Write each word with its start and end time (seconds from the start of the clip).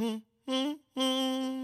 And 0.00 1.59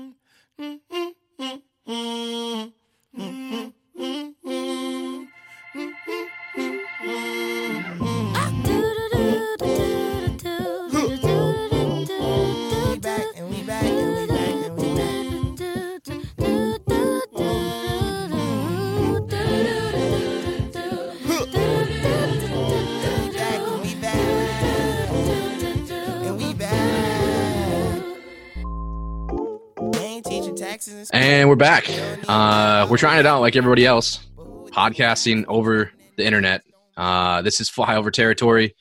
we're 32.96 33.00
trying 33.00 33.20
it 33.20 33.27
out 33.27 33.42
like 33.42 33.56
everybody 33.56 33.84
else, 33.84 34.27
podcasting 34.70 35.45
over 35.48 35.92
the 36.16 36.24
internet. 36.24 36.62
Uh, 36.96 37.42
this 37.42 37.60
is 37.60 37.68
Flyover 37.68 38.10
Territory. 38.10 38.74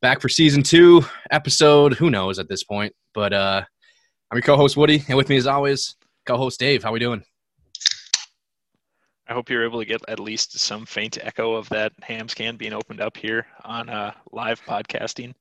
Back 0.00 0.20
for 0.20 0.28
season 0.28 0.62
two, 0.62 1.04
episode, 1.32 1.94
who 1.94 2.08
knows 2.08 2.38
at 2.38 2.48
this 2.48 2.62
point. 2.62 2.94
But 3.14 3.32
uh, 3.32 3.64
I'm 4.30 4.36
your 4.36 4.42
co-host 4.42 4.76
Woody, 4.76 5.02
and 5.08 5.16
with 5.16 5.28
me 5.28 5.36
as 5.38 5.48
always, 5.48 5.96
co-host 6.24 6.60
Dave. 6.60 6.84
How 6.84 6.90
are 6.90 6.92
we 6.92 7.00
doing? 7.00 7.24
I 9.26 9.32
hope 9.32 9.50
you're 9.50 9.64
able 9.64 9.80
to 9.80 9.84
get 9.84 10.02
at 10.06 10.20
least 10.20 10.56
some 10.56 10.86
faint 10.86 11.18
echo 11.20 11.54
of 11.54 11.68
that 11.70 11.90
Hamm's 12.00 12.34
can 12.34 12.54
being 12.54 12.72
opened 12.72 13.00
up 13.00 13.16
here 13.16 13.44
on 13.64 13.88
uh, 13.88 14.12
live 14.30 14.64
podcasting 14.66 15.34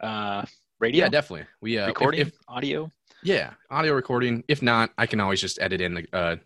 uh, 0.00 0.44
radio. 0.80 1.04
Yeah, 1.04 1.10
definitely. 1.10 1.46
We 1.60 1.78
uh, 1.78 1.86
recording 1.86 2.22
if, 2.22 2.26
if, 2.26 2.34
audio. 2.48 2.90
Yeah, 3.22 3.52
audio 3.70 3.92
recording. 3.92 4.42
If 4.48 4.62
not, 4.62 4.90
I 4.98 5.06
can 5.06 5.20
always 5.20 5.40
just 5.40 5.62
edit 5.62 5.80
in 5.80 5.94
the 5.94 6.06
uh, 6.12 6.36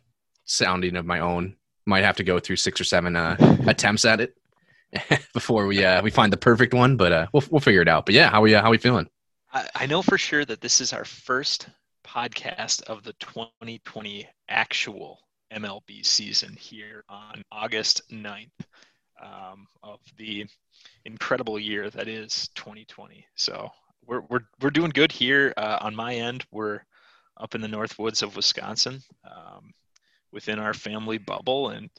sounding 0.46 0.96
of 0.96 1.04
my 1.04 1.20
own. 1.20 1.56
Might 1.84 2.04
have 2.04 2.16
to 2.16 2.24
go 2.24 2.40
through 2.40 2.56
six 2.56 2.80
or 2.80 2.84
seven 2.84 3.14
uh, 3.14 3.36
attempts 3.66 4.04
at 4.04 4.20
it 4.20 4.36
before 5.32 5.66
we 5.66 5.84
uh, 5.84 6.02
we 6.02 6.10
find 6.10 6.32
the 6.32 6.38
perfect 6.38 6.74
one, 6.74 6.96
but 6.96 7.12
uh, 7.12 7.26
we'll 7.32 7.44
we'll 7.50 7.60
figure 7.60 7.82
it 7.82 7.88
out. 7.88 8.06
But 8.06 8.14
yeah, 8.14 8.30
how 8.30 8.40
we 8.40 8.54
uh, 8.54 8.62
how 8.62 8.70
we 8.70 8.78
feeling? 8.78 9.08
I, 9.52 9.68
I 9.74 9.86
know 9.86 10.02
for 10.02 10.18
sure 10.18 10.44
that 10.44 10.60
this 10.60 10.80
is 10.80 10.92
our 10.92 11.04
first 11.04 11.68
podcast 12.04 12.82
of 12.84 13.02
the 13.02 13.12
2020 13.14 14.26
actual 14.48 15.20
MLB 15.52 16.04
season 16.04 16.56
here 16.58 17.04
on 17.08 17.42
August 17.52 18.02
9th 18.10 18.50
um, 19.22 19.66
of 19.82 20.00
the 20.16 20.46
incredible 21.04 21.58
year 21.58 21.90
that 21.90 22.08
is 22.08 22.48
2020. 22.54 23.26
So 23.36 23.70
we're 24.06 24.22
we're 24.28 24.46
we're 24.60 24.70
doing 24.70 24.90
good 24.90 25.12
here 25.12 25.52
uh, 25.56 25.78
on 25.80 25.94
my 25.94 26.14
end. 26.14 26.44
We're 26.50 26.80
up 27.36 27.54
in 27.54 27.60
the 27.60 27.68
north 27.68 27.98
woods 27.98 28.22
of 28.22 28.36
Wisconsin, 28.36 29.02
um, 29.24 29.72
within 30.32 30.58
our 30.58 30.74
family 30.74 31.18
bubble, 31.18 31.70
and 31.70 31.90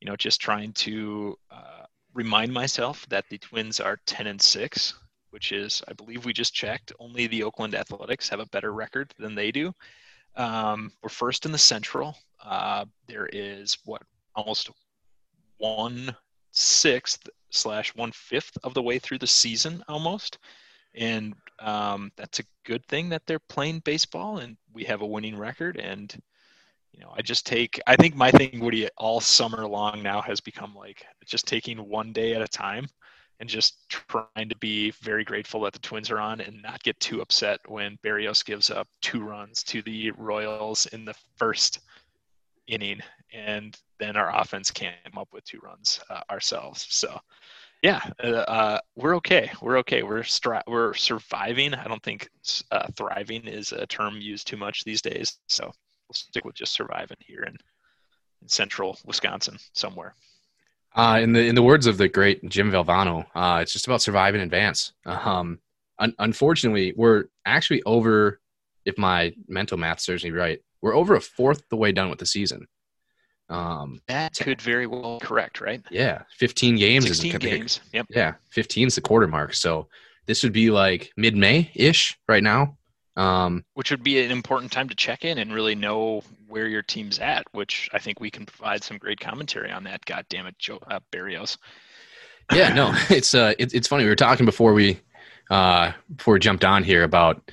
you 0.00 0.06
know, 0.06 0.16
just 0.16 0.40
trying 0.40 0.72
to 0.74 1.36
uh, 1.50 1.84
remind 2.14 2.52
myself 2.52 3.06
that 3.08 3.24
the 3.30 3.38
Twins 3.38 3.80
are 3.80 3.98
ten 4.06 4.26
and 4.26 4.40
six, 4.40 4.94
which 5.30 5.52
is, 5.52 5.82
I 5.88 5.92
believe, 5.92 6.24
we 6.24 6.32
just 6.32 6.54
checked. 6.54 6.92
Only 6.98 7.26
the 7.26 7.42
Oakland 7.42 7.74
Athletics 7.74 8.28
have 8.28 8.40
a 8.40 8.46
better 8.46 8.72
record 8.72 9.12
than 9.18 9.34
they 9.34 9.50
do. 9.50 9.72
Um, 10.36 10.92
we're 11.02 11.08
first 11.08 11.46
in 11.46 11.52
the 11.52 11.58
Central. 11.58 12.16
Uh, 12.44 12.84
there 13.06 13.28
is 13.32 13.78
what 13.84 14.02
almost 14.34 14.70
one 15.58 16.14
sixth 16.52 17.28
slash 17.50 17.94
one 17.94 18.12
fifth 18.12 18.56
of 18.64 18.74
the 18.74 18.82
way 18.82 18.98
through 18.98 19.18
the 19.18 19.26
season 19.26 19.82
almost 19.88 20.38
and 20.94 21.34
um, 21.58 22.10
that's 22.16 22.40
a 22.40 22.44
good 22.64 22.84
thing 22.86 23.08
that 23.10 23.22
they're 23.26 23.38
playing 23.38 23.80
baseball 23.80 24.38
and 24.38 24.56
we 24.72 24.84
have 24.84 25.02
a 25.02 25.06
winning 25.06 25.36
record 25.36 25.76
and 25.76 26.20
you 26.96 27.02
know 27.04 27.12
i 27.16 27.22
just 27.22 27.46
take 27.46 27.80
i 27.86 27.94
think 27.94 28.16
my 28.16 28.30
thing 28.30 28.58
woody 28.60 28.88
all 28.96 29.20
summer 29.20 29.66
long 29.66 30.02
now 30.02 30.20
has 30.20 30.40
become 30.40 30.74
like 30.74 31.04
just 31.24 31.46
taking 31.46 31.78
one 31.78 32.12
day 32.12 32.34
at 32.34 32.42
a 32.42 32.48
time 32.48 32.86
and 33.38 33.48
just 33.48 33.88
trying 33.90 34.48
to 34.48 34.56
be 34.56 34.90
very 35.02 35.22
grateful 35.22 35.60
that 35.60 35.74
the 35.74 35.78
twins 35.80 36.10
are 36.10 36.18
on 36.18 36.40
and 36.40 36.62
not 36.62 36.82
get 36.82 36.98
too 37.00 37.20
upset 37.20 37.60
when 37.68 37.98
Berrios 38.02 38.42
gives 38.42 38.70
up 38.70 38.88
two 39.02 39.22
runs 39.22 39.62
to 39.64 39.82
the 39.82 40.10
royals 40.12 40.86
in 40.86 41.04
the 41.04 41.14
first 41.36 41.80
inning 42.66 43.00
and 43.34 43.76
then 43.98 44.16
our 44.16 44.34
offense 44.34 44.70
can't 44.70 44.96
come 45.04 45.20
up 45.20 45.28
with 45.32 45.44
two 45.44 45.60
runs 45.62 46.00
uh, 46.08 46.22
ourselves 46.30 46.86
so 46.88 47.20
yeah, 47.82 48.00
uh, 48.24 48.28
uh, 48.28 48.80
we're 48.96 49.14
okay. 49.16 49.52
We're 49.60 49.78
okay. 49.78 50.02
We're 50.02 50.22
stri- 50.22 50.62
we're 50.66 50.94
surviving. 50.94 51.74
I 51.74 51.84
don't 51.84 52.02
think 52.02 52.28
uh, 52.72 52.88
thriving 52.96 53.46
is 53.46 53.72
a 53.72 53.86
term 53.86 54.16
used 54.18 54.46
too 54.46 54.56
much 54.56 54.82
these 54.82 55.02
days. 55.02 55.38
So 55.46 55.70
we'll 56.08 56.14
stick 56.14 56.44
with 56.44 56.54
just 56.54 56.72
surviving 56.72 57.16
here 57.20 57.42
in, 57.42 57.56
in 58.42 58.48
central 58.48 58.98
Wisconsin 59.04 59.58
somewhere. 59.72 60.14
Uh, 60.94 61.20
in 61.22 61.32
the 61.32 61.40
in 61.40 61.54
the 61.54 61.62
words 61.62 61.86
of 61.86 61.98
the 61.98 62.08
great 62.08 62.46
Jim 62.48 62.70
Valvano, 62.70 63.26
uh, 63.34 63.58
it's 63.60 63.72
just 63.72 63.86
about 63.86 64.00
surviving 64.00 64.40
in 64.40 64.46
advance. 64.46 64.92
Um, 65.04 65.58
un- 65.98 66.14
unfortunately, 66.18 66.94
we're 66.96 67.24
actually 67.44 67.82
over. 67.82 68.40
If 68.86 68.96
my 68.96 69.34
mental 69.48 69.76
math 69.76 70.00
serves 70.00 70.22
me 70.24 70.30
right, 70.30 70.60
we're 70.80 70.94
over 70.94 71.16
a 71.16 71.20
fourth 71.20 71.62
the 71.68 71.76
way 71.76 71.92
done 71.92 72.08
with 72.08 72.20
the 72.20 72.26
season. 72.26 72.66
Um, 73.48 74.00
that 74.08 74.34
could 74.34 74.62
very 74.62 74.86
well 74.86 75.18
correct, 75.20 75.60
right? 75.60 75.82
Yeah, 75.90 76.22
15 76.38 76.76
games. 76.76 77.06
16 77.06 77.38
games. 77.38 77.80
Yep. 77.92 78.06
Yeah, 78.10 78.34
15 78.50 78.88
is 78.88 78.94
the 78.94 79.00
quarter 79.00 79.26
mark. 79.26 79.54
So 79.54 79.88
this 80.26 80.42
would 80.42 80.52
be 80.52 80.70
like 80.70 81.12
mid-May 81.16 81.70
ish 81.74 82.18
right 82.28 82.42
now. 82.42 82.76
Um, 83.16 83.64
which 83.74 83.90
would 83.90 84.02
be 84.02 84.22
an 84.22 84.30
important 84.30 84.70
time 84.70 84.90
to 84.90 84.94
check 84.94 85.24
in 85.24 85.38
and 85.38 85.54
really 85.54 85.74
know 85.74 86.22
where 86.48 86.68
your 86.68 86.82
team's 86.82 87.18
at. 87.18 87.44
Which 87.52 87.88
I 87.92 87.98
think 87.98 88.20
we 88.20 88.30
can 88.30 88.46
provide 88.46 88.84
some 88.84 88.98
great 88.98 89.20
commentary 89.20 89.70
on 89.70 89.84
that. 89.84 90.04
God 90.04 90.26
damn 90.28 90.46
it, 90.46 90.58
Joe 90.58 90.80
uh, 90.90 91.00
Berrios. 91.12 91.56
yeah, 92.52 92.74
no, 92.74 92.92
it's 93.10 93.34
uh, 93.34 93.54
it, 93.58 93.74
it's 93.74 93.88
funny. 93.88 94.04
We 94.04 94.10
were 94.10 94.16
talking 94.16 94.46
before 94.46 94.72
we 94.74 95.00
uh 95.50 95.92
before 96.14 96.34
we 96.34 96.40
jumped 96.40 96.64
on 96.64 96.82
here 96.82 97.04
about 97.04 97.50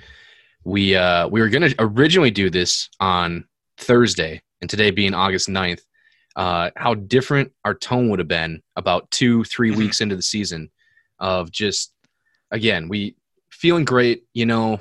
we 0.63 0.96
uh 0.96 1.28
we 1.28 1.40
were 1.41 1.50
gonna 1.50 1.69
originally 1.79 2.31
do 2.31 2.50
this 2.50 2.90
on 3.00 3.46
Thursday 3.78 4.41
and 4.63 4.69
today 4.69 4.91
being 4.91 5.13
August 5.13 5.50
9th, 5.50 5.81
uh, 6.38 6.72
how 6.78 6.94
different 6.94 7.52
our 7.66 7.73
tone 7.73 8.09
would 8.09 8.19
have 8.19 8.29
been 8.29 8.62
about 8.78 9.12
two, 9.12 9.44
three 9.44 9.72
mm-hmm. 9.72 9.79
weeks 9.79 10.00
into 10.00 10.16
the 10.16 10.22
season 10.22 10.72
of 11.19 11.52
just, 11.52 11.91
again, 12.50 12.88
we 12.88 13.18
feeling 13.52 13.84
great, 13.84 14.23
you 14.34 14.46
know, 14.46 14.79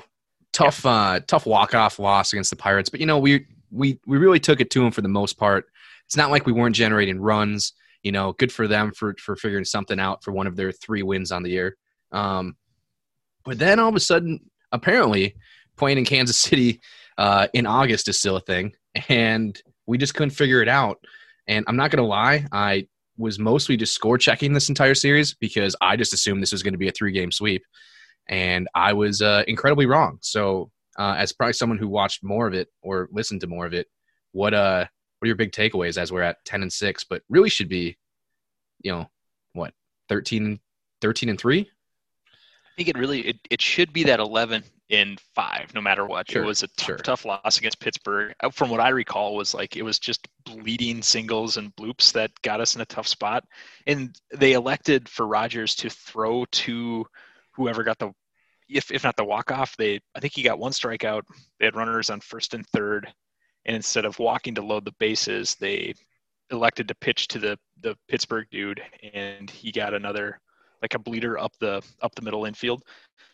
tough, 0.53 0.85
uh, 0.85 1.19
tough 1.27 1.45
walk 1.45 1.75
off 1.75 1.99
loss 1.99 2.31
against 2.33 2.49
the 2.49 2.55
Pirates, 2.55 2.89
but 2.89 2.99
you 2.99 3.05
know, 3.05 3.19
we, 3.19 3.45
we, 3.71 3.99
we 4.05 4.17
really 4.17 4.39
took 4.39 4.61
it 4.61 4.69
to 4.71 4.79
them 4.79 4.91
for 4.91 5.01
the 5.01 5.09
most 5.09 5.37
part. 5.37 5.65
It's 6.05 6.17
not 6.17 6.31
like 6.31 6.45
we 6.45 6.53
weren't 6.53 6.75
generating 6.75 7.19
runs, 7.19 7.73
you 8.03 8.11
know, 8.11 8.33
good 8.33 8.51
for 8.51 8.67
them 8.67 8.91
for, 8.91 9.15
for 9.19 9.35
figuring 9.35 9.65
something 9.65 9.99
out 9.99 10.23
for 10.23 10.31
one 10.31 10.47
of 10.47 10.55
their 10.55 10.71
three 10.71 11.03
wins 11.03 11.31
on 11.31 11.43
the 11.43 11.49
year. 11.49 11.75
Um, 12.11 12.55
but 13.43 13.59
then 13.59 13.79
all 13.79 13.89
of 13.89 13.95
a 13.95 13.99
sudden, 13.99 14.39
apparently, 14.71 15.35
playing 15.75 15.97
in 15.97 16.05
Kansas 16.05 16.37
City 16.37 16.81
uh, 17.17 17.47
in 17.53 17.65
August 17.65 18.07
is 18.07 18.19
still 18.19 18.37
a 18.37 18.41
thing, 18.41 18.73
and 19.09 19.59
we 19.85 19.97
just 19.97 20.15
couldn't 20.15 20.31
figure 20.31 20.61
it 20.61 20.69
out. 20.69 21.03
And 21.47 21.65
I'm 21.67 21.75
not 21.75 21.91
to 22.03 22.07
lie, 22.07 22.45
I 22.51 22.87
was 23.17 23.37
mostly 23.37 23.77
just 23.77 23.93
score 23.93 24.17
checking 24.17 24.53
this 24.53 24.69
entire 24.69 24.95
series 24.95 25.33
because 25.33 25.75
I 25.81 25.95
just 25.95 26.13
assumed 26.13 26.41
this 26.41 26.51
was 26.51 26.63
going 26.63 26.73
to 26.73 26.79
be 26.79 26.87
a 26.87 26.91
three 26.91 27.11
game 27.11 27.31
sweep. 27.31 27.63
And 28.27 28.67
I 28.73 28.93
was 28.93 29.21
uh, 29.21 29.43
incredibly 29.47 29.85
wrong. 29.85 30.17
So, 30.21 30.71
uh, 30.97 31.15
as 31.17 31.33
probably 31.33 31.53
someone 31.53 31.77
who 31.77 31.87
watched 31.87 32.23
more 32.23 32.47
of 32.47 32.53
it 32.53 32.69
or 32.81 33.09
listened 33.11 33.41
to 33.41 33.47
more 33.47 33.65
of 33.65 33.73
it, 33.73 33.87
what 34.31 34.53
uh, 34.53 34.85
what 35.19 35.25
are 35.25 35.27
your 35.27 35.35
big 35.35 35.51
takeaways 35.51 35.97
as 35.97 36.11
we're 36.11 36.21
at 36.21 36.43
10 36.45 36.63
and 36.63 36.73
6, 36.73 37.03
but 37.05 37.21
really 37.29 37.49
should 37.49 37.69
be, 37.69 37.97
you 38.81 38.91
know, 38.91 39.09
what, 39.53 39.73
13, 40.09 40.59
13 41.01 41.29
and 41.29 41.39
3? 41.39 41.61
I 41.61 41.65
think 42.75 42.89
it 42.89 42.97
really 42.97 43.21
it, 43.21 43.37
it 43.49 43.61
should 43.61 43.93
be 43.93 44.03
that 44.03 44.19
11 44.19 44.63
in 44.89 45.17
five, 45.33 45.73
no 45.73 45.81
matter 45.81 46.05
what. 46.05 46.29
Sure, 46.29 46.43
it 46.43 46.45
was 46.45 46.63
a 46.63 46.67
t- 46.67 46.85
sure. 46.85 46.97
tough 46.97 47.25
loss 47.25 47.57
against 47.57 47.79
Pittsburgh. 47.79 48.33
Uh, 48.41 48.49
from 48.49 48.69
what 48.69 48.79
I 48.79 48.89
recall, 48.89 49.35
was 49.35 49.53
like 49.53 49.75
it 49.75 49.81
was 49.81 49.97
just 49.97 50.27
bleeding 50.43 51.01
singles 51.01 51.57
and 51.57 51.75
bloops 51.75 52.11
that 52.13 52.31
got 52.41 52.61
us 52.61 52.75
in 52.75 52.81
a 52.81 52.85
tough 52.85 53.07
spot. 53.07 53.43
And 53.87 54.15
they 54.33 54.53
elected 54.53 55.07
for 55.07 55.25
Rogers 55.25 55.75
to 55.75 55.89
throw 55.89 56.45
to 56.45 57.05
whoever 57.53 57.83
got 57.83 57.99
the, 57.99 58.11
if 58.69 58.91
if 58.91 59.03
not 59.03 59.15
the 59.15 59.25
walk 59.25 59.51
off, 59.51 59.75
they 59.77 59.99
I 60.15 60.19
think 60.19 60.33
he 60.33 60.43
got 60.43 60.59
one 60.59 60.71
strikeout. 60.71 61.23
They 61.59 61.65
had 61.65 61.75
runners 61.75 62.09
on 62.09 62.19
first 62.21 62.53
and 62.53 62.65
third, 62.67 63.11
and 63.65 63.75
instead 63.75 64.05
of 64.05 64.19
walking 64.19 64.55
to 64.55 64.61
load 64.61 64.85
the 64.85 64.93
bases, 64.99 65.55
they 65.55 65.93
elected 66.49 66.87
to 66.87 66.95
pitch 66.95 67.27
to 67.29 67.39
the 67.39 67.57
the 67.81 67.95
Pittsburgh 68.07 68.47
dude, 68.51 68.81
and 69.13 69.49
he 69.49 69.71
got 69.71 69.93
another 69.93 70.39
like 70.81 70.95
a 70.95 70.99
bleeder 70.99 71.37
up 71.37 71.53
the 71.59 71.81
up 72.01 72.15
the 72.15 72.21
middle 72.21 72.45
infield 72.45 72.83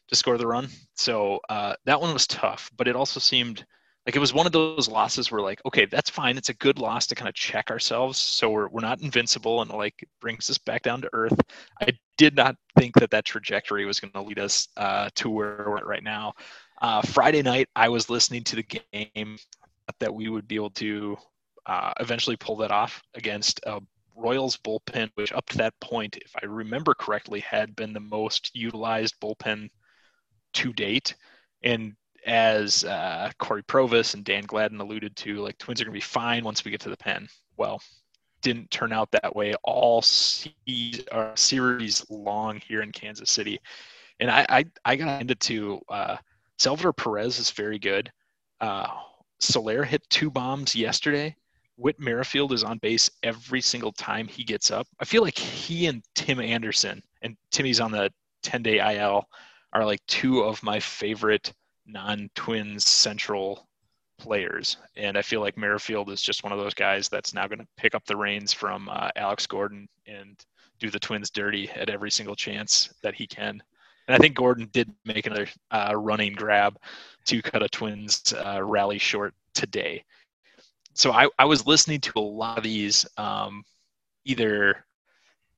to 0.07 0.15
score 0.15 0.37
the 0.37 0.47
run. 0.47 0.67
So 0.95 1.39
uh, 1.49 1.75
that 1.85 2.01
one 2.01 2.13
was 2.13 2.27
tough, 2.27 2.69
but 2.75 2.87
it 2.87 2.95
also 2.95 3.19
seemed 3.19 3.65
like 4.05 4.15
it 4.15 4.19
was 4.19 4.33
one 4.33 4.45
of 4.45 4.51
those 4.51 4.87
losses 4.87 5.31
where 5.31 5.41
like, 5.41 5.61
okay, 5.65 5.85
that's 5.85 6.09
fine. 6.09 6.37
It's 6.37 6.49
a 6.49 6.55
good 6.55 6.79
loss 6.79 7.05
to 7.07 7.15
kind 7.15 7.29
of 7.29 7.35
check 7.35 7.69
ourselves. 7.69 8.17
So 8.17 8.49
we're, 8.49 8.67
we're 8.69 8.81
not 8.81 9.01
invincible 9.01 9.61
and 9.61 9.69
like 9.69 10.07
brings 10.19 10.49
us 10.49 10.57
back 10.57 10.81
down 10.81 11.01
to 11.01 11.09
earth. 11.13 11.39
I 11.79 11.91
did 12.19 12.35
not 12.35 12.57
think 12.77 12.95
that 12.95 13.09
that 13.11 13.23
trajectory 13.23 13.85
was 13.85 14.01
going 14.01 14.11
to 14.11 14.21
lead 14.21 14.39
us 14.39 14.67
uh, 14.75 15.09
to 15.15 15.29
where 15.29 15.63
we're 15.65 15.77
at 15.77 15.85
right 15.85 16.03
now. 16.03 16.33
Uh, 16.81 17.01
Friday 17.01 17.41
night, 17.41 17.69
I 17.77 17.87
was 17.87 18.09
listening 18.09 18.43
to 18.43 18.57
the 18.57 18.81
game 18.91 19.37
that 19.99 20.13
we 20.13 20.27
would 20.27 20.45
be 20.45 20.55
able 20.55 20.69
to 20.71 21.17
uh, 21.65 21.93
eventually 22.01 22.35
pull 22.35 22.57
that 22.57 22.71
off 22.71 23.01
against 23.15 23.61
a 23.65 23.79
Royals 24.17 24.57
bullpen, 24.57 25.09
which 25.15 25.31
up 25.31 25.47
to 25.47 25.57
that 25.59 25.79
point, 25.79 26.17
if 26.17 26.33
I 26.43 26.45
remember 26.45 26.93
correctly, 26.93 27.39
had 27.39 27.73
been 27.77 27.93
the 27.93 28.01
most 28.01 28.51
utilized 28.53 29.15
bullpen 29.21 29.69
to 30.55 30.73
date. 30.73 31.15
And 31.63 31.93
as 32.25 32.83
uh, 32.83 33.31
Cory 33.39 33.63
Provus 33.63 34.13
and 34.13 34.25
Dan 34.25 34.43
Gladden 34.43 34.81
alluded 34.81 35.15
to, 35.17 35.37
like 35.37 35.57
Twins 35.57 35.79
are 35.79 35.85
going 35.85 35.93
to 35.93 35.97
be 35.97 36.01
fine 36.01 36.43
once 36.43 36.65
we 36.65 36.71
get 36.71 36.81
to 36.81 36.89
the 36.89 36.97
pen. 36.97 37.29
Well, 37.55 37.81
didn't 38.41 38.71
turn 38.71 38.91
out 38.91 39.11
that 39.11 39.35
way 39.35 39.53
all 39.63 40.03
uh, 41.11 41.35
series 41.35 42.05
long 42.09 42.59
here 42.67 42.81
in 42.81 42.91
Kansas 42.91 43.31
City. 43.31 43.59
And 44.19 44.29
I, 44.29 44.45
I, 44.49 44.65
I 44.85 44.95
got 44.95 45.21
into 45.21 45.79
uh, 45.89 46.17
Salvador 46.57 46.93
Perez 46.93 47.39
is 47.39 47.51
very 47.51 47.79
good. 47.79 48.11
Uh, 48.59 48.87
Soler 49.39 49.83
hit 49.83 50.07
two 50.09 50.29
bombs 50.29 50.75
yesterday. 50.75 51.35
Whit 51.77 51.99
Merrifield 51.99 52.51
is 52.51 52.65
on 52.65 52.77
base 52.79 53.09
every 53.23 53.61
single 53.61 53.93
time 53.93 54.27
he 54.27 54.43
gets 54.43 54.69
up. 54.69 54.85
I 54.99 55.05
feel 55.05 55.23
like 55.23 55.37
he 55.37 55.85
and 55.85 56.03
Tim 56.13 56.41
Anderson, 56.41 57.01
and 57.21 57.37
Timmy's 57.51 57.79
on 57.79 57.91
the 57.91 58.11
10 58.43 58.63
day 58.63 58.97
IL, 58.97 59.23
are 59.71 59.85
like 59.85 60.05
two 60.05 60.41
of 60.41 60.61
my 60.61 60.81
favorite 60.81 61.53
non 61.85 62.29
Twins 62.35 62.85
Central 62.85 63.68
players. 64.19 64.77
And 64.95 65.17
I 65.17 65.21
feel 65.21 65.41
like 65.41 65.57
Merrifield 65.57 66.09
is 66.09 66.21
just 66.21 66.43
one 66.43 66.53
of 66.53 66.59
those 66.59 66.73
guys 66.73 67.09
that's 67.09 67.33
now 67.33 67.47
going 67.47 67.59
to 67.59 67.67
pick 67.77 67.95
up 67.95 68.05
the 68.05 68.17
reins 68.17 68.53
from 68.53 68.89
uh, 68.89 69.09
Alex 69.15 69.47
Gordon 69.47 69.87
and 70.05 70.35
do 70.79 70.89
the 70.89 70.99
Twins 70.99 71.29
dirty 71.29 71.69
at 71.71 71.89
every 71.89 72.11
single 72.11 72.35
chance 72.35 72.93
that 73.01 73.15
he 73.15 73.25
can. 73.25 73.61
And 74.07 74.15
I 74.15 74.17
think 74.17 74.35
Gordon 74.35 74.69
did 74.71 74.91
make 75.05 75.25
another 75.25 75.47
uh, 75.71 75.93
running 75.95 76.33
grab 76.33 76.77
to 77.25 77.41
cut 77.41 77.63
a 77.63 77.69
Twins 77.69 78.33
uh, 78.33 78.63
rally 78.63 78.97
short 78.97 79.33
today 79.53 80.03
so 80.99 81.13
I, 81.13 81.29
I 81.39 81.45
was 81.45 81.65
listening 81.65 82.01
to 82.01 82.11
a 82.17 82.19
lot 82.19 82.57
of 82.57 82.63
these 82.63 83.05
um, 83.17 83.63
either 84.25 84.85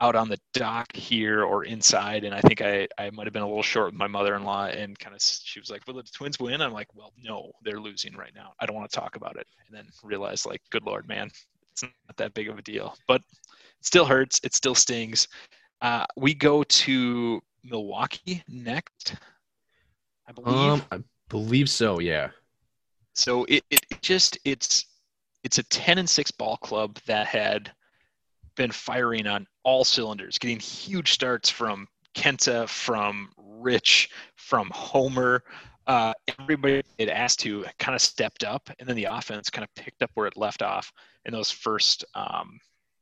out 0.02 0.16
on 0.16 0.28
the 0.28 0.40
dock 0.54 0.94
here 0.96 1.44
or 1.44 1.64
inside 1.64 2.24
and 2.24 2.34
i 2.34 2.42
think 2.42 2.62
i, 2.62 2.88
I 2.98 3.12
might 3.12 3.28
have 3.28 3.34
been 3.34 3.44
a 3.44 3.48
little 3.48 3.64
short 3.64 3.88
with 3.88 3.96
my 3.96 4.08
mother-in-law 4.08 4.66
and 4.68 4.98
kind 4.98 5.16
of 5.16 5.22
she 5.22 5.60
was 5.60 5.70
like 5.70 5.86
will 5.88 5.94
the 5.94 6.04
twins 6.04 6.40
win. 6.40 6.62
I'm 6.62 6.74
like 6.74 6.94
well 6.96 7.14
no 7.22 7.52
they're 7.64 7.80
losing 7.80 8.16
right 8.16 8.32
now. 8.36 8.54
I 8.60 8.66
don't 8.66 8.76
want 8.76 8.90
to 8.90 9.00
talk 9.00 9.16
about 9.16 9.38
it. 9.38 9.48
And 9.68 9.78
then 9.78 9.86
realize 10.04 10.46
like 10.46 10.62
good 10.72 10.84
lord 10.84 11.08
man 11.08 11.30
it's 11.72 11.84
not 11.84 12.18
that 12.18 12.34
big 12.34 12.50
of 12.50 12.58
a 12.58 12.62
deal. 12.62 12.98
But 13.08 13.22
it 13.32 13.86
still 13.86 14.06
hurts. 14.06 14.42
It 14.44 14.54
still 14.54 14.76
stings. 14.76 15.28
Uh, 15.82 16.06
we 16.18 16.34
go 16.34 16.64
to 16.64 17.42
milwaukee 17.64 18.44
next 18.48 19.16
i 20.28 20.32
believe. 20.32 20.72
Um, 20.72 20.84
i 20.92 21.00
believe 21.30 21.70
so 21.70 22.00
yeah. 22.00 22.30
So 23.14 23.46
it, 23.46 23.64
it 23.70 23.82
just 24.02 24.38
it's 24.46 24.86
it's 25.44 25.58
a 25.58 25.64
10 25.64 25.98
and 25.98 26.10
6 26.10 26.32
ball 26.32 26.58
club 26.58 27.00
that 27.08 27.28
had 27.28 27.72
been 28.56 28.72
firing 28.72 29.28
on 29.28 29.48
all 29.64 29.84
cylinders, 29.84 30.38
getting 30.38 30.60
huge 30.60 31.12
starts 31.12 31.50
from 31.50 31.88
Kenta, 32.16 32.68
from 32.68 33.30
Rich, 33.38 34.10
from 34.36 34.70
Homer. 34.74 35.44
Uh, 35.88 36.14
everybody 36.40 36.84
had 37.00 37.10
asked 37.10 37.40
to 37.42 37.66
kind 37.80 37.96
of 37.96 38.02
stepped 38.02 38.44
up, 38.44 38.70
and 38.80 38.88
then 38.88 38.96
the 38.96 39.06
offense 39.06 39.50
kind 39.50 39.64
of 39.64 39.74
picked 39.76 40.02
up 40.04 40.12
where 40.14 40.28
it 40.28 40.38
left 40.38 40.62
off 40.62 40.92
in 41.26 41.34
those 41.34 41.52
first 41.52 42.06
um, 42.16 42.60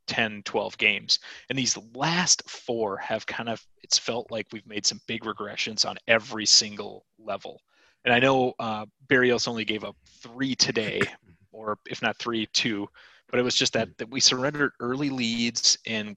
10, 0.07 0.41
12 0.43 0.77
games. 0.77 1.19
And 1.49 1.57
these 1.57 1.77
last 1.93 2.47
four 2.49 2.97
have 2.97 3.25
kind 3.25 3.47
of, 3.47 3.65
it's 3.83 3.97
felt 3.97 4.31
like 4.31 4.47
we've 4.51 4.67
made 4.67 4.85
some 4.85 4.99
big 5.07 5.23
regressions 5.23 5.87
on 5.87 5.97
every 6.07 6.45
single 6.45 7.05
level. 7.17 7.61
And 8.05 8.13
I 8.13 8.19
know 8.19 8.53
uh, 8.59 8.85
Berrios 9.07 9.47
only 9.47 9.65
gave 9.65 9.83
up 9.83 9.95
three 10.21 10.55
today, 10.55 11.01
or 11.51 11.77
if 11.87 12.01
not 12.01 12.17
three, 12.17 12.47
two. 12.47 12.87
But 13.29 13.39
it 13.39 13.43
was 13.43 13.55
just 13.55 13.73
that, 13.73 13.95
that 13.97 14.09
we 14.09 14.19
surrendered 14.19 14.71
early 14.79 15.09
leads, 15.09 15.77
and 15.85 16.15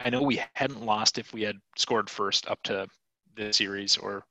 I 0.00 0.10
know 0.10 0.22
we 0.22 0.42
hadn't 0.54 0.84
lost 0.84 1.18
if 1.18 1.32
we 1.32 1.42
had 1.42 1.56
scored 1.76 2.10
first 2.10 2.48
up 2.48 2.62
to 2.64 2.86
the 3.36 3.52
series 3.52 3.96
or 3.96 4.24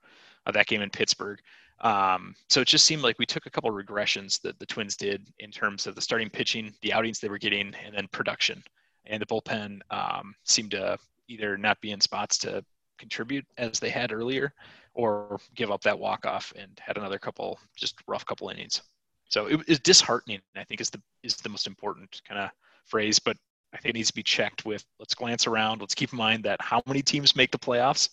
uh, 0.46 0.52
that 0.52 0.68
game 0.68 0.82
in 0.82 0.90
Pittsburgh. 0.90 1.40
Um, 1.82 2.36
so 2.50 2.62
it 2.62 2.68
just 2.68 2.86
seemed 2.86 3.02
like 3.02 3.20
we 3.20 3.26
took 3.26 3.46
a 3.46 3.50
couple 3.50 3.72
regressions 3.72 4.42
that 4.42 4.58
the 4.60 4.66
Twins 4.66 4.96
did 4.96 5.28
in 5.40 5.52
terms 5.52 5.88
of 5.88 5.96
the 5.96 6.02
starting 6.02 6.30
pitching, 6.30 6.74
the 6.82 6.94
outings 6.94 7.20
they 7.20 7.30
were 7.30 7.38
getting, 7.38 7.74
and 7.86 7.96
then 7.96 8.08
production. 8.12 8.64
And 9.06 9.22
the 9.22 9.26
bullpen 9.26 9.82
um, 9.92 10.36
seemed 10.44 10.72
to 10.72 10.98
either 11.28 11.58
not 11.58 11.80
be 11.82 11.92
in 11.92 12.02
spots 12.02 12.38
to 12.40 12.64
contribute 12.98 13.46
as 13.58 13.80
they 13.80 13.90
had 13.90 14.12
earlier, 14.12 14.54
or 14.94 15.40
give 15.54 15.72
up 15.72 15.82
that 15.82 16.00
walk 16.00 16.26
off 16.26 16.54
and 16.56 16.72
had 16.80 16.98
another 16.98 17.20
couple 17.20 17.60
just 17.76 18.00
rough 18.08 18.26
couple 18.26 18.50
innings. 18.50 18.82
So 19.30 19.48
it 19.48 19.62
is 19.68 19.80
disheartening. 19.80 20.42
I 20.56 20.63
think 20.63 20.81
is 20.81 20.89
the 20.89 21.01
is 21.24 21.36
the 21.38 21.50
most 21.50 21.68
important 21.68 22.22
kind 22.27 22.42
of 22.42 22.50
phrase, 22.86 23.19
but 23.19 23.38
I 23.74 23.77
think 23.77 23.92
it 23.92 23.98
needs 23.98 24.10
to 24.10 24.16
be 24.16 24.24
checked 24.24 24.66
with. 24.66 24.83
Let's 25.00 25.16
glance 25.16 25.48
around. 25.48 25.81
Let's 25.81 25.95
keep 25.95 26.13
in 26.13 26.18
mind 26.18 26.44
that 26.44 26.62
how 26.62 26.81
many 26.86 27.01
teams 27.01 27.36
make 27.36 27.51
the 27.51 27.60
playoffs. 27.60 28.10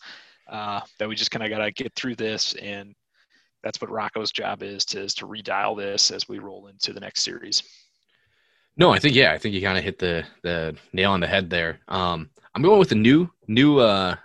Uh, 0.48 0.80
that 0.98 1.08
we 1.08 1.14
just 1.14 1.30
kind 1.30 1.44
of 1.44 1.50
got 1.50 1.64
to 1.64 1.70
get 1.70 1.94
through 1.94 2.16
this, 2.16 2.54
and 2.54 2.94
that's 3.62 3.80
what 3.80 3.90
Rocco's 3.90 4.32
job 4.32 4.62
is 4.62 4.84
to 4.86 5.00
is 5.00 5.14
to 5.14 5.26
redial 5.26 5.76
this 5.76 6.10
as 6.10 6.28
we 6.28 6.38
roll 6.38 6.66
into 6.66 6.92
the 6.92 7.00
next 7.00 7.22
series. 7.22 7.62
No, 8.76 8.90
I 8.90 8.98
think 8.98 9.14
yeah, 9.14 9.32
I 9.32 9.38
think 9.38 9.54
you 9.54 9.62
kind 9.62 9.78
of 9.78 9.84
hit 9.84 9.98
the 9.98 10.24
the 10.42 10.76
nail 10.92 11.12
on 11.12 11.20
the 11.20 11.26
head 11.26 11.48
there. 11.48 11.78
Um, 11.88 12.30
I'm 12.54 12.62
going 12.62 12.78
with 12.78 12.92
a 12.92 12.96
new 12.96 13.30
new 13.46 13.78
uh, 13.78 14.16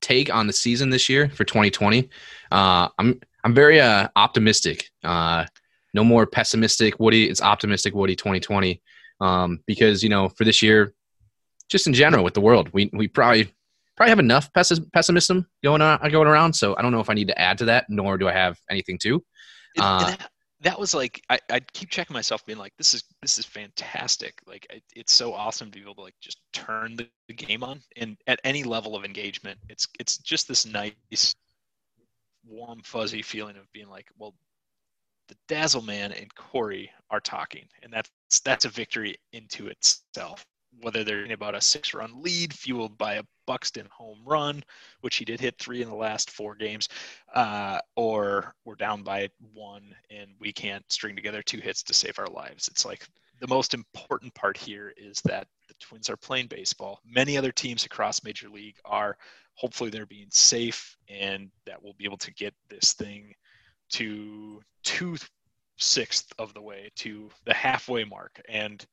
take 0.00 0.32
on 0.32 0.46
the 0.46 0.52
season 0.52 0.90
this 0.90 1.08
year 1.08 1.28
for 1.28 1.44
2020. 1.44 2.08
Uh, 2.52 2.88
I'm 2.98 3.20
I'm 3.42 3.54
very 3.54 3.80
uh, 3.80 4.08
optimistic. 4.16 4.90
Uh, 5.02 5.46
no 5.96 6.04
more 6.04 6.26
pessimistic 6.26 7.00
Woody. 7.00 7.28
It's 7.28 7.42
optimistic 7.42 7.94
Woody 7.94 8.14
2020. 8.14 8.80
Um, 9.18 9.60
because 9.66 10.02
you 10.02 10.10
know 10.10 10.28
for 10.28 10.44
this 10.44 10.60
year, 10.62 10.92
just 11.68 11.86
in 11.86 11.94
general 11.94 12.22
with 12.22 12.34
the 12.34 12.40
world, 12.40 12.68
we 12.72 12.90
we 12.92 13.08
probably 13.08 13.50
probably 13.96 14.10
have 14.10 14.18
enough 14.18 14.52
pessimism 14.52 15.46
going 15.64 15.80
on 15.80 15.98
going 16.10 16.28
around. 16.28 16.52
So 16.52 16.76
I 16.76 16.82
don't 16.82 16.92
know 16.92 17.00
if 17.00 17.10
I 17.10 17.14
need 17.14 17.28
to 17.28 17.40
add 17.40 17.58
to 17.58 17.64
that, 17.64 17.86
nor 17.88 18.18
do 18.18 18.28
I 18.28 18.32
have 18.32 18.58
anything 18.70 18.98
to. 18.98 19.24
Uh, 19.78 20.10
that, 20.10 20.30
that, 20.60 20.78
was 20.78 20.94
like 20.94 21.22
I 21.30 21.38
I 21.50 21.60
keep 21.60 21.88
checking 21.88 22.12
myself, 22.12 22.44
being 22.44 22.58
like, 22.58 22.74
this 22.76 22.92
is 22.92 23.02
this 23.22 23.38
is 23.38 23.46
fantastic. 23.46 24.38
Like 24.46 24.66
it, 24.68 24.82
it's 24.94 25.14
so 25.14 25.32
awesome 25.32 25.70
to 25.70 25.78
be 25.78 25.82
able 25.82 25.94
to 25.94 26.02
like 26.02 26.14
just 26.20 26.38
turn 26.52 26.96
the, 26.96 27.08
the 27.28 27.34
game 27.34 27.64
on, 27.64 27.80
and 27.96 28.18
at 28.26 28.38
any 28.44 28.64
level 28.64 28.94
of 28.96 29.04
engagement, 29.04 29.58
it's 29.70 29.88
it's 29.98 30.18
just 30.18 30.46
this 30.46 30.66
nice 30.66 31.34
warm 32.46 32.80
fuzzy 32.84 33.22
feeling 33.22 33.56
of 33.56 33.64
being 33.72 33.88
like 33.88 34.06
well 34.18 34.34
the 35.28 35.36
Dazzle 35.48 35.82
Man 35.82 36.12
and 36.12 36.34
Cory 36.34 36.90
are 37.10 37.20
talking, 37.20 37.64
and 37.82 37.92
that's 37.92 38.10
that's 38.44 38.64
a 38.64 38.68
victory 38.68 39.16
into 39.32 39.68
itself. 39.68 40.44
Whether 40.82 41.04
they're 41.04 41.24
in 41.24 41.32
about 41.32 41.54
a 41.54 41.60
six-run 41.60 42.22
lead 42.22 42.52
fueled 42.52 42.98
by 42.98 43.14
a 43.14 43.22
Buxton 43.46 43.88
home 43.90 44.20
run, 44.26 44.62
which 45.00 45.16
he 45.16 45.24
did 45.24 45.40
hit 45.40 45.58
three 45.58 45.80
in 45.80 45.88
the 45.88 45.94
last 45.94 46.30
four 46.30 46.54
games, 46.54 46.88
uh, 47.34 47.78
or 47.94 48.54
we're 48.64 48.74
down 48.74 49.02
by 49.02 49.28
one 49.54 49.94
and 50.10 50.32
we 50.38 50.52
can't 50.52 50.84
string 50.92 51.16
together 51.16 51.42
two 51.42 51.60
hits 51.60 51.82
to 51.84 51.94
save 51.94 52.18
our 52.18 52.26
lives. 52.26 52.68
It's 52.68 52.84
like 52.84 53.06
the 53.40 53.48
most 53.48 53.72
important 53.72 54.34
part 54.34 54.56
here 54.56 54.92
is 54.96 55.20
that 55.22 55.46
the 55.68 55.74
Twins 55.80 56.10
are 56.10 56.16
playing 56.16 56.48
baseball. 56.48 57.00
Many 57.06 57.38
other 57.38 57.52
teams 57.52 57.84
across 57.84 58.24
Major 58.24 58.48
League 58.48 58.76
are. 58.84 59.16
Hopefully, 59.54 59.88
they're 59.88 60.04
being 60.04 60.28
safe, 60.30 60.94
and 61.08 61.50
that 61.64 61.82
we'll 61.82 61.94
be 61.94 62.04
able 62.04 62.18
to 62.18 62.34
get 62.34 62.52
this 62.68 62.92
thing 62.92 63.32
to 63.90 64.60
two 64.84 65.16
sixth 65.78 66.32
of 66.38 66.54
the 66.54 66.62
way 66.62 66.90
to 66.96 67.30
the 67.44 67.54
halfway 67.54 68.04
mark, 68.04 68.40
and 68.48 68.84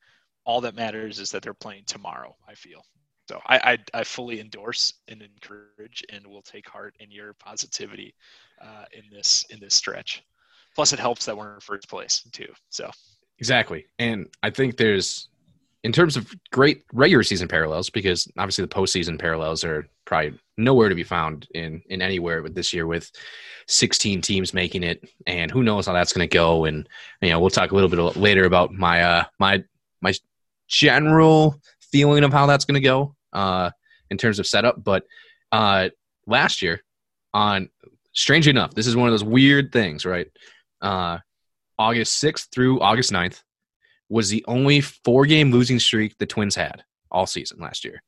all 0.45 0.61
that 0.61 0.75
matters 0.75 1.19
is 1.19 1.31
that 1.31 1.41
they're 1.41 1.53
playing 1.53 1.83
tomorrow. 1.85 2.35
I 2.47 2.55
feel 2.55 2.83
so. 3.29 3.39
I 3.45 3.57
I, 3.93 3.99
I 3.99 4.03
fully 4.03 4.39
endorse 4.39 4.93
and 5.07 5.21
encourage, 5.21 6.03
and 6.09 6.25
will 6.27 6.41
take 6.41 6.67
heart 6.67 6.95
in 6.99 7.11
your 7.11 7.33
positivity 7.35 8.13
uh, 8.61 8.85
in 8.93 9.03
this 9.11 9.45
in 9.49 9.59
this 9.59 9.75
stretch. 9.75 10.23
Plus, 10.75 10.91
it 10.91 10.99
helps 10.99 11.25
that 11.25 11.37
we're 11.37 11.53
in 11.53 11.59
first 11.59 11.87
place 11.89 12.27
too. 12.31 12.51
So 12.69 12.89
exactly, 13.39 13.85
and 13.99 14.27
I 14.41 14.49
think 14.49 14.77
there's 14.77 15.29
in 15.83 15.91
terms 15.91 16.15
of 16.15 16.33
great 16.51 16.83
regular 16.93 17.23
season 17.23 17.47
parallels, 17.47 17.89
because 17.89 18.27
obviously 18.37 18.63
the 18.63 18.73
postseason 18.73 19.19
parallels 19.19 19.63
are 19.63 19.87
probably 20.05 20.39
nowhere 20.57 20.89
to 20.89 20.95
be 20.95 21.03
found 21.03 21.47
in 21.53 21.81
in 21.89 22.01
anywhere 22.01 22.41
with 22.41 22.55
this 22.55 22.73
year 22.73 22.87
with 22.87 23.11
16 23.67 24.21
teams 24.21 24.53
making 24.53 24.83
it, 24.83 25.03
and 25.27 25.51
who 25.51 25.63
knows 25.63 25.85
how 25.85 25.93
that's 25.93 26.13
going 26.13 26.27
to 26.27 26.33
go. 26.33 26.65
And 26.65 26.87
you 27.21 27.29
know, 27.29 27.39
we'll 27.39 27.49
talk 27.49 27.71
a 27.71 27.75
little 27.75 27.89
bit 27.89 28.17
later 28.17 28.45
about 28.45 28.73
my 28.73 29.03
uh 29.03 29.23
my 29.39 29.63
my 30.01 30.13
general 30.67 31.59
feeling 31.91 32.23
of 32.23 32.31
how 32.31 32.45
that's 32.45 32.65
going 32.65 32.81
to 32.81 32.87
go 32.87 33.15
uh 33.33 33.69
in 34.09 34.17
terms 34.17 34.39
of 34.39 34.47
setup. 34.47 34.83
But 34.83 35.05
uh 35.51 35.89
last 36.25 36.61
year, 36.61 36.81
on 37.33 37.69
strange 38.13 38.47
enough, 38.47 38.73
this 38.73 38.87
is 38.87 38.95
one 38.95 39.09
of 39.09 39.13
those 39.13 39.23
weird 39.23 39.71
things, 39.71 40.05
right? 40.05 40.27
Uh, 40.81 41.17
August 41.79 42.21
6th 42.23 42.49
through 42.51 42.79
August 42.81 43.11
9th 43.11 43.41
was 44.09 44.29
the 44.29 44.43
only 44.47 44.81
four 44.81 45.25
game 45.25 45.51
losing 45.51 45.79
streak 45.79 46.17
the 46.17 46.25
Twins 46.25 46.55
had 46.55 46.83
all 47.11 47.25
season 47.25 47.59
last 47.59 47.85
year. 47.85 48.01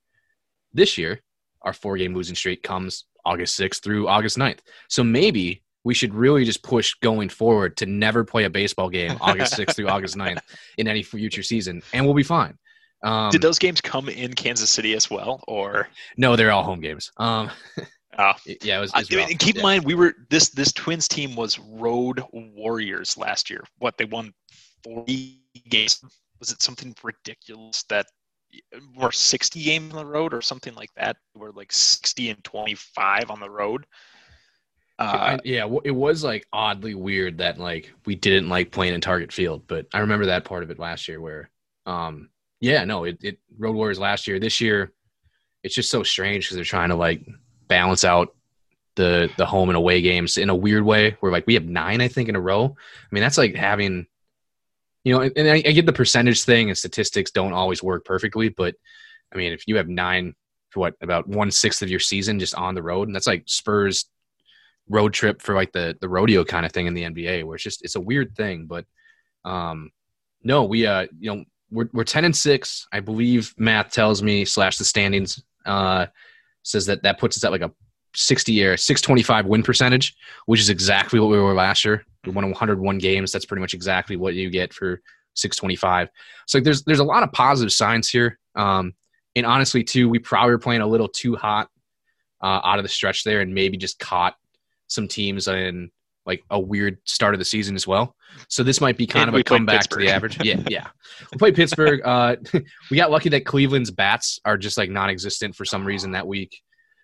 This 0.74 0.98
year, 0.98 1.22
our 1.62 1.74
four 1.74 1.98
game 1.98 2.14
losing 2.14 2.36
streak 2.36 2.64
comes 2.64 3.06
August 3.26 3.60
6th 3.60 3.82
through 3.82 4.08
August 4.08 4.38
9th. 4.38 4.60
So 4.90 5.04
maybe 5.04 5.64
we 5.84 5.94
should 5.94 6.14
really 6.14 6.46
just 6.46 6.64
push 6.64 6.94
going 6.96 7.30
forward 7.30 7.78
to 7.78 7.86
never 7.86 8.24
play 8.24 8.44
a 8.44 8.50
baseball 8.50 8.90
game 8.90 9.18
August 9.22 9.54
6th 9.54 9.76
through 9.76 9.88
August 9.90 10.16
9th 10.16 10.40
in 10.78 10.88
any 10.88 11.04
future 11.04 11.44
season, 11.44 11.82
and 11.94 12.06
we'll 12.06 12.16
be 12.16 12.24
fine. 12.24 12.58
Um, 13.04 13.30
Did 13.30 13.42
those 13.42 13.60
games 13.60 13.82
come 13.82 14.10
in 14.10 14.34
Kansas 14.34 14.70
City 14.72 14.94
as 14.94 15.10
well, 15.10 15.44
or 15.48 15.88
no? 16.18 16.36
They're 16.36 16.52
all 16.52 16.64
home 16.64 16.82
games. 16.82 17.12
Um, 17.18 17.52
oh. 18.18 18.34
yeah, 18.64 18.78
it 18.78 18.82
was. 18.82 18.92
It 18.96 19.16
was 19.16 19.26
keep 19.38 19.56
yeah. 19.56 19.60
in 19.60 19.64
mind, 19.64 19.86
we 19.86 19.94
were 19.94 20.16
this 20.30 20.50
this 20.50 20.74
Twins 20.74 21.08
team 21.08 21.36
was 21.36 21.60
road 21.60 22.24
warriors 22.32 23.16
last 23.16 23.50
year. 23.50 23.64
What 23.78 23.98
they 23.98 24.06
won 24.06 24.34
forty 24.86 25.42
games. 25.70 26.02
Was 26.40 26.52
it 26.52 26.62
something 26.62 26.94
ridiculous 27.04 27.84
that 27.90 28.06
were 28.96 29.12
60 29.12 29.64
games 29.64 29.94
on 29.94 29.98
the 29.98 30.06
road 30.06 30.34
or 30.34 30.42
something 30.42 30.76
like 30.76 30.94
that? 30.96 31.18
We're 31.34 31.52
like 31.52 31.72
60 31.72 32.30
and 32.30 32.44
25 32.44 33.32
on 33.32 33.40
the 33.40 33.50
road. 33.50 33.86
Uh, 34.98 35.38
yeah, 35.44 35.68
it 35.84 35.92
was 35.92 36.24
like 36.24 36.48
oddly 36.54 36.96
weird 36.96 37.38
that 37.40 37.58
like 37.58 37.92
we 38.06 38.16
didn't 38.16 38.48
like 38.48 38.72
playing 38.72 38.94
in 38.94 39.02
Target 39.02 39.34
Field, 39.34 39.64
but 39.68 39.88
I 39.94 40.00
remember 40.00 40.28
that 40.28 40.46
part 40.46 40.64
of 40.64 40.72
it 40.72 40.80
last 40.80 41.08
year 41.10 41.20
where, 41.20 41.50
um, 41.86 42.30
yeah, 42.62 42.86
no, 42.86 43.04
it, 43.04 43.18
it 43.22 43.40
Road 43.58 43.76
Warriors 43.76 44.00
last 44.00 44.26
year. 44.26 44.40
This 44.40 44.62
year, 44.62 44.94
it's 45.64 45.76
just 45.76 45.92
so 45.92 46.02
strange 46.02 46.46
because 46.46 46.56
they're 46.56 46.64
trying 46.64 46.90
to 46.90 46.96
like 46.96 47.28
balance 47.68 48.06
out 48.06 48.36
the 48.96 49.30
the 49.38 49.46
home 49.46 49.70
and 49.70 49.76
away 49.76 50.02
games 50.02 50.38
in 50.38 50.50
a 50.50 50.56
weird 50.56 50.84
way. 50.84 51.18
Where 51.20 51.32
like 51.32 51.46
we 51.46 51.56
have 51.56 51.66
nine, 51.66 52.00
I 52.00 52.08
think, 52.08 52.30
in 52.30 52.38
a 52.38 52.42
row. 52.42 52.64
I 52.78 53.08
mean, 53.12 53.22
that's 53.22 53.38
like 53.38 53.54
having, 53.54 54.08
you 55.06 55.14
know, 55.14 55.22
and, 55.22 55.32
and 55.38 55.48
I, 55.48 55.56
I 55.58 55.72
get 55.72 55.86
the 55.86 55.94
percentage 55.94 56.44
thing 56.44 56.70
and 56.70 56.78
statistics 56.78 57.32
don't 57.32 57.54
always 57.54 57.82
work 57.82 58.04
perfectly, 58.04 58.50
but 58.50 58.76
I 59.32 59.38
mean, 59.38 59.54
if 59.54 59.68
you 59.68 59.78
have 59.78 59.88
nine, 59.88 60.34
what 60.74 60.96
about 61.02 61.28
one 61.28 61.52
sixth 61.52 61.82
of 61.82 61.90
your 61.90 62.02
season 62.02 62.40
just 62.40 62.56
on 62.56 62.76
the 62.76 62.84
road, 62.84 63.08
and 63.08 63.16
that's 63.16 63.28
like 63.28 63.44
Spurs 63.46 64.06
road 64.90 65.14
trip 65.14 65.42
for 65.42 65.56
like 65.56 65.72
the 65.72 65.96
the 66.02 66.10
rodeo 66.10 66.44
kind 66.44 66.66
of 66.66 66.74
thing 66.74 66.88
in 66.88 66.94
the 66.94 67.04
NBA, 67.04 67.46
where 67.46 67.56
it's 67.56 67.64
just 67.64 67.84
it's 67.84 67.96
a 67.96 68.02
weird 68.02 68.36
thing. 68.36 68.66
But 68.66 68.86
um, 69.46 69.92
no, 70.44 70.66
we 70.66 70.86
uh, 70.86 71.08
you 71.18 71.34
know, 71.34 71.46
we're 71.72 71.90
we're 71.94 72.04
ten 72.04 72.26
and 72.26 72.36
six, 72.36 72.88
I 72.92 73.00
believe. 73.00 73.54
Math 73.58 73.92
tells 73.92 74.22
me 74.22 74.44
slash 74.44 74.78
the 74.78 74.84
standings 74.84 75.42
uh 75.66 76.08
says 76.64 76.88
that 76.88 77.04
that 77.04 77.20
puts 77.20 77.38
us 77.38 77.44
at 77.44 77.52
like 77.52 77.62
a 77.62 77.72
60 78.16 78.66
or 78.66 78.78
625 78.78 79.46
win 79.46 79.64
percentage, 79.64 80.16
which 80.46 80.60
is 80.60 80.70
exactly 80.70 81.20
what 81.20 81.30
we 81.30 81.40
were 81.40 81.54
last 81.54 81.86
year. 81.86 82.04
We 82.26 82.34
won 82.34 82.46
101 82.46 82.98
games. 82.98 83.32
That's 83.32 83.46
pretty 83.46 83.62
much 83.62 83.74
exactly 83.74 84.16
what 84.16 84.34
you 84.34 84.50
get 84.50 84.74
for 84.74 85.02
625. 85.36 86.10
So 86.48 86.60
there's 86.60 86.84
there's 86.84 87.00
a 87.00 87.04
lot 87.04 87.24
of 87.24 87.32
positive 87.32 87.72
signs 87.72 88.10
here. 88.10 88.40
Um, 88.56 88.94
and 89.36 89.46
honestly, 89.46 89.84
too, 89.84 90.10
we 90.10 90.20
probably 90.20 90.52
were 90.52 90.60
playing 90.60 90.82
a 90.82 90.88
little 90.88 91.10
too 91.10 91.36
hot 91.36 91.70
uh, 92.42 92.62
out 92.64 92.80
of 92.80 92.84
the 92.84 92.90
stretch 92.90 93.24
there, 93.24 93.42
and 93.42 93.54
maybe 93.54 93.78
just 93.78 94.00
caught 94.00 94.36
some 94.88 95.08
teams 95.08 95.48
in 95.48 95.92
like 96.26 96.44
a 96.50 96.60
weird 96.60 96.98
start 97.06 97.36
of 97.36 97.40
the 97.40 97.46
season 97.46 97.76
as 97.76 97.86
well. 97.86 98.16
So 98.48 98.64
this 98.64 98.82
might 98.82 98.98
be 98.98 99.06
kind 99.06 99.28
and 99.28 99.36
of 99.36 99.40
a 99.40 99.44
comeback 99.44 99.88
to 99.90 99.98
the 99.98 100.10
average. 100.10 100.44
Yeah, 100.44 100.62
yeah. 100.70 100.88
We 101.32 101.38
played 101.38 101.56
Pittsburgh. 101.56 102.02
Uh, 102.04 102.38
we 102.92 102.98
got 102.98 103.12
lucky 103.12 103.30
that 103.30 103.46
Cleveland's 103.46 103.92
bats 103.92 104.40
are 104.46 104.58
just 104.58 104.78
like 104.78 104.90
non-existent 104.90 105.56
for 105.56 105.66
some 105.66 105.86
reason 105.86 106.12
that 106.12 106.26
week. 106.26 106.62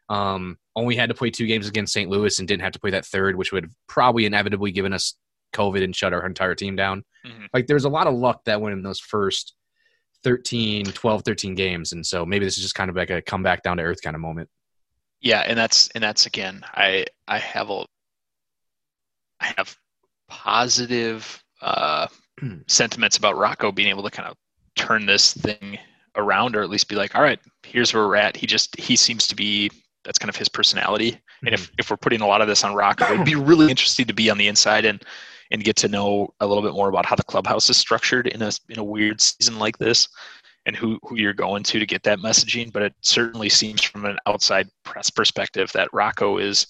Um, 0.10 0.58
only 0.76 0.96
had 0.96 1.10
to 1.10 1.16
play 1.16 1.30
two 1.30 1.48
games 1.48 1.68
against 1.68 1.94
St. 1.94 2.10
Louis 2.10 2.38
and 2.40 2.48
didn't 2.48 2.64
have 2.64 2.74
to 2.74 2.80
play 2.80 2.92
that 2.92 3.06
third, 3.06 3.36
which 3.36 3.52
would 3.52 3.66
have 3.66 3.74
probably 3.88 4.26
inevitably 4.26 4.72
given 4.72 4.94
us 4.94 5.16
COVID 5.54 5.84
and 5.84 5.96
shut 5.96 6.14
our 6.14 6.26
entire 6.26 6.56
team 6.56 6.76
down. 6.76 7.04
Mm-hmm. 7.26 7.46
Like 7.54 7.68
there's 7.68 7.86
a 7.86 7.90
lot 7.90 8.08
of 8.08 8.14
luck 8.14 8.44
that 8.46 8.62
went 8.62 8.74
in 8.74 8.84
those 8.84 9.00
first 9.00 9.54
13, 10.24 10.86
12, 10.86 11.24
13 11.24 11.56
games. 11.56 11.94
And 11.94 12.06
so 12.06 12.26
maybe 12.26 12.46
this 12.46 12.58
is 12.58 12.64
just 12.64 12.76
kind 12.76 12.90
of 12.90 12.96
like 12.96 13.10
a 13.10 13.22
comeback 13.22 13.64
down 13.64 13.78
to 13.78 13.84
earth 13.84 14.02
kind 14.02 14.16
of 14.16 14.22
moment. 14.22 14.50
Yeah, 15.22 15.42
and 15.42 15.58
that's 15.58 15.88
and 15.90 16.04
that's 16.04 16.26
again, 16.26 16.64
I 16.74 17.06
I 17.28 17.38
have 17.38 17.70
a 17.70 17.86
I 19.40 19.54
have 19.58 19.76
positive 20.28 21.44
uh, 21.62 22.08
sentiments 22.68 23.18
about 23.18 23.38
Rocco 23.38 23.72
being 23.72 23.90
able 23.90 24.04
to 24.04 24.10
kind 24.10 24.28
of 24.28 24.36
turn 24.76 25.06
this 25.06 25.34
thing 25.34 25.78
around, 26.16 26.56
or 26.56 26.64
at 26.64 26.72
least 26.72 26.90
be 26.90 26.96
like, 26.96 27.16
all 27.16 27.22
right, 27.22 27.40
here's 27.64 27.94
where 27.94 28.08
we're 28.08 28.16
at. 28.16 28.36
He 28.36 28.48
just 28.48 28.78
he 28.80 28.96
seems 28.96 29.28
to 29.28 29.36
be 29.36 29.70
that's 30.04 30.20
kind 30.20 30.30
of 30.30 30.36
his 30.36 30.50
personality. 30.50 31.12
Mm-hmm. 31.12 31.48
And 31.48 31.54
if 31.54 31.66
mm-hmm. 31.68 31.76
if 31.80 31.90
we're 31.90 31.98
putting 31.98 32.22
a 32.22 32.28
lot 32.28 32.42
of 32.42 32.48
this 32.48 32.64
on 32.64 32.76
Rocco, 32.76 33.14
it'd 33.14 33.26
be 33.26 33.36
really 33.36 33.70
interesting 33.70 34.06
to 34.08 34.14
be 34.14 34.30
on 34.30 34.38
the 34.38 34.48
inside 34.48 34.86
and 34.86 35.04
and 35.52 35.64
get 35.64 35.76
to 35.78 35.88
know 35.88 36.34
a 36.40 36.48
little 36.48 36.64
bit 36.64 36.74
more 36.74 36.90
about 36.90 37.06
how 37.06 37.16
the 37.16 37.24
clubhouse 37.24 37.70
is 37.70 37.78
structured 37.78 38.28
in 38.28 38.42
a 38.42 38.52
in 38.70 38.80
a 38.80 38.84
weird 38.84 39.22
season 39.22 39.60
like 39.60 39.78
this 39.78 40.08
and 40.66 40.76
who, 40.76 41.00
who 41.04 41.18
you're 41.18 41.34
going 41.34 41.64
to 41.64 41.80
to 41.80 41.86
get 41.86 42.04
that 42.04 42.20
messaging. 42.20 42.72
But 42.72 42.84
it 42.84 42.94
certainly 43.02 43.50
seems 43.50 43.82
from 43.82 44.06
an 44.06 44.18
outside 44.28 44.70
press 44.84 45.10
perspective 45.10 45.72
that 45.74 45.90
Rocco 45.92 46.38
is, 46.38 46.68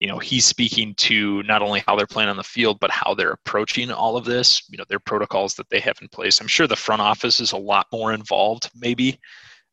you 0.00 0.08
know, 0.08 0.18
he's 0.18 0.44
speaking 0.44 0.94
to 0.96 1.42
not 1.44 1.62
only 1.62 1.82
how 1.86 1.96
they're 1.96 2.06
playing 2.06 2.28
on 2.28 2.36
the 2.36 2.44
field, 2.44 2.78
but 2.80 2.90
how 2.90 3.14
they're 3.14 3.32
approaching 3.32 3.90
all 3.90 4.16
of 4.16 4.24
this, 4.24 4.62
you 4.68 4.76
know, 4.76 4.84
their 4.88 4.98
protocols 4.98 5.54
that 5.54 5.68
they 5.70 5.80
have 5.80 5.96
in 6.02 6.08
place. 6.08 6.40
I'm 6.40 6.46
sure 6.46 6.66
the 6.66 6.76
front 6.76 7.02
office 7.02 7.40
is 7.40 7.52
a 7.52 7.56
lot 7.56 7.86
more 7.92 8.12
involved, 8.12 8.70
maybe 8.76 9.18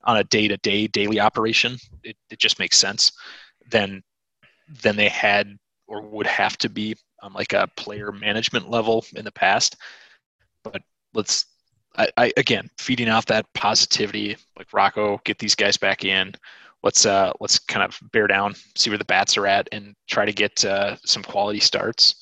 on 0.03 0.17
a 0.17 0.23
day 0.23 0.47
to 0.47 0.57
day, 0.57 0.87
daily 0.87 1.19
operation. 1.19 1.77
It, 2.03 2.15
it 2.29 2.39
just 2.39 2.59
makes 2.59 2.77
sense 2.77 3.11
than, 3.69 4.01
than 4.81 4.95
they 4.95 5.09
had 5.09 5.57
or 5.87 6.01
would 6.01 6.27
have 6.27 6.57
to 6.59 6.69
be 6.69 6.95
on 7.21 7.33
like 7.33 7.53
a 7.53 7.67
player 7.75 8.11
management 8.11 8.69
level 8.69 9.05
in 9.15 9.25
the 9.25 9.31
past. 9.31 9.75
But 10.63 10.81
let's 11.13 11.45
I, 11.97 12.07
I, 12.17 12.33
again 12.37 12.69
feeding 12.77 13.09
off 13.09 13.25
that 13.27 13.51
positivity, 13.53 14.37
like 14.57 14.71
Rocco, 14.73 15.19
get 15.25 15.39
these 15.39 15.55
guys 15.55 15.77
back 15.77 16.05
in. 16.05 16.33
Let's 16.83 17.05
uh, 17.05 17.33
let's 17.39 17.59
kind 17.59 17.83
of 17.83 17.99
bear 18.11 18.27
down, 18.27 18.55
see 18.77 18.89
where 18.89 18.97
the 18.97 19.05
bats 19.05 19.35
are 19.37 19.47
at, 19.47 19.67
and 19.71 19.95
try 20.07 20.25
to 20.25 20.31
get 20.31 20.63
uh, 20.63 20.95
some 21.05 21.23
quality 21.23 21.59
starts, 21.59 22.15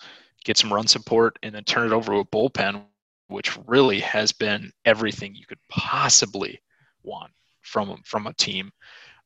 get 0.43 0.57
some 0.57 0.73
run 0.73 0.87
support, 0.87 1.37
and 1.43 1.53
then 1.53 1.63
turn 1.63 1.85
it 1.85 1.93
over 1.93 2.13
to 2.13 2.19
a 2.19 2.25
bullpen, 2.25 2.83
which 3.27 3.57
really 3.67 3.99
has 3.99 4.31
been 4.31 4.71
everything 4.85 5.35
you 5.35 5.45
could 5.45 5.59
possibly 5.69 6.59
want 7.03 7.31
from 7.67 8.01
from 8.05 8.27
a 8.27 8.33
team. 8.33 8.71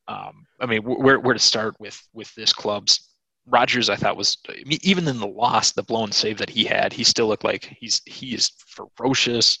Um, 0.08 0.46
I 0.60 0.66
mean, 0.66 0.82
where 0.82 1.20
where 1.20 1.34
to 1.34 1.40
start 1.40 1.74
with 1.78 2.00
with 2.12 2.34
this 2.34 2.52
club's 2.52 3.08
Rogers, 3.46 3.88
I 3.90 3.96
thought 3.96 4.16
was 4.16 4.38
even 4.66 5.08
in 5.08 5.18
the 5.18 5.26
loss, 5.26 5.72
the 5.72 5.82
blown 5.82 6.12
save 6.12 6.38
that 6.38 6.50
he 6.50 6.64
had, 6.64 6.92
he 6.92 7.02
still 7.04 7.26
looked 7.26 7.44
like 7.44 7.76
he's 7.80 8.00
he 8.06 8.34
is 8.34 8.50
ferocious. 8.66 9.58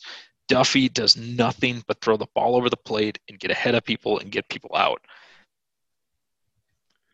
Duffy 0.48 0.88
does 0.88 1.16
nothing 1.16 1.82
but 1.86 2.00
throw 2.00 2.16
the 2.16 2.26
ball 2.34 2.56
over 2.56 2.68
the 2.70 2.76
plate 2.76 3.18
and 3.28 3.38
get 3.38 3.50
ahead 3.50 3.74
of 3.74 3.84
people 3.84 4.18
and 4.18 4.30
get 4.30 4.48
people 4.48 4.70
out. 4.76 5.00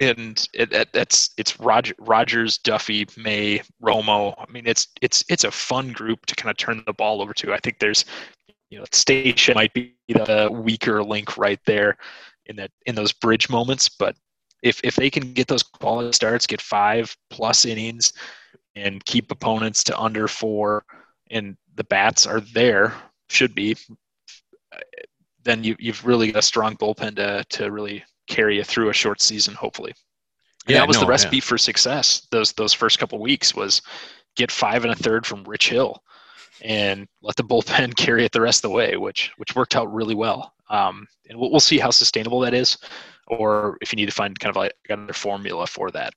And 0.00 0.46
it, 0.52 0.72
it, 0.72 0.92
that's 0.92 1.30
it's 1.38 1.58
Roger, 1.58 1.94
Rogers, 1.98 2.58
Duffy, 2.58 3.06
May, 3.16 3.62
Romo. 3.82 4.34
I 4.38 4.50
mean, 4.50 4.66
it's 4.66 4.88
it's 5.00 5.24
it's 5.28 5.44
a 5.44 5.50
fun 5.50 5.92
group 5.92 6.26
to 6.26 6.34
kind 6.34 6.50
of 6.50 6.56
turn 6.56 6.82
the 6.86 6.92
ball 6.92 7.20
over 7.22 7.34
to. 7.34 7.52
I 7.52 7.58
think 7.58 7.78
there's, 7.78 8.04
you 8.70 8.78
know, 8.78 8.84
Stashak 8.92 9.54
might 9.54 9.72
be 9.72 9.94
the 10.08 10.48
weaker 10.52 11.02
link 11.02 11.38
right 11.38 11.60
there 11.64 11.96
in 12.46 12.56
that 12.56 12.70
in 12.86 12.94
those 12.94 13.12
bridge 13.12 13.48
moments. 13.48 13.88
But 13.88 14.16
if 14.62 14.80
if 14.84 14.96
they 14.96 15.10
can 15.10 15.32
get 15.32 15.48
those 15.48 15.62
quality 15.62 16.12
starts, 16.12 16.46
get 16.46 16.60
five 16.60 17.16
plus 17.30 17.64
innings, 17.64 18.12
and 18.74 19.04
keep 19.04 19.30
opponents 19.30 19.84
to 19.84 19.98
under 19.98 20.28
four, 20.28 20.84
and 21.30 21.56
the 21.76 21.84
bats 21.84 22.26
are 22.26 22.40
there, 22.40 22.94
should 23.28 23.54
be, 23.54 23.76
then 25.44 25.64
you, 25.64 25.76
you've 25.78 26.04
really 26.04 26.32
got 26.32 26.40
a 26.40 26.42
strong 26.42 26.76
bullpen 26.76 27.16
to, 27.16 27.44
to 27.48 27.70
really 27.70 28.04
carry 28.28 28.56
you 28.56 28.64
through 28.64 28.90
a 28.90 28.94
short 28.94 29.20
season, 29.20 29.54
hopefully. 29.54 29.94
And 30.66 30.74
yeah, 30.74 30.80
that 30.80 30.88
was 30.88 30.96
no, 30.96 31.02
the 31.02 31.08
recipe 31.08 31.36
yeah. 31.36 31.42
for 31.42 31.58
success. 31.58 32.26
Those 32.30 32.52
those 32.52 32.74
first 32.74 32.98
couple 32.98 33.18
weeks 33.18 33.54
was 33.54 33.82
get 34.36 34.50
five 34.50 34.84
and 34.84 34.92
a 34.92 34.96
third 34.96 35.26
from 35.26 35.44
Rich 35.44 35.70
Hill, 35.70 36.02
and 36.62 37.06
let 37.22 37.36
the 37.36 37.44
bullpen 37.44 37.96
carry 37.96 38.24
it 38.24 38.32
the 38.32 38.40
rest 38.40 38.64
of 38.64 38.70
the 38.70 38.76
way, 38.76 38.96
which 38.96 39.32
which 39.36 39.54
worked 39.56 39.76
out 39.76 39.92
really 39.92 40.14
well. 40.14 40.54
Um, 40.70 41.06
and 41.28 41.38
we'll, 41.38 41.50
we'll 41.50 41.60
see 41.60 41.78
how 41.78 41.90
sustainable 41.90 42.40
that 42.40 42.54
is, 42.54 42.78
or 43.26 43.78
if 43.80 43.92
you 43.92 43.96
need 43.96 44.06
to 44.06 44.14
find 44.14 44.38
kind 44.38 44.50
of 44.50 44.56
like 44.56 44.72
another 44.88 45.12
formula 45.12 45.66
for 45.66 45.90
that. 45.92 46.12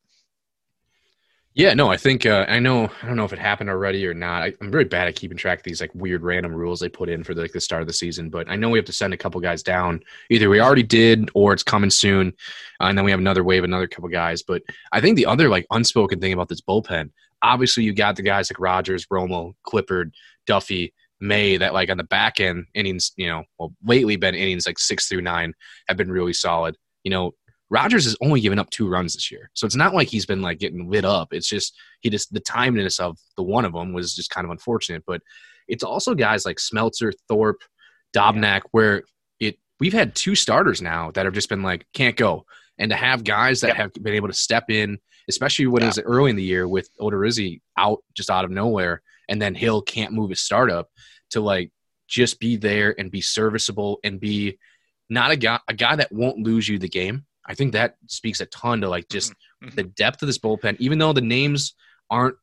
Yeah, 1.54 1.74
no, 1.74 1.90
I 1.90 1.98
think 1.98 2.26
uh, 2.26 2.46
I 2.48 2.60
know. 2.60 2.90
I 3.04 3.08
don't 3.08 3.18
know 3.18 3.26
if 3.26 3.34
it 3.34 3.40
happened 3.40 3.70
already 3.70 4.08
or 4.08 4.14
not. 4.14 4.44
I, 4.44 4.54
am 4.62 4.72
very 4.72 4.86
bad 4.86 5.10
at 5.10 5.18
keeping 5.18 5.36
track 5.36 5.60
of 5.60 5.64
these 5.66 5.82
like 5.82 5.94
weird 5.94 6.24
random 6.24 6.54
rules 6.56 6.80
they 6.80 6.88
put 6.88 7.10
in 7.10 7.26
for 7.26 7.34
the, 7.34 7.42
like 7.42 7.52
the 7.52 7.60
start 7.60 7.82
of 7.82 7.90
the 7.90 7.94
season. 7.94 8.30
But 8.30 8.50
I 8.50 8.56
know 8.56 8.70
we 8.70 8.80
have 8.80 8.86
to 8.86 8.94
send 8.94 9.14
a 9.14 9.18
couple 9.18 9.42
guys 9.42 9.62
down. 9.62 10.02
Either 10.30 10.50
we 10.50 10.62
already 10.62 10.84
did, 10.84 11.30
or 11.34 11.52
it's 11.52 11.62
coming 11.62 11.90
soon, 11.90 12.30
uh, 12.80 12.86
and 12.86 12.98
then 12.98 13.04
we 13.04 13.12
have 13.12 13.20
another 13.20 13.44
wave, 13.44 13.66
another 13.66 13.88
couple 13.88 14.08
guys. 14.08 14.44
But 14.44 14.64
I 14.94 15.02
think 15.02 15.18
the 15.18 15.26
other 15.26 15.50
like 15.50 15.68
unspoken 15.72 16.22
thing 16.22 16.32
about 16.32 16.48
this 16.48 16.62
bullpen, 16.62 17.10
obviously, 17.42 17.84
you 17.84 17.94
got 17.94 18.16
the 18.16 18.24
guys 18.24 18.50
like 18.50 18.60
Rogers, 18.60 19.08
Romo, 19.08 19.54
Clippard, 19.68 20.12
Duffy, 20.48 20.94
May 21.24 21.58
that 21.58 21.74
like 21.74 21.92
on 21.92 21.98
the 21.98 22.04
back 22.04 22.40
end 22.40 22.66
innings, 22.74 23.12
you 23.16 23.28
know, 23.28 23.44
well 23.60 23.74
lately 23.84 24.16
been 24.16 24.34
innings 24.34 24.66
like 24.66 24.80
six 24.80 25.08
through 25.08 25.22
nine 25.22 25.54
have 25.88 25.96
been 25.96 26.12
really 26.12 26.34
solid. 26.34 26.76
You 27.04 27.12
know, 27.12 27.34
Rogers 27.70 28.06
has 28.06 28.18
only 28.22 28.42
given 28.42 28.58
up 28.58 28.72
two 28.72 28.90
runs 28.90 29.14
this 29.14 29.32
year. 29.32 29.52
So 29.54 29.66
it's 29.68 29.76
not 29.76 29.94
like 29.94 30.08
he's 30.08 30.26
been 30.26 30.42
like 30.42 30.58
getting 30.58 30.90
lit 30.90 31.06
up. 31.06 31.30
It's 31.32 31.48
just 31.48 31.78
he 32.02 32.10
just 32.10 32.34
the 32.34 32.40
timeliness 32.40 33.00
of 33.00 33.20
the 33.38 33.44
one 33.44 33.66
of 33.66 33.74
them 33.74 33.94
was 33.94 34.16
just 34.16 34.32
kind 34.32 34.46
of 34.46 34.52
unfortunate. 34.52 35.04
But 35.06 35.22
it's 35.68 35.84
also 35.84 36.16
guys 36.16 36.44
like 36.44 36.58
Smeltzer, 36.58 37.14
Thorpe, 37.30 37.62
Dobnak, 38.16 38.62
where 38.72 39.04
it 39.40 39.58
we've 39.80 39.94
had 39.94 40.16
two 40.16 40.34
starters 40.34 40.82
now 40.82 41.12
that 41.12 41.26
have 41.26 41.36
just 41.36 41.50
been 41.50 41.64
like, 41.64 41.86
can't 41.94 42.18
go. 42.18 42.46
And 42.80 42.90
to 42.90 42.98
have 42.98 43.24
guys 43.24 43.62
that 43.62 43.70
yeah. 43.70 43.76
have 43.76 43.94
been 43.94 44.16
able 44.16 44.28
to 44.28 44.34
step 44.34 44.66
in, 44.70 44.98
especially 45.30 45.68
when 45.68 45.82
yeah. 45.82 45.88
it 45.88 45.90
was 45.90 46.00
early 46.00 46.32
in 46.32 46.36
the 46.36 46.44
year 46.44 46.68
with 46.68 46.90
Odorizzi 47.00 47.62
out 47.78 48.00
just 48.16 48.32
out 48.32 48.44
of 48.44 48.50
nowhere, 48.50 49.04
and 49.32 49.42
then 49.42 49.56
Hill 49.56 49.82
can't 49.82 50.14
move 50.14 50.30
his 50.30 50.42
startup 50.42 50.90
to 51.32 51.42
like 51.42 51.72
just 52.08 52.40
be 52.40 52.58
there 52.58 52.94
and 53.00 53.10
be 53.10 53.22
serviceable 53.22 54.00
and 54.04 54.20
be 54.20 54.60
not 55.10 55.32
a 55.32 55.36
guy 55.38 55.60
a 55.68 55.74
guy 55.74 55.96
that 55.96 56.12
won't 56.12 56.40
lose 56.40 56.68
you 56.68 56.78
the 56.78 56.90
game. 56.90 57.26
I 57.46 57.56
think 57.56 57.72
that 57.72 57.96
speaks 58.08 58.42
a 58.42 58.46
ton 58.48 58.82
to 58.82 58.90
like 58.90 59.10
just 59.10 59.32
mm-hmm. 59.32 59.68
mm-hmm. 59.68 59.76
the 59.76 59.84
depth 59.84 60.22
of 60.22 60.28
this 60.28 60.38
bullpen, 60.38 60.78
even 60.80 61.00
though 61.00 61.14
the 61.14 61.22
names 61.22 61.74
aren't, 62.10 62.36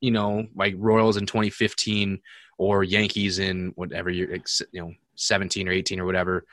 you 0.00 0.10
know, 0.10 0.46
like 0.54 0.74
Royals 0.76 1.16
in 1.16 1.26
2015 1.26 2.20
or 2.58 2.84
Yankees 2.84 3.38
in 3.40 3.72
whatever 3.74 4.10
year, 4.10 4.38
you 4.70 4.80
know, 4.80 4.92
17 5.16 5.66
or 5.66 5.72
18 5.72 5.98
or 5.98 6.04
whatever 6.04 6.44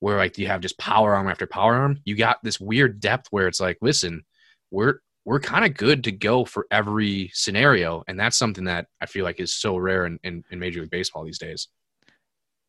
where 0.00 0.16
like 0.16 0.38
you 0.38 0.46
have 0.46 0.60
just 0.60 0.78
power 0.78 1.14
arm 1.14 1.28
after 1.28 1.46
power 1.46 1.74
arm. 1.74 2.00
You 2.04 2.16
got 2.16 2.38
this 2.42 2.60
weird 2.60 3.00
depth 3.00 3.28
where 3.30 3.48
it's 3.48 3.60
like, 3.60 3.78
listen, 3.80 4.24
we're 4.70 5.00
we're 5.28 5.38
kind 5.38 5.66
of 5.66 5.74
good 5.74 6.02
to 6.04 6.10
go 6.10 6.42
for 6.42 6.66
every 6.70 7.30
scenario, 7.34 8.02
and 8.08 8.18
that's 8.18 8.38
something 8.38 8.64
that 8.64 8.86
I 9.02 9.04
feel 9.04 9.24
like 9.24 9.40
is 9.40 9.54
so 9.54 9.76
rare 9.76 10.06
in, 10.06 10.18
in, 10.24 10.42
in 10.50 10.58
Major 10.58 10.80
League 10.80 10.90
Baseball 10.90 11.22
these 11.22 11.38
days. 11.38 11.68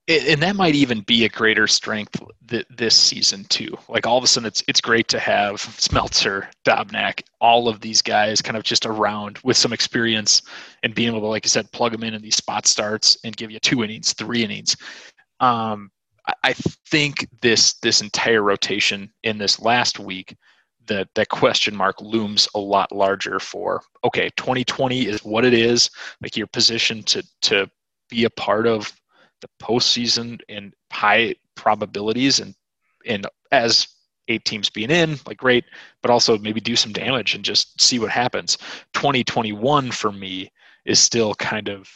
And 0.10 0.42
that 0.42 0.58
might 0.58 0.76
even 0.76 1.00
be 1.02 1.24
a 1.24 1.30
greater 1.30 1.68
strength 1.68 2.22
th- 2.50 2.66
this 2.70 2.98
season 2.98 3.46
too. 3.46 3.78
Like 3.88 4.06
all 4.06 4.18
of 4.18 4.26
a 4.26 4.28
sudden, 4.28 4.48
it's 4.48 4.62
it's 4.68 4.82
great 4.82 5.08
to 5.08 5.20
have 5.20 5.62
Smeltzer, 5.62 6.48
Dobnak, 6.66 7.22
all 7.40 7.70
of 7.70 7.80
these 7.80 8.02
guys 8.02 8.42
kind 8.42 8.58
of 8.58 8.64
just 8.64 8.86
around 8.86 9.40
with 9.46 9.56
some 9.56 9.72
experience 9.72 10.42
and 10.84 10.94
being 10.94 11.10
able 11.10 11.22
to, 11.22 11.28
like 11.28 11.46
I 11.46 11.48
said, 11.48 11.72
plug 11.72 11.94
them 11.94 12.04
in 12.04 12.14
in 12.14 12.22
these 12.22 12.36
spot 12.36 12.68
starts 12.68 13.18
and 13.24 13.38
give 13.38 13.52
you 13.52 13.60
two 13.60 13.86
innings, 13.86 14.12
three 14.12 14.44
innings. 14.44 14.76
Um, 15.40 15.92
I 16.44 16.54
think 16.90 17.26
this 17.42 17.76
this 17.76 18.02
entire 18.02 18.44
rotation 18.44 19.14
in 19.24 19.38
this 19.38 19.62
last 19.62 19.98
week, 19.98 20.36
that 20.90 21.08
that 21.16 21.30
question 21.30 21.76
mark 21.76 22.02
looms 22.02 22.48
a 22.54 22.60
lot 22.60 22.92
larger 22.92 23.40
for 23.40 23.82
okay, 24.04 24.30
2020 24.36 25.08
is 25.08 25.24
what 25.24 25.46
it 25.46 25.54
is. 25.54 25.90
Like 26.22 26.36
your 26.36 26.48
position 26.48 27.04
to 27.04 27.24
to 27.44 27.70
be 28.10 28.26
a 28.26 28.30
part 28.30 28.68
of 28.68 28.92
the 29.42 29.48
postseason 29.62 30.40
and 30.50 30.74
high 30.92 31.36
probabilities 31.56 32.40
and 32.40 32.54
and 33.06 33.26
as 33.52 33.88
eight 34.28 34.46
teams 34.46 34.70
being 34.70 34.92
in, 34.92 35.18
like 35.26 35.38
great, 35.38 35.66
but 36.04 36.12
also 36.12 36.38
maybe 36.38 36.60
do 36.60 36.76
some 36.76 36.92
damage 36.92 37.34
and 37.34 37.44
just 37.44 37.82
see 37.82 37.98
what 37.98 38.12
happens. 38.12 38.58
2021 38.94 39.90
for 39.90 40.12
me 40.12 40.52
is 40.86 41.00
still 41.00 41.34
kind 41.36 41.68
of 41.68 41.90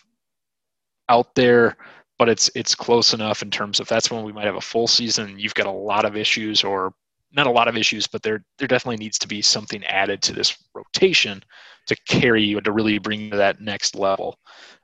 out 1.10 1.36
there 1.36 1.78
but 2.20 2.30
it's 2.30 2.50
it's 2.56 2.76
close 2.76 3.14
enough 3.14 3.42
in 3.42 3.52
terms 3.52 3.80
of 3.80 3.88
that's 3.88 4.12
when 4.12 4.24
we 4.24 4.32
might 4.32 4.46
have 4.46 4.56
a 4.56 4.62
full 4.62 4.88
season. 4.88 5.38
You've 5.38 5.56
got 5.56 5.66
a 5.68 5.72
lot 5.72 6.06
of 6.06 6.16
issues, 6.16 6.64
or 6.64 6.94
not 7.34 7.48
a 7.48 7.52
lot 7.52 7.68
of 7.68 7.78
issues, 7.78 8.08
but 8.08 8.22
there 8.22 8.44
there 8.58 8.68
definitely 8.68 8.98
needs 8.98 9.18
to 9.20 9.28
be 9.28 9.42
something 9.42 9.84
added 9.86 10.22
to 10.24 10.34
this 10.34 10.58
rotation 10.74 11.44
to 11.88 11.96
carry 12.08 12.44
you 12.44 12.62
to 12.62 12.72
really 12.72 12.98
bring 12.98 13.22
you 13.22 13.30
to 13.32 13.38
that 13.38 13.60
next 13.60 13.96
level. 13.96 14.38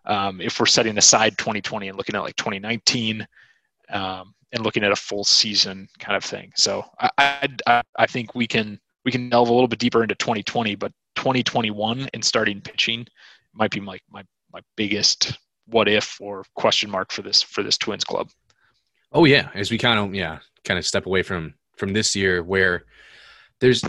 Um, 0.05 0.41
if 0.41 0.59
we're 0.59 0.65
setting 0.65 0.97
aside 0.97 1.37
2020 1.37 1.87
and 1.87 1.97
looking 1.97 2.15
at 2.15 2.23
like 2.23 2.35
2019 2.35 3.25
um, 3.89 4.33
and 4.51 4.63
looking 4.63 4.83
at 4.83 4.91
a 4.91 4.95
full 4.95 5.23
season 5.23 5.87
kind 5.99 6.17
of 6.17 6.23
thing, 6.23 6.51
so 6.55 6.83
I, 6.99 7.49
I 7.67 7.81
I 7.97 8.05
think 8.07 8.35
we 8.35 8.47
can 8.47 8.79
we 9.05 9.11
can 9.11 9.29
delve 9.29 9.49
a 9.49 9.53
little 9.53 9.67
bit 9.67 9.79
deeper 9.79 10.03
into 10.03 10.15
2020, 10.15 10.75
but 10.75 10.91
2021 11.15 12.09
and 12.13 12.23
starting 12.23 12.61
pitching 12.61 13.05
might 13.53 13.71
be 13.71 13.79
like 13.79 14.01
my, 14.09 14.21
my 14.21 14.23
my 14.51 14.61
biggest 14.75 15.37
what 15.67 15.87
if 15.87 16.17
or 16.19 16.43
question 16.55 16.89
mark 16.89 17.11
for 17.11 17.21
this 17.21 17.41
for 17.41 17.63
this 17.63 17.77
Twins 17.77 18.03
club. 18.03 18.29
Oh 19.11 19.25
yeah, 19.25 19.49
as 19.53 19.71
we 19.71 19.77
kind 19.77 19.99
of 19.99 20.13
yeah 20.13 20.39
kind 20.63 20.77
of 20.77 20.85
step 20.85 21.05
away 21.05 21.23
from 21.23 21.53
from 21.79 21.93
this 21.93 22.15
year 22.15 22.43
where 22.43 22.83
there's 23.59 23.83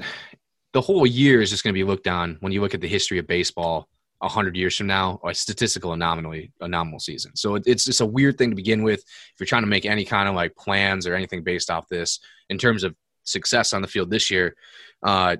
the 0.72 0.80
whole 0.80 1.06
year 1.06 1.40
is 1.40 1.50
just 1.50 1.64
going 1.64 1.74
to 1.74 1.78
be 1.78 1.84
looked 1.84 2.06
on 2.06 2.36
when 2.40 2.52
you 2.52 2.60
look 2.60 2.74
at 2.74 2.80
the 2.80 2.88
history 2.88 3.18
of 3.18 3.26
baseball 3.26 3.88
a 4.22 4.28
hundred 4.28 4.54
years 4.54 4.76
from 4.76 4.86
now, 4.86 5.18
a 5.26 5.34
statistical 5.34 5.92
anomaly, 5.94 6.52
anomal 6.60 7.00
season. 7.00 7.34
So 7.34 7.54
it's 7.54 7.84
just 7.84 8.02
a 8.02 8.06
weird 8.06 8.36
thing 8.36 8.50
to 8.50 8.56
begin 8.56 8.82
with. 8.82 9.00
If 9.00 9.34
you're 9.40 9.46
trying 9.46 9.62
to 9.62 9.68
make 9.68 9.86
any 9.86 10.04
kind 10.04 10.28
of 10.28 10.34
like 10.34 10.54
plans 10.56 11.06
or 11.06 11.14
anything 11.14 11.42
based 11.42 11.70
off 11.70 11.88
this 11.88 12.20
in 12.50 12.58
terms 12.58 12.84
of 12.84 12.94
success 13.24 13.72
on 13.72 13.82
the 13.82 13.88
field 13.88 14.10
this 14.10 14.30
year, 14.30 14.56
uh, 15.02 15.36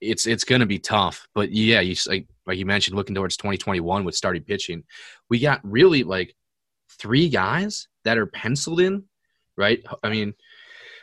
it's 0.00 0.26
it's 0.26 0.44
going 0.44 0.60
to 0.60 0.66
be 0.66 0.78
tough. 0.78 1.26
But 1.34 1.50
yeah, 1.50 1.80
you 1.80 1.96
like 2.06 2.58
you 2.58 2.66
mentioned, 2.66 2.96
looking 2.96 3.14
towards 3.14 3.36
2021 3.36 4.04
with 4.04 4.14
starting 4.14 4.44
pitching, 4.44 4.84
we 5.28 5.40
got 5.40 5.60
really 5.64 6.04
like 6.04 6.34
three 6.98 7.28
guys 7.28 7.88
that 8.04 8.18
are 8.18 8.26
penciled 8.26 8.80
in, 8.80 9.04
right? 9.56 9.82
I 10.02 10.10
mean, 10.10 10.34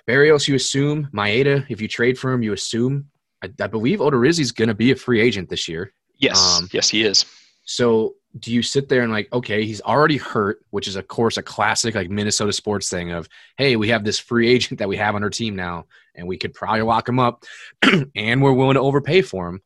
Berrios, 0.08 0.48
you 0.48 0.56
assume 0.56 1.10
Maeda. 1.14 1.66
If 1.70 1.82
you 1.82 1.88
trade 1.88 2.18
for 2.18 2.32
him, 2.32 2.42
you 2.42 2.54
assume. 2.54 3.08
I, 3.44 3.50
I 3.62 3.68
believe 3.68 4.00
Odorizzi's 4.00 4.52
going 4.52 4.68
to 4.68 4.74
be 4.74 4.92
a 4.92 4.96
free 4.96 5.22
agent 5.22 5.50
this 5.50 5.68
year. 5.68 5.94
Yes, 6.18 6.60
um, 6.60 6.70
yes, 6.72 6.90
he 6.90 7.04
is. 7.04 7.26
So 7.64 8.16
do 8.38 8.54
you 8.54 8.62
sit 8.62 8.90
there 8.90 9.02
and 9.02 9.12
like, 9.12 9.32
okay, 9.34 9.66
he's 9.66 9.82
already 9.82 10.18
hurt, 10.18 10.60
which 10.70 10.88
is 10.88 10.96
of 10.96 11.08
course 11.08 11.38
a 11.38 11.44
classic 11.44 11.96
like 11.96 12.10
Minnesota 12.10 12.54
sports 12.54 12.90
thing 12.90 13.12
of, 13.12 13.28
hey, 13.58 13.76
we 13.76 13.90
have 13.90 14.04
this 14.04 14.20
free 14.20 14.50
agent 14.50 14.80
that 14.80 14.90
we 14.90 14.98
have 14.98 15.16
on 15.16 15.24
our 15.24 15.30
team 15.30 15.56
now, 15.56 15.86
and 16.16 16.28
we 16.28 16.38
could 16.38 16.54
probably 16.54 16.82
lock 16.82 17.08
him 17.10 17.20
up, 17.20 17.46
and 18.16 18.42
we're 18.42 18.54
willing 18.54 18.76
to 18.76 18.82
overpay 18.82 19.22
for 19.22 19.48
him. 19.48 19.62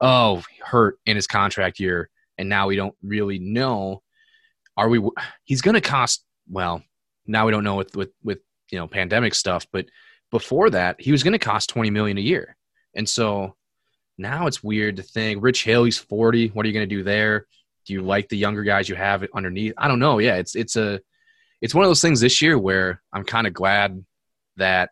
Oh, 0.00 0.42
hurt 0.62 0.98
in 1.06 1.16
his 1.16 1.26
contract 1.26 1.80
year, 1.80 2.10
and 2.36 2.48
now 2.48 2.66
we 2.66 2.76
don't 2.76 2.94
really 3.02 3.38
know. 3.38 4.02
Are 4.76 4.88
we? 4.88 5.00
He's 5.44 5.62
going 5.62 5.74
to 5.74 5.80
cost. 5.80 6.24
Well, 6.50 6.82
now 7.26 7.46
we 7.46 7.52
don't 7.52 7.64
know 7.64 7.76
with 7.76 7.96
with 7.96 8.10
with 8.22 8.38
you 8.70 8.78
know 8.78 8.86
pandemic 8.86 9.34
stuff, 9.34 9.66
but 9.72 9.86
before 10.30 10.70
that, 10.70 11.00
he 11.00 11.12
was 11.12 11.22
going 11.22 11.32
to 11.32 11.38
cost 11.38 11.70
twenty 11.70 11.90
million 11.90 12.18
a 12.18 12.22
year, 12.22 12.56
and 12.94 13.08
so 13.08 13.54
now 14.18 14.46
it's 14.46 14.62
weird 14.62 14.96
to 14.96 15.02
think 15.02 15.42
Rich 15.42 15.64
Hill, 15.64 15.84
he's 15.84 15.98
40. 15.98 16.48
What 16.48 16.64
are 16.64 16.68
you 16.68 16.72
going 16.74 16.88
to 16.88 16.94
do 16.94 17.02
there? 17.02 17.46
Do 17.86 17.92
you 17.92 18.02
like 18.02 18.28
the 18.28 18.36
younger 18.36 18.62
guys 18.62 18.88
you 18.88 18.94
have 18.94 19.26
underneath? 19.34 19.74
I 19.76 19.88
don't 19.88 19.98
know. 19.98 20.18
Yeah, 20.18 20.36
it's 20.36 20.54
it's 20.54 20.76
a 20.76 21.00
it's 21.60 21.74
one 21.74 21.84
of 21.84 21.90
those 21.90 22.00
things 22.00 22.20
this 22.20 22.40
year 22.40 22.58
where 22.58 23.02
I'm 23.12 23.24
kind 23.24 23.46
of 23.46 23.52
glad 23.52 24.04
that 24.56 24.90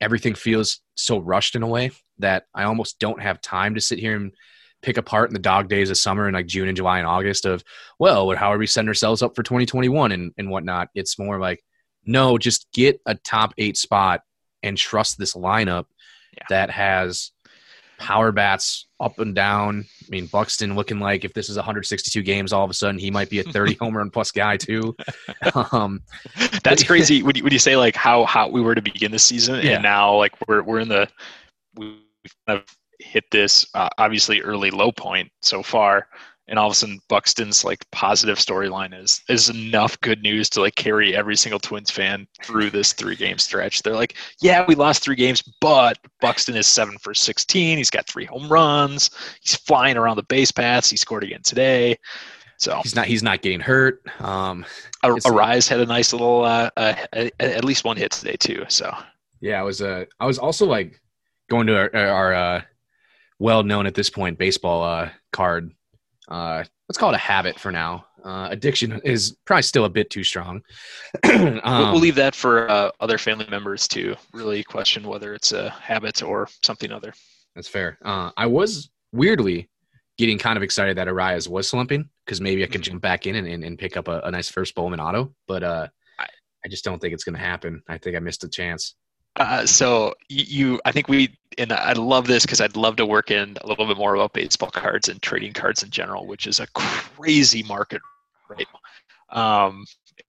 everything 0.00 0.34
feels 0.34 0.80
so 0.94 1.18
rushed 1.18 1.54
in 1.54 1.62
a 1.62 1.66
way 1.66 1.90
that 2.18 2.44
I 2.54 2.64
almost 2.64 2.98
don't 2.98 3.22
have 3.22 3.40
time 3.40 3.74
to 3.74 3.80
sit 3.80 3.98
here 3.98 4.16
and 4.16 4.32
pick 4.82 4.96
apart 4.96 5.30
in 5.30 5.34
the 5.34 5.40
dog 5.40 5.68
days 5.68 5.90
of 5.90 5.96
summer 5.96 6.26
and 6.26 6.34
like 6.34 6.46
June 6.46 6.68
and 6.68 6.76
July 6.76 6.98
and 6.98 7.06
August 7.06 7.46
of, 7.46 7.64
well, 7.98 8.30
how 8.36 8.52
are 8.52 8.58
we 8.58 8.66
setting 8.66 8.88
ourselves 8.88 9.22
up 9.22 9.34
for 9.34 9.42
2021 9.42 10.12
and, 10.12 10.32
and 10.38 10.50
whatnot. 10.50 10.88
It's 10.94 11.18
more 11.18 11.40
like, 11.40 11.62
no, 12.08 12.38
just 12.38 12.66
get 12.72 13.00
a 13.06 13.14
top 13.14 13.54
eight 13.58 13.76
spot 13.76 14.22
and 14.62 14.76
trust 14.76 15.18
this 15.18 15.34
lineup 15.34 15.86
yeah. 16.36 16.44
that 16.48 16.70
has 16.70 17.32
power 17.98 18.32
bats 18.32 18.86
up 19.00 19.18
and 19.18 19.34
down. 19.34 19.84
I 20.02 20.06
mean, 20.08 20.26
Buxton 20.26 20.74
looking 20.74 21.00
like 21.00 21.24
if 21.24 21.34
this 21.34 21.50
is 21.50 21.56
162 21.56 22.22
games, 22.22 22.52
all 22.52 22.64
of 22.64 22.70
a 22.70 22.74
sudden 22.74 22.98
he 22.98 23.10
might 23.10 23.28
be 23.28 23.40
a 23.40 23.42
30 23.42 23.74
home 23.80 23.96
run 23.96 24.10
plus 24.10 24.30
guy 24.30 24.56
too. 24.56 24.96
Um, 25.72 26.00
That's 26.64 26.82
crazy. 26.82 27.22
Would 27.28 27.36
you, 27.36 27.44
would 27.44 27.52
you 27.52 27.58
say 27.58 27.76
like 27.76 27.94
how 27.94 28.24
hot 28.24 28.52
we 28.52 28.60
were 28.60 28.74
to 28.74 28.82
begin 28.82 29.12
the 29.12 29.18
season, 29.18 29.56
yeah. 29.56 29.72
and 29.72 29.82
now 29.82 30.14
like 30.16 30.32
we're 30.46 30.62
we're 30.62 30.80
in 30.80 30.88
the 30.88 31.08
we've 31.74 31.96
kind 32.46 32.58
of 32.60 32.64
hit 32.98 33.24
this 33.30 33.66
uh, 33.74 33.88
obviously 33.98 34.40
early 34.40 34.70
low 34.70 34.92
point 34.92 35.30
so 35.42 35.62
far 35.62 36.08
and 36.48 36.58
all 36.58 36.66
of 36.66 36.72
a 36.72 36.74
sudden 36.74 37.00
Buxton's 37.08 37.64
like 37.64 37.88
positive 37.90 38.38
storyline 38.38 38.98
is 38.98 39.22
is 39.28 39.50
enough 39.50 40.00
good 40.00 40.22
news 40.22 40.48
to 40.50 40.60
like 40.60 40.74
carry 40.74 41.14
every 41.14 41.36
single 41.36 41.60
Twins 41.60 41.90
fan 41.90 42.26
through 42.42 42.70
this 42.70 42.92
three 42.92 43.16
game 43.16 43.38
stretch. 43.38 43.82
They're 43.82 43.94
like, 43.94 44.16
yeah, 44.40 44.64
we 44.66 44.74
lost 44.74 45.02
three 45.02 45.16
games, 45.16 45.42
but 45.60 45.98
Buxton 46.20 46.56
is 46.56 46.66
seven 46.66 46.96
for 46.98 47.14
sixteen. 47.14 47.78
He's 47.78 47.90
got 47.90 48.06
three 48.06 48.24
home 48.24 48.48
runs. 48.48 49.10
He's 49.42 49.56
flying 49.56 49.96
around 49.96 50.16
the 50.16 50.24
base 50.24 50.50
paths. 50.50 50.90
He 50.90 50.96
scored 50.96 51.24
again 51.24 51.42
today. 51.42 51.96
So 52.56 52.80
he's 52.82 52.96
not 52.96 53.06
he's 53.06 53.22
not 53.22 53.42
getting 53.42 53.60
hurt. 53.60 54.02
Um, 54.20 54.64
Arraez 55.04 55.68
had 55.68 55.80
a 55.80 55.86
nice 55.86 56.12
little 56.12 56.44
uh, 56.44 56.70
uh, 56.76 56.94
at 57.38 57.64
least 57.64 57.84
one 57.84 57.96
hit 57.96 58.10
today 58.10 58.36
too. 58.36 58.64
So 58.68 58.92
yeah, 59.40 59.60
I 59.60 59.62
was 59.62 59.80
uh 59.80 60.06
I 60.18 60.26
was 60.26 60.38
also 60.38 60.66
like 60.66 61.00
going 61.48 61.66
to 61.68 61.76
our, 61.76 61.94
our 61.94 62.34
uh, 62.34 62.62
well 63.38 63.62
known 63.62 63.86
at 63.86 63.94
this 63.94 64.10
point 64.10 64.38
baseball 64.38 64.82
uh, 64.82 65.10
card 65.32 65.72
uh, 66.28 66.62
let's 66.88 66.98
call 66.98 67.10
it 67.10 67.14
a 67.14 67.18
habit 67.18 67.58
for 67.58 67.72
now. 67.72 68.04
Uh, 68.24 68.48
addiction 68.50 69.00
is 69.04 69.36
probably 69.44 69.62
still 69.62 69.84
a 69.84 69.90
bit 69.90 70.10
too 70.10 70.24
strong. 70.24 70.62
um, 71.24 71.92
we'll 71.92 72.00
leave 72.00 72.16
that 72.16 72.34
for 72.34 72.70
uh, 72.70 72.90
other 73.00 73.18
family 73.18 73.46
members 73.50 73.86
to 73.88 74.14
really 74.32 74.62
question 74.62 75.06
whether 75.06 75.34
it's 75.34 75.52
a 75.52 75.70
habit 75.70 76.22
or 76.22 76.48
something 76.62 76.92
other. 76.92 77.12
That's 77.54 77.68
fair. 77.68 77.98
Uh, 78.04 78.30
I 78.36 78.46
was 78.46 78.90
weirdly 79.12 79.68
getting 80.18 80.38
kind 80.38 80.56
of 80.56 80.62
excited 80.62 80.98
that 80.98 81.08
Arraez 81.08 81.48
was 81.48 81.68
slumping 81.68 82.08
because 82.26 82.40
maybe 82.40 82.62
I 82.62 82.66
could 82.66 82.82
mm-hmm. 82.82 82.92
jump 82.92 83.02
back 83.02 83.26
in 83.26 83.36
and, 83.36 83.46
and, 83.46 83.64
and 83.64 83.78
pick 83.78 83.96
up 83.96 84.08
a, 84.08 84.20
a, 84.24 84.30
nice 84.30 84.50
first 84.50 84.74
Bowman 84.74 85.00
auto, 85.00 85.32
but 85.46 85.62
uh, 85.62 85.86
I, 86.18 86.26
I 86.64 86.68
just 86.68 86.84
don't 86.84 87.00
think 87.00 87.14
it's 87.14 87.24
going 87.24 87.36
to 87.36 87.40
happen. 87.40 87.82
I 87.88 87.98
think 87.98 88.16
I 88.16 88.18
missed 88.18 88.44
a 88.44 88.48
chance. 88.48 88.96
Uh, 89.38 89.64
so 89.64 90.14
you, 90.28 90.80
I 90.84 90.92
think 90.92 91.08
we, 91.08 91.36
and 91.56 91.72
I 91.72 91.92
love 91.92 92.26
this 92.26 92.44
because 92.44 92.60
I'd 92.60 92.76
love 92.76 92.96
to 92.96 93.06
work 93.06 93.30
in 93.30 93.56
a 93.62 93.66
little 93.66 93.86
bit 93.86 93.96
more 93.96 94.14
about 94.14 94.32
baseball 94.32 94.70
cards 94.70 95.08
and 95.08 95.22
trading 95.22 95.52
cards 95.52 95.82
in 95.82 95.90
general, 95.90 96.26
which 96.26 96.46
is 96.46 96.60
a 96.60 96.66
crazy 96.74 97.62
market 97.62 98.02
right 98.48 98.66
now. 98.72 99.66
Um, 99.66 99.84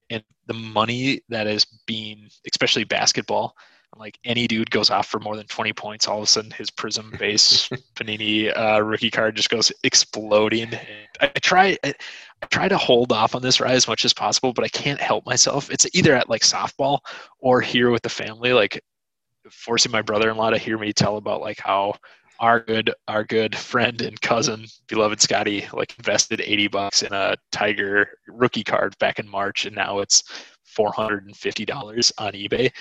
and 0.10 0.24
the 0.48 0.54
money 0.54 1.22
that 1.30 1.48
is 1.48 1.65
being, 1.86 2.30
especially 2.52 2.84
basketball, 2.84 3.56
like 3.98 4.17
any 4.24 4.48
dude 4.48 4.69
goes 4.69 4.89
off 4.89 5.08
for 5.08 5.19
more 5.19 5.36
than 5.36 5.48
20 5.48 5.74
points, 5.74 6.08
all 6.08 6.17
of 6.17 6.24
a 6.24 6.28
sudden 6.28 6.52
his 6.52 6.69
Prizm 6.69 7.17
base 7.17 7.67
Panini 7.95 8.56
uh, 8.56 8.82
rookie 8.82 9.10
card 9.10 9.36
just 9.36 9.50
goes 9.50 9.72
exploding. 9.84 10.74
I, 11.19 11.26
I 11.36 11.39
try. 11.39 11.78
I, 11.84 11.93
I 12.41 12.45
try 12.45 12.69
to 12.69 12.78
hold 12.78 13.12
off 13.12 13.36
on 13.36 13.41
this 13.41 13.60
ride 13.60 13.74
as 13.74 13.88
much 13.88 14.06
as 14.06 14.13
possible, 14.13 14.54
but 14.54 14.63
I 14.63 14.69
can't 14.69 15.02
help 15.02 15.26
myself. 15.26 15.69
It's 15.69 15.86
either 15.93 16.15
at 16.15 16.30
like 16.30 16.41
softball 16.41 17.00
or 17.39 17.60
here 17.60 17.89
with 17.91 18.02
the 18.02 18.10
family, 18.10 18.54
like 18.54 18.82
forcing 19.49 19.91
my 19.91 20.02
brother-in-law 20.02 20.52
to 20.52 20.58
hear 20.58 20.78
me 20.78 20.93
tell 20.93 21.17
about 21.17 21.41
like 21.41 21.60
how 21.60 21.93
our 22.39 22.60
good 22.62 22.93
our 23.08 23.23
good 23.23 23.56
friend 23.56 24.02
and 24.02 24.19
cousin 24.21 24.65
beloved 24.88 25.21
scotty 25.21 25.67
like 25.73 25.93
invested 25.97 26.41
80 26.41 26.67
bucks 26.69 27.04
in 27.04 27.12
a 27.12 27.36
tiger 27.52 28.10
rookie 28.28 28.63
card 28.63 28.97
back 28.99 29.19
in 29.19 29.28
march 29.28 29.65
and 29.65 29.75
now 29.75 29.99
it's 29.99 30.23
$450 30.78 32.12
on 32.19 32.34
ebay. 32.34 32.71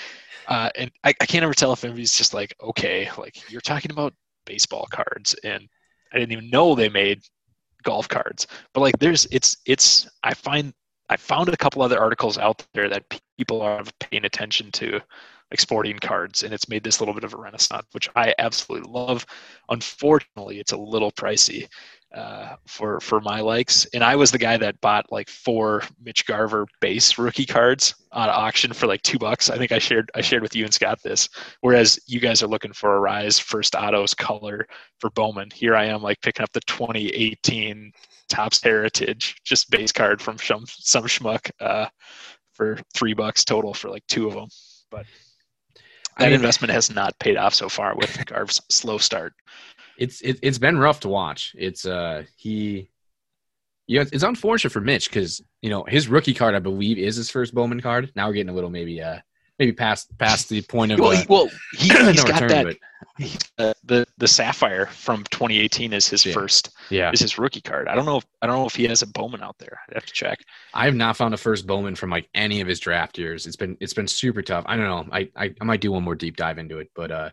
Uh, 0.46 0.68
and 0.76 0.90
I, 1.04 1.14
I 1.20 1.26
can't 1.26 1.42
ever 1.42 1.54
tell 1.54 1.72
if 1.72 1.84
anybody's 1.84 2.16
just 2.16 2.34
like 2.34 2.54
okay 2.62 3.10
like 3.18 3.50
you're 3.50 3.60
talking 3.60 3.90
about 3.90 4.14
baseball 4.46 4.86
cards 4.90 5.34
and 5.42 5.68
i 6.12 6.18
didn't 6.18 6.32
even 6.32 6.50
know 6.50 6.74
they 6.74 6.88
made 6.88 7.20
golf 7.82 8.08
cards. 8.08 8.46
But 8.74 8.80
like 8.80 8.98
there's 8.98 9.26
it's 9.30 9.56
it's 9.66 10.08
i 10.22 10.34
find 10.34 10.72
i 11.08 11.16
found 11.16 11.48
a 11.48 11.56
couple 11.56 11.82
other 11.82 11.98
articles 11.98 12.38
out 12.38 12.64
there 12.74 12.88
that 12.88 13.04
people 13.36 13.62
are 13.62 13.82
paying 14.00 14.24
attention 14.24 14.70
to 14.72 15.00
like 15.50 15.60
sporting 15.60 15.98
cards, 15.98 16.42
and 16.42 16.52
it's 16.52 16.68
made 16.68 16.84
this 16.84 17.00
little 17.00 17.14
bit 17.14 17.24
of 17.24 17.34
a 17.34 17.38
renaissance, 17.38 17.86
which 17.92 18.08
I 18.16 18.34
absolutely 18.38 18.90
love. 18.90 19.24
Unfortunately, 19.70 20.60
it's 20.60 20.72
a 20.72 20.76
little 20.76 21.12
pricey 21.12 21.68
uh, 22.14 22.56
for 22.66 23.00
for 23.00 23.20
my 23.20 23.40
likes, 23.40 23.86
and 23.92 24.02
I 24.02 24.16
was 24.16 24.30
the 24.30 24.38
guy 24.38 24.56
that 24.56 24.80
bought 24.80 25.12
like 25.12 25.28
four 25.28 25.82
Mitch 26.02 26.26
Garver 26.26 26.66
base 26.80 27.18
rookie 27.18 27.46
cards 27.46 27.94
on 28.12 28.28
auction 28.28 28.72
for 28.72 28.86
like 28.86 29.02
two 29.02 29.18
bucks. 29.18 29.50
I 29.50 29.58
think 29.58 29.72
I 29.72 29.78
shared 29.78 30.10
I 30.14 30.20
shared 30.20 30.42
with 30.42 30.56
you 30.56 30.64
and 30.64 30.72
Scott 30.72 31.00
this. 31.02 31.28
Whereas 31.60 31.98
you 32.06 32.20
guys 32.20 32.42
are 32.42 32.46
looking 32.48 32.72
for 32.72 32.98
Arraez 32.98 33.40
first 33.40 33.74
autos 33.74 34.14
color 34.14 34.66
for 34.98 35.10
Bowman. 35.10 35.50
Here 35.54 35.74
I 35.74 35.84
am 35.86 36.02
like 36.02 36.20
picking 36.20 36.42
up 36.42 36.52
the 36.52 36.60
2018 36.60 37.92
Topps 38.28 38.62
Heritage 38.62 39.36
just 39.44 39.70
base 39.70 39.92
card 39.92 40.20
from 40.20 40.38
some 40.38 40.64
some 40.66 41.04
schmuck 41.04 41.50
uh, 41.60 41.88
for 42.54 42.78
three 42.94 43.14
bucks 43.14 43.44
total 43.44 43.74
for 43.74 43.90
like 43.90 44.06
two 44.08 44.26
of 44.26 44.34
them. 44.34 44.48
But 44.90 45.06
that 46.18 46.24
I 46.24 46.26
mean, 46.28 46.36
investment 46.36 46.72
has 46.72 46.92
not 46.92 47.18
paid 47.18 47.36
off 47.36 47.54
so 47.54 47.68
far 47.68 47.94
with 47.94 48.24
Garv's 48.26 48.60
slow 48.68 48.98
start. 48.98 49.34
It's 49.96 50.20
it, 50.20 50.44
has 50.44 50.58
been 50.58 50.78
rough 50.78 51.00
to 51.00 51.08
watch. 51.08 51.54
It's 51.58 51.84
uh 51.84 52.24
he, 52.36 52.90
yeah, 53.86 54.04
it's 54.12 54.22
unfortunate 54.22 54.70
for 54.70 54.80
Mitch 54.80 55.08
because 55.08 55.42
you 55.62 55.70
know 55.70 55.84
his 55.84 56.08
rookie 56.08 56.34
card 56.34 56.54
I 56.54 56.60
believe 56.60 56.98
is 56.98 57.16
his 57.16 57.30
first 57.30 57.54
Bowman 57.54 57.80
card. 57.80 58.12
Now 58.14 58.26
we're 58.26 58.34
getting 58.34 58.50
a 58.50 58.54
little 58.54 58.70
maybe 58.70 59.00
uh 59.02 59.18
maybe 59.58 59.72
past 59.72 60.16
past 60.18 60.48
the 60.48 60.62
point 60.62 60.92
of 60.92 61.00
well, 61.00 61.12
uh, 61.12 61.24
well 61.28 61.50
he, 61.76 61.88
has 61.88 62.22
got 62.24 62.42
return, 62.42 62.66
that 62.66 62.76
uh, 63.58 63.74
the 63.84 64.06
the 64.18 64.28
sapphire 64.28 64.86
from 64.86 65.24
2018 65.24 65.92
is 65.92 66.08
his 66.08 66.24
yeah. 66.24 66.32
first 66.32 66.70
yeah. 66.90 67.10
is 67.12 67.20
his 67.20 67.38
rookie 67.38 67.60
card. 67.60 67.88
I 67.88 67.94
don't 67.94 68.04
know 68.06 68.18
if 68.18 68.26
i 68.42 68.46
don't 68.46 68.56
know 68.56 68.66
if 68.66 68.74
he 68.74 68.84
has 68.86 69.02
a 69.02 69.06
bowman 69.06 69.42
out 69.42 69.58
there. 69.58 69.80
I 69.90 69.94
have 69.94 70.06
to 70.06 70.12
check. 70.12 70.38
I 70.74 70.84
have 70.84 70.94
not 70.94 71.16
found 71.16 71.34
a 71.34 71.36
first 71.36 71.66
bowman 71.66 71.96
from 71.96 72.10
like 72.10 72.28
any 72.34 72.60
of 72.60 72.68
his 72.68 72.80
draft 72.80 73.18
years. 73.18 73.46
It's 73.46 73.56
been 73.56 73.76
it's 73.80 73.94
been 73.94 74.06
super 74.06 74.42
tough. 74.42 74.64
I 74.66 74.76
don't 74.76 74.86
know. 74.86 75.12
I 75.12 75.28
i, 75.36 75.54
I 75.60 75.64
might 75.64 75.80
do 75.80 75.92
one 75.92 76.04
more 76.04 76.14
deep 76.14 76.36
dive 76.36 76.58
into 76.58 76.78
it 76.78 76.90
but 76.94 77.10
uh 77.10 77.30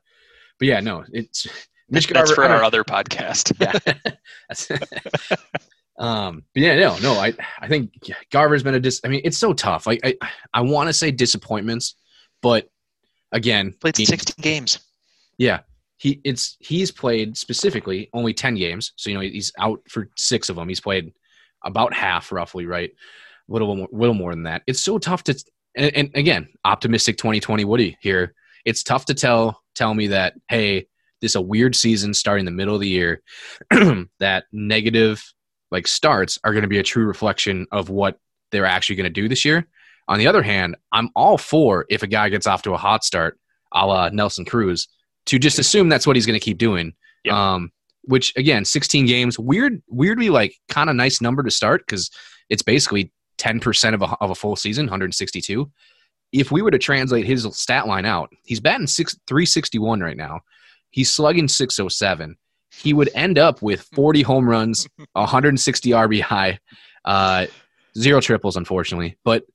but 0.60 0.68
yeah 0.68 0.80
no 0.80 1.04
it's 1.12 1.48
Mitch 1.90 2.08
that's 2.10 2.32
Garver, 2.32 2.36
for 2.36 2.46
our 2.46 2.64
other 2.64 2.84
podcast. 2.84 3.54
Yeah. 5.30 5.36
Um 5.98 6.44
but 6.54 6.62
yeah 6.62 6.76
no 6.76 6.98
no 6.98 7.14
i 7.14 7.34
i 7.62 7.70
think 7.70 7.90
garver's 8.30 8.64
been 8.64 8.76
a 8.76 8.82
dis 8.82 9.00
i 9.06 9.08
mean 9.08 9.22
it's 9.24 9.38
so 9.38 9.54
tough. 9.54 9.88
Like 9.88 10.02
i 10.04 10.18
i 10.54 10.60
want 10.60 10.90
to 10.90 10.94
say 10.94 11.10
disappointments 11.10 11.96
but 12.46 12.70
again 13.32 13.74
played 13.82 13.98
16 13.98 14.36
games. 14.40 14.78
Yeah. 15.40 15.62
He 15.98 16.22
it's 16.24 16.58
he's 16.60 16.92
played 16.92 17.36
specifically 17.36 18.08
only 18.14 18.36
10 18.36 18.54
games. 18.54 18.94
So 18.98 19.10
you 19.10 19.16
know 19.16 19.22
he's 19.22 19.52
out 19.58 19.80
for 19.90 20.10
six 20.16 20.50
of 20.50 20.56
them. 20.56 20.70
He's 20.70 20.80
played 20.80 21.12
about 21.64 21.92
half 21.92 22.32
roughly 22.32 22.68
right? 22.68 22.92
A 23.50 23.52
little 23.52 23.76
more, 23.76 23.88
little 23.92 24.14
more 24.14 24.32
than 24.32 24.44
that. 24.44 24.62
It's 24.68 24.80
so 24.80 25.00
tough 25.00 25.24
to 25.24 25.44
and, 25.76 25.92
and 25.96 26.12
again 26.14 26.50
optimistic 26.64 27.18
2020 27.18 27.66
woody 27.66 27.98
here. 28.00 28.36
It's 28.64 28.84
tough 28.84 29.06
to 29.06 29.16
tell 29.16 29.64
tell 29.74 29.96
me 29.96 30.08
that 30.08 30.36
hey 30.48 30.86
this 31.22 31.34
a 31.34 31.42
weird 31.42 31.76
season 31.76 32.14
starting 32.14 32.46
the 32.46 32.52
middle 32.52 32.76
of 32.76 32.82
the 32.82 32.88
year 32.88 33.24
that 34.20 34.44
negative 34.52 35.34
like 35.72 35.88
starts 35.88 36.38
are 36.44 36.52
going 36.52 36.62
to 36.62 36.68
be 36.68 36.78
a 36.78 36.84
true 36.84 37.06
reflection 37.06 37.66
of 37.72 37.90
what 37.90 38.20
they're 38.52 38.68
actually 38.68 38.98
going 38.98 39.12
to 39.12 39.22
do 39.22 39.28
this 39.28 39.46
year 39.46 39.68
on 40.08 40.20
the 40.20 40.28
other 40.28 40.44
hand 40.44 40.76
i'm 40.92 41.10
all 41.16 41.38
for 41.38 41.86
if 41.90 42.04
a 42.04 42.08
guy 42.08 42.30
gets 42.30 42.48
off 42.48 42.62
to 42.62 42.74
a 42.74 42.78
hot 42.78 43.04
start 43.04 43.40
a 43.74 43.86
la 43.86 44.10
nelson 44.10 44.46
cruz 44.46 44.88
to 45.26 45.40
just 45.40 45.60
assume 45.60 45.90
that's 45.90 46.06
what 46.06 46.16
he's 46.16 46.26
going 46.26 46.40
to 46.40 46.44
keep 46.44 46.58
doing. 46.58 46.94
Um, 47.30 47.72
which 48.04 48.34
again, 48.36 48.66
16 48.66 49.08
games, 49.08 49.40
weird, 49.40 49.82
weirdly 49.88 50.30
like 50.30 50.56
kind 50.70 50.90
of 50.90 50.96
nice 50.96 51.22
number 51.22 51.42
to 51.42 51.50
start 51.50 51.82
because 51.86 52.12
it's 52.50 52.62
basically 52.62 53.12
10% 53.40 53.94
of 53.96 54.04
a, 54.04 54.06
of 54.22 54.30
a 54.30 54.36
full 54.36 54.56
season, 54.56 54.86
162. 54.86 55.72
If 56.32 56.52
we 56.52 56.62
were 56.62 56.70
to 56.70 56.78
translate 56.78 57.26
his 57.26 57.48
stat 57.58 57.88
line 57.88 58.06
out, 58.06 58.32
he's 58.44 58.60
batting 58.60 58.86
six, 58.86 59.18
361 59.26 60.02
right 60.02 60.18
now. 60.18 60.42
He's 60.92 61.12
slugging 61.12 61.48
607. 61.48 62.38
He 62.72 62.94
would 62.94 63.10
end 63.16 63.40
up 63.40 63.62
with 63.64 63.82
40 63.94 64.22
home 64.22 64.48
runs, 64.48 64.88
160 65.14 65.90
RBI, 65.90 66.58
uh, 67.06 67.48
zero 67.98 68.22
triples, 68.22 68.56
unfortunately. 68.56 69.18
But 69.24 69.46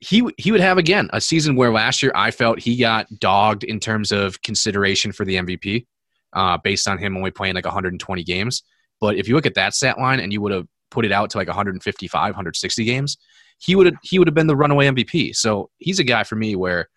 he 0.00 0.26
he 0.38 0.50
would 0.50 0.60
have 0.60 0.78
again 0.78 1.08
a 1.12 1.20
season 1.20 1.56
where 1.56 1.70
last 1.70 2.02
year 2.02 2.12
I 2.14 2.30
felt 2.30 2.58
he 2.58 2.76
got 2.76 3.06
dogged 3.18 3.64
in 3.64 3.78
terms 3.78 4.12
of 4.12 4.40
consideration 4.42 5.12
for 5.12 5.24
the 5.24 5.36
MVP, 5.36 5.86
uh, 6.32 6.58
based 6.58 6.88
on 6.88 6.98
him 6.98 7.16
only 7.16 7.30
playing 7.30 7.54
like 7.54 7.66
120 7.66 8.24
games. 8.24 8.62
But 9.00 9.16
if 9.16 9.28
you 9.28 9.34
look 9.34 9.46
at 9.46 9.54
that 9.54 9.74
stat 9.74 9.98
line 9.98 10.20
and 10.20 10.32
you 10.32 10.40
would 10.40 10.52
have 10.52 10.66
put 10.90 11.04
it 11.04 11.12
out 11.12 11.30
to 11.30 11.38
like 11.38 11.48
155, 11.48 12.30
160 12.30 12.84
games, 12.84 13.18
he 13.58 13.76
would 13.76 13.86
have 13.86 13.96
he 14.02 14.18
would 14.18 14.26
have 14.26 14.34
been 14.34 14.46
the 14.46 14.56
runaway 14.56 14.88
MVP. 14.88 15.36
So 15.36 15.70
he's 15.76 15.98
a 15.98 16.04
guy 16.04 16.24
for 16.24 16.36
me 16.36 16.56
where 16.56 16.88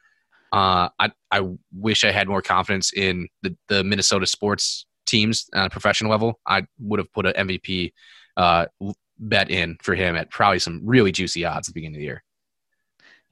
uh, 0.54 0.88
I 0.98 1.12
I 1.30 1.42
wish 1.74 2.06
I 2.06 2.12
had 2.12 2.30
more 2.30 2.42
confidence 2.42 2.94
in 2.94 3.28
the 3.42 3.56
the 3.68 3.84
Minnesota 3.84 4.26
sports 4.26 4.86
teams 5.06 5.50
on 5.54 5.66
a 5.66 5.70
professional 5.70 6.10
level. 6.10 6.39
I 6.48 6.66
would 6.80 7.00
have 7.00 7.12
put 7.12 7.26
an 7.26 7.48
MVP 7.48 7.92
uh, 8.38 8.68
bet 9.20 9.52
in 9.52 9.78
for 9.82 9.94
him 9.94 10.16
at 10.16 10.32
probably 10.32 10.60
some 10.60 10.82
really 10.86 11.12
juicy 11.12 11.44
odds 11.44 11.68
at 11.68 11.74
the 11.74 11.80
beginning 11.80 11.98
of 11.98 12.00
the 12.00 12.06
year 12.06 12.24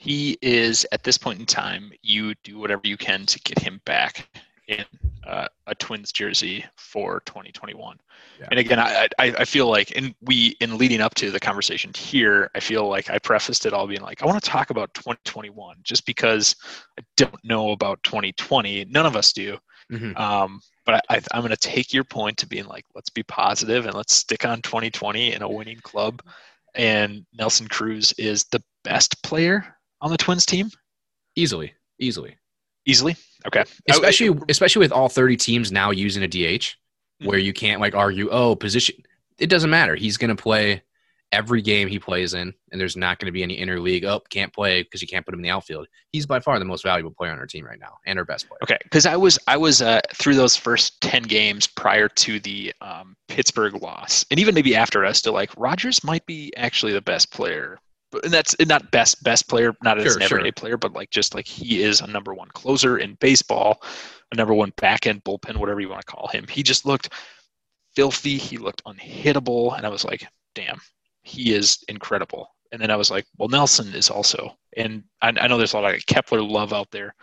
he 0.01 0.35
is 0.41 0.83
at 0.91 1.03
this 1.03 1.15
point 1.15 1.39
in 1.39 1.45
time 1.45 1.91
you 2.01 2.33
do 2.43 2.57
whatever 2.57 2.81
you 2.85 2.97
can 2.97 3.23
to 3.27 3.39
get 3.41 3.59
him 3.59 3.79
back 3.85 4.27
in 4.67 4.83
uh, 5.27 5.47
a 5.67 5.75
twins 5.75 6.11
jersey 6.11 6.65
for 6.75 7.21
2021 7.27 7.99
yeah. 8.39 8.47
and 8.49 8.59
again 8.59 8.79
I, 8.79 9.07
I, 9.19 9.25
I 9.39 9.45
feel 9.45 9.67
like 9.67 9.95
and 9.95 10.15
we 10.21 10.57
in 10.59 10.79
leading 10.79 11.01
up 11.01 11.13
to 11.15 11.29
the 11.29 11.39
conversation 11.39 11.91
here 11.95 12.49
i 12.55 12.59
feel 12.59 12.89
like 12.89 13.11
i 13.11 13.19
prefaced 13.19 13.67
it 13.67 13.73
all 13.73 13.85
being 13.85 14.01
like 14.01 14.23
i 14.23 14.25
want 14.25 14.43
to 14.43 14.49
talk 14.49 14.71
about 14.71 14.91
2021 14.95 15.77
just 15.83 16.07
because 16.07 16.55
i 16.99 17.03
don't 17.15 17.43
know 17.43 17.71
about 17.71 18.01
2020 18.01 18.85
none 18.85 19.05
of 19.05 19.15
us 19.15 19.31
do 19.31 19.55
mm-hmm. 19.91 20.17
um, 20.17 20.59
but 20.83 21.05
I, 21.11 21.21
i'm 21.31 21.41
going 21.41 21.51
to 21.51 21.57
take 21.57 21.93
your 21.93 22.05
point 22.05 22.37
to 22.37 22.47
being 22.47 22.65
like 22.65 22.85
let's 22.95 23.11
be 23.11 23.23
positive 23.23 23.85
and 23.85 23.93
let's 23.93 24.15
stick 24.15 24.45
on 24.45 24.63
2020 24.63 25.33
in 25.33 25.43
a 25.43 25.49
winning 25.49 25.79
club 25.83 26.23
and 26.73 27.23
nelson 27.33 27.67
cruz 27.67 28.13
is 28.13 28.45
the 28.45 28.63
best 28.83 29.21
player 29.21 29.77
on 30.01 30.11
the 30.11 30.17
Twins 30.17 30.45
team? 30.45 30.69
Easily, 31.35 31.73
easily, 31.99 32.37
easily. 32.85 33.15
Okay, 33.47 33.63
especially 33.89 34.37
especially 34.49 34.81
with 34.81 34.91
all 34.91 35.09
thirty 35.09 35.37
teams 35.37 35.71
now 35.71 35.91
using 35.91 36.23
a 36.23 36.27
DH, 36.27 36.75
where 37.23 37.39
you 37.39 37.53
can't 37.53 37.81
like 37.81 37.95
argue, 37.95 38.29
oh, 38.31 38.55
position. 38.55 38.95
It 39.39 39.49
doesn't 39.49 39.69
matter. 39.69 39.95
He's 39.95 40.17
going 40.17 40.35
to 40.35 40.41
play 40.41 40.83
every 41.31 41.61
game 41.61 41.87
he 41.87 41.99
plays 41.99 42.33
in, 42.33 42.53
and 42.71 42.81
there's 42.81 42.97
not 42.97 43.19
going 43.19 43.27
to 43.27 43.31
be 43.31 43.43
any 43.43 43.57
interleague. 43.57 44.03
Oh, 44.03 44.21
can't 44.29 44.53
play 44.53 44.83
because 44.83 45.01
you 45.01 45.07
can't 45.07 45.25
put 45.25 45.33
him 45.33 45.39
in 45.39 45.43
the 45.43 45.49
outfield. 45.49 45.87
He's 46.11 46.25
by 46.25 46.39
far 46.39 46.59
the 46.59 46.65
most 46.65 46.83
valuable 46.83 47.11
player 47.11 47.31
on 47.31 47.39
our 47.39 47.45
team 47.45 47.65
right 47.65 47.79
now, 47.79 47.97
and 48.05 48.19
our 48.19 48.25
best 48.25 48.47
player. 48.47 48.59
Okay, 48.63 48.77
because 48.83 49.05
I 49.05 49.15
was 49.15 49.39
I 49.47 49.57
was 49.57 49.81
uh, 49.81 50.01
through 50.13 50.35
those 50.35 50.55
first 50.55 50.99
ten 51.01 51.23
games 51.23 51.67
prior 51.67 52.07
to 52.09 52.39
the 52.39 52.73
um, 52.81 53.15
Pittsburgh 53.27 53.81
loss, 53.81 54.25
and 54.31 54.39
even 54.39 54.55
maybe 54.55 54.75
after 54.75 55.05
us, 55.05 55.21
to 55.21 55.31
like 55.31 55.51
Rogers 55.57 56.03
might 56.03 56.25
be 56.25 56.53
actually 56.57 56.93
the 56.93 57.01
best 57.01 57.31
player 57.31 57.79
and 58.23 58.31
that's 58.31 58.55
not 58.59 58.91
best 58.91 59.23
best 59.23 59.47
player, 59.47 59.75
not 59.83 59.99
as 59.99 60.15
an 60.15 60.21
everyday 60.21 60.47
sure. 60.47 60.53
player, 60.53 60.77
but 60.77 60.93
like 60.93 61.09
just 61.09 61.33
like 61.33 61.47
he 61.47 61.81
is 61.81 62.01
a 62.01 62.07
number 62.07 62.33
one 62.33 62.49
closer 62.49 62.97
in 62.97 63.15
baseball, 63.15 63.81
a 64.31 64.35
number 64.35 64.53
one 64.53 64.73
back 64.77 65.07
end 65.07 65.23
bullpen, 65.23 65.57
whatever 65.57 65.79
you 65.79 65.89
want 65.89 66.05
to 66.05 66.11
call 66.11 66.27
him. 66.27 66.45
He 66.47 66.63
just 66.63 66.85
looked 66.85 67.13
filthy. 67.95 68.37
He 68.37 68.57
looked 68.57 68.83
unhittable, 68.85 69.77
and 69.77 69.85
I 69.85 69.89
was 69.89 70.05
like, 70.05 70.27
damn, 70.55 70.79
he 71.23 71.53
is 71.53 71.83
incredible. 71.87 72.47
And 72.71 72.81
then 72.81 72.89
I 72.89 72.95
was 72.95 73.11
like, 73.11 73.25
well, 73.37 73.49
Nelson 73.49 73.93
is 73.93 74.09
also, 74.09 74.57
and 74.77 75.03
I, 75.21 75.27
I 75.29 75.47
know 75.47 75.57
there's 75.57 75.73
a 75.73 75.79
lot 75.79 75.93
of 75.93 76.05
Kepler 76.05 76.41
love 76.41 76.71
out 76.71 76.89
there 76.91 77.13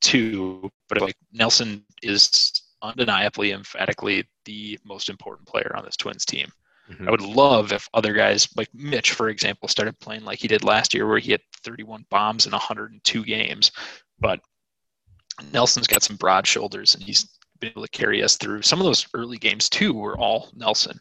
too, 0.00 0.70
but 0.88 1.00
like 1.00 1.16
Nelson 1.32 1.84
is 2.02 2.52
undeniably, 2.82 3.52
emphatically 3.52 4.26
the 4.44 4.78
most 4.84 5.08
important 5.08 5.46
player 5.46 5.72
on 5.76 5.84
this 5.84 5.96
Twins 5.96 6.24
team. 6.24 6.50
Mm-hmm. 6.90 7.08
I 7.08 7.10
would 7.10 7.20
love 7.20 7.72
if 7.72 7.88
other 7.92 8.12
guys 8.12 8.48
like 8.56 8.68
Mitch, 8.74 9.12
for 9.12 9.28
example, 9.28 9.68
started 9.68 9.98
playing 10.00 10.24
like 10.24 10.38
he 10.38 10.48
did 10.48 10.64
last 10.64 10.94
year, 10.94 11.06
where 11.06 11.18
he 11.18 11.32
had 11.32 11.42
31 11.62 12.06
bombs 12.10 12.46
in 12.46 12.52
102 12.52 13.24
games. 13.24 13.70
But 14.18 14.40
Nelson's 15.52 15.86
got 15.86 16.02
some 16.02 16.16
broad 16.16 16.46
shoulders, 16.46 16.94
and 16.94 17.02
he's 17.02 17.28
been 17.60 17.70
able 17.70 17.82
to 17.82 17.88
carry 17.88 18.22
us 18.22 18.36
through. 18.36 18.62
Some 18.62 18.80
of 18.80 18.86
those 18.86 19.06
early 19.14 19.36
games 19.36 19.68
too 19.68 19.92
were 19.92 20.18
all 20.18 20.50
Nelson. 20.54 20.98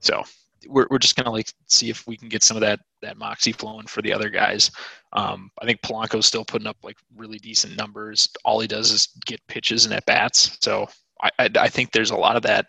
So 0.00 0.22
we're, 0.68 0.86
we're 0.90 0.98
just 0.98 1.16
gonna 1.16 1.30
like 1.30 1.52
see 1.66 1.90
if 1.90 2.06
we 2.06 2.16
can 2.16 2.28
get 2.28 2.42
some 2.42 2.56
of 2.56 2.60
that 2.60 2.80
that 3.02 3.18
moxie 3.18 3.52
flowing 3.52 3.86
for 3.86 4.02
the 4.02 4.12
other 4.12 4.30
guys. 4.30 4.70
Um, 5.12 5.50
I 5.60 5.66
think 5.66 5.80
Polanco's 5.82 6.26
still 6.26 6.44
putting 6.44 6.66
up 6.66 6.76
like 6.82 6.96
really 7.16 7.38
decent 7.38 7.76
numbers. 7.76 8.28
All 8.44 8.60
he 8.60 8.66
does 8.66 8.90
is 8.90 9.08
get 9.26 9.46
pitches 9.48 9.84
and 9.84 9.94
at 9.94 10.06
bats. 10.06 10.58
So 10.60 10.86
I, 11.22 11.30
I, 11.38 11.50
I 11.58 11.68
think 11.68 11.92
there's 11.92 12.10
a 12.10 12.16
lot 12.16 12.36
of 12.36 12.42
that. 12.42 12.66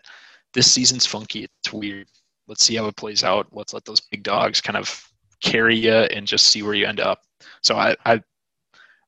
This 0.54 0.70
season's 0.70 1.06
funky. 1.06 1.44
It's 1.44 1.72
weird. 1.72 2.08
Let's 2.48 2.64
see 2.64 2.76
how 2.76 2.86
it 2.86 2.96
plays 2.96 3.22
out. 3.22 3.46
Let's 3.52 3.74
let 3.74 3.84
those 3.84 4.00
big 4.00 4.22
dogs 4.22 4.60
kind 4.60 4.76
of 4.76 5.06
carry 5.42 5.76
you 5.76 5.92
and 5.92 6.26
just 6.26 6.46
see 6.46 6.62
where 6.62 6.74
you 6.74 6.86
end 6.86 7.00
up. 7.00 7.20
So 7.62 7.76
I 7.76 7.94
I 8.04 8.22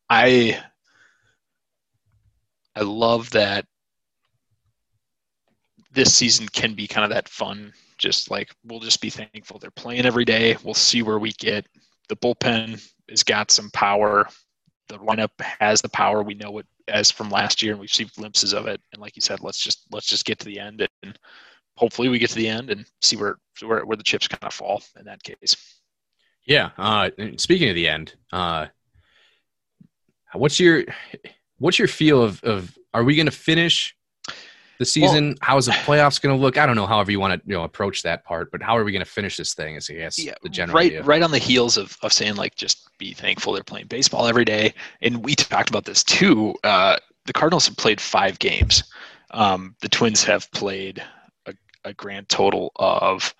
I, 0.08 0.60
I 2.74 2.80
love 2.82 3.30
that 3.30 3.66
this 5.92 6.14
season 6.14 6.48
can 6.48 6.74
be 6.74 6.86
kind 6.86 7.04
of 7.04 7.10
that 7.10 7.28
fun 7.28 7.72
just 7.96 8.30
like 8.30 8.50
we'll 8.64 8.80
just 8.80 9.00
be 9.00 9.10
thankful 9.10 9.58
they're 9.58 9.70
playing 9.70 10.06
every 10.06 10.24
day. 10.24 10.56
We'll 10.64 10.74
see 10.74 11.02
where 11.02 11.18
we 11.18 11.32
get. 11.32 11.66
The 12.08 12.16
bullpen 12.16 12.82
has 13.08 13.22
got 13.22 13.50
some 13.50 13.70
power. 13.70 14.26
The 14.88 14.98
lineup 14.98 15.30
has 15.38 15.80
the 15.82 15.88
power. 15.90 16.22
We 16.22 16.34
know 16.34 16.58
it 16.58 16.66
as 16.88 17.10
from 17.10 17.30
last 17.30 17.62
year, 17.62 17.72
and 17.72 17.80
we've 17.80 17.92
seen 17.92 18.10
glimpses 18.16 18.52
of 18.52 18.66
it. 18.66 18.80
And 18.92 19.02
like 19.02 19.16
you 19.16 19.22
said, 19.22 19.40
let's 19.40 19.62
just 19.62 19.86
let's 19.92 20.06
just 20.06 20.24
get 20.24 20.38
to 20.40 20.46
the 20.46 20.58
end, 20.58 20.88
and 21.02 21.18
hopefully 21.80 22.10
we 22.10 22.18
get 22.18 22.28
to 22.28 22.36
the 22.36 22.46
end 22.48 22.68
and 22.70 22.84
see 23.00 23.16
where 23.16 23.38
where, 23.64 23.86
where 23.86 23.96
the 23.96 24.02
chips 24.02 24.28
kind 24.28 24.44
of 24.44 24.52
fall 24.52 24.82
in 24.98 25.06
that 25.06 25.22
case. 25.22 25.56
Yeah. 26.44 26.70
Uh, 26.76 27.10
speaking 27.36 27.70
of 27.70 27.74
the 27.74 27.88
end, 27.88 28.14
uh, 28.32 28.66
what's 30.34 30.60
your 30.60 30.84
what's 31.58 31.78
your 31.78 31.88
feel 31.88 32.22
of 32.22 32.44
of 32.44 32.76
are 32.92 33.02
we 33.02 33.16
going 33.16 33.26
to 33.26 33.32
finish 33.32 33.96
the 34.78 34.84
season? 34.84 35.28
Well, 35.28 35.36
how 35.40 35.56
is 35.56 35.66
the 35.66 35.72
playoffs 35.72 36.20
going 36.20 36.36
to 36.36 36.40
look? 36.40 36.58
I 36.58 36.66
don't 36.66 36.76
know. 36.76 36.86
However 36.86 37.10
you 37.10 37.18
want 37.18 37.40
to 37.40 37.48
you 37.48 37.54
know 37.54 37.64
approach 37.64 38.02
that 38.02 38.24
part, 38.24 38.50
but 38.52 38.62
how 38.62 38.76
are 38.76 38.84
we 38.84 38.92
going 38.92 39.04
to 39.04 39.10
finish 39.10 39.38
this 39.38 39.54
thing? 39.54 39.76
Is 39.76 39.88
I 39.88 39.94
guess 39.94 40.18
yeah, 40.18 40.34
the 40.42 40.50
general 40.50 40.76
right 40.76 40.86
idea. 40.86 41.02
right 41.02 41.22
on 41.22 41.30
the 41.30 41.38
heels 41.38 41.78
of 41.78 41.96
of 42.02 42.12
saying 42.12 42.36
like 42.36 42.56
just 42.56 42.90
be 42.98 43.14
thankful 43.14 43.54
they're 43.54 43.64
playing 43.64 43.86
baseball 43.86 44.26
every 44.26 44.44
day, 44.44 44.74
and 45.00 45.24
we 45.24 45.34
talked 45.34 45.70
about 45.70 45.86
this 45.86 46.04
too. 46.04 46.54
Uh, 46.62 46.98
the 47.24 47.32
Cardinals 47.32 47.66
have 47.66 47.76
played 47.78 48.00
five 48.00 48.38
games. 48.38 48.84
Um, 49.30 49.76
the 49.80 49.88
Twins 49.88 50.24
have 50.24 50.50
played 50.50 51.02
a, 51.84 51.92
grand 51.94 52.28
total 52.28 52.72
of 52.76 53.34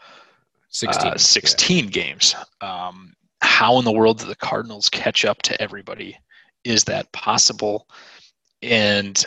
16, 0.68 1.12
uh, 1.12 1.18
16 1.18 1.84
yeah. 1.84 1.90
games. 1.90 2.34
Um, 2.60 3.14
how 3.42 3.78
in 3.78 3.84
the 3.84 3.92
world 3.92 4.18
do 4.18 4.26
the 4.26 4.36
Cardinals 4.36 4.90
catch 4.90 5.24
up 5.24 5.42
to 5.42 5.60
everybody? 5.60 6.18
Is 6.64 6.84
that 6.84 7.10
possible? 7.12 7.86
And 8.62 9.24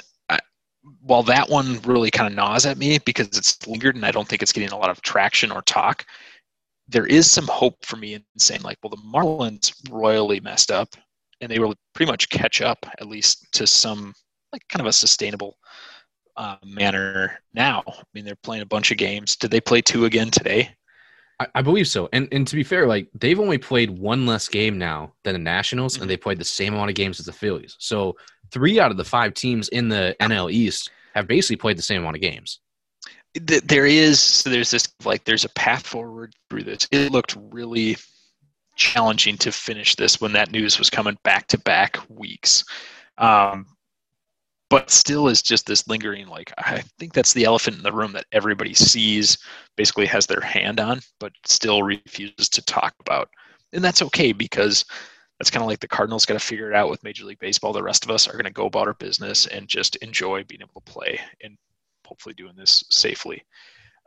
while 1.01 1.23
that 1.23 1.49
one 1.49 1.79
really 1.81 2.11
kind 2.11 2.27
of 2.27 2.35
gnaws 2.35 2.65
at 2.65 2.77
me 2.77 2.99
because 2.99 3.27
it's 3.27 3.65
lingered 3.67 3.95
and 3.95 4.05
I 4.05 4.11
don't 4.11 4.27
think 4.27 4.41
it's 4.41 4.51
getting 4.51 4.71
a 4.71 4.77
lot 4.77 4.89
of 4.89 5.01
traction 5.01 5.51
or 5.51 5.61
talk, 5.61 6.05
there 6.87 7.05
is 7.05 7.29
some 7.29 7.47
hope 7.47 7.85
for 7.85 7.95
me 7.95 8.15
in 8.15 8.23
saying 8.37 8.61
like, 8.61 8.77
well, 8.83 8.89
the 8.89 8.97
Marlins 8.97 9.73
royally 9.89 10.39
messed 10.39 10.71
up 10.71 10.95
and 11.41 11.49
they 11.49 11.59
will 11.59 11.75
pretty 11.93 12.11
much 12.11 12.29
catch 12.29 12.61
up 12.61 12.85
at 12.99 13.07
least 13.07 13.47
to 13.53 13.65
some 13.65 14.13
like 14.51 14.63
kind 14.69 14.81
of 14.81 14.87
a 14.87 14.93
sustainable 14.93 15.57
uh, 16.35 16.55
manner 16.65 17.39
now. 17.53 17.83
I 17.87 18.03
mean, 18.13 18.25
they're 18.25 18.35
playing 18.35 18.63
a 18.63 18.67
bunch 18.67 18.91
of 18.91 18.97
games. 18.97 19.35
Did 19.35 19.51
they 19.51 19.61
play 19.61 19.81
two 19.81 20.05
again 20.05 20.31
today? 20.31 20.75
I, 21.39 21.47
I 21.55 21.61
believe 21.61 21.87
so. 21.87 22.09
And 22.13 22.27
and 22.31 22.47
to 22.47 22.55
be 22.55 22.63
fair, 22.63 22.87
like 22.87 23.07
they've 23.13 23.39
only 23.39 23.57
played 23.57 23.89
one 23.89 24.25
less 24.25 24.47
game 24.47 24.77
now 24.77 25.13
than 25.23 25.33
the 25.33 25.39
Nationals, 25.39 25.93
mm-hmm. 25.93 26.03
and 26.03 26.11
they 26.11 26.17
played 26.17 26.39
the 26.39 26.45
same 26.45 26.73
amount 26.73 26.89
of 26.89 26.95
games 26.95 27.19
as 27.19 27.25
the 27.25 27.33
Phillies. 27.33 27.75
So 27.79 28.15
three 28.51 28.79
out 28.79 28.91
of 28.91 28.97
the 28.97 29.05
five 29.05 29.33
teams 29.33 29.69
in 29.69 29.89
the 29.89 30.15
NL 30.19 30.51
East 30.51 30.91
have 31.15 31.27
basically 31.27 31.57
played 31.57 31.77
the 31.77 31.83
same 31.83 32.01
amount 32.01 32.15
of 32.15 32.21
games. 32.21 32.59
There 33.35 33.87
is 33.87 34.19
so 34.19 34.49
there's 34.49 34.71
this 34.71 34.87
like 35.03 35.23
there's 35.23 35.45
a 35.45 35.49
path 35.49 35.87
forward 35.87 36.33
through 36.49 36.63
this. 36.63 36.87
It 36.91 37.11
looked 37.11 37.35
really 37.51 37.97
challenging 38.75 39.37
to 39.37 39.51
finish 39.51 39.95
this 39.95 40.19
when 40.19 40.33
that 40.33 40.51
news 40.51 40.79
was 40.79 40.89
coming 40.89 41.17
back 41.23 41.47
to 41.47 41.57
back 41.59 41.97
weeks. 42.09 42.63
Um, 43.17 43.67
but 44.73 44.89
still 44.89 45.27
is 45.27 45.41
just 45.41 45.65
this 45.65 45.87
lingering 45.87 46.27
like 46.27 46.51
i 46.57 46.81
think 46.99 47.13
that's 47.13 47.33
the 47.33 47.45
elephant 47.45 47.77
in 47.77 47.83
the 47.83 47.91
room 47.91 48.11
that 48.11 48.25
everybody 48.31 48.73
sees 48.73 49.37
basically 49.75 50.05
has 50.05 50.25
their 50.25 50.41
hand 50.41 50.79
on 50.79 50.99
but 51.19 51.31
still 51.45 51.83
refuses 51.83 52.49
to 52.49 52.61
talk 52.65 52.93
about 52.99 53.29
and 53.73 53.83
that's 53.83 54.01
okay 54.01 54.31
because 54.31 54.85
that's 55.39 55.49
kind 55.49 55.63
of 55.63 55.67
like 55.67 55.79
the 55.79 55.87
Cardinals 55.87 56.25
got 56.25 56.35
to 56.35 56.39
figure 56.39 56.71
it 56.71 56.75
out 56.75 56.89
with 56.89 57.03
Major 57.03 57.25
League 57.25 57.39
Baseball. 57.39 57.73
The 57.73 57.83
rest 57.83 58.05
of 58.05 58.11
us 58.11 58.27
are 58.27 58.33
going 58.33 58.45
to 58.45 58.51
go 58.51 58.67
about 58.67 58.87
our 58.87 58.93
business 58.93 59.47
and 59.47 59.67
just 59.67 59.95
enjoy 59.97 60.43
being 60.43 60.61
able 60.61 60.79
to 60.79 60.91
play 60.91 61.19
and 61.43 61.57
hopefully 62.05 62.35
doing 62.35 62.55
this 62.55 62.83
safely. 62.89 63.43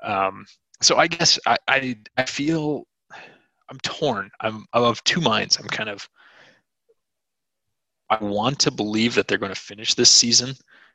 Um, 0.03 0.47
so 0.81 0.97
I 0.97 1.09
guess 1.09 1.39
I, 1.47 1.57
I, 1.69 1.97
I 2.17 2.25
feel 2.25 2.87
I'm 3.69 3.79
torn. 3.81 4.31
I'm, 4.41 4.65
I'm 4.73 4.85
of 4.85 5.03
two 5.05 5.21
minds. 5.21 5.59
I'm 5.59 5.67
kind 5.67 5.89
of 5.91 6.09
I 8.11 8.23
want 8.23 8.59
to 8.61 8.71
believe 8.71 9.15
that 9.15 9.29
they're 9.29 9.39
going 9.39 9.55
to 9.55 9.61
finish 9.61 9.95
this 9.95 10.11
season, 10.11 10.55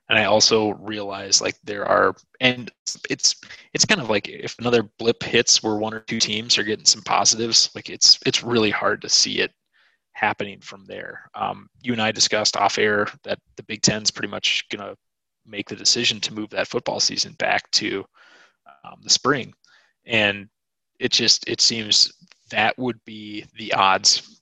and 0.10 0.18
I 0.18 0.26
also 0.26 0.72
realize 0.76 1.42
like 1.42 1.56
there 1.64 1.86
are 1.86 2.16
and 2.40 2.72
it's 3.10 3.36
it's 3.74 3.86
kind 3.86 4.02
of 4.02 4.10
like 4.10 4.28
if 4.28 4.58
another 4.60 4.84
blip 5.00 5.24
hits 5.24 5.64
where 5.64 5.76
one 5.76 5.94
or 5.94 6.02
two 6.02 6.20
teams 6.20 6.58
are 6.58 6.64
getting 6.64 6.86
some 6.86 7.02
positives, 7.04 7.70
like 7.76 7.90
it's 7.90 8.20
it's 8.26 8.44
really 8.44 8.72
hard 8.72 9.02
to 9.02 9.10
see 9.10 9.40
it 9.40 9.52
happening 10.14 10.60
from 10.62 10.86
there. 10.86 11.30
Um, 11.36 11.68
you 11.82 11.94
and 11.94 12.02
I 12.02 12.12
discussed 12.12 12.58
off 12.58 12.78
air 12.78 13.08
that 13.24 13.40
the 13.56 13.64
Big 13.64 13.82
Ten 13.82 14.04
is 14.04 14.12
pretty 14.12 14.28
much 14.30 14.66
going 14.70 14.88
to 14.88 14.96
make 15.46 15.68
the 15.70 15.76
decision 15.76 16.20
to 16.22 16.34
move 16.34 16.50
that 16.52 16.68
football 16.68 17.00
season 17.00 17.34
back 17.40 17.70
to 17.72 18.06
um, 18.86 19.00
the 19.02 19.10
spring, 19.10 19.54
and 20.06 20.48
it 21.00 21.12
just 21.12 21.48
it 21.50 21.62
seems 21.62 22.12
that 22.52 22.78
would 22.78 23.00
be 23.06 23.46
the 23.58 23.74
odds. 23.74 24.41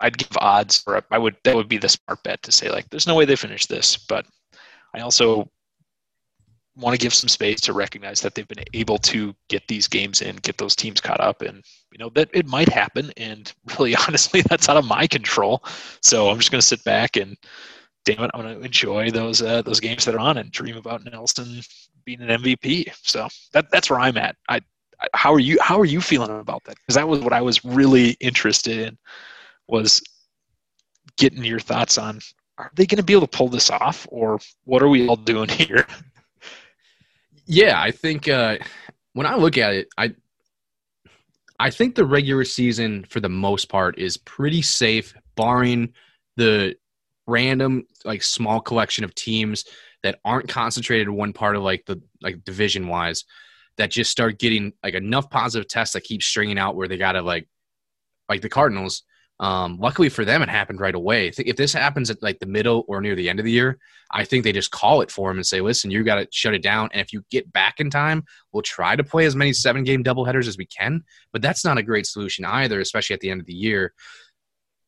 I'd 0.00 0.18
give 0.18 0.36
odds 0.38 0.78
for 0.78 1.02
I 1.10 1.18
would 1.18 1.36
that 1.44 1.56
would 1.56 1.68
be 1.68 1.78
the 1.78 1.88
smart 1.88 2.22
bet 2.22 2.42
to 2.44 2.52
say 2.52 2.70
like 2.70 2.88
there's 2.90 3.06
no 3.06 3.14
way 3.14 3.24
they 3.24 3.36
finish 3.36 3.66
this, 3.66 3.96
but 3.96 4.26
I 4.94 5.00
also 5.00 5.50
want 6.78 6.94
to 6.94 6.98
give 6.98 7.12
some 7.12 7.28
space 7.28 7.60
to 7.60 7.72
recognize 7.72 8.20
that 8.20 8.34
they've 8.34 8.48
been 8.48 8.64
able 8.72 8.98
to 8.98 9.34
get 9.48 9.66
these 9.66 9.88
games 9.88 10.22
in, 10.22 10.36
get 10.36 10.56
those 10.58 10.76
teams 10.76 11.00
caught 11.00 11.20
up, 11.20 11.42
and 11.42 11.64
you 11.90 11.98
know 11.98 12.08
that 12.10 12.30
it 12.32 12.46
might 12.46 12.68
happen. 12.68 13.12
And 13.16 13.52
really, 13.78 13.96
honestly, 13.96 14.42
that's 14.42 14.68
out 14.68 14.76
of 14.76 14.84
my 14.84 15.06
control. 15.06 15.64
So 16.02 16.30
I'm 16.30 16.38
just 16.38 16.50
going 16.50 16.60
to 16.60 16.66
sit 16.66 16.82
back 16.84 17.16
and, 17.16 17.36
damn 18.04 18.22
it, 18.22 18.30
I'm 18.32 18.42
going 18.42 18.58
to 18.58 18.64
enjoy 18.64 19.10
those 19.10 19.42
uh, 19.42 19.62
those 19.62 19.80
games 19.80 20.04
that 20.04 20.14
are 20.14 20.20
on 20.20 20.38
and 20.38 20.50
dream 20.50 20.76
about 20.76 21.04
Nelson 21.04 21.60
being 22.04 22.22
an 22.22 22.42
MVP. 22.42 22.92
So 23.02 23.28
that 23.52 23.70
that's 23.70 23.90
where 23.90 24.00
I'm 24.00 24.16
at. 24.16 24.36
I, 24.48 24.60
I 25.00 25.08
how 25.14 25.32
are 25.34 25.40
you 25.40 25.58
how 25.60 25.78
are 25.80 25.84
you 25.84 26.00
feeling 26.00 26.30
about 26.30 26.64
that? 26.64 26.76
Because 26.76 26.94
that 26.94 27.08
was 27.08 27.20
what 27.20 27.32
I 27.32 27.40
was 27.40 27.64
really 27.64 28.10
interested 28.20 28.78
in 28.78 28.98
was 29.68 30.02
getting 31.16 31.44
your 31.44 31.60
thoughts 31.60 31.98
on 31.98 32.20
are 32.58 32.70
they 32.74 32.86
going 32.86 32.98
to 32.98 33.04
be 33.04 33.12
able 33.12 33.26
to 33.26 33.36
pull 33.36 33.48
this 33.48 33.70
off 33.70 34.06
or 34.10 34.40
what 34.64 34.82
are 34.82 34.88
we 34.88 35.08
all 35.08 35.16
doing 35.16 35.48
here? 35.48 35.86
Yeah, 37.46 37.80
I 37.80 37.92
think 37.92 38.28
uh, 38.28 38.58
when 39.14 39.26
I 39.26 39.36
look 39.36 39.56
at 39.56 39.74
it, 39.74 39.88
I 39.96 40.14
I 41.60 41.70
think 41.70 41.94
the 41.94 42.04
regular 42.04 42.44
season 42.44 43.04
for 43.08 43.20
the 43.20 43.28
most 43.28 43.68
part 43.68 43.98
is 43.98 44.16
pretty 44.16 44.62
safe, 44.62 45.14
barring 45.34 45.92
the 46.36 46.76
random 47.26 47.84
like 48.04 48.22
small 48.22 48.60
collection 48.60 49.04
of 49.04 49.14
teams 49.14 49.64
that 50.02 50.18
aren't 50.24 50.48
concentrated 50.48 51.08
in 51.08 51.14
one 51.14 51.32
part 51.32 51.56
of 51.56 51.62
like 51.62 51.84
the 51.86 52.00
like 52.22 52.44
division 52.44 52.86
wise 52.88 53.24
that 53.76 53.90
just 53.90 54.10
start 54.10 54.38
getting 54.38 54.72
like 54.82 54.94
enough 54.94 55.28
positive 55.30 55.68
tests 55.68 55.94
that 55.94 56.04
keep 56.04 56.22
stringing 56.22 56.58
out 56.58 56.76
where 56.76 56.88
they 56.88 56.96
gotta 56.96 57.22
like 57.22 57.48
like 58.28 58.40
the 58.40 58.48
Cardinals 58.48 59.02
um, 59.40 59.78
luckily 59.78 60.08
for 60.08 60.24
them, 60.24 60.42
it 60.42 60.48
happened 60.48 60.80
right 60.80 60.94
away. 60.94 61.28
If 61.28 61.56
this 61.56 61.72
happens 61.72 62.10
at 62.10 62.22
like 62.22 62.40
the 62.40 62.46
middle 62.46 62.84
or 62.88 63.00
near 63.00 63.14
the 63.14 63.28
end 63.28 63.38
of 63.38 63.44
the 63.44 63.52
year, 63.52 63.78
I 64.10 64.24
think 64.24 64.42
they 64.42 64.52
just 64.52 64.72
call 64.72 65.00
it 65.00 65.12
for 65.12 65.30
them 65.30 65.38
and 65.38 65.46
say, 65.46 65.60
"Listen, 65.60 65.90
you 65.90 66.02
got 66.02 66.16
to 66.16 66.28
shut 66.32 66.54
it 66.54 66.62
down." 66.62 66.88
And 66.92 67.00
if 67.00 67.12
you 67.12 67.24
get 67.30 67.52
back 67.52 67.78
in 67.78 67.88
time, 67.88 68.24
we'll 68.52 68.62
try 68.62 68.96
to 68.96 69.04
play 69.04 69.26
as 69.26 69.36
many 69.36 69.52
seven 69.52 69.84
game 69.84 70.02
doubleheaders 70.02 70.48
as 70.48 70.58
we 70.58 70.66
can. 70.66 71.04
But 71.32 71.42
that's 71.42 71.64
not 71.64 71.78
a 71.78 71.82
great 71.84 72.06
solution 72.06 72.44
either, 72.44 72.80
especially 72.80 73.14
at 73.14 73.20
the 73.20 73.30
end 73.30 73.40
of 73.40 73.46
the 73.46 73.54
year. 73.54 73.94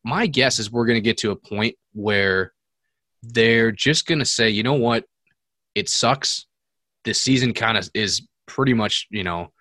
My 0.03 0.27
guess 0.27 0.59
is 0.59 0.71
we're 0.71 0.87
going 0.87 0.97
to 0.97 1.01
get 1.01 1.17
to 1.19 1.31
a 1.31 1.35
point 1.35 1.75
where 1.93 2.51
they're 3.23 3.71
just 3.71 4.05
going 4.05 4.19
to 4.19 4.25
say, 4.25 4.49
"You 4.49 4.63
know 4.63 4.73
what? 4.73 5.05
It 5.75 5.87
sucks. 5.87 6.45
This 7.05 7.21
season 7.21 7.53
kind 7.53 7.77
of 7.77 7.89
is 7.93 8.27
pretty 8.47 8.73
much, 8.73 9.07
you 9.11 9.23
know." 9.23 9.53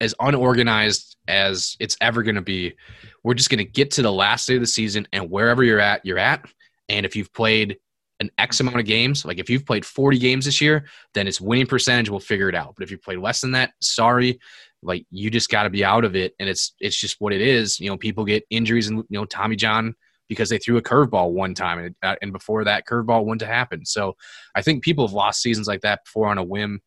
As 0.00 0.14
unorganized 0.20 1.16
as 1.28 1.76
it's 1.80 1.96
ever 2.00 2.22
going 2.22 2.36
to 2.36 2.42
be. 2.42 2.74
We're 3.22 3.34
just 3.34 3.50
going 3.50 3.58
to 3.58 3.70
get 3.70 3.90
to 3.92 4.02
the 4.02 4.12
last 4.12 4.46
day 4.46 4.54
of 4.54 4.60
the 4.60 4.66
season, 4.66 5.06
and 5.12 5.30
wherever 5.30 5.62
you're 5.62 5.80
at, 5.80 6.04
you're 6.04 6.18
at. 6.18 6.46
And 6.88 7.06
if 7.06 7.14
you've 7.14 7.32
played 7.32 7.78
an 8.18 8.30
X 8.38 8.60
amount 8.60 8.78
of 8.78 8.84
games, 8.84 9.24
like 9.24 9.38
if 9.38 9.48
you've 9.48 9.66
played 9.66 9.84
40 9.84 10.18
games 10.18 10.44
this 10.44 10.60
year, 10.60 10.86
then 11.14 11.26
it's 11.26 11.40
winning 11.40 11.66
percentage. 11.66 12.10
We'll 12.10 12.20
figure 12.20 12.48
it 12.48 12.54
out. 12.54 12.74
But 12.76 12.84
if 12.84 12.90
you 12.90 12.98
played 12.98 13.18
less 13.18 13.40
than 13.40 13.52
that, 13.52 13.72
sorry, 13.80 14.38
like 14.82 15.06
you 15.10 15.30
just 15.30 15.50
got 15.50 15.64
to 15.64 15.70
be 15.70 15.84
out 15.84 16.04
of 16.04 16.16
it. 16.16 16.34
And 16.38 16.48
it's 16.48 16.74
it's 16.80 16.98
just 16.98 17.16
what 17.20 17.32
it 17.32 17.40
is. 17.40 17.78
You 17.80 17.88
know, 17.90 17.96
people 17.96 18.24
get 18.24 18.44
injuries, 18.50 18.88
and 18.88 18.98
you 18.98 19.18
know, 19.18 19.24
Tommy 19.24 19.56
John 19.56 19.94
because 20.28 20.48
they 20.48 20.58
threw 20.58 20.76
a 20.76 20.82
curveball 20.82 21.32
one 21.32 21.54
time, 21.54 21.80
and, 21.80 21.96
uh, 22.04 22.14
and 22.22 22.32
before 22.32 22.62
that 22.62 22.86
curveball 22.86 23.24
wouldn't 23.24 23.40
have 23.40 23.50
happened. 23.50 23.88
So 23.88 24.16
I 24.54 24.62
think 24.62 24.84
people 24.84 25.04
have 25.04 25.12
lost 25.12 25.42
seasons 25.42 25.66
like 25.66 25.80
that 25.80 26.04
before 26.04 26.28
on 26.28 26.38
a 26.38 26.44
whim. 26.44 26.80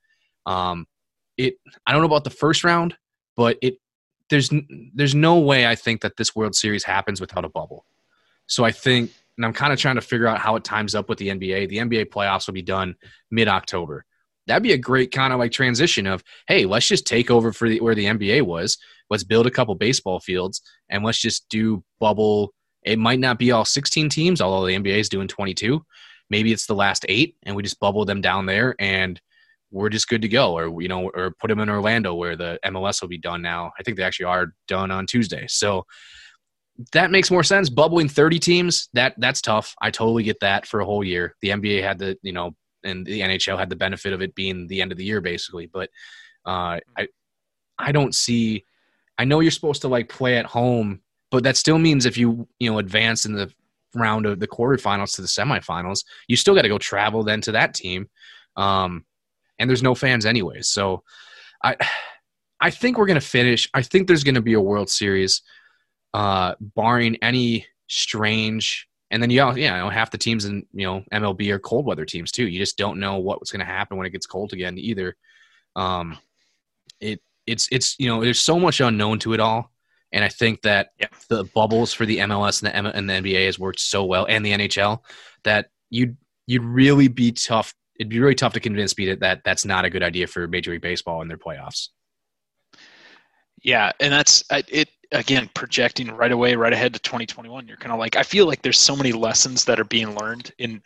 Um, 0.46 0.88
it 1.38 1.56
I 1.86 1.92
don't 1.92 2.02
know 2.02 2.08
about 2.08 2.24
the 2.24 2.30
first 2.30 2.64
round, 2.64 2.96
but 3.36 3.58
it 3.62 3.78
there's 4.30 4.52
there's 4.94 5.16
no 5.16 5.40
way 5.40 5.68
I 5.68 5.76
think 5.76 6.02
that 6.02 6.18
this 6.18 6.36
World 6.36 6.56
Series 6.56 6.84
happens 6.84 7.22
without 7.22 7.46
a 7.46 7.50
bubble. 7.50 7.86
So 8.48 8.64
I 8.64 8.72
think, 8.72 9.12
and 9.38 9.46
I'm 9.46 9.54
kind 9.54 9.74
of 9.74 9.80
trying 9.80 9.96
to 9.96 10.02
figure 10.02 10.28
out 10.28 10.40
how 10.40 10.56
it 10.56 10.64
times 10.64 10.96
up 10.96 11.10
with 11.10 11.18
the 11.18 11.30
NBA. 11.30 11.70
The 11.70 11.78
NBA 11.78 12.06
playoffs 12.06 12.48
will 12.48 12.54
be 12.54 12.62
done 12.62 12.96
mid 13.32 13.48
October. 13.48 14.06
That'd 14.48 14.64
be 14.64 14.74
a 14.74 14.78
great 14.78 15.12
kind 15.12 15.32
of 15.32 15.40
like 15.40 15.52
transition 15.52 16.06
of, 16.06 16.24
hey, 16.48 16.66
let's 16.66 16.88
just 16.88 17.08
take 17.08 17.32
over 17.32 17.54
for 17.54 17.70
the, 17.70 17.80
where 17.80 17.96
the 17.96 18.06
NBA 18.06 18.42
was. 18.42 18.78
Let's 19.10 19.24
build 19.24 19.48
a 19.48 19.52
couple 19.52 19.76
baseball 19.76 20.20
fields 20.20 20.62
and 20.90 21.04
let's 21.04 21.20
just 21.20 21.48
do 21.50 21.84
bubble. 22.00 22.54
It 22.84 23.00
might 23.00 23.20
not 23.20 23.40
be 23.40 23.52
all 23.52 23.64
16 23.64 24.10
teams, 24.10 24.42
although 24.42 24.68
the 24.68 24.76
NBA 24.76 24.98
is 24.98 25.10
doing 25.10 25.28
22. 25.28 25.86
Maybe 26.30 26.52
it's 26.52 26.66
the 26.66 26.76
last 26.76 27.06
eight, 27.08 27.38
and 27.44 27.56
we 27.56 27.64
just 27.64 27.80
bubble 27.80 28.06
them 28.06 28.22
down 28.22 28.46
there 28.46 28.76
and 28.80 29.22
we're 29.74 29.90
just 29.90 30.08
good 30.08 30.22
to 30.22 30.28
go 30.28 30.56
or 30.56 30.82
you 30.82 30.88
know 30.88 31.10
or 31.14 31.32
put 31.42 31.48
them 31.48 31.60
in 31.60 31.70
orlando 31.70 32.14
where 32.14 32.36
the 32.36 32.60
mls 32.66 33.02
will 33.02 33.10
be 33.10 33.18
done 33.18 33.42
now. 33.42 33.72
I 33.78 33.84
think 33.84 33.98
they 33.98 34.04
actually 34.04 34.26
are 34.26 34.54
done 34.68 34.92
on 34.92 35.06
tuesday. 35.06 35.46
So 35.50 35.86
that 36.92 37.12
makes 37.12 37.30
more 37.30 37.44
sense. 37.44 37.70
Bubbling 37.70 38.08
30 38.08 38.40
teams 38.40 38.90
that 38.94 39.16
that's 39.18 39.42
tough. 39.42 39.76
I 39.82 39.92
totally 39.92 40.24
get 40.24 40.40
that 40.40 40.66
for 40.66 40.80
a 40.80 40.86
whole 40.86 41.04
year. 41.04 41.36
The 41.42 41.50
nba 41.50 41.84
had 41.84 41.98
the 41.98 42.18
you 42.22 42.32
know 42.32 42.56
and 42.84 43.06
the 43.06 43.22
nhl 43.22 43.58
had 43.58 43.70
the 43.70 43.76
benefit 43.76 44.14
of 44.14 44.22
it 44.22 44.36
being 44.36 44.68
the 44.68 44.82
end 44.82 44.92
of 44.92 44.98
the 44.98 45.06
year 45.06 45.22
basically. 45.22 45.68
But 45.68 45.90
uh, 46.46 46.80
i 46.98 47.08
i 47.80 47.92
don't 47.92 48.14
see 48.14 48.66
i 49.18 49.24
know 49.24 49.40
you're 49.40 49.50
supposed 49.50 49.82
to 49.82 49.88
like 49.88 50.10
play 50.10 50.38
at 50.38 50.46
home 50.46 51.02
but 51.32 51.44
that 51.44 51.58
still 51.58 51.80
means 51.80 52.06
if 52.06 52.18
you 52.18 52.48
you 52.60 52.70
know 52.70 52.80
advance 52.80 53.26
in 53.26 53.34
the 53.34 53.52
round 53.96 54.26
of 54.26 54.40
the 54.40 54.48
quarterfinals 54.48 55.16
to 55.16 55.22
the 55.22 55.28
semifinals 55.28 56.04
you 56.28 56.36
still 56.36 56.54
got 56.54 56.64
to 56.64 56.70
go 56.70 56.78
travel 56.78 57.24
then 57.24 57.42
to 57.42 57.52
that 57.54 57.74
team. 57.74 58.08
Um, 58.56 59.06
and 59.64 59.70
there's 59.70 59.82
no 59.82 59.96
fans 59.96 60.26
anyways. 60.26 60.68
So 60.68 61.04
I 61.64 61.78
I 62.60 62.70
think 62.70 62.98
we're 62.98 63.08
gonna 63.08 63.22
finish. 63.22 63.70
I 63.74 63.82
think 63.82 64.08
there's 64.08 64.26
gonna 64.26 64.42
be 64.42 64.54
a 64.54 64.62
World 64.62 64.90
Series, 64.90 65.42
uh, 66.14 66.56
barring 66.60 67.16
any 67.24 67.66
strange. 67.88 68.88
And 69.10 69.24
then 69.24 69.30
you 69.30 69.38
yeah, 69.38 69.56
you 69.56 69.70
know, 69.70 69.90
half 69.90 70.12
the 70.12 70.18
teams 70.18 70.46
in 70.46 70.66
you 70.74 70.86
know 70.86 71.04
MLB 71.14 71.50
are 71.52 71.60
cold 71.60 71.86
weather 71.86 72.06
teams 72.06 72.32
too. 72.32 72.48
You 72.48 72.60
just 72.60 72.78
don't 72.78 73.00
know 73.00 73.20
what's 73.20 73.52
going 73.52 73.62
to 73.62 73.66
happen 73.66 73.98
when 73.98 74.06
it 74.06 74.12
gets 74.12 74.26
cold 74.26 74.52
again 74.52 74.78
either. 74.78 75.16
Um, 75.76 76.18
it 77.00 77.22
it's 77.48 77.70
it's 77.72 77.96
you 78.00 78.08
know 78.08 78.22
there's 78.22 78.42
so 78.42 78.60
much 78.60 78.82
unknown 78.82 79.20
to 79.20 79.34
it 79.34 79.40
all, 79.40 79.72
and 80.12 80.26
I 80.26 80.30
think 80.30 80.62
that 80.64 80.90
yeah. 81.00 81.08
the 81.30 81.46
bubbles 81.56 81.94
for 81.94 82.06
the 82.06 82.18
MLS 82.20 82.62
and 82.62 82.72
the, 82.72 82.76
M- 82.76 82.86
and 82.86 83.10
the 83.10 83.14
NBA 83.14 83.46
has 83.46 83.60
worked 83.60 83.80
so 83.80 84.04
well, 84.04 84.26
and 84.26 84.46
the 84.46 84.52
NHL 84.52 85.00
that 85.44 85.70
you'd 85.90 86.18
you'd 86.48 86.64
really 86.64 87.08
be 87.08 87.32
tough 87.32 87.74
it'd 88.00 88.10
be 88.10 88.20
really 88.20 88.36
tough 88.36 88.54
to 88.54 88.60
convince 88.60 88.98
me 88.98 89.08
that, 89.08 89.20
that 89.20 89.42
that's 89.44 89.66
not 89.66 89.86
a 89.86 89.90
good 89.90 90.04
idea 90.04 90.28
for 90.28 90.48
Major 90.48 90.72
League 90.72 90.82
Baseball 90.82 91.22
in 91.22 91.28
their 91.28 91.38
playoffs. 91.38 91.90
Yeah, 93.62 93.92
and 94.00 94.12
that's 94.12 94.44
it. 94.52 94.90
Again, 95.12 95.50
projecting 95.54 96.10
right 96.10 96.32
away, 96.32 96.56
right 96.56 96.74
ahead 96.74 96.94
to 96.96 97.00
2021. 97.00 97.68
You're 97.68 97.78
kind 97.78 97.94
of 97.94 98.00
like, 98.00 98.16
I 98.16 98.24
feel 98.24 98.48
like 98.48 98.64
there's 98.64 98.80
so 98.80 98.96
many 98.96 99.12
lessons 99.12 99.64
that 99.66 99.80
are 99.80 99.86
being 99.86 100.16
learned 100.16 100.52
in 100.58 100.82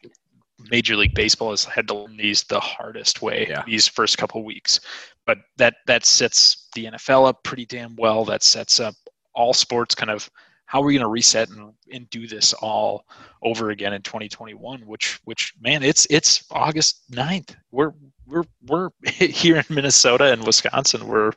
Major 0.70 0.96
League 0.96 1.14
Baseball 1.14 1.52
has 1.52 1.64
had 1.64 1.88
to 1.88 1.94
learn 1.96 2.18
these 2.18 2.44
the 2.44 2.60
hardest 2.60 3.22
way 3.22 3.48
yeah. 3.50 3.64
these 3.66 3.88
first 3.88 4.18
couple 4.18 4.44
weeks. 4.44 4.80
But 5.26 5.40
that 5.58 5.76
that 5.88 6.06
sets 6.06 6.68
the 6.76 6.86
NFL 6.86 7.28
up 7.28 7.44
pretty 7.44 7.66
damn 7.66 7.96
well. 7.96 8.26
That 8.26 8.44
sets 8.44 8.80
up 8.80 8.96
all 9.34 9.54
sports 9.54 9.96
kind 9.96 10.10
of 10.10 10.30
how 10.68 10.82
are 10.82 10.86
we 10.86 10.94
going 10.94 11.02
to 11.02 11.08
reset 11.08 11.50
and, 11.50 11.74
and 11.92 12.10
do 12.10 12.28
this 12.28 12.54
all 12.54 13.06
over 13.42 13.72
again 13.72 13.94
in 13.94 14.02
2021 14.02 14.82
which 14.82 15.20
which 15.24 15.54
man 15.60 15.82
it's 15.82 16.06
it's 16.10 16.44
august 16.52 17.10
9th 17.12 17.56
we're 17.72 17.94
we're 18.28 18.44
we're 18.68 18.90
here 19.06 19.58
in 19.58 19.76
minnesota 19.76 20.32
and 20.32 20.46
wisconsin 20.46 21.08
we're 21.08 21.32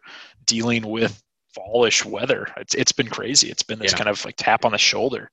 dealing 0.46 0.86
with 0.88 1.22
fallish 1.54 2.04
weather. 2.04 2.46
It's 2.56 2.74
it's 2.74 2.92
been 2.92 3.08
crazy. 3.08 3.50
It's 3.50 3.62
been 3.62 3.78
this 3.78 3.92
yeah. 3.92 3.98
kind 3.98 4.08
of 4.08 4.24
like 4.24 4.36
tap 4.36 4.64
on 4.64 4.72
the 4.72 4.78
shoulder. 4.78 5.30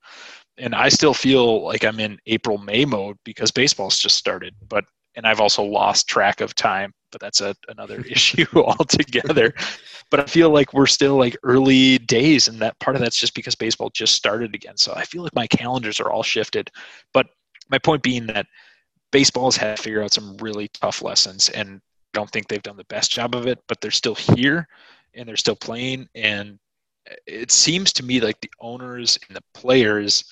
And 0.60 0.74
i 0.74 0.90
still 0.90 1.14
feel 1.14 1.64
like 1.64 1.86
i'm 1.86 2.00
in 2.00 2.18
april 2.26 2.58
may 2.58 2.84
mode 2.84 3.18
because 3.24 3.52
baseball's 3.52 4.00
just 4.00 4.18
started 4.18 4.56
but 4.68 4.86
and 5.18 5.26
I've 5.26 5.42
also 5.42 5.64
lost 5.64 6.08
track 6.08 6.42
of 6.42 6.54
time, 6.54 6.94
but 7.12 7.20
that's 7.20 7.42
a, 7.42 7.56
another 7.68 8.00
issue 8.10 8.46
altogether. 8.56 9.54
But 10.10 10.22
I 10.22 10.26
feel 10.26 10.52
like 10.52 10.74
we're 10.74 10.86
still 10.86 11.18
like 11.18 11.36
early 11.44 11.98
days, 11.98 12.48
and 12.48 12.60
that 12.60 12.80
part 12.80 12.96
of 12.96 13.02
that's 13.02 13.20
just 13.20 13.34
because 13.36 13.56
baseball 13.56 13.90
just 13.90 14.16
started 14.16 14.56
again. 14.56 14.78
So 14.78 14.94
I 14.96 15.04
feel 15.04 15.24
like 15.24 15.36
my 15.36 15.48
calendars 15.48 16.00
are 16.00 16.10
all 16.10 16.24
shifted. 16.24 16.70
But 17.14 17.28
my 17.70 17.80
point 17.80 18.04
being 18.04 18.28
that 18.28 18.46
baseball 19.12 19.46
has 19.46 19.58
had 19.58 19.76
to 19.76 19.84
figure 19.84 20.04
out 20.04 20.14
some 20.14 20.38
really 20.38 20.70
tough 20.70 21.02
lessons, 21.02 21.50
and 21.50 21.82
I 22.14 22.20
don't 22.20 22.30
think 22.30 22.48
they've 22.48 22.64
done 22.64 22.78
the 22.78 22.86
best 22.86 23.12
job 23.12 23.36
of 23.36 23.48
it. 23.48 23.60
But 23.68 23.82
they're 23.82 23.92
still 23.92 24.16
here, 24.16 24.68
and 25.16 25.28
they're 25.28 25.36
still 25.36 25.56
playing, 25.56 26.08
and 26.14 26.60
it 27.26 27.52
seems 27.52 27.92
to 27.94 28.06
me 28.06 28.20
like 28.20 28.40
the 28.42 28.52
owners 28.60 29.18
and 29.28 29.36
the 29.36 29.44
players 29.54 30.26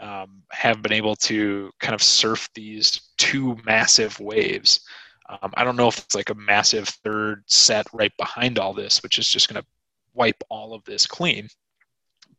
um, 0.00 0.42
have 0.50 0.82
been 0.82 0.92
able 0.92 1.16
to 1.16 1.70
kind 1.80 1.94
of 1.94 2.02
surf 2.02 2.48
these 2.54 3.10
two 3.16 3.56
massive 3.64 4.18
waves. 4.20 4.80
Um, 5.28 5.52
I 5.54 5.64
don't 5.64 5.76
know 5.76 5.88
if 5.88 5.98
it's 5.98 6.14
like 6.14 6.30
a 6.30 6.34
massive 6.34 6.88
third 6.88 7.44
set 7.46 7.86
right 7.92 8.12
behind 8.16 8.58
all 8.58 8.72
this, 8.72 9.02
which 9.02 9.18
is 9.18 9.28
just 9.28 9.48
going 9.48 9.60
to 9.60 9.68
wipe 10.14 10.42
all 10.48 10.74
of 10.74 10.84
this 10.84 11.06
clean. 11.06 11.48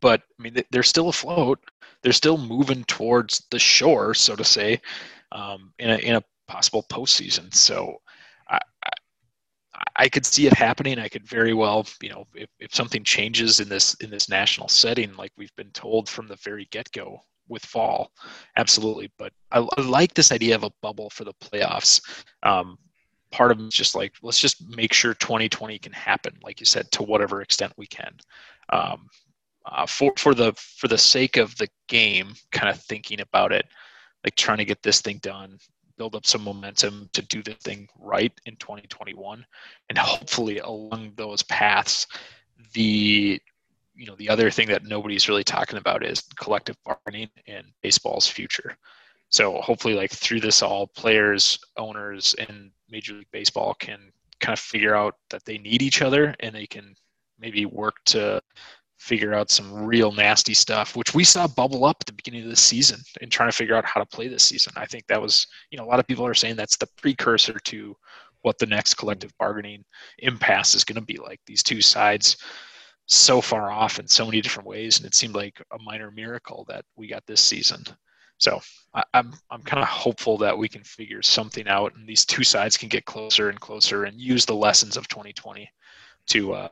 But 0.01 0.21
I 0.39 0.43
mean, 0.43 0.55
they're 0.71 0.83
still 0.83 1.09
afloat. 1.09 1.59
They're 2.01 2.13
still 2.13 2.37
moving 2.37 2.83
towards 2.85 3.45
the 3.51 3.59
shore, 3.59 4.13
so 4.13 4.35
to 4.35 4.43
say, 4.43 4.81
um, 5.31 5.73
in 5.79 5.89
a 5.89 5.97
in 5.97 6.15
a 6.15 6.23
possible 6.47 6.85
postseason. 6.89 7.53
So 7.53 8.01
I, 8.49 8.59
I, 8.83 8.89
I 9.95 10.09
could 10.09 10.25
see 10.25 10.47
it 10.47 10.53
happening. 10.53 10.97
I 10.99 11.09
could 11.09 11.27
very 11.27 11.53
well, 11.53 11.85
you 12.01 12.09
know, 12.09 12.25
if, 12.33 12.49
if 12.59 12.73
something 12.73 13.03
changes 13.03 13.59
in 13.59 13.69
this 13.69 13.93
in 13.95 14.09
this 14.09 14.29
national 14.29 14.69
setting, 14.69 15.13
like 15.15 15.31
we've 15.37 15.55
been 15.55 15.71
told 15.71 16.07
from 16.09 16.27
the 16.27 16.37
very 16.37 16.67
get 16.71 16.91
go, 16.91 17.21
with 17.49 17.65
fall, 17.65 18.11
absolutely. 18.55 19.11
But 19.17 19.33
I, 19.51 19.59
I, 19.77 19.81
like 19.81 20.13
this 20.13 20.31
idea 20.31 20.55
of 20.55 20.63
a 20.63 20.71
bubble 20.81 21.09
for 21.09 21.23
the 21.23 21.33
playoffs. 21.33 22.01
Um, 22.43 22.77
part 23.31 23.51
of 23.51 23.59
it's 23.59 23.75
just 23.75 23.95
like 23.95 24.13
let's 24.21 24.39
just 24.39 24.67
make 24.75 24.93
sure 24.93 25.13
2020 25.13 25.77
can 25.79 25.93
happen, 25.93 26.33
like 26.43 26.59
you 26.59 26.65
said, 26.65 26.91
to 26.91 27.03
whatever 27.03 27.41
extent 27.41 27.73
we 27.77 27.87
can. 27.87 28.13
Um, 28.71 29.07
uh, 29.65 29.85
for 29.85 30.13
for 30.17 30.33
the 30.33 30.53
for 30.53 30.87
the 30.87 30.97
sake 30.97 31.37
of 31.37 31.55
the 31.57 31.67
game, 31.87 32.33
kind 32.51 32.69
of 32.69 32.81
thinking 32.81 33.21
about 33.21 33.51
it, 33.51 33.65
like 34.23 34.35
trying 34.35 34.57
to 34.57 34.65
get 34.65 34.81
this 34.81 35.01
thing 35.01 35.17
done, 35.21 35.57
build 35.97 36.15
up 36.15 36.25
some 36.25 36.43
momentum 36.43 37.09
to 37.13 37.21
do 37.23 37.43
the 37.43 37.53
thing 37.55 37.87
right 37.99 38.33
in 38.45 38.55
2021, 38.55 39.45
and 39.89 39.97
hopefully 39.97 40.59
along 40.59 41.11
those 41.15 41.43
paths, 41.43 42.07
the 42.73 43.39
you 43.99 44.05
know 44.05 44.15
the 44.15 44.29
other 44.29 44.49
thing 44.49 44.69
that 44.69 44.85
nobody's 44.85 45.27
really 45.27 45.43
talking 45.43 45.77
about 45.77 46.05
is 46.05 46.21
collective 46.39 46.77
bargaining 46.85 47.29
and 47.47 47.65
baseball's 47.83 48.27
future. 48.27 48.75
So 49.27 49.59
hopefully 49.61 49.93
like 49.93 50.11
through 50.11 50.39
this 50.39 50.61
all 50.63 50.87
players 50.87 51.59
owners 51.77 52.33
and 52.39 52.71
major 52.89 53.13
league 53.13 53.27
baseball 53.31 53.75
can 53.75 53.99
kind 54.39 54.53
of 54.53 54.59
figure 54.59 54.95
out 54.95 55.15
that 55.29 55.43
they 55.43 55.57
need 55.57 55.81
each 55.81 56.01
other 56.01 56.33
and 56.39 56.55
they 56.55 56.65
can 56.65 56.95
maybe 57.39 57.65
work 57.65 57.95
to 58.05 58.41
figure 58.97 59.33
out 59.33 59.51
some 59.51 59.85
real 59.85 60.11
nasty 60.11 60.53
stuff 60.53 60.95
which 60.95 61.13
we 61.13 61.23
saw 61.23 61.47
bubble 61.47 61.85
up 61.85 61.97
at 62.01 62.05
the 62.05 62.13
beginning 62.13 62.43
of 62.43 62.49
the 62.49 62.55
season 62.55 62.99
and 63.21 63.31
trying 63.31 63.49
to 63.49 63.55
figure 63.55 63.75
out 63.75 63.85
how 63.85 63.99
to 63.99 64.05
play 64.05 64.29
this 64.29 64.43
season. 64.43 64.71
I 64.77 64.85
think 64.85 65.05
that 65.07 65.21
was 65.21 65.45
you 65.71 65.77
know 65.77 65.83
a 65.83 65.89
lot 65.89 65.99
of 65.99 66.07
people 66.07 66.25
are 66.25 66.33
saying 66.33 66.55
that's 66.55 66.77
the 66.77 66.87
precursor 67.01 67.59
to 67.65 67.95
what 68.43 68.57
the 68.59 68.65
next 68.65 68.93
collective 68.93 69.37
bargaining 69.37 69.83
impasse 70.19 70.73
is 70.73 70.85
going 70.85 70.95
to 70.95 71.05
be 71.05 71.17
like. 71.17 71.41
These 71.45 71.61
two 71.61 71.81
sides 71.81 72.37
so 73.09 73.41
far 73.41 73.71
off 73.71 73.99
in 73.99 74.07
so 74.07 74.23
many 74.23 74.39
different 74.39 74.69
ways, 74.69 74.97
and 74.97 75.05
it 75.05 75.15
seemed 75.15 75.33
like 75.33 75.59
a 75.71 75.79
minor 75.79 76.11
miracle 76.11 76.63
that 76.69 76.85
we 76.95 77.07
got 77.07 77.25
this 77.25 77.41
season. 77.41 77.83
So 78.37 78.61
I, 78.93 78.99
am 78.99 79.05
I'm, 79.13 79.33
I'm 79.49 79.61
kind 79.63 79.81
of 79.81 79.89
hopeful 79.89 80.37
that 80.37 80.57
we 80.57 80.69
can 80.69 80.83
figure 80.83 81.23
something 81.23 81.67
out, 81.67 81.95
and 81.95 82.07
these 82.07 82.23
two 82.23 82.43
sides 82.43 82.77
can 82.77 82.87
get 82.87 83.05
closer 83.05 83.49
and 83.49 83.59
closer, 83.59 84.03
and 84.03 84.21
use 84.21 84.45
the 84.45 84.55
lessons 84.55 84.95
of 84.95 85.07
2020 85.07 85.69
to 86.27 86.53
uh, 86.53 86.67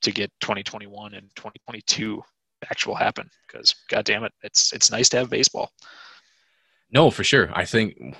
to 0.00 0.10
get 0.10 0.32
2021 0.40 1.14
and 1.14 1.28
2022 1.36 2.22
actual 2.70 2.94
happen. 2.94 3.28
Because 3.46 3.74
God 3.88 4.06
damn 4.06 4.24
it, 4.24 4.32
it's 4.42 4.72
it's 4.72 4.90
nice 4.90 5.10
to 5.10 5.18
have 5.18 5.28
baseball. 5.28 5.70
No, 6.90 7.10
for 7.10 7.24
sure. 7.24 7.50
I 7.52 7.66
think 7.66 8.16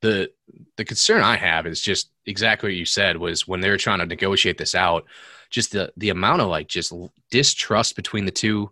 the 0.00 0.32
the 0.76 0.84
concern 0.84 1.22
I 1.22 1.36
have 1.36 1.64
is 1.66 1.80
just 1.80 2.10
exactly 2.26 2.70
what 2.70 2.76
you 2.76 2.84
said 2.84 3.16
was 3.18 3.46
when 3.46 3.60
they 3.60 3.70
were 3.70 3.78
trying 3.78 4.00
to 4.00 4.06
negotiate 4.06 4.58
this 4.58 4.74
out 4.74 5.04
just 5.54 5.72
the 5.72 5.92
the 5.96 6.10
amount 6.10 6.42
of 6.42 6.48
like 6.48 6.68
just 6.68 6.92
distrust 7.30 7.96
between 7.96 8.24
the 8.26 8.30
two. 8.32 8.70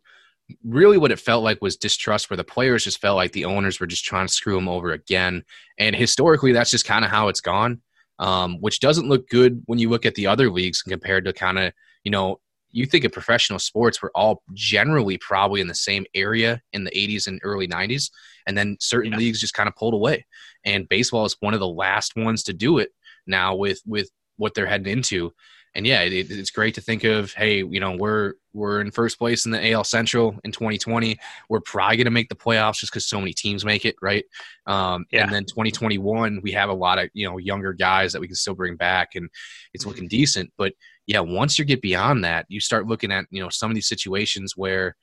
Really 0.65 0.99
what 0.99 1.13
it 1.13 1.19
felt 1.21 1.45
like 1.45 1.63
was 1.63 1.77
distrust 1.77 2.29
where 2.29 2.37
the 2.37 2.45
players 2.45 2.85
just 2.85 3.01
felt 3.01 3.17
like 3.17 3.33
the 3.33 3.45
owners 3.47 3.81
were 3.81 3.87
just 3.87 4.05
trying 4.05 4.27
to 4.27 4.33
screw 4.33 4.55
them 4.57 4.69
over 4.69 4.93
again. 4.93 5.45
And 5.79 5.95
historically 5.97 6.53
that's 6.53 6.71
just 6.71 6.85
kind 6.85 7.05
of 7.05 7.11
how 7.11 7.29
it's 7.29 7.41
gone 7.41 7.81
um, 8.19 8.61
which 8.61 8.81
doesn't 8.81 9.09
look 9.09 9.29
good 9.29 9.63
when 9.67 9.79
you 9.79 9.89
look 9.91 10.07
at 10.07 10.15
the 10.15 10.27
other 10.27 10.51
leagues 10.51 10.83
compared 10.83 11.25
to 11.25 11.33
kind 11.33 11.59
of 11.59 11.73
you 12.05 12.11
know 12.11 12.39
you 12.71 12.87
think 12.87 13.05
of 13.05 13.13
professional 13.13 13.59
sports 13.59 14.03
we're 14.03 14.11
all 14.15 14.43
generally 14.55 15.19
probably 15.19 15.61
in 15.61 15.67
the 15.67 15.75
same 15.75 16.07
area 16.15 16.61
in 16.73 16.85
the 16.85 16.91
80s 16.93 17.27
and 17.27 17.41
early 17.43 17.69
90s 17.69 18.11
and 18.47 18.57
then 18.57 18.77
certain 18.81 19.13
Yeah. 19.13 19.19
leagues 19.19 19.41
just 19.41 19.55
kind 19.55 19.69
of 19.69 19.77
pulled 19.77 19.95
away. 19.95 20.25
And 20.65 20.89
baseball 20.89 21.25
is 21.25 21.37
one 21.41 21.55
of 21.55 21.61
the 21.61 21.69
last 21.69 22.17
ones 22.17 22.43
to 22.45 22.53
do 22.53 22.79
it 22.79 22.91
now 23.27 23.55
with 23.55 23.81
with 23.87 24.11
what 24.37 24.55
they're 24.55 24.67
heading 24.67 24.93
into 24.93 25.33
and 25.75 25.87
yeah 25.87 26.01
it, 26.03 26.31
it's 26.31 26.51
great 26.51 26.75
to 26.75 26.81
think 26.81 27.05
of 27.05 27.33
hey 27.33 27.59
you 27.59 27.81
know 27.81 27.93
we're 27.97 28.35
we're 28.53 28.81
in 28.81 28.91
first 28.91 29.19
place 29.19 29.47
in 29.47 29.53
the 29.53 29.73
AL 29.73 29.85
Central 29.85 30.39
in 30.45 30.53
2020 30.53 31.19
we're 31.49 31.61
probably 31.61 31.97
going 31.97 32.05
to 32.05 32.11
make 32.11 32.29
the 32.29 32.35
playoffs 32.35 32.79
just 32.79 32.93
because 32.93 33.09
so 33.09 33.19
many 33.19 33.33
teams 33.33 33.65
make 33.65 33.85
it 33.85 33.97
right 34.03 34.25
um, 34.67 35.05
Yeah. 35.11 35.25
and 35.25 35.33
then 35.33 35.45
2021 35.45 36.41
we 36.43 36.53
have 36.53 36.69
a 36.69 36.75
lot 36.75 36.99
of 36.99 37.09
you 37.15 37.29
know 37.29 37.39
younger 37.39 37.73
guys 37.73 38.13
that 38.13 38.21
we 38.21 38.27
can 38.27 38.37
still 38.37 38.55
bring 38.55 38.77
back 38.77 39.15
and 39.15 39.29
it's 39.73 39.87
looking 39.87 40.09
decent 40.09 40.53
but 40.59 40.73
yeah, 41.07 41.21
once 41.21 41.59
you 41.59 41.65
get 41.65 41.83
beyond 41.83 42.25
that, 42.25 42.47
you 42.49 42.61
start 42.61 42.87
looking 42.87 43.11
at 43.11 43.25
you 43.31 43.43
know 43.43 43.49
some 43.49 43.71
of 43.71 43.75
these 43.75 43.89
situations 43.89 44.57
where 44.57 44.95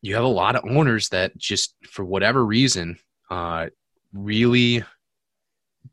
you 0.00 0.14
have 0.14 0.24
a 0.24 0.28
lot 0.28 0.54
of 0.54 0.64
owners 0.64 1.08
that 1.08 1.36
just 1.36 1.74
for 1.90 2.04
whatever 2.04 2.44
reason 2.44 2.98
uh, 3.30 3.66
really 4.12 4.84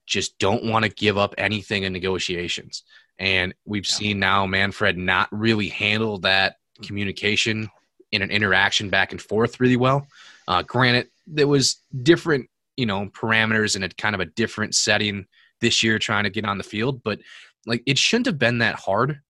just 0.05 0.37
don't 0.37 0.63
want 0.63 0.85
to 0.85 0.89
give 0.89 1.17
up 1.17 1.33
anything 1.37 1.83
in 1.83 1.93
negotiations. 1.93 2.83
And 3.19 3.53
we've 3.65 3.87
Yeah. 3.87 3.95
seen 3.95 4.19
now 4.19 4.45
Manfred 4.45 4.97
not 4.97 5.29
really 5.31 5.69
handle 5.69 6.19
that 6.19 6.57
communication 6.83 7.69
in 8.11 8.21
an 8.21 8.31
interaction 8.31 8.89
back 8.89 9.11
and 9.11 9.21
forth 9.21 9.59
really 9.59 9.77
well. 9.77 10.07
Uh, 10.47 10.61
granted, 10.61 11.09
there 11.27 11.47
was 11.47 11.77
different, 12.03 12.49
you 12.77 12.85
know, 12.85 13.07
parameters 13.07 13.75
and 13.75 13.83
a 13.83 13.89
kind 13.89 14.15
of 14.15 14.21
a 14.21 14.25
different 14.25 14.75
setting 14.75 15.25
this 15.61 15.81
year 15.81 15.97
trying 15.97 16.25
to 16.25 16.29
get 16.29 16.45
on 16.45 16.57
the 16.57 16.63
field, 16.63 17.01
but 17.03 17.19
like 17.65 17.81
it 17.85 17.97
shouldn't 17.97 18.25
have 18.27 18.37
been 18.37 18.59
that 18.59 18.75
hard. 18.75 19.21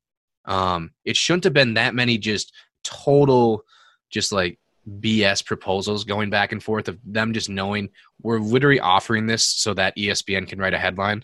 Um, 0.46 0.92
it 1.06 1.16
shouldn't 1.16 1.44
have 1.46 1.54
been 1.54 1.76
that 1.76 1.96
many 1.96 2.18
just 2.18 2.54
total, 2.84 3.64
just 4.10 4.32
like 4.32 4.60
BS 5.00 5.44
proposals 5.44 6.04
going 6.04 6.30
back 6.30 6.52
and 6.52 6.62
forth 6.62 6.88
of 6.88 7.00
them 7.04 7.34
just 7.34 7.50
knowing 7.50 7.90
we're 8.22 8.40
literally 8.40 8.80
offering 8.80 9.26
this 9.26 9.44
so 9.44 9.74
that 9.74 9.96
ESPN 9.98 10.48
can 10.48 10.60
write 10.60 10.74
a 10.74 10.80
headline. 10.80 11.24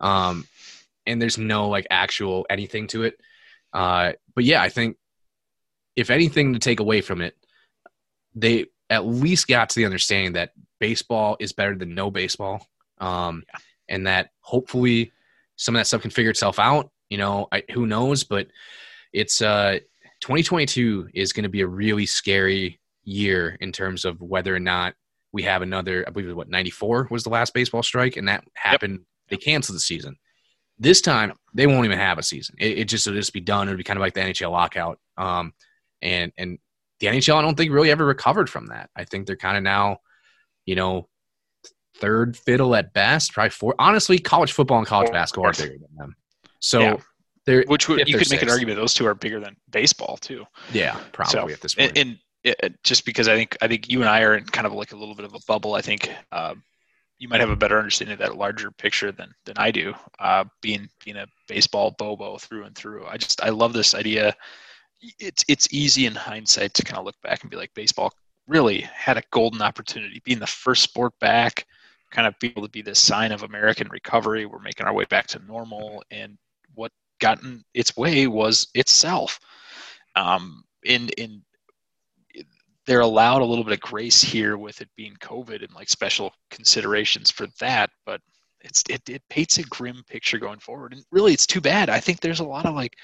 Um, 0.00 0.46
and 1.06 1.20
there's 1.20 1.38
no 1.38 1.68
like 1.68 1.86
actual 1.90 2.46
anything 2.50 2.86
to 2.88 3.04
it. 3.04 3.18
Uh, 3.72 4.12
but 4.34 4.44
yeah, 4.44 4.62
I 4.62 4.68
think 4.68 4.96
if 5.96 6.10
anything 6.10 6.52
to 6.54 6.58
take 6.58 6.80
away 6.80 7.00
from 7.00 7.20
it, 7.20 7.34
they 8.34 8.66
at 8.88 9.06
least 9.06 9.48
got 9.48 9.70
to 9.70 9.76
the 9.76 9.84
understanding 9.86 10.32
that 10.34 10.50
baseball 10.78 11.36
is 11.40 11.52
better 11.52 11.74
than 11.76 11.94
no 11.94 12.10
baseball. 12.10 12.66
Um, 12.98 13.44
Yeah. 13.52 13.58
and 13.88 14.06
that 14.06 14.30
hopefully 14.40 15.12
some 15.56 15.74
of 15.74 15.80
that 15.80 15.86
stuff 15.86 16.02
can 16.02 16.10
figure 16.10 16.30
itself 16.30 16.58
out. 16.58 16.90
You 17.08 17.18
know, 17.18 17.48
I, 17.52 17.62
who 17.72 17.86
knows? 17.86 18.24
But 18.24 18.48
it's 19.12 19.42
uh, 19.42 19.78
2022 20.20 21.08
is 21.14 21.32
going 21.32 21.42
to 21.44 21.48
be 21.48 21.62
a 21.62 21.66
really 21.66 22.06
scary 22.06 22.80
year 23.04 23.56
in 23.60 23.72
terms 23.72 24.04
of 24.04 24.20
whether 24.20 24.54
or 24.54 24.60
not 24.60 24.94
we 25.32 25.42
have 25.42 25.62
another. 25.62 26.04
I 26.06 26.10
believe 26.10 26.26
it 26.26 26.32
was 26.32 26.36
what 26.36 26.48
94 26.50 27.08
was 27.10 27.24
the 27.24 27.30
last 27.30 27.54
baseball 27.54 27.82
strike, 27.82 28.16
and 28.16 28.28
that 28.28 28.44
happened. 28.54 29.00
They 29.28 29.36
canceled 29.36 29.76
the 29.76 29.80
season. 29.80 30.16
This 30.80 31.00
time 31.00 31.34
they 31.54 31.66
won't 31.66 31.84
even 31.84 31.98
have 31.98 32.18
a 32.18 32.22
season. 32.22 32.56
It, 32.58 32.78
it 32.78 32.84
just 32.86 33.06
it'll 33.06 33.18
just 33.18 33.32
be 33.32 33.40
done. 33.40 33.68
It'll 33.68 33.76
be 33.78 33.84
kind 33.84 33.98
of 33.98 34.00
like 34.00 34.14
the 34.14 34.20
NHL 34.20 34.50
lockout. 34.50 34.98
Um, 35.16 35.52
and 36.02 36.32
and 36.38 36.58
the 37.00 37.06
NHL 37.08 37.36
I 37.36 37.42
don't 37.42 37.56
think 37.56 37.70
really 37.72 37.90
ever 37.90 38.04
recovered 38.04 38.48
from 38.50 38.66
that. 38.68 38.90
I 38.96 39.04
think 39.04 39.26
they're 39.26 39.36
kind 39.36 39.56
of 39.56 39.62
now, 39.62 39.98
you 40.66 40.74
know, 40.74 41.08
third 41.96 42.36
fiddle 42.36 42.74
at 42.74 42.92
best. 42.92 43.34
Probably 43.34 43.50
four. 43.50 43.74
Honestly, 43.78 44.18
college 44.18 44.52
football 44.52 44.78
and 44.78 44.86
college 44.86 45.12
basketball 45.12 45.50
are 45.50 45.52
bigger 45.52 45.78
than 45.78 45.96
them. 45.96 46.16
So 46.60 46.80
Yeah. 46.80 46.96
they're 47.46 47.64
Which 47.66 47.88
would, 47.88 48.08
you 48.08 48.16
could 48.18 48.30
make 48.30 48.42
an 48.42 48.50
argument 48.50 48.78
those 48.78 48.94
two 48.94 49.06
are 49.06 49.14
bigger 49.14 49.40
than 49.40 49.56
baseball 49.70 50.16
too. 50.16 50.44
yeah 50.72 50.98
probably 51.12 51.52
at 51.52 51.60
this 51.60 51.74
point. 51.74 51.96
and, 51.96 52.18
and 52.44 52.54
it, 52.62 52.82
just 52.82 53.04
because 53.04 53.28
I 53.28 53.36
think 53.36 53.56
I 53.60 53.68
think 53.68 53.90
you 53.90 54.00
and 54.00 54.08
I 54.08 54.22
are 54.22 54.34
in 54.34 54.44
kind 54.44 54.66
of 54.66 54.72
like 54.72 54.92
a 54.92 54.96
little 54.96 55.14
bit 55.14 55.26
of 55.26 55.34
a 55.34 55.40
bubble. 55.46 55.74
I 55.74 55.82
think 55.82 56.10
um, 56.32 56.62
you 57.20 57.28
might 57.28 57.40
have 57.40 57.50
a 57.50 57.56
better 57.56 57.78
understanding 57.78 58.14
of 58.14 58.18
that 58.18 58.38
larger 58.38 58.70
picture 58.72 59.12
than 59.12 59.30
than 59.44 59.54
I 59.58 59.70
do. 59.70 59.94
Uh, 60.18 60.44
being 60.62 60.88
being 61.04 61.18
a 61.18 61.26
baseball 61.46 61.94
bobo 61.98 62.38
through 62.38 62.64
and 62.64 62.74
through, 62.74 63.06
I 63.06 63.18
just 63.18 63.42
I 63.42 63.50
love 63.50 63.74
this 63.74 63.94
idea. 63.94 64.34
It's 65.20 65.44
it's 65.46 65.68
easy 65.72 66.06
in 66.06 66.14
hindsight 66.14 66.74
to 66.74 66.82
kind 66.82 66.98
of 66.98 67.04
look 67.04 67.20
back 67.22 67.42
and 67.42 67.50
be 67.50 67.58
like, 67.58 67.72
baseball 67.74 68.12
really 68.48 68.80
had 68.80 69.18
a 69.18 69.22
golden 69.30 69.62
opportunity, 69.62 70.20
being 70.24 70.38
the 70.40 70.46
first 70.46 70.82
sport 70.82 71.12
back, 71.20 71.66
kind 72.10 72.26
of 72.26 72.34
be 72.40 72.48
able 72.48 72.62
to 72.62 72.70
be 72.70 72.82
this 72.82 72.98
sign 72.98 73.32
of 73.32 73.42
American 73.42 73.88
recovery. 73.90 74.46
We're 74.46 74.58
making 74.58 74.86
our 74.86 74.94
way 74.94 75.04
back 75.04 75.26
to 75.28 75.42
normal, 75.46 76.02
and 76.10 76.38
what 76.74 76.90
gotten 77.20 77.62
its 77.74 77.96
way 77.98 78.28
was 78.28 78.68
itself. 78.74 79.38
Um, 80.16 80.64
in 80.84 81.10
in 81.18 81.42
they're 82.90 82.98
allowed 82.98 83.40
a 83.40 83.44
little 83.44 83.62
bit 83.62 83.72
of 83.72 83.78
grace 83.78 84.20
here 84.20 84.56
with 84.56 84.80
it 84.80 84.88
being 84.96 85.14
COVID 85.20 85.62
and 85.62 85.72
like 85.76 85.88
special 85.88 86.32
considerations 86.50 87.30
for 87.30 87.46
that, 87.60 87.88
but 88.04 88.20
it's 88.62 88.82
it, 88.90 89.08
it 89.08 89.22
paints 89.30 89.58
a 89.58 89.62
grim 89.62 90.02
picture 90.08 90.38
going 90.38 90.58
forward. 90.58 90.92
And 90.92 91.04
really, 91.12 91.32
it's 91.32 91.46
too 91.46 91.60
bad. 91.60 91.88
I 91.88 92.00
think 92.00 92.18
there's 92.18 92.40
a 92.40 92.44
lot 92.44 92.66
of 92.66 92.74
like 92.74 92.96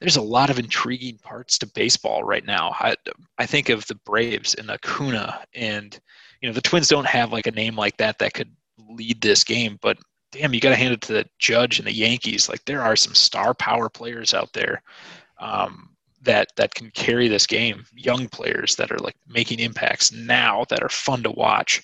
there's 0.00 0.16
a 0.16 0.22
lot 0.22 0.48
of 0.48 0.58
intriguing 0.58 1.18
parts 1.18 1.58
to 1.58 1.66
baseball 1.66 2.24
right 2.24 2.46
now. 2.46 2.74
I, 2.80 2.96
I 3.36 3.44
think 3.44 3.68
of 3.68 3.86
the 3.86 3.96
Braves 4.06 4.54
and 4.54 4.70
Acuna, 4.70 5.44
and 5.52 6.00
you 6.40 6.48
know 6.48 6.54
the 6.54 6.62
Twins 6.62 6.88
don't 6.88 7.06
have 7.06 7.30
like 7.30 7.46
a 7.46 7.52
name 7.52 7.76
like 7.76 7.98
that 7.98 8.18
that 8.20 8.32
could 8.32 8.50
lead 8.88 9.20
this 9.20 9.44
game, 9.44 9.78
but 9.82 9.98
damn, 10.32 10.54
you 10.54 10.60
got 10.60 10.70
to 10.70 10.76
hand 10.76 10.94
it 10.94 11.02
to 11.02 11.12
the 11.12 11.26
Judge 11.38 11.78
and 11.78 11.86
the 11.86 11.92
Yankees. 11.92 12.48
Like 12.48 12.64
there 12.64 12.80
are 12.80 12.96
some 12.96 13.14
star 13.14 13.52
power 13.52 13.90
players 13.90 14.32
out 14.32 14.54
there. 14.54 14.82
Um, 15.38 15.90
that 16.22 16.48
that 16.56 16.74
can 16.74 16.90
carry 16.90 17.28
this 17.28 17.46
game 17.46 17.84
young 17.94 18.28
players 18.28 18.76
that 18.76 18.90
are 18.90 18.98
like 18.98 19.16
making 19.28 19.60
impacts 19.60 20.12
now 20.12 20.64
that 20.68 20.82
are 20.82 20.88
fun 20.88 21.22
to 21.22 21.30
watch 21.30 21.82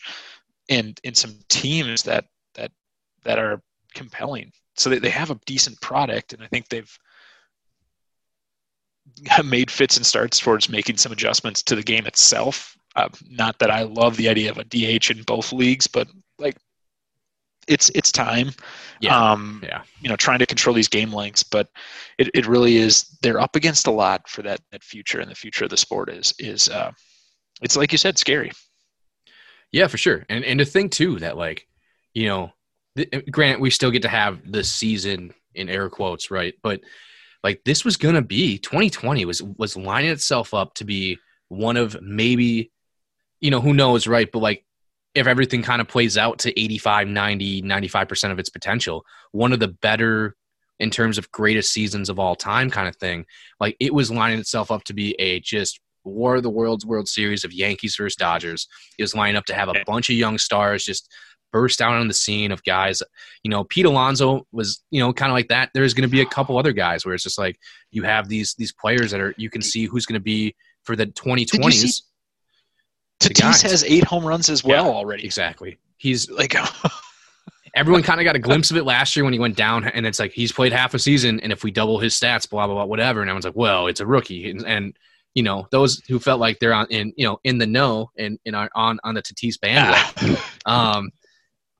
and 0.68 1.00
and 1.04 1.16
some 1.16 1.34
teams 1.48 2.02
that 2.02 2.26
that 2.54 2.72
that 3.24 3.38
are 3.38 3.60
compelling. 3.94 4.52
So 4.76 4.90
they, 4.90 4.98
they 4.98 5.10
have 5.10 5.30
a 5.30 5.38
decent 5.46 5.80
product 5.80 6.32
and 6.32 6.42
i 6.42 6.46
think 6.46 6.68
they've 6.68 6.98
made 9.44 9.70
fits 9.70 9.96
and 9.96 10.06
starts 10.06 10.38
towards 10.38 10.68
making 10.68 10.96
some 10.96 11.12
adjustments 11.12 11.62
to 11.62 11.76
the 11.76 11.82
game 11.82 12.06
itself. 12.06 12.76
Uh, 12.96 13.08
not 13.28 13.58
that 13.58 13.70
i 13.70 13.82
love 13.82 14.16
the 14.16 14.28
idea 14.28 14.50
of 14.50 14.58
a 14.58 14.64
dh 14.64 15.10
in 15.10 15.22
both 15.24 15.52
leagues 15.52 15.88
but 15.88 16.06
like 16.38 16.56
it's 17.68 17.90
it's 17.94 18.10
time 18.12 18.50
Yeah. 19.00 19.16
um 19.32 19.60
yeah. 19.64 19.82
you 20.00 20.08
know 20.08 20.16
trying 20.16 20.38
to 20.40 20.46
control 20.46 20.74
these 20.74 20.88
game 20.88 21.12
lengths 21.12 21.42
but 21.42 21.68
it, 22.18 22.30
it 22.34 22.46
really 22.46 22.76
is 22.76 23.16
they're 23.22 23.40
up 23.40 23.56
against 23.56 23.86
a 23.86 23.90
lot 23.90 24.28
for 24.28 24.42
that 24.42 24.60
that 24.72 24.82
future 24.84 25.20
and 25.20 25.30
the 25.30 25.34
future 25.34 25.64
of 25.64 25.70
the 25.70 25.76
sport 25.76 26.10
is 26.10 26.34
is 26.38 26.68
uh 26.68 26.90
it's 27.62 27.76
like 27.76 27.92
you 27.92 27.98
said 27.98 28.18
scary 28.18 28.50
Yeah, 29.72 29.88
for 29.88 29.98
sure. 29.98 30.24
And 30.28 30.44
and 30.44 30.58
to 30.60 30.64
think 30.64 30.92
too 30.92 31.18
that 31.20 31.36
like, 31.36 31.66
you 32.12 32.26
know, 32.28 32.52
th- 32.96 33.10
granted 33.30 33.60
we 33.60 33.70
still 33.70 33.90
get 33.90 34.02
to 34.02 34.08
have 34.08 34.40
the 34.50 34.62
season 34.62 35.34
in 35.54 35.68
air 35.68 35.88
quotes, 35.88 36.30
right? 36.30 36.54
But 36.62 36.80
like 37.42 37.62
this 37.64 37.84
was 37.84 37.96
gonna 37.96 38.22
be 38.22 38.58
2020 38.58 39.24
was 39.24 39.42
was 39.42 39.76
lining 39.76 40.10
itself 40.10 40.54
up 40.54 40.74
to 40.74 40.84
be 40.84 41.18
one 41.48 41.76
of 41.76 41.96
maybe, 42.02 42.70
you 43.40 43.50
know, 43.50 43.60
who 43.60 43.74
knows, 43.74 44.06
right? 44.06 44.30
But 44.30 44.40
like 44.40 44.64
if 45.14 45.26
everything 45.26 45.62
kind 45.62 45.80
of 45.80 45.88
plays 45.88 46.18
out 46.18 46.38
to 46.40 46.60
85, 46.60 47.08
90, 47.08 47.62
95% 47.62 48.32
of 48.32 48.38
its 48.38 48.48
potential, 48.48 49.04
one 49.32 49.52
of 49.52 49.60
the 49.60 49.68
better 49.68 50.34
in 50.80 50.90
terms 50.90 51.18
of 51.18 51.30
greatest 51.30 51.72
seasons 51.72 52.08
of 52.08 52.18
all 52.18 52.34
time 52.34 52.70
kind 52.70 52.88
of 52.88 52.96
thing. 52.96 53.24
Like 53.60 53.76
it 53.80 53.94
was 53.94 54.10
lining 54.10 54.40
itself 54.40 54.70
up 54.70 54.84
to 54.84 54.94
be 54.94 55.14
a 55.20 55.40
just 55.40 55.80
War 56.04 56.36
of 56.36 56.42
the 56.42 56.50
Worlds 56.50 56.84
World 56.84 57.08
Series 57.08 57.44
of 57.44 57.52
Yankees 57.52 57.96
versus 57.96 58.16
Dodgers. 58.16 58.68
It 58.98 59.02
was 59.02 59.14
lining 59.14 59.36
up 59.36 59.46
to 59.46 59.54
have 59.54 59.68
a 59.68 59.82
bunch 59.86 60.10
of 60.10 60.16
young 60.16 60.36
stars 60.36 60.84
just 60.84 61.10
burst 61.52 61.80
out 61.80 61.94
on 61.94 62.08
the 62.08 62.14
scene 62.14 62.52
of 62.52 62.62
guys. 62.64 63.02
You 63.42 63.50
know, 63.50 63.64
Pete 63.64 63.86
Alonso 63.86 64.46
was, 64.52 64.82
you 64.90 65.00
know, 65.00 65.12
kind 65.12 65.30
of 65.30 65.34
like 65.34 65.48
that. 65.48 65.70
There's 65.72 65.94
going 65.94 66.08
to 66.08 66.12
be 66.12 66.20
a 66.20 66.26
couple 66.26 66.58
other 66.58 66.72
guys 66.72 67.06
where 67.06 67.14
it's 67.14 67.24
just 67.24 67.38
like 67.38 67.58
you 67.90 68.02
have 68.02 68.28
these 68.28 68.54
these 68.58 68.72
players 68.72 69.12
that 69.12 69.20
are 69.20 69.34
you 69.38 69.48
can 69.48 69.62
see 69.62 69.86
who's 69.86 70.04
going 70.04 70.20
to 70.20 70.24
be 70.24 70.54
for 70.82 70.96
the 70.96 71.06
2020s. 71.06 72.02
See- 73.24 73.34
The 73.34 73.40
guys. 73.42 73.62
Tatis 73.62 73.70
has 73.70 73.84
eight 73.84 74.04
home 74.04 74.24
runs 74.24 74.48
as 74.48 74.62
well 74.64 74.84
Yeah, 74.86 74.90
already 74.90 75.24
Exactly. 75.24 75.78
He's 75.96 76.30
like 76.30 76.54
everyone 77.74 78.02
kind 78.02 78.20
of 78.20 78.24
got 78.24 78.36
a 78.36 78.38
glimpse 78.38 78.70
of 78.70 78.76
it 78.76 78.84
last 78.84 79.16
year 79.16 79.24
when 79.24 79.32
he 79.32 79.38
went 79.38 79.56
down, 79.56 79.84
and 79.88 80.06
it's 80.06 80.18
like 80.18 80.32
he's 80.32 80.52
played 80.52 80.72
half 80.72 80.94
a 80.94 80.98
season, 80.98 81.40
and 81.40 81.52
if 81.52 81.64
we 81.64 81.70
double 81.70 81.98
his 81.98 82.14
stats, 82.14 82.48
blah 82.48 82.66
blah 82.66 82.74
blah, 82.76 82.84
whatever, 82.84 83.20
and 83.20 83.28
everyone's 83.30 83.44
like, 83.44 83.56
well, 83.56 83.86
it's 83.86 84.00
a 84.00 84.06
rookie, 84.06 84.50
and, 84.50 84.64
and 84.66 84.96
you 85.34 85.42
know 85.42 85.66
those 85.70 86.00
who 86.08 86.18
felt 86.18 86.40
like 86.40 86.58
they're 86.60 86.72
on 86.74 86.86
in 86.90 87.12
you 87.16 87.26
know 87.26 87.38
in 87.44 87.58
the 87.58 87.66
know 87.66 88.10
and 88.18 88.38
in 88.44 88.54
our 88.54 88.70
on 88.74 88.98
on 89.04 89.14
the 89.14 89.22
Tatis 89.22 89.60
bandwagon, 89.60 90.36
um, 90.66 91.10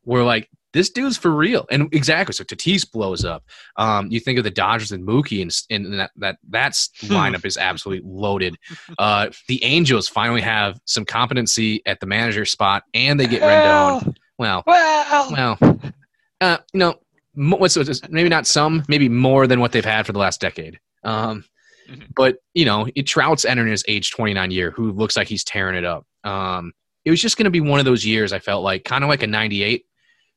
were 0.05 0.23
like. 0.25 0.49
This 0.75 0.91
dude's 0.91 1.17
for 1.17 1.31
real, 1.31 1.65
and 1.71 1.89
exactly. 1.95 2.35
So 2.35 2.45
Tatis 2.45 2.91
blows 2.91 3.25
up. 3.25 3.45
Um, 3.77 4.11
you 4.11 4.21
think 4.21 4.37
of 4.37 4.45
the 4.45 4.51
Dodgers 4.51 4.93
and 4.93 5.07
Mookie, 5.07 5.41
and, 5.41 5.87
and 5.87 5.99
that 6.01 6.11
that 6.17 6.37
that's 6.51 6.91
Hmm. 7.01 7.13
lineup 7.15 7.47
is 7.47 7.57
absolutely 7.57 8.07
loaded. 8.07 8.59
Uh, 8.99 9.31
the 9.49 9.65
Angels 9.65 10.09
finally 10.09 10.43
have 10.43 10.79
some 10.85 11.05
competency 11.07 11.81
at 11.87 12.01
the 12.01 12.07
manager 12.07 12.45
spot, 12.45 12.83
and 12.93 13.19
they 13.19 13.27
get 13.27 13.41
Rendon. 13.41 14.15
Well, 14.37 14.63
well 14.67 15.31
well, 15.31 15.59
uh, 16.41 16.59
you 16.73 16.79
know, 16.81 16.95
what's 17.35 17.77
what's- 17.77 18.09
maybe 18.11 18.29
not 18.29 18.47
some, 18.47 18.85
maybe 18.89 19.09
more 19.09 19.47
than 19.47 19.61
what 19.61 19.73
they've 19.73 19.85
had 19.85 20.05
for 20.07 20.13
the 20.13 20.19
last 20.19 20.41
decade. 20.41 20.79
Um, 21.05 21.45
Mm-hmm. 21.87 22.05
But 22.17 22.37
you 22.55 22.65
know, 22.65 22.89
it, 22.95 23.03
Trout's 23.03 23.45
entering 23.45 23.71
his 23.71 23.85
age 23.87 24.11
29 24.11 24.51
year, 24.51 24.71
who 24.71 24.91
looks 24.93 25.19
like 25.19 25.29
he's 25.29 25.45
tearing 25.45 25.77
it 25.77 25.85
up. 25.85 26.07
Um, 26.25 26.73
it 27.05 27.11
was 27.11 27.21
just 27.21 27.37
going 27.37 27.45
to 27.45 27.51
be 27.51 27.61
one 27.61 27.79
of 27.79 27.85
those 27.85 28.07
years. 28.07 28.33
I 28.33 28.39
felt 28.39 28.65
like 28.65 28.85
kind 28.87 29.05
of 29.05 29.09
like 29.11 29.23
a 29.23 29.27
98, 29.27 29.85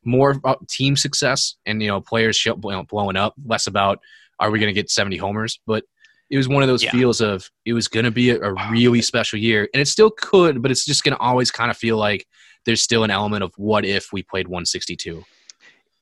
more 0.06 0.32
about 0.32 0.68
team 0.68 0.96
success 0.96 1.56
and 1.66 1.82
you 1.82 1.88
know 1.88 2.02
players 2.02 2.46
blowing 2.58 3.18
up, 3.18 3.34
less 3.46 3.68
about 3.68 4.00
are 4.40 4.52
we 4.52 4.60
going 4.60 4.74
to 4.74 4.80
get 4.80 4.90
70 4.90 5.18
homers. 5.18 5.60
But 5.66 5.84
it 6.30 6.38
was 6.38 6.48
one 6.48 6.62
of 6.62 6.68
those 6.68 6.84
yeah. 6.84 6.92
feels 6.92 7.22
of 7.22 7.50
it 7.66 7.74
was 7.74 7.88
going 7.88 8.06
to 8.06 8.12
be 8.12 8.32
a, 8.32 8.40
a 8.40 8.72
really 8.72 9.02
special 9.02 9.40
year, 9.40 9.68
and 9.74 9.82
it 9.82 9.88
still 9.88 10.12
could, 10.12 10.62
but 10.62 10.72
it's 10.72 10.86
just 10.86 11.04
going 11.04 11.16
to 11.16 11.22
always 11.22 11.52
kind 11.52 11.72
of 11.72 11.78
feel 11.78 11.98
like 11.98 12.26
there's 12.66 12.82
still 12.82 13.04
an 13.04 13.12
element 13.12 13.44
of 13.44 13.54
what 13.58 13.86
if 13.86 14.12
we 14.12 14.24
played 14.24 14.48
162. 14.48 15.24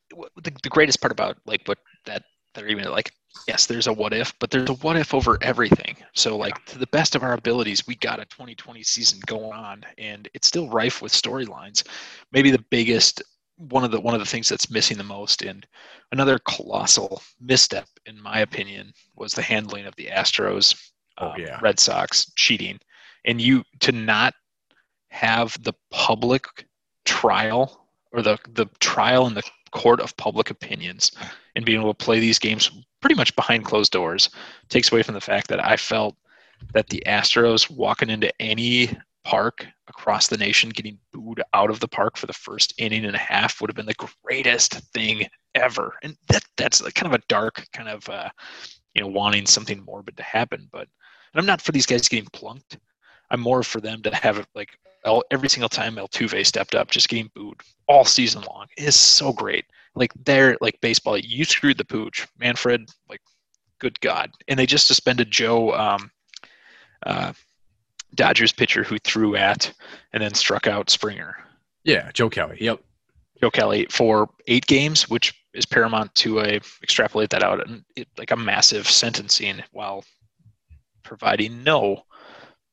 The, 0.09 0.51
the 0.63 0.69
greatest 0.69 1.01
part 1.01 1.11
about 1.11 1.37
like 1.45 1.61
what 1.65 1.77
that 2.05 2.23
they're 2.53 2.67
even 2.67 2.89
like 2.89 3.11
yes 3.47 3.65
there's 3.65 3.87
a 3.87 3.93
what 3.93 4.13
if 4.13 4.33
but 4.39 4.49
there's 4.49 4.69
a 4.69 4.73
what 4.75 4.95
if 4.95 5.13
over 5.13 5.37
everything 5.41 5.97
so 6.13 6.37
like 6.37 6.63
to 6.65 6.79
the 6.79 6.87
best 6.87 7.15
of 7.15 7.23
our 7.23 7.33
abilities 7.33 7.85
we 7.85 7.95
got 7.95 8.19
a 8.19 8.25
2020 8.25 8.81
season 8.83 9.19
going 9.25 9.51
on 9.51 9.83
and 9.97 10.29
it's 10.33 10.47
still 10.47 10.69
rife 10.69 11.01
with 11.01 11.11
storylines 11.11 11.83
maybe 12.31 12.49
the 12.49 12.63
biggest 12.69 13.21
one 13.57 13.83
of 13.83 13.91
the 13.91 13.99
one 13.99 14.13
of 14.13 14.19
the 14.19 14.25
things 14.25 14.49
that's 14.49 14.69
missing 14.69 14.97
the 14.97 15.03
most 15.03 15.41
and 15.41 15.65
another 16.11 16.39
colossal 16.39 17.21
misstep 17.39 17.87
in 18.05 18.21
my 18.21 18.39
opinion 18.39 18.91
was 19.15 19.33
the 19.33 19.41
handling 19.41 19.85
of 19.85 19.95
the 19.95 20.07
astros 20.07 20.91
oh, 21.19 21.29
um, 21.29 21.39
yeah. 21.39 21.59
red 21.61 21.79
sox 21.79 22.31
cheating 22.35 22.79
and 23.25 23.41
you 23.41 23.63
to 23.79 23.91
not 23.91 24.33
have 25.09 25.61
the 25.63 25.73
public 25.91 26.45
trial 27.05 27.87
or 28.11 28.21
the 28.21 28.37
the 28.53 28.65
trial 28.79 29.25
in 29.27 29.33
the 29.33 29.43
court 29.71 29.99
of 29.99 30.15
public 30.17 30.49
opinions 30.49 31.11
and 31.55 31.65
being 31.65 31.79
able 31.79 31.93
to 31.93 32.05
play 32.05 32.19
these 32.19 32.39
games 32.39 32.71
pretty 33.01 33.15
much 33.15 33.35
behind 33.35 33.65
closed 33.65 33.91
doors 33.91 34.29
takes 34.69 34.91
away 34.91 35.03
from 35.03 35.13
the 35.13 35.21
fact 35.21 35.47
that 35.47 35.63
I 35.63 35.77
felt 35.77 36.15
that 36.73 36.87
the 36.87 37.03
Astros 37.05 37.69
walking 37.69 38.09
into 38.09 38.31
any 38.41 38.97
park 39.25 39.65
across 39.87 40.27
the 40.27 40.37
nation 40.37 40.69
getting 40.69 40.97
booed 41.11 41.41
out 41.53 41.69
of 41.69 41.79
the 41.79 41.87
park 41.87 42.15
for 42.15 42.27
the 42.27 42.33
first 42.33 42.73
inning 42.77 43.05
and 43.05 43.15
a 43.15 43.19
half 43.19 43.59
would 43.59 43.69
have 43.69 43.75
been 43.75 43.85
the 43.85 44.09
greatest 44.23 44.75
thing 44.93 45.27
ever. 45.55 45.93
And 46.03 46.15
that 46.29 46.43
that's 46.55 46.81
kind 46.91 47.13
of 47.13 47.19
a 47.19 47.23
dark 47.27 47.65
kind 47.73 47.89
of 47.89 48.07
uh, 48.07 48.29
you 48.93 49.01
know 49.01 49.07
wanting 49.07 49.45
something 49.45 49.83
morbid 49.83 50.15
to 50.17 50.23
happen. 50.23 50.69
But 50.71 50.87
I'm 51.33 51.45
not 51.45 51.61
for 51.61 51.71
these 51.71 51.85
guys 51.85 52.07
getting 52.07 52.29
plunked. 52.31 52.77
I'm 53.31 53.41
more 53.41 53.63
for 53.63 53.81
them 53.81 54.01
to 54.03 54.15
have 54.15 54.37
it 54.37 54.47
like 54.55 54.69
every 55.31 55.49
single 55.49 55.69
time 55.69 55.95
Altuve 55.95 56.45
stepped 56.45 56.75
up, 56.75 56.89
just 56.89 57.09
getting 57.09 57.29
booed 57.35 57.61
all 57.87 58.05
season 58.05 58.43
long 58.43 58.67
is 58.77 58.95
so 58.95 59.33
great. 59.33 59.65
Like 59.95 60.11
they're 60.25 60.57
like 60.61 60.79
baseball, 60.81 61.17
you 61.17 61.45
screwed 61.45 61.77
the 61.77 61.85
pooch, 61.85 62.27
Manfred. 62.39 62.89
Like, 63.09 63.21
good 63.79 63.99
God! 64.01 64.31
And 64.47 64.59
they 64.59 64.65
just 64.65 64.87
suspended 64.87 65.31
Joe, 65.31 65.73
um, 65.73 66.11
uh, 67.05 67.33
Dodgers 68.15 68.51
pitcher 68.51 68.83
who 68.83 68.97
threw 68.99 69.35
at 69.35 69.71
and 70.13 70.21
then 70.21 70.33
struck 70.33 70.67
out 70.67 70.89
Springer. 70.89 71.35
Yeah, 71.83 72.11
Joe 72.13 72.29
Kelly. 72.29 72.57
Yep. 72.59 72.81
Joe 73.41 73.51
Kelly 73.51 73.85
for 73.89 74.29
eight 74.47 74.65
games, 74.65 75.09
which 75.09 75.33
is 75.53 75.65
paramount 75.65 76.13
to 76.15 76.39
a 76.39 76.59
extrapolate 76.83 77.29
that 77.29 77.43
out 77.43 77.67
and 77.67 77.83
it, 77.95 78.07
like 78.17 78.31
a 78.31 78.35
massive 78.35 78.89
sentencing 78.89 79.61
while 79.71 80.03
providing 81.03 81.63
no 81.63 82.03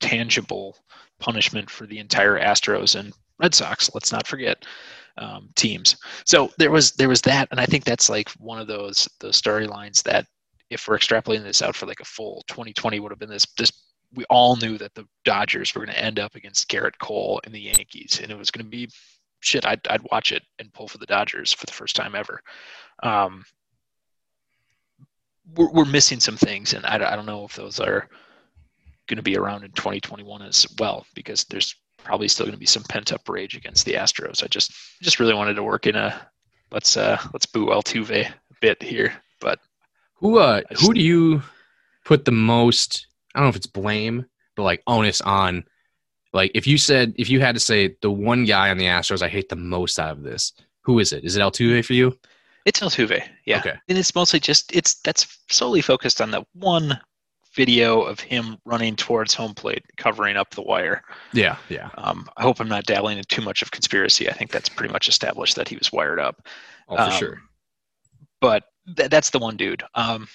tangible 0.00 0.76
punishment 1.20 1.70
for 1.70 1.86
the 1.86 1.98
entire 1.98 2.38
Astros 2.38 2.98
and 2.98 3.12
Red 3.38 3.54
Sox. 3.54 3.90
Let's 3.94 4.12
not 4.12 4.26
forget 4.26 4.64
um, 5.18 5.50
teams. 5.56 5.96
So 6.24 6.50
there 6.58 6.70
was 6.70 6.92
there 6.92 7.08
was 7.08 7.20
that, 7.22 7.48
and 7.50 7.60
I 7.60 7.66
think 7.66 7.84
that's 7.84 8.08
like 8.08 8.30
one 8.32 8.60
of 8.60 8.66
those 8.66 9.08
those 9.20 9.40
storylines 9.40 10.02
that 10.04 10.26
if 10.70 10.88
we're 10.88 10.98
extrapolating 10.98 11.44
this 11.44 11.62
out 11.62 11.76
for 11.76 11.86
like 11.86 12.00
a 12.00 12.04
full 12.04 12.42
2020 12.48 13.00
would 13.00 13.12
have 13.12 13.18
been 13.18 13.28
this 13.28 13.46
this 13.56 13.72
we 14.14 14.24
all 14.24 14.56
knew 14.56 14.78
that 14.78 14.94
the 14.94 15.06
Dodgers 15.24 15.74
were 15.74 15.84
going 15.84 15.94
to 15.94 16.04
end 16.04 16.18
up 16.18 16.34
against 16.34 16.70
Gerrit 16.70 16.98
Cole 16.98 17.40
and 17.44 17.54
the 17.54 17.60
Yankees, 17.60 18.20
and 18.22 18.30
it 18.30 18.38
was 18.38 18.50
going 18.50 18.64
to 18.64 18.70
be 18.70 18.90
shit. 19.40 19.66
I'd 19.66 19.86
I'd 19.88 20.06
watch 20.10 20.32
it 20.32 20.42
and 20.58 20.72
pull 20.72 20.88
for 20.88 20.98
the 20.98 21.06
Dodgers 21.06 21.52
for 21.52 21.66
the 21.66 21.72
first 21.72 21.96
time 21.96 22.14
ever. 22.14 22.40
Um, 23.02 23.44
we're, 25.54 25.70
we're 25.70 25.84
missing 25.84 26.20
some 26.20 26.36
things, 26.36 26.72
and 26.72 26.84
I, 26.86 26.94
I 26.94 27.16
don't 27.16 27.26
know 27.26 27.44
if 27.44 27.56
those 27.56 27.80
are 27.80 28.08
going 29.06 29.16
to 29.16 29.22
be 29.22 29.36
around 29.36 29.64
in 29.64 29.72
2021 29.72 30.42
as 30.42 30.66
well 30.78 31.04
because 31.14 31.44
there's 31.44 31.74
probably 31.98 32.28
still 32.28 32.46
going 32.46 32.54
to 32.54 32.58
be 32.58 32.66
some 32.66 32.84
pent 32.84 33.12
up 33.12 33.28
rage 33.28 33.56
against 33.56 33.84
the 33.84 33.94
Astros. 33.94 34.42
I 34.42 34.46
just 34.46 34.72
just 35.02 35.20
really 35.20 35.34
wanted 35.34 35.54
to 35.54 35.62
work 35.62 35.86
in 35.86 35.96
a 35.96 36.28
let's 36.70 36.96
uh 36.96 37.18
let's 37.32 37.46
boo 37.46 37.66
Altuve 37.66 38.26
a 38.26 38.34
bit 38.60 38.82
here. 38.82 39.12
But 39.40 39.58
who 40.14 40.38
uh 40.38 40.62
just, 40.70 40.82
who 40.82 40.94
do 40.94 41.00
you 41.00 41.42
put 42.04 42.24
the 42.24 42.32
most 42.32 43.06
I 43.34 43.40
don't 43.40 43.46
know 43.46 43.50
if 43.50 43.56
it's 43.56 43.66
blame, 43.66 44.26
but 44.56 44.62
like 44.62 44.82
onus 44.86 45.20
on 45.20 45.64
like 46.32 46.50
if 46.54 46.66
you 46.66 46.78
said 46.78 47.14
if 47.16 47.28
you 47.28 47.40
had 47.40 47.54
to 47.54 47.60
say 47.60 47.96
the 48.02 48.10
one 48.10 48.44
guy 48.44 48.70
on 48.70 48.78
the 48.78 48.86
Astros 48.86 49.22
I 49.22 49.28
hate 49.28 49.48
the 49.48 49.56
most 49.56 49.98
out 49.98 50.12
of 50.12 50.22
this, 50.22 50.52
who 50.82 50.98
is 50.98 51.12
it? 51.12 51.24
Is 51.24 51.36
it 51.36 51.40
Altuve 51.40 51.84
for 51.84 51.94
you? 51.94 52.18
It's 52.64 52.80
Altuve, 52.80 53.22
yeah. 53.44 53.58
Okay. 53.58 53.74
And 53.88 53.98
it's 53.98 54.14
mostly 54.14 54.40
just 54.40 54.74
it's 54.74 54.94
that's 54.96 55.38
solely 55.50 55.80
focused 55.80 56.20
on 56.20 56.30
the 56.30 56.44
one 56.54 56.98
video 57.54 58.00
of 58.02 58.18
him 58.20 58.56
running 58.64 58.96
towards 58.96 59.34
home 59.34 59.54
plate, 59.54 59.84
covering 59.96 60.36
up 60.36 60.50
the 60.50 60.62
wire. 60.62 61.02
Yeah, 61.32 61.56
yeah. 61.68 61.90
Um, 61.98 62.28
I 62.36 62.42
hope 62.42 62.60
I'm 62.60 62.68
not 62.68 62.84
dabbling 62.84 63.18
in 63.18 63.24
too 63.24 63.42
much 63.42 63.62
of 63.62 63.70
conspiracy. 63.70 64.28
I 64.28 64.32
think 64.32 64.50
that's 64.50 64.68
pretty 64.68 64.92
much 64.92 65.08
established 65.08 65.56
that 65.56 65.68
he 65.68 65.76
was 65.76 65.92
wired 65.92 66.18
up. 66.18 66.46
Oh, 66.88 66.96
for 66.96 67.02
um, 67.02 67.12
sure. 67.12 67.42
But 68.40 68.64
th- 68.96 69.10
that's 69.10 69.30
the 69.30 69.38
one 69.38 69.56
dude. 69.56 69.82
Um, 69.94 70.28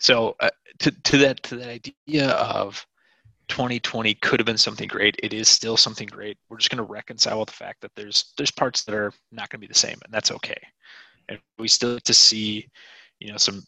so 0.00 0.34
uh, 0.40 0.50
to 0.80 0.90
to 0.90 1.18
that 1.18 1.42
to 1.44 1.56
that 1.56 1.68
idea 1.68 2.30
of 2.30 2.84
2020 3.48 4.14
could 4.14 4.40
have 4.40 4.46
been 4.46 4.56
something 4.56 4.88
great. 4.88 5.16
It 5.22 5.34
is 5.34 5.48
still 5.48 5.76
something 5.76 6.08
great. 6.08 6.38
We're 6.48 6.56
just 6.56 6.70
going 6.70 6.84
to 6.84 6.90
reconcile 6.90 7.40
with 7.40 7.48
the 7.48 7.54
fact 7.54 7.82
that 7.82 7.92
there's 7.94 8.32
there's 8.36 8.50
parts 8.50 8.84
that 8.84 8.94
are 8.94 9.12
not 9.30 9.50
going 9.50 9.60
to 9.60 9.66
be 9.66 9.72
the 9.72 9.74
same, 9.74 9.98
and 10.04 10.12
that's 10.12 10.32
okay. 10.32 10.60
And 11.28 11.38
we 11.58 11.68
still 11.68 11.94
get 11.94 12.04
to 12.04 12.14
see, 12.14 12.68
you 13.20 13.30
know, 13.30 13.36
some 13.36 13.62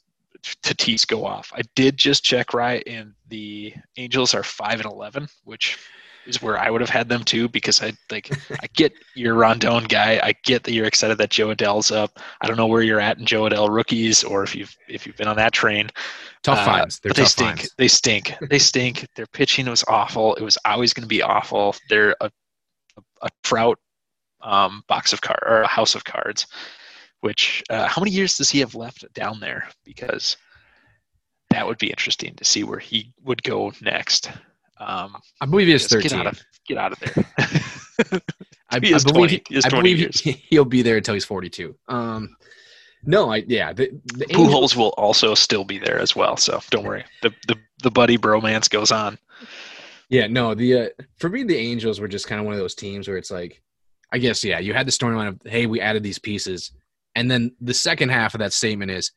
Tatis 0.62 1.06
go 1.06 1.24
off. 1.24 1.52
I 1.54 1.62
did 1.76 1.96
just 1.96 2.24
check 2.24 2.54
right, 2.54 2.82
and 2.86 3.12
the 3.28 3.74
Angels 3.96 4.34
are 4.34 4.42
five 4.42 4.80
and 4.80 4.90
eleven, 4.90 5.28
which 5.44 5.78
is 6.26 6.42
where 6.42 6.58
I 6.58 6.70
would 6.70 6.80
have 6.80 6.90
had 6.90 7.08
them 7.08 7.24
too 7.24 7.48
because 7.48 7.82
I 7.82 7.92
like 8.10 8.30
I 8.62 8.66
get 8.74 8.92
you're 9.14 9.34
Rendon 9.34 9.88
guy. 9.88 10.20
I 10.22 10.34
get 10.44 10.64
that 10.64 10.72
you're 10.72 10.86
excited 10.86 11.18
that 11.18 11.30
Jo 11.30 11.54
Adell's 11.54 11.90
up. 11.90 12.18
I 12.40 12.46
don't 12.46 12.56
know 12.56 12.66
where 12.66 12.82
you're 12.82 13.00
at 13.00 13.18
in 13.18 13.26
Jo 13.26 13.42
Adell 13.42 13.68
rookies 13.68 14.24
or 14.24 14.42
if 14.42 14.54
you've 14.54 14.76
if 14.88 15.06
you've 15.06 15.16
been 15.16 15.28
on 15.28 15.36
that 15.36 15.52
train. 15.52 15.90
Tough 16.42 16.58
uh, 16.58 16.64
finds. 16.64 17.00
They're 17.00 17.12
they 17.12 17.24
stink. 17.24 17.58
Finds. 17.58 17.74
They 17.78 17.88
stink. 17.88 18.36
They 18.48 18.58
stink. 18.58 19.06
Their 19.16 19.26
pitching 19.26 19.68
was 19.68 19.84
awful. 19.88 20.34
It 20.34 20.42
was 20.42 20.58
always 20.64 20.92
going 20.92 21.04
to 21.04 21.08
be 21.08 21.22
awful. 21.22 21.74
They're 21.88 22.16
a 22.20 22.30
a, 22.96 23.02
a 23.22 23.28
Trout 23.42 23.78
um, 24.40 24.82
box 24.88 25.12
of 25.12 25.20
cards 25.20 25.44
or 25.46 25.62
a 25.62 25.66
house 25.66 25.94
of 25.94 26.04
cards 26.04 26.46
which 27.22 27.62
uh, 27.70 27.86
how 27.86 28.02
many 28.02 28.10
years 28.10 28.36
does 28.36 28.50
he 28.50 28.58
have 28.58 28.74
left 28.74 29.10
down 29.14 29.40
there? 29.40 29.68
Because 29.84 30.36
that 31.50 31.66
would 31.66 31.78
be 31.78 31.88
interesting 31.88 32.34
to 32.34 32.44
see 32.44 32.64
where 32.64 32.80
he 32.80 33.12
would 33.22 33.42
go 33.42 33.72
next. 33.80 34.30
Um, 34.86 35.16
I 35.40 35.46
believe 35.46 35.68
he 35.68 35.74
is 35.74 35.86
13. 35.86 36.10
Get 36.10 36.18
out 36.18 36.26
of, 36.26 36.42
get 36.66 36.78
out 36.78 36.92
of 36.92 37.00
there. 37.00 37.24
I, 38.70 38.76
I, 38.76 38.78
believe, 38.78 39.04
20, 39.04 39.42
he, 39.48 39.60
I 39.64 39.68
believe 39.68 40.14
he'll 40.48 40.64
be 40.64 40.82
there 40.82 40.96
until 40.96 41.14
he's 41.14 41.24
42. 41.24 41.76
Um, 41.88 42.36
no, 43.04 43.32
I 43.32 43.44
yeah. 43.46 43.72
The, 43.72 43.90
the 44.14 44.26
Pujols 44.26 44.76
will 44.76 44.94
also 44.96 45.34
still 45.34 45.64
be 45.64 45.78
there 45.78 45.98
as 45.98 46.14
well, 46.14 46.36
so 46.36 46.60
don't 46.70 46.84
worry. 46.84 47.04
The 47.22 47.34
the 47.48 47.56
the 47.82 47.90
buddy 47.90 48.16
bromance 48.16 48.70
goes 48.70 48.92
on. 48.92 49.18
Yeah, 50.08 50.28
no. 50.28 50.54
The 50.54 50.78
uh, 50.78 50.88
for 51.18 51.28
me, 51.28 51.42
the 51.42 51.56
Angels 51.56 51.98
were 51.98 52.08
just 52.08 52.28
kind 52.28 52.38
of 52.40 52.44
one 52.46 52.54
of 52.54 52.60
those 52.60 52.76
teams 52.76 53.08
where 53.08 53.16
it's 53.16 53.30
like, 53.30 53.60
I 54.12 54.18
guess 54.18 54.44
yeah, 54.44 54.60
you 54.60 54.72
had 54.72 54.86
the 54.86 54.92
storyline 54.92 55.28
of 55.28 55.40
hey, 55.44 55.66
we 55.66 55.80
added 55.80 56.04
these 56.04 56.20
pieces, 56.20 56.70
and 57.16 57.30
then 57.30 57.56
the 57.60 57.74
second 57.74 58.10
half 58.10 58.34
of 58.34 58.38
that 58.38 58.52
statement 58.52 58.92
is, 58.92 59.10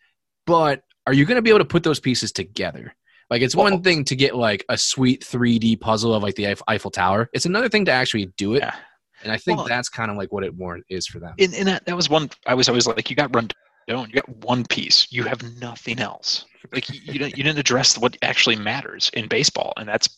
but 0.48 0.84
are 1.06 1.14
you 1.14 1.26
going 1.26 1.36
to 1.36 1.44
be 1.44 1.52
able 1.52 1.60
to 1.60 1.66
put 1.66 1.84
those 1.84 2.00
pieces 2.00 2.32
together? 2.32 2.96
Like 3.30 3.42
it's 3.42 3.56
one 3.56 3.74
oh. 3.74 3.80
thing 3.80 4.04
to 4.06 4.16
get 4.16 4.36
like 4.36 4.66
a 4.70 4.78
sweet 4.78 5.26
3D 5.26 5.80
puzzle 5.80 6.14
of 6.14 6.24
like 6.24 6.36
the 6.36 6.56
Eiffel 6.68 6.92
Tower. 6.92 7.30
It's 7.34 7.46
another 7.46 7.70
thing 7.70 7.86
to 7.86 7.92
actually 7.92 8.28
do 8.38 8.56
it. 8.56 8.60
Yeah. 8.60 8.76
And 9.24 9.32
I 9.32 9.38
think 9.38 9.58
well, 9.58 9.68
that's 9.68 9.90
kind 9.90 10.12
of 10.12 10.18
like 10.18 10.32
what 10.32 10.44
it 10.44 10.56
more 10.58 10.80
is 10.90 11.08
for 11.08 11.20
them. 11.20 11.34
And, 11.40 11.54
and 11.56 11.68
that, 11.68 11.86
that 11.86 11.96
was 11.96 12.10
one 12.10 12.30
I 12.46 12.54
was 12.54 12.70
always 12.70 12.86
like, 12.86 13.10
you 13.10 13.16
got 13.16 13.34
run 13.36 13.50
down, 13.88 14.08
you 14.10 14.14
got 14.14 14.30
one 14.46 14.66
piece, 14.66 15.08
you 15.12 15.24
have 15.24 15.42
nothing 15.60 16.00
else. 16.00 16.46
Like 16.72 16.90
you, 16.90 17.00
you 17.04 17.20
didn't 17.20 17.38
you 17.38 17.44
didn't 17.44 17.60
address 17.60 17.98
what 17.98 18.18
actually 18.22 18.56
matters 18.56 19.10
in 19.14 19.28
baseball, 19.28 19.74
and 19.78 19.88
that's 19.88 20.10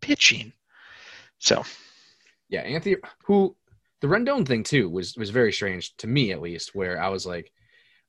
pitching. 0.00 0.52
So, 1.38 1.64
yeah, 2.48 2.60
Anthony, 2.60 2.96
who 3.24 3.56
the 4.00 4.08
Rendon 4.08 4.46
thing 4.46 4.62
too 4.62 4.88
was 4.88 5.16
was 5.16 5.30
very 5.30 5.52
strange 5.52 5.96
to 5.98 6.06
me 6.06 6.32
at 6.32 6.40
least, 6.40 6.74
where 6.74 7.00
I 7.00 7.08
was 7.08 7.26
like, 7.26 7.50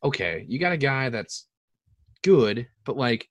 okay, 0.03 0.45
you 0.47 0.59
got 0.59 0.73
a 0.73 0.77
guy 0.77 1.09
that's 1.09 1.47
good, 2.23 2.67
but 2.85 2.97
like 2.97 3.27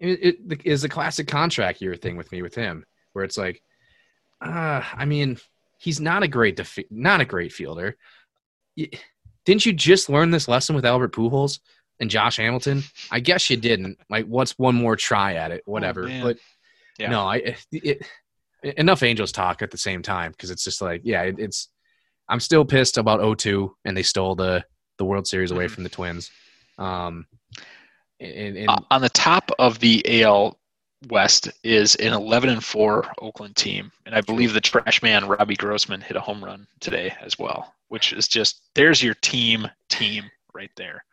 it, 0.00 0.36
it 0.50 0.60
is 0.64 0.84
a 0.84 0.88
classic 0.88 1.28
contract 1.28 1.80
year 1.80 1.94
thing 1.96 2.16
with 2.16 2.30
me 2.32 2.42
with 2.42 2.54
him, 2.54 2.84
where 3.12 3.24
it's 3.24 3.38
like, 3.38 3.62
uh, 4.40 4.82
I 4.94 5.04
mean, 5.04 5.38
he's 5.78 6.00
not 6.00 6.22
a 6.22 6.28
great 6.28 6.56
def- 6.56 6.78
not 6.90 7.20
a 7.20 7.24
great 7.24 7.52
fielder. 7.52 7.96
Didn't 9.44 9.66
you 9.66 9.72
just 9.72 10.08
learn 10.08 10.30
this 10.30 10.48
lesson 10.48 10.74
with 10.76 10.84
Albert 10.86 11.12
Pujols? 11.12 11.60
and 12.00 12.10
Josh 12.10 12.38
Hamilton, 12.38 12.82
I 13.12 13.20
guess 13.20 13.48
you 13.48 13.56
didn't. 13.56 13.96
Like, 14.10 14.26
what's 14.26 14.58
one 14.58 14.74
more 14.74 14.96
try 14.96 15.34
at 15.34 15.52
it? 15.52 15.62
Whatever. 15.66 16.04
man. 16.08 16.24
but 16.24 16.36
Yeah. 16.98 17.10
no, 17.10 17.20
I 17.28 17.56
it, 17.70 18.04
enough 18.62 19.04
Angels 19.04 19.30
talk 19.30 19.62
at 19.62 19.70
the 19.70 19.78
same 19.78 20.02
time 20.02 20.32
because 20.32 20.50
it's 20.50 20.64
just 20.64 20.80
like, 20.82 21.02
yeah, 21.04 21.22
it, 21.22 21.36
it's. 21.38 21.68
I'm 22.28 22.40
still 22.40 22.64
pissed 22.64 22.98
about 22.98 23.20
0-2 23.20 23.70
and 23.84 23.96
they 23.96 24.02
stole 24.02 24.34
the 24.34 24.64
the 24.98 25.04
World 25.04 25.28
Series 25.28 25.52
away 25.52 25.66
Mhm. 25.66 25.70
from 25.70 25.82
the 25.84 25.90
Twins. 25.90 26.30
Um, 26.76 27.26
and, 28.22 28.56
and 28.56 28.70
Uh, 28.70 28.78
on 28.90 29.00
the 29.02 29.08
top 29.08 29.50
of 29.58 29.78
the 29.78 30.22
AL 30.22 30.58
West 31.08 31.48
is 31.64 31.96
an 31.96 32.12
11 32.12 32.48
and 32.48 32.64
4 32.64 33.12
Oakland 33.18 33.56
team, 33.56 33.90
and 34.06 34.14
I 34.14 34.20
believe 34.20 34.52
the 34.52 34.60
trash 34.60 35.02
man 35.02 35.26
Robbie 35.26 35.56
Grossman 35.56 36.00
hit 36.00 36.16
a 36.16 36.20
home 36.20 36.44
run 36.44 36.66
today 36.80 37.14
as 37.20 37.38
well, 37.38 37.74
which 37.88 38.12
is 38.12 38.28
just 38.28 38.62
there's 38.74 39.02
your 39.02 39.14
team 39.14 39.68
team 39.88 40.30
right 40.54 40.70
there, 40.76 41.04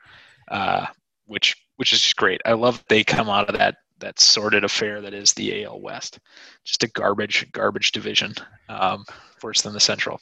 uh, 0.49 0.85
which 1.25 1.55
which 1.77 1.93
is 1.93 2.01
just 2.01 2.17
great. 2.17 2.41
I 2.45 2.53
love 2.53 2.83
they 2.87 3.03
come 3.03 3.29
out 3.29 3.49
of 3.49 3.57
that 3.57 3.77
that 3.99 4.19
sordid 4.19 4.63
affair 4.63 5.01
that 5.01 5.13
is 5.13 5.33
the 5.33 5.63
AL 5.65 5.81
West, 5.81 6.19
just 6.63 6.83
a 6.83 6.87
garbage 6.87 7.51
garbage 7.51 7.91
division, 7.91 8.33
um, 8.69 9.05
worse 9.41 9.61
than 9.61 9.73
the 9.73 9.79
Central. 9.79 10.21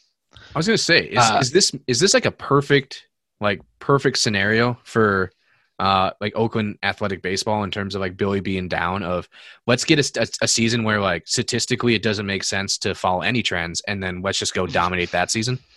I 0.56 0.60
was 0.60 0.68
gonna 0.68 0.78
say, 0.78 1.06
is, 1.06 1.18
Uh, 1.18 1.40
is 1.42 1.52
this 1.52 1.72
is 1.88 2.00
this 2.00 2.14
like 2.14 2.26
a 2.26 2.32
perfect 2.32 3.08
like 3.42 3.62
perfect 3.80 4.18
scenario 4.18 4.80
for 4.84 5.32
uh 5.80 6.11
like 6.19 6.36
Oakland 6.36 6.78
athletic 6.84 7.21
baseball 7.21 7.63
in 7.63 7.71
terms 7.71 7.95
of 7.95 8.01
like 8.01 8.17
Billy 8.17 8.39
Beane 8.39 8.67
down 8.67 9.03
of 9.03 9.30
let's 9.67 9.86
get 9.86 9.99
a, 9.99 10.21
a, 10.21 10.28
a 10.43 10.47
season 10.47 10.84
where 10.84 10.99
like 10.99 11.28
statistically 11.28 11.93
it 11.95 12.03
doesn't 12.03 12.25
make 12.25 12.43
sense 12.43 12.78
to 12.80 12.95
follow 12.95 13.21
any 13.21 13.43
trends 13.43 13.82
and 13.88 14.01
then 14.01 14.21
let's 14.21 14.39
just 14.39 14.53
go 14.53 14.65
dominate 14.65 15.11
that 15.11 15.32
season. 15.32 15.59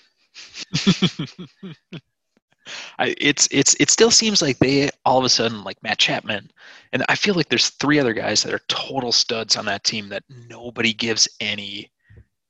I, 2.99 3.15
it's 3.19 3.49
it's 3.51 3.75
it 3.81 3.91
still 3.91 4.11
seems 4.11 4.43
like 4.43 4.59
they 4.59 4.91
all 5.05 5.19
of 5.19 5.25
a 5.25 5.29
sudden 5.29 5.65
like 5.65 5.83
Matt 5.83 5.99
Chapman, 5.99 6.51
and 6.93 7.05
I 7.09 7.15
feel 7.15 7.35
like 7.35 7.49
there's 7.49 7.71
three 7.71 7.99
other 7.99 8.13
guys 8.13 8.43
that 8.43 8.55
are 8.55 8.61
total 8.69 9.13
studs 9.13 9.57
on 9.57 9.65
that 9.67 9.85
team 9.85 10.09
that 10.11 10.25
nobody 10.29 10.93
gives 10.93 11.29
any 11.41 11.91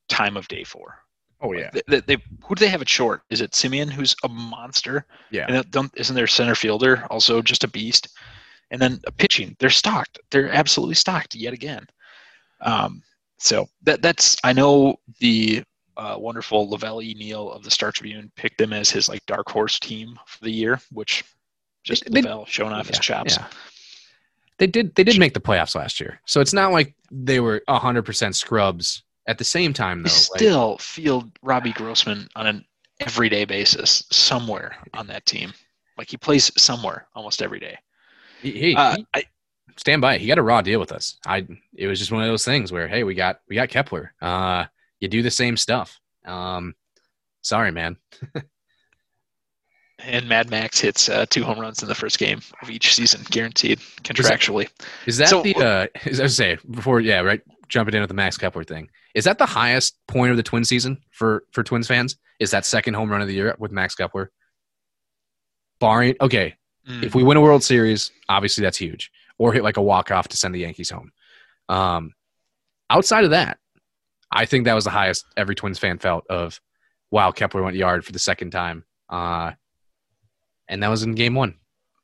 time 0.09 0.36
of 0.36 0.48
day 0.48 0.64
for. 0.64 0.98
Oh 1.43 1.55
They, 1.55 1.82
they, 1.88 2.01
they- 2.01 2.22
who 2.45 2.55
do 2.55 2.64
they 2.64 2.68
have 2.70 2.82
at 2.82 2.88
short? 2.88 3.22
Is 3.30 3.41
it 3.41 3.53
Semien, 3.53 3.91
who's 3.91 4.14
a 4.24 4.28
monster? 4.28 5.07
Yeah. 5.30 5.47
And 5.49 5.70
don't, 5.70 5.93
isn't 5.97 6.14
their 6.14 6.26
center 6.26 6.55
fielder 6.55 7.07
also 7.11 7.41
just 7.43 7.64
a 7.64 7.68
beast? 7.68 8.09
And 8.70 8.80
then 8.80 9.01
pitching, 9.16 9.57
they're 9.59 9.70
stocked. 9.70 10.18
They're 10.30 10.51
absolutely 10.51 10.95
stocked 10.95 11.34
yet 11.34 11.53
again. 11.53 11.86
Um, 12.61 13.03
so 13.38 13.68
that 13.82 14.03
that's 14.03 14.36
I 14.45 14.53
know 14.53 14.97
the 15.18 15.64
uh, 15.97 16.16
wonderful 16.18 16.68
Lavelle 16.68 17.01
Neal 17.01 17.51
of 17.51 17.62
the 17.64 17.70
Star 17.70 17.91
Tribune 17.91 18.30
picked 18.36 18.59
them 18.59 18.72
as 18.72 18.91
his 18.91 19.09
like 19.09 19.24
dark 19.26 19.49
horse 19.51 19.78
team 19.80 20.18
for 20.26 20.45
the 20.45 20.51
year, 20.53 20.80
which 20.93 21.24
just 21.84 22.05
They- 22.05 22.20
they- 22.20 22.28
Lavelle 22.28 22.47
showing 22.47 22.72
off 22.72 22.88
his 22.88 22.99
chops. 22.99 23.36
yeah. 23.38 23.47
They 24.59 24.66
did 24.66 24.95
they 24.95 25.05
did 25.05 25.18
make 25.18 25.32
the 25.32 25.41
playoffs 25.41 25.74
last 25.74 26.01
year. 26.01 26.20
So 26.26 26.41
it's 26.43 26.53
not 26.53 26.70
like 26.70 26.95
they 27.11 27.41
were 27.41 27.62
100% 27.66 28.34
scrubs 28.34 29.03
at 29.31 29.39
the 29.39 29.45
same 29.45 29.72
time 29.72 30.03
though. 30.03 30.09
like- 30.11 30.39
still 30.41 30.76
field 30.78 31.31
Robbie 31.43 31.72
Grossman 31.72 32.28
on 32.37 32.47
an 32.47 32.64
everyday 32.99 33.45
basis 33.45 34.03
somewhere 34.11 34.76
on 34.93 35.07
that 35.07 35.24
team. 35.24 35.53
Like 35.97 36.11
he 36.11 36.16
plays 36.16 36.51
somewhere 36.61 37.07
almost 37.14 37.41
every 37.43 37.61
day. 37.61 37.78
he, 38.43 38.51
he- 38.53 38.76
Uh, 38.76 38.97
he- 38.97 39.07
I, 39.14 39.24
stand 39.76 40.03
by. 40.03 40.18
He 40.18 40.26
got 40.26 40.39
a 40.39 40.43
raw 40.43 40.61
deal 40.62 40.81
with 40.81 40.93
us. 40.93 41.16
I 41.26 41.47
it 41.74 41.87
was 41.87 41.99
just 41.99 42.12
one 42.12 42.22
of 42.22 42.28
those 42.28 42.45
things 42.45 42.72
where 42.72 42.89
hey, 42.89 43.05
we 43.05 43.14
got 43.14 43.41
we 43.49 43.55
got 43.55 43.68
Kepler. 43.68 44.12
Uh, 44.20 44.64
you 45.01 45.09
do 45.09 45.22
the 45.22 45.31
same 45.31 45.57
stuff. 45.57 45.99
Um, 46.26 46.74
sorry, 47.43 47.70
man. 47.70 47.97
and 50.01 50.28
Mad 50.28 50.51
Max 50.51 50.81
hits 50.81 51.09
uh, 51.09 51.26
two 51.28 51.45
home 51.45 51.59
runs 51.59 51.83
in 51.83 51.89
the 51.89 51.95
first 51.95 52.18
game 52.18 52.41
of 52.62 52.70
each 52.70 52.95
season, 52.95 53.20
guaranteed 53.31 53.78
contractually. 54.03 54.68
Is 55.07 55.16
that 55.18 55.28
So- 55.28 55.43
the? 55.43 55.55
Uh, 55.57 55.87
as 56.07 56.20
I 56.26 56.26
say 56.26 56.59
before, 56.70 57.01
yeah, 57.01 57.20
right. 57.20 57.41
Jumping 57.71 57.95
in 57.95 58.01
with 58.03 58.09
the 58.09 58.14
Max 58.14 58.37
Kepler 58.37 58.64
thing. 58.64 58.91
Is 59.14 59.25
that 59.25 59.39
the 59.39 59.47
highest 59.47 59.97
point 60.09 60.31
of 60.31 60.37
the 60.37 60.43
Twin 60.43 60.64
season 60.64 60.99
for 61.11 61.45
for 61.53 61.62
Twins 61.62 61.87
fans? 61.89 62.18
Is 62.39 62.51
that 62.51 62.66
second 62.66 62.95
home 62.95 63.11
run 63.11 63.23
of 63.23 63.29
the 63.29 63.35
year 63.35 63.55
with 63.59 63.73
Max 63.73 63.95
Kepler? 63.95 64.31
Barring 65.81 66.16
okay, 66.21 66.57
Mm. 66.89 67.03
if 67.05 67.14
we 67.14 67.23
win 67.23 67.37
a 67.37 67.41
World 67.41 67.62
Series, 67.62 68.11
obviously 68.29 68.62
that's 68.62 68.79
huge. 68.79 69.11
Or 69.39 69.53
hit 69.53 69.62
like 69.62 69.77
a 69.77 69.83
walk 69.83 70.11
off 70.11 70.29
to 70.29 70.37
send 70.37 70.55
the 70.55 70.59
Yankees 70.61 70.91
home. 70.91 71.12
Um, 71.68 72.12
outside 72.91 73.25
of 73.25 73.31
that, 73.31 73.59
I 74.31 74.45
think 74.47 74.64
that 74.64 74.75
was 74.75 74.85
the 74.85 74.91
highest 74.91 75.25
every 75.37 75.55
Twins 75.55 75.79
fan 75.79 75.99
felt 75.99 76.27
of, 76.29 76.61
wow, 77.11 77.31
Kepler 77.33 77.62
went 77.62 77.77
yard 77.77 78.05
for 78.05 78.12
the 78.12 78.18
second 78.18 78.51
time. 78.51 78.85
Uh, 79.09 79.53
and 80.68 80.83
that 80.83 80.89
was 80.89 81.03
in 81.03 81.14
game 81.14 81.35
one. 81.35 81.55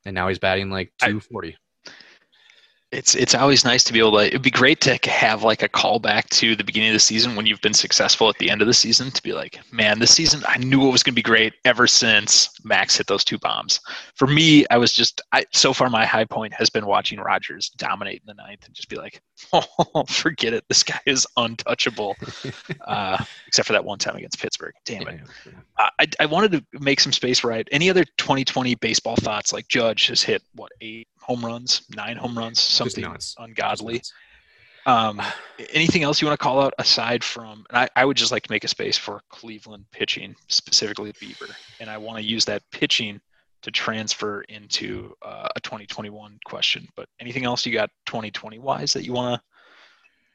And 0.05 0.13
now 0.15 0.27
he's 0.27 0.39
batting 0.39 0.69
like 0.69 0.91
I- 1.01 1.07
240. 1.07 1.57
It's 2.91 3.15
it's 3.15 3.35
always 3.35 3.65
nice 3.65 3.83
to 3.83 3.91
be 3.91 3.99
able 3.99 4.13
to 4.13 4.27
it'd 4.27 4.41
be 4.41 4.49
great 4.49 4.79
to 4.79 4.97
have 5.09 5.43
like 5.43 5.61
a 5.61 5.67
callback 5.67 6.29
to 6.29 6.55
the 6.55 6.63
beginning 6.63 6.89
of 6.89 6.93
the 6.93 6.99
season 6.99 7.35
when 7.35 7.45
you've 7.45 7.59
been 7.61 7.73
successful 7.73 8.29
at 8.29 8.37
the 8.37 8.49
end 8.49 8.61
of 8.61 8.67
the 8.67 8.73
season 8.73 9.11
to 9.11 9.21
be 9.21 9.33
like 9.33 9.59
man 9.73 9.99
this 9.99 10.13
season 10.13 10.41
i 10.47 10.57
knew 10.57 10.87
it 10.87 10.91
was 10.91 11.03
going 11.03 11.13
to 11.13 11.15
be 11.15 11.21
great 11.21 11.53
ever 11.65 11.85
since 11.85 12.49
max 12.63 12.97
hit 12.97 13.07
those 13.07 13.25
two 13.25 13.37
bombs. 13.37 13.81
For 14.15 14.27
me 14.27 14.65
i 14.71 14.77
was 14.77 14.93
just 14.93 15.21
i 15.33 15.45
so 15.51 15.73
far 15.73 15.89
my 15.89 16.05
high 16.05 16.25
point 16.25 16.53
has 16.53 16.69
been 16.69 16.85
watching 16.85 17.19
rogers 17.19 17.69
dominate 17.71 18.21
in 18.21 18.27
the 18.27 18.41
ninth 18.41 18.65
and 18.65 18.73
just 18.73 18.89
be 18.89 18.95
like 18.95 19.21
oh 19.53 20.03
forget 20.07 20.53
it 20.53 20.63
this 20.67 20.83
guy 20.83 20.99
is 21.05 21.27
untouchable 21.37 22.15
uh, 22.81 23.23
except 23.47 23.67
for 23.67 23.73
that 23.73 23.85
one 23.85 23.97
time 23.97 24.15
against 24.15 24.39
pittsburgh 24.39 24.73
damn 24.85 25.07
it 25.07 25.21
uh, 25.77 25.89
I, 25.99 26.07
I 26.19 26.25
wanted 26.25 26.51
to 26.53 26.79
make 26.79 26.99
some 26.99 27.11
space 27.11 27.43
right. 27.43 27.67
Any 27.71 27.89
other 27.89 28.03
2020 28.17 28.75
baseball 28.75 29.15
thoughts? 29.15 29.53
Like 29.53 29.67
Judge 29.67 30.07
has 30.07 30.21
hit 30.23 30.43
what 30.55 30.71
eight 30.81 31.07
home 31.19 31.45
runs, 31.45 31.83
nine 31.95 32.17
home 32.17 32.37
runs, 32.37 32.61
something 32.61 33.05
ungodly. 33.37 34.01
Um, 34.85 35.21
anything 35.73 36.03
else 36.03 36.21
you 36.21 36.27
want 36.27 36.39
to 36.39 36.43
call 36.43 36.61
out 36.61 36.73
aside 36.79 37.23
from? 37.23 37.65
And 37.69 37.77
I, 37.77 37.89
I 37.95 38.05
would 38.05 38.15
just 38.15 38.31
like 38.31 38.43
to 38.43 38.51
make 38.51 38.63
a 38.63 38.69
space 38.69 38.97
for 38.97 39.21
Cleveland 39.29 39.85
pitching, 39.91 40.35
specifically 40.47 41.11
Bieber, 41.13 41.53
and 41.79 41.89
I 41.89 41.97
want 41.97 42.19
to 42.19 42.23
use 42.23 42.45
that 42.45 42.63
pitching 42.71 43.19
to 43.61 43.71
transfer 43.71 44.41
into 44.43 45.13
uh, 45.21 45.47
a 45.55 45.59
2021 45.59 46.39
question. 46.45 46.87
But 46.95 47.07
anything 47.19 47.45
else 47.45 47.65
you 47.65 47.73
got 47.73 47.89
2020 48.05 48.59
wise 48.59 48.93
that 48.93 49.03
you 49.03 49.13
want 49.13 49.39
to 49.39 49.43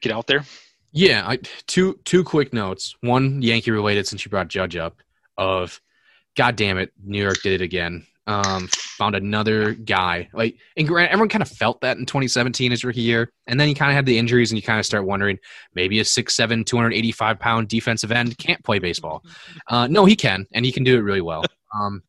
get 0.01 0.15
out 0.15 0.27
there? 0.27 0.43
Yeah, 0.91 1.23
I, 1.27 1.39
two 1.65 1.99
two 2.05 2.23
quick 2.23 2.53
notes. 2.53 2.95
One 3.01 3.41
Yankee 3.41 3.71
related, 3.71 4.07
since 4.07 4.23
you 4.23 4.29
brought 4.29 4.47
Judge 4.47 4.75
up. 4.75 4.97
Of, 5.35 5.81
God 6.37 6.55
damn 6.55 6.77
it, 6.77 6.91
New 7.03 7.21
York 7.21 7.41
did 7.41 7.59
it 7.59 7.63
again. 7.63 8.05
Um, 8.27 8.67
found 8.71 9.15
another 9.15 9.73
guy. 9.73 10.29
Like, 10.33 10.57
and 10.77 10.87
grant, 10.87 11.11
everyone 11.11 11.29
kind 11.29 11.41
of 11.41 11.49
felt 11.49 11.81
that 11.81 11.97
in 11.97 12.05
2017 12.05 12.69
his 12.69 12.83
rookie 12.83 13.01
year, 13.01 13.31
and 13.47 13.59
then 13.59 13.67
he 13.67 13.73
kind 13.73 13.89
of 13.89 13.95
had 13.95 14.05
the 14.05 14.17
injuries, 14.17 14.51
and 14.51 14.57
you 14.57 14.61
kind 14.61 14.79
of 14.79 14.85
start 14.85 15.05
wondering 15.05 15.39
maybe 15.73 15.99
a 15.99 16.03
6'7", 16.03 16.63
285 16.63 17.39
pound 17.39 17.67
defensive 17.67 18.11
end 18.11 18.37
can't 18.37 18.63
play 18.63 18.77
baseball. 18.77 19.23
Uh, 19.67 19.87
no, 19.87 20.05
he 20.05 20.15
can, 20.15 20.45
and 20.53 20.63
he 20.63 20.71
can 20.71 20.83
do 20.83 20.95
it 20.95 21.01
really 21.01 21.21
well. 21.21 21.43
Um, 21.73 22.03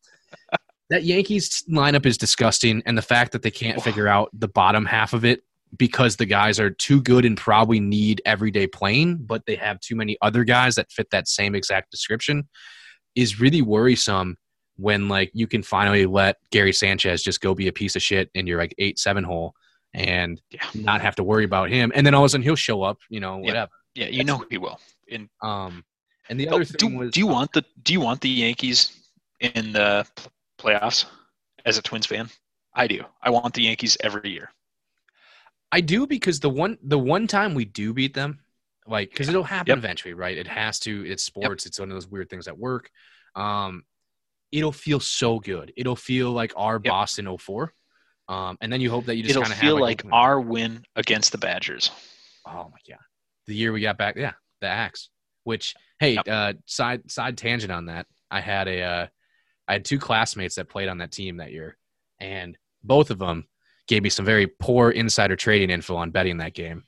that 0.91 1.05
Yankees 1.05 1.65
lineup 1.71 2.07
is 2.07 2.19
disgusting, 2.19 2.83
and 2.87 2.97
the 2.97 3.03
fact 3.03 3.33
that 3.33 3.43
they 3.43 3.51
can't 3.51 3.83
figure 3.83 4.09
out 4.09 4.31
the 4.33 4.49
bottom 4.49 4.85
half 4.85 5.13
of 5.13 5.25
it 5.25 5.43
because 5.77 6.17
the 6.17 6.27
guys 6.27 6.61
are 6.61 6.71
too 6.71 7.03
good 7.03 7.25
and 7.25 7.37
probably 7.37 7.81
need 7.81 8.23
everyday 8.25 8.67
playing, 8.67 9.17
but 9.17 9.45
they 9.47 9.57
have 9.57 9.81
too 9.81 9.97
many 9.97 10.17
other 10.23 10.45
guys 10.45 10.77
that 10.77 10.91
fit 10.93 11.11
that 11.11 11.27
same 11.27 11.55
exact 11.55 11.91
description 11.91 12.49
is 13.17 13.41
really 13.41 13.63
worrisome 13.63 14.37
when 14.77 15.09
like 15.09 15.31
you 15.35 15.47
can 15.47 15.63
finally 15.63 16.07
let 16.07 16.37
Gary 16.51 16.73
Sanchez 16.73 17.23
just 17.23 17.41
go 17.41 17.55
be 17.55 17.69
a 17.69 17.73
piece 17.73 17.97
of 17.97 18.03
shit 18.03 18.31
in 18.35 18.47
your 18.47 18.59
like 18.59 18.75
eight 18.79 18.99
seven 18.99 19.25
hole 19.25 19.55
and 19.95 20.41
Yeah. 20.51 20.61
not 20.75 21.01
have 21.01 21.15
to 21.17 21.23
worry 21.25 21.45
about 21.45 21.71
him. 21.71 21.93
And 21.95 22.05
then 22.07 22.13
all 22.15 22.23
of 22.23 22.27
a 22.27 22.29
sudden 22.31 22.43
he'll 22.43 22.57
show 22.57 22.83
up, 22.83 22.99
you 23.09 23.21
know, 23.21 23.39
whatever. 23.39 23.71
Yeah, 23.95 24.09
you 24.09 24.25
know 24.25 24.45
he 24.51 24.59
will. 24.59 24.79
And 25.11 25.29
Um 25.43 25.85
and 26.29 26.39
the 26.41 26.49
Oh, 26.49 26.57
other 26.57 26.65
thing 26.65 26.91
do, 26.91 26.99
was 26.99 27.11
do 27.13 27.21
you 27.21 27.27
want 27.29 27.53
the 27.53 27.65
do 27.83 27.93
you 27.93 28.01
want 28.01 28.21
the 28.21 28.29
Yankees 28.29 28.93
in 29.41 29.73
the 29.73 30.07
playoffs 30.65 31.05
as 31.65 31.79
a 31.79 31.83
Twins 31.83 32.07
fan? 32.07 32.29
I 32.75 32.87
do. 32.87 33.05
I 33.23 33.31
want 33.31 33.55
the 33.55 33.63
Yankees 33.63 33.97
every 34.01 34.31
year. 34.31 34.51
I 35.71 35.81
do 35.81 36.07
because 36.07 36.41
the 36.41 36.51
one 36.51 36.79
the 36.83 36.99
one 36.99 37.27
time 37.27 37.55
we 37.55 37.65
do 37.65 37.93
beat 37.93 38.15
them, 38.15 38.41
like 38.87 39.11
because 39.11 39.29
it'll 39.29 39.43
happen 39.45 39.71
Yep. 39.73 39.79
eventually, 39.79 40.15
right? 40.15 40.37
It 40.37 40.47
has 40.47 40.79
to. 40.81 41.05
It's 41.07 41.23
sports. 41.25 41.67
It's 41.67 41.79
one 41.81 41.91
of 41.91 41.95
those 41.95 42.09
weird 42.09 42.31
things 42.31 42.45
that 42.47 42.57
work. 42.59 42.91
Um, 43.35 43.85
it'll 44.53 44.73
feel 44.73 45.01
so 45.01 45.41
good. 45.41 45.73
It'll 45.77 45.97
feel 45.97 46.31
like 46.31 46.53
our 46.57 46.75
Yep. 46.75 46.85
Boston 46.85 47.27
04. 47.39 47.73
Um, 48.29 48.57
and 48.61 48.73
then 48.73 48.81
you 48.81 48.91
hope 48.91 49.05
that 49.07 49.17
you 49.17 49.23
just 49.23 49.35
kind 49.39 49.53
of 49.53 49.59
feel 49.59 49.75
have 49.75 49.83
like 49.83 50.01
Oakland. 50.01 50.15
our 50.15 50.41
win 50.41 50.85
against 50.97 51.33
the 51.33 51.39
Badgers. 51.39 51.91
Oh 52.47 52.71
my 52.73 52.79
god, 52.89 53.01
the 53.47 53.55
year 53.55 53.73
we 53.73 53.81
got 53.81 53.99
back, 53.99 54.17
yeah, 54.17 54.33
the 54.61 54.69
axe. 54.69 55.11
Which 55.45 55.75
hey, 55.99 56.15
Yep. 56.15 56.29
uh, 56.29 56.53
side 56.67 57.11
side 57.11 57.37
tangent 57.37 57.73
on 57.73 57.87
that. 57.87 58.07
I 58.31 58.41
had 58.41 58.69
a 58.69 58.81
uh, 58.83 59.07
I 59.69 59.73
had 59.75 59.85
two 59.85 59.99
classmates 59.99 60.57
that 60.57 60.69
played 60.69 60.89
on 60.89 60.99
that 60.99 61.13
team 61.13 61.39
that 61.39 61.53
year, 61.53 61.77
and 62.21 62.57
both 62.83 63.11
of 63.11 63.19
them 63.19 63.47
gave 63.87 64.03
me 64.03 64.09
some 64.09 64.25
very 64.25 64.47
poor 64.47 64.91
insider 64.91 65.37
trading 65.37 65.71
info 65.71 65.97
on 65.97 66.11
betting 66.11 66.39
that 66.39 66.55
game. 66.55 66.85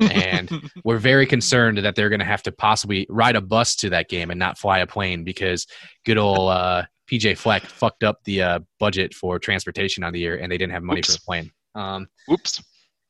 And 0.00 0.50
we're 0.84 0.98
very 0.98 1.26
concerned 1.26 1.78
that 1.78 1.94
they're 1.94 2.08
going 2.08 2.20
to 2.20 2.24
have 2.24 2.42
to 2.44 2.52
possibly 2.52 3.06
ride 3.08 3.36
a 3.36 3.40
bus 3.40 3.76
to 3.76 3.90
that 3.90 4.08
game 4.08 4.30
and 4.30 4.38
not 4.38 4.58
fly 4.58 4.78
a 4.78 4.86
plane 4.86 5.24
because 5.24 5.66
good 6.04 6.18
old 6.18 6.50
uh, 6.50 6.84
PJ 7.10 7.36
Fleck 7.36 7.62
fucked 7.62 8.04
up 8.04 8.22
the 8.24 8.42
uh, 8.42 8.58
budget 8.78 9.14
for 9.14 9.38
transportation 9.38 10.04
on 10.04 10.12
the 10.12 10.20
year, 10.20 10.36
and 10.36 10.50
they 10.50 10.58
didn't 10.58 10.72
have 10.72 10.82
money 10.82 11.00
Oops. 11.00 11.08
for 11.08 11.20
the 11.20 11.24
plane. 11.24 11.50
Um, 11.74 12.08
Oops. 12.30 12.62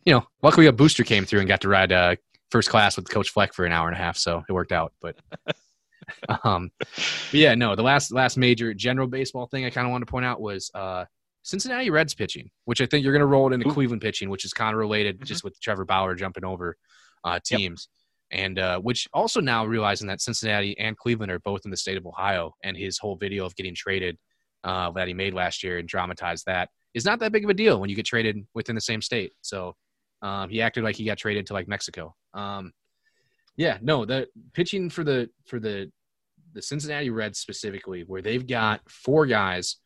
you 0.05 0.13
know, 0.13 0.27
luckily 0.43 0.67
a 0.67 0.73
booster 0.73 1.05
came 1.05 1.25
through 1.25 1.41
and 1.41 1.49
got 1.49 1.61
to 1.63 1.69
ride 1.69 1.93
uh, 1.93 2.17
first 2.51 2.69
class 2.69 2.97
with 2.97 3.09
Coach 3.09 3.31
Fleck 3.31 3.55
for 3.55 3.65
an 3.65 3.73
hour 3.73 3.89
and 3.89 3.97
a 3.97 4.01
half, 4.01 4.17
so 4.17 4.43
it 4.49 4.53
worked 4.53 4.73
out. 4.73 4.93
But, 5.01 5.17
um, 6.45 6.71
yeah, 7.33 7.55
no, 7.55 7.75
the 7.77 7.83
last 7.83 8.13
last 8.13 8.37
major 8.37 8.75
general 8.75 9.07
baseball 9.07 9.47
thing 9.47 9.65
I 9.65 9.71
kind 9.71 9.87
of 9.87 9.91
wanted 9.91 10.07
to 10.07 10.11
point 10.11 10.25
out 10.27 10.41
was 10.41 10.71
uh, 10.75 11.05
Cincinnati 11.43 11.91
Reds 11.91 12.15
pitching, 12.15 12.51
which 12.65 12.81
I 12.81 12.87
think 12.87 13.03
you're 13.05 13.13
going 13.13 13.21
to 13.21 13.27
roll 13.27 13.51
it 13.51 13.55
into 13.55 13.69
Ooh. 13.69 13.73
Cleveland 13.73 14.03
pitching, 14.03 14.29
which 14.31 14.45
is 14.45 14.53
kind 14.53 14.75
of 14.75 14.79
related 14.79 15.21
Mhm. 15.21 15.25
just 15.25 15.45
with 15.45 15.59
Trevor 15.61 15.85
Bauer 15.85 16.15
jumping 16.15 16.45
over 16.45 16.77
uh, 17.25 17.33
Yep. 17.33 17.43
teams. 17.45 17.89
And 18.33 18.59
uh, 18.61 18.79
which 18.81 19.09
also 19.13 19.41
now 19.41 19.67
realizing 19.67 20.07
that 20.09 20.21
Cincinnati 20.21 20.79
and 20.79 20.97
Cleveland 20.97 21.33
are 21.33 21.41
both 21.41 21.63
in 21.65 21.71
the 21.71 21.77
state 21.77 21.97
of 21.97 22.07
Ohio, 22.07 22.55
and 22.63 22.77
his 22.77 22.97
whole 22.99 23.17
video 23.17 23.45
of 23.45 23.57
getting 23.57 23.75
traded 23.75 24.17
uh, 24.63 24.91
that 24.93 25.09
he 25.09 25.15
made 25.15 25.35
last 25.35 25.63
year 25.65 25.79
and 25.79 25.89
dramatized 25.89 26.45
that 26.47 26.69
is 26.95 27.05
not 27.05 27.19
that 27.21 27.33
big 27.33 27.45
of 27.45 27.51
a 27.51 27.55
deal 27.55 27.81
when 27.81 27.89
you 27.91 27.97
get 27.97 28.05
traded 28.07 28.47
within 28.55 28.75
the 28.75 28.81
same 28.81 29.01
state. 29.03 29.33
So 29.41 29.75
um, 30.23 30.49
he 30.51 30.61
acted 30.63 30.85
like 30.85 30.97
he 30.97 31.05
got 31.05 31.19
traded 31.19 31.47
to 31.47 31.55
like 31.55 31.67
Mexico. 31.67 32.15
Um, 32.35 32.73
yeah, 33.57 33.79
no, 33.81 34.05
the 34.05 34.29
pitching 34.53 34.91
for 34.91 35.03
the 35.03 35.29
for 35.47 35.59
the 35.59 35.91
the 36.53 36.63
Cincinnati 36.63 37.11
Reds 37.11 37.39
specifically, 37.39 38.03
where 38.03 38.23
they've 38.23 38.47
got 38.47 38.81
four 38.89 39.27
guys 39.27 39.77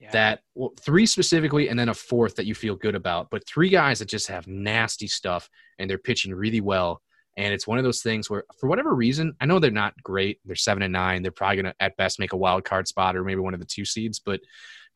Yeah. 0.00 0.10
that 0.12 0.40
well, 0.54 0.72
three 0.80 1.06
specifically, 1.06 1.68
and 1.68 1.78
then 1.78 1.88
a 1.88 1.94
fourth 1.94 2.36
that 2.36 2.46
you 2.46 2.54
feel 2.54 2.74
good 2.74 2.94
about, 2.94 3.30
but 3.30 3.46
three 3.46 3.68
guys 3.68 4.00
that 4.00 4.08
just 4.08 4.28
have 4.28 4.46
nasty 4.46 5.06
stuff 5.06 5.48
and 5.78 5.88
they're 5.88 5.98
pitching 5.98 6.34
really 6.34 6.60
well. 6.60 7.00
And 7.36 7.54
it's 7.54 7.66
one 7.66 7.78
of 7.78 7.84
those 7.84 8.02
things 8.02 8.28
where, 8.28 8.44
for 8.60 8.68
whatever 8.68 8.94
reason, 8.94 9.34
I 9.40 9.46
know 9.46 9.58
they're 9.58 9.70
not 9.70 9.94
great. 10.02 10.38
They're 10.44 10.54
seven 10.54 10.82
and 10.82 10.92
nine. 10.92 11.22
They're 11.22 11.32
probably 11.32 11.62
going 11.62 11.72
to, 11.72 11.74
at 11.80 11.96
best, 11.96 12.18
make 12.18 12.34
a 12.34 12.36
wild 12.36 12.64
card 12.64 12.86
spot 12.88 13.16
or 13.16 13.24
maybe 13.24 13.40
one 13.40 13.54
of 13.54 13.60
the 13.60 13.66
two 13.66 13.86
seeds. 13.86 14.18
But 14.20 14.40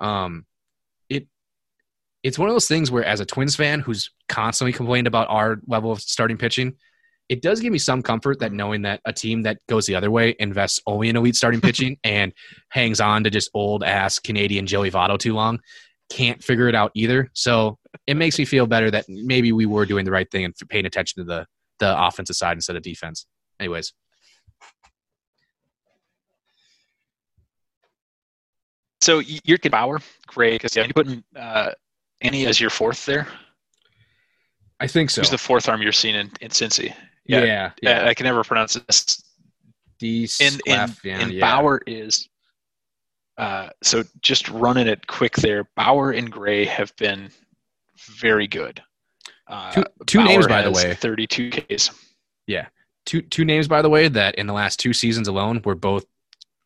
um, 0.00 0.44
it 1.08 1.28
it's 2.22 2.38
one 2.38 2.50
of 2.50 2.54
those 2.54 2.68
things 2.68 2.90
where, 2.90 3.04
as 3.04 3.20
a 3.20 3.24
Twins 3.24 3.56
fan 3.56 3.80
who's 3.80 4.10
constantly 4.28 4.72
complained 4.74 5.06
about 5.06 5.28
our 5.30 5.60
level 5.66 5.92
of 5.92 6.00
starting 6.00 6.36
pitching, 6.36 6.74
it 7.28 7.42
does 7.42 7.60
give 7.60 7.72
me 7.72 7.78
some 7.78 8.02
comfort 8.02 8.38
that 8.40 8.52
knowing 8.52 8.82
that 8.82 9.00
a 9.04 9.12
team 9.12 9.42
that 9.42 9.58
goes 9.68 9.86
the 9.86 9.94
other 9.94 10.10
way 10.10 10.34
invests 10.38 10.80
only 10.86 11.08
in 11.08 11.16
elite 11.16 11.34
starting 11.36 11.60
pitching 11.60 11.98
and 12.04 12.32
hangs 12.70 13.00
on 13.00 13.24
to 13.24 13.30
just 13.30 13.50
old 13.54 13.82
ass 13.82 14.18
Canadian 14.18 14.66
Joey 14.66 14.90
Votto 14.90 15.18
too 15.18 15.34
long 15.34 15.58
can't 16.08 16.40
figure 16.42 16.68
it 16.68 16.74
out 16.76 16.92
either. 16.94 17.28
So 17.32 17.78
it 18.06 18.14
makes 18.16 18.38
me 18.38 18.44
feel 18.44 18.66
better 18.68 18.92
that 18.92 19.06
maybe 19.08 19.50
we 19.50 19.66
were 19.66 19.84
doing 19.84 20.04
the 20.04 20.12
right 20.12 20.30
thing 20.30 20.44
and 20.44 20.54
paying 20.68 20.86
attention 20.86 21.20
to 21.20 21.24
the 21.24 21.46
the 21.78 22.00
offensive 22.06 22.36
side 22.36 22.56
instead 22.56 22.76
of 22.76 22.82
defense. 22.82 23.26
Anyways, 23.58 23.92
So 29.02 29.18
y- 29.18 29.38
you're 29.44 29.58
getting 29.58 29.72
Bauer, 29.72 30.00
great. 30.26 30.54
Because 30.62 30.74
yeah, 30.74 30.84
you 30.84 30.92
putting 30.94 31.22
uh, 31.36 31.72
Annie 32.22 32.46
as 32.46 32.60
your 32.60 32.70
fourth 32.70 33.04
there. 33.06 33.28
I 34.80 34.86
think 34.86 35.10
so. 35.10 35.20
Who's 35.20 35.30
the 35.30 35.38
fourth 35.38 35.68
arm 35.68 35.82
you're 35.82 35.92
seeing 35.92 36.14
in, 36.16 36.30
in 36.40 36.50
Cincy? 36.50 36.94
Yeah, 37.28 37.44
yeah. 37.44 37.70
yeah. 37.82 38.08
I 38.08 38.14
can 38.14 38.24
never 38.24 38.44
pronounce 38.44 38.74
this. 38.74 39.22
D 39.98 40.28
And 40.40 40.60
and, 40.66 40.96
and 41.04 41.32
yeah. 41.32 41.40
Bauer 41.40 41.80
is. 41.86 42.28
Uh, 43.38 43.68
so 43.82 44.02
just 44.22 44.48
running 44.48 44.86
it 44.86 45.06
quick 45.06 45.34
there. 45.36 45.68
Bauer 45.76 46.10
and 46.10 46.30
Gray 46.30 46.64
have 46.64 46.94
been 46.96 47.30
very 47.98 48.46
good. 48.46 48.82
Uh, 49.46 49.72
Two- 49.72 49.84
two 50.06 50.24
names, 50.24 50.46
by 50.46 50.62
the 50.62 50.70
way. 50.70 50.94
32 50.94 51.50
Ks. 51.50 51.90
Yeah, 52.46 52.66
two 53.06 53.22
two 53.22 53.44
names 53.44 53.68
by 53.68 53.82
the 53.82 53.88
way 53.88 54.08
that 54.08 54.34
in 54.34 54.46
the 54.46 54.52
last 54.52 54.78
two 54.78 54.92
seasons 54.92 55.28
alone 55.28 55.62
were 55.64 55.74
both 55.74 56.04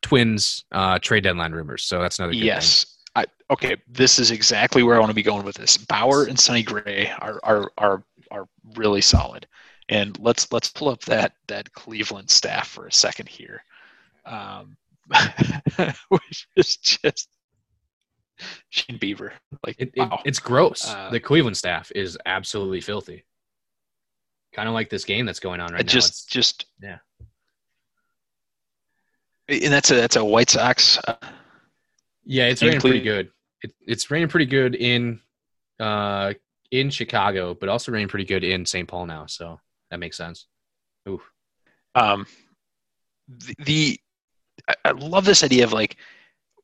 twins 0.02 0.64
uh, 0.72 0.98
trade 0.98 1.22
deadline 1.22 1.52
rumors. 1.52 1.84
So 1.84 2.00
that's 2.00 2.18
another 2.18 2.32
good 2.32 2.42
Yes. 2.42 2.96
I, 3.14 3.26
okay, 3.50 3.76
this 3.88 4.18
is 4.18 4.30
exactly 4.30 4.82
where 4.82 4.96
I 4.96 4.98
want 4.98 5.11
to 5.11 5.14
be 5.14 5.22
going 5.22 5.44
with 5.44 5.56
this. 5.56 5.76
Bauer 5.76 6.24
and 6.24 6.38
Sonny 6.38 6.62
Gray 6.62 7.12
are 7.18 7.40
are 7.42 7.72
are 7.78 8.04
are 8.30 8.48
really 8.76 9.00
solid. 9.00 9.46
And 9.91 10.18
let's 10.20 10.51
let's 10.53 10.70
pull 10.70 10.88
up 10.88 11.01
that 11.03 11.32
that 11.49 11.72
Cleveland 11.72 12.30
staff 12.30 12.68
for 12.68 12.86
a 12.86 12.93
second 12.93 13.28
here, 13.28 13.62
um, 14.24 14.76
which 16.09 16.47
is 16.57 16.76
just 16.76 17.28
Shane 18.68 18.99
Bieber. 19.01 19.32
Like 19.66 19.76
It, 19.80 19.91
it, 19.95 19.99
wow. 20.01 20.22
It's 20.24 20.38
gross. 20.38 20.88
Uh, 20.88 21.11
the 21.11 21.18
Cleveland 21.20 21.57
staff 21.57 21.91
is 21.95 22.16
absolutely 22.24 22.80
filthy. 22.80 23.24
Kind 24.53 24.68
of 24.68 24.74
like 24.74 24.91
this 24.91 25.05
game 25.05 25.26
that's 25.26 25.41
going 25.41 25.61
on 25.61 25.72
right 25.72 25.80
It 25.80 25.86
now. 25.86 25.93
just 25.93 26.11
It's- 26.11 26.26
just 26.26 26.66
yeah. 26.80 26.99
And 29.49 29.72
that's 29.72 29.91
a 29.91 29.95
that's 29.97 30.14
a 30.16 30.24
White 30.24 30.51
Sox. 30.51 30.99
Uh, 30.99 31.16
yeah, 32.24 32.47
it's 32.47 32.62
in 32.62 32.68
raining 32.68 32.80
pretty 32.80 33.01
good. 33.01 33.30
It, 33.62 33.72
it's 33.84 34.09
raining 34.09 34.28
pretty 34.28 34.47
good 34.47 34.76
in 34.76 35.18
uh, 35.80 36.34
in 36.70 36.91
Chicago, 36.91 37.55
but 37.55 37.68
also 37.68 37.91
raining 37.91 38.07
pretty 38.07 38.24
good 38.26 38.45
in 38.45 38.64
St. 38.64 38.86
Paul 38.86 39.07
now. 39.07 39.26
So 39.26 39.59
that 39.91 39.99
makes 39.99 40.16
sense. 40.16 40.47
Ooh. 41.09 41.20
um, 41.95 42.26
the, 43.28 43.55
the 43.64 44.01
I, 44.84 44.91
love 44.93 45.24
this 45.24 45.43
idea 45.43 45.64
of 45.64 45.72
like 45.72 45.97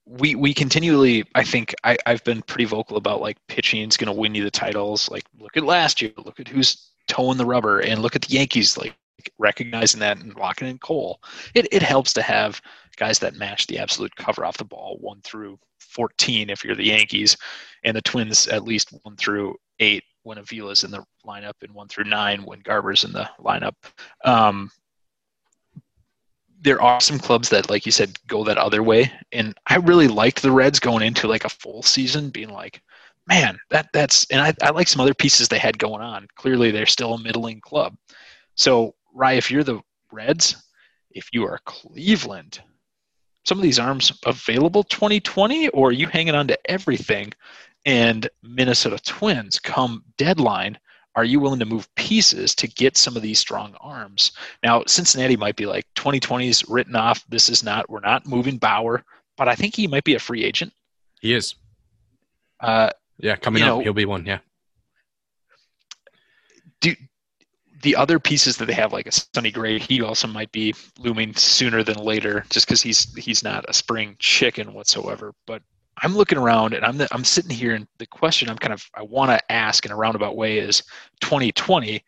we 0.04 0.34
we 0.34 0.54
continually 0.54 1.24
I 1.34 1.42
think 1.44 1.74
I, 1.84 1.96
I've 2.06 2.22
been 2.24 2.42
pretty 2.42 2.66
vocal 2.66 2.96
about 2.96 3.20
like 3.20 3.38
pitching 3.48 3.88
is 3.88 3.96
going 3.96 4.12
to 4.14 4.20
win 4.20 4.34
you 4.34 4.44
the 4.44 4.50
titles. 4.50 5.10
Like 5.10 5.24
look 5.38 5.56
at 5.56 5.64
last 5.64 6.00
year, 6.00 6.12
look 6.18 6.38
at 6.40 6.48
who's 6.48 6.90
toeing 7.08 7.38
the 7.38 7.46
rubber, 7.46 7.80
and 7.80 8.02
look 8.02 8.16
at 8.16 8.22
the 8.22 8.34
Yankees 8.34 8.76
like 8.76 8.94
recognizing 9.38 10.00
that 10.00 10.18
and 10.18 10.34
locking 10.36 10.68
in 10.68 10.78
Cole. 10.78 11.20
It 11.54 11.66
it 11.72 11.82
helps 11.82 12.12
to 12.14 12.22
have 12.22 12.60
guys 12.96 13.18
that 13.18 13.36
match 13.36 13.66
the 13.66 13.78
absolute 13.78 14.14
cover 14.16 14.44
off 14.44 14.58
the 14.58 14.64
ball 14.64 14.98
one 15.00 15.20
through 15.22 15.58
fourteen 15.80 16.50
if 16.50 16.64
you're 16.64 16.76
the 16.76 16.84
Yankees, 16.84 17.36
and 17.84 17.96
the 17.96 18.02
Twins 18.02 18.46
at 18.48 18.64
least 18.64 18.92
one 19.02 19.16
through 19.16 19.56
eight 19.80 20.04
when 20.26 20.38
Avila's 20.38 20.84
in 20.84 20.90
the 20.90 21.04
lineup, 21.24 21.54
and 21.62 21.72
one 21.72 21.88
through 21.88 22.04
nine 22.04 22.44
when 22.44 22.60
Garver's 22.60 23.04
in 23.04 23.12
the 23.12 23.30
lineup. 23.40 23.74
Um, 24.24 24.70
there 26.60 26.82
are 26.82 27.00
some 27.00 27.18
clubs 27.18 27.48
that, 27.50 27.70
like 27.70 27.86
you 27.86 27.92
said, 27.92 28.18
go 28.26 28.42
that 28.44 28.58
other 28.58 28.82
way. 28.82 29.12
And 29.32 29.54
I 29.66 29.76
really 29.76 30.08
liked 30.08 30.42
the 30.42 30.50
Reds 30.50 30.80
going 30.80 31.02
into 31.06 31.28
like 31.28 31.44
a 31.44 31.48
full 31.48 31.82
season, 31.82 32.30
being 32.30 32.48
like, 32.48 32.82
man, 33.28 33.58
that 33.70 33.88
that's 33.92 34.26
and 34.30 34.40
I, 34.40 34.52
I 34.62 34.70
like 34.70 34.88
some 34.88 35.00
other 35.00 35.14
pieces 35.14 35.48
they 35.48 35.58
had 35.58 35.78
going 35.78 36.02
on. 36.02 36.26
Clearly 36.34 36.70
they're 36.70 36.86
still 36.86 37.14
a 37.14 37.22
middling 37.22 37.60
club. 37.60 37.96
So, 38.56 38.94
Rye, 39.14 39.34
if 39.34 39.50
you're 39.50 39.64
the 39.64 39.80
Reds, 40.10 40.56
if 41.10 41.28
you 41.32 41.44
are 41.44 41.60
Cleveland, 41.64 42.60
some 43.44 43.58
of 43.58 43.62
these 43.62 43.78
arms 43.78 44.12
available 44.26 44.82
2020, 44.82 45.68
or 45.68 45.88
are 45.88 45.92
you 45.92 46.08
hanging 46.08 46.34
on 46.34 46.48
to 46.48 46.58
everything? 46.70 47.32
And 47.86 48.28
Minnesota 48.42 48.98
Twins 49.02 49.58
come 49.60 50.04
deadline, 50.18 50.76
are 51.14 51.24
you 51.24 51.40
willing 51.40 51.60
to 51.60 51.64
move 51.64 51.88
pieces 51.94 52.54
to 52.56 52.66
get 52.66 52.96
some 52.96 53.16
of 53.16 53.22
these 53.22 53.38
strong 53.38 53.74
arms? 53.80 54.32
Now, 54.62 54.82
Cincinnati 54.86 55.36
might 55.36 55.56
be 55.56 55.64
like 55.66 55.86
2020 55.94 56.48
is 56.48 56.68
written 56.68 56.96
off. 56.96 57.24
This 57.28 57.48
is 57.48 57.62
not, 57.62 57.88
we're 57.88 58.00
not 58.00 58.26
moving 58.26 58.58
Bauer, 58.58 59.02
but 59.38 59.48
I 59.48 59.54
think 59.54 59.74
he 59.76 59.86
might 59.86 60.04
be 60.04 60.14
a 60.14 60.18
free 60.18 60.44
agent. 60.44 60.72
He 61.20 61.32
is. 61.32 61.54
Uh, 62.60 62.90
Yeah, 63.18 63.36
coming 63.36 63.62
up, 63.62 63.68
know- 63.68 63.80
he'll 63.80 63.94
be 63.94 64.04
one. 64.04 64.26
Yeah. 64.26 64.40
do 66.80 66.94
the 67.82 67.94
other 67.96 68.18
pieces 68.18 68.56
that 68.56 68.64
they 68.66 68.72
have, 68.72 68.92
like 68.92 69.06
a 69.06 69.12
Sonny 69.12 69.50
Gray, 69.52 69.78
he 69.78 70.02
also 70.02 70.26
might 70.26 70.50
be 70.50 70.74
looming 70.98 71.34
sooner 71.34 71.82
than 71.84 71.98
later, 71.98 72.44
just 72.50 72.66
because 72.66 72.82
he's 72.82 73.14
he's 73.14 73.44
not 73.44 73.64
a 73.68 73.72
spring 73.72 74.16
chicken 74.18 74.72
whatsoever. 74.74 75.34
But 75.46 75.62
I'm 76.02 76.14
looking 76.14 76.38
around 76.38 76.74
and 76.74 76.84
I'm 76.84 76.98
the, 76.98 77.08
I'm 77.12 77.24
sitting 77.24 77.50
here, 77.50 77.74
and 77.74 77.86
the 77.98 78.06
question 78.06 78.48
I'm 78.48 78.58
kind 78.58 78.74
of 78.74 78.84
I 78.94 79.02
want 79.02 79.30
to 79.30 79.52
ask 79.52 79.84
in 79.84 79.92
a 79.92 79.96
roundabout 79.96 80.36
way 80.36 80.58
is 80.58 80.82
2020 81.20 82.02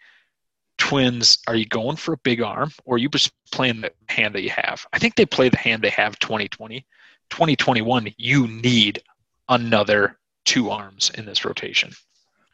Twins. 0.78 1.38
Are 1.46 1.56
you 1.56 1.66
going 1.66 1.96
for 1.96 2.14
a 2.14 2.18
big 2.18 2.40
arm, 2.40 2.70
or 2.84 2.94
are 2.94 2.98
you 2.98 3.08
just 3.08 3.32
playing 3.50 3.80
the 3.80 3.92
hand 4.08 4.34
that 4.34 4.42
you 4.42 4.50
have? 4.50 4.86
I 4.92 4.98
think 4.98 5.16
they 5.16 5.26
play 5.26 5.48
the 5.48 5.56
hand 5.58 5.82
they 5.82 5.90
have 5.90 6.18
2020. 6.18 6.86
2021, 7.30 8.14
you 8.16 8.48
need 8.48 9.02
another 9.48 10.18
two 10.44 10.70
arms 10.70 11.10
in 11.10 11.26
this 11.26 11.44
rotation. 11.44 11.92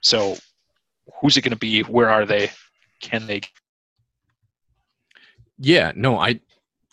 So 0.01 0.37
who's 1.20 1.37
it 1.37 1.43
going 1.43 1.53
to 1.53 1.57
be? 1.57 1.82
Where 1.82 2.11
are 2.11 2.26
they? 2.26 2.51
Can 3.01 3.26
they? 3.26 3.43
Yeah, 5.59 5.93
no, 5.95 6.18
I 6.18 6.41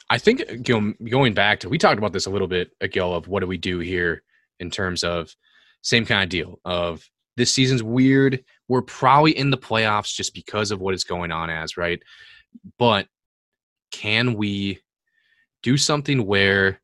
I 0.09 0.17
think 0.17 0.43
you 0.67 0.81
know, 0.81 0.93
going 1.09 1.33
back 1.33 1.61
to 1.61 1.69
we 1.69 1.77
talked 1.77 1.97
about 1.97 2.13
this 2.13 2.25
a 2.25 2.29
little 2.29 2.47
bit 2.47 2.71
ago 2.81 3.13
of 3.13 3.27
what 3.27 3.39
do 3.39 3.47
we 3.47 3.57
do 3.57 3.79
here 3.79 4.23
in 4.61 4.69
terms 4.69 5.03
of 5.03 5.35
same 5.81 6.05
kind 6.05 6.23
of 6.23 6.29
deal 6.29 6.59
of 6.63 7.03
this 7.35 7.53
season's 7.53 7.83
weird. 7.83 8.43
We're 8.67 8.83
probably 8.83 9.37
in 9.37 9.49
the 9.49 9.57
playoffs 9.57 10.15
just 10.15 10.33
because 10.33 10.71
of 10.71 10.79
what 10.79 10.93
is 10.93 11.03
going 11.03 11.31
on 11.31 11.49
as, 11.49 11.75
right? 11.75 12.01
But 12.77 13.07
can 13.91 14.35
we 14.35 14.79
do 15.63 15.75
something 15.77 16.25
where 16.25 16.79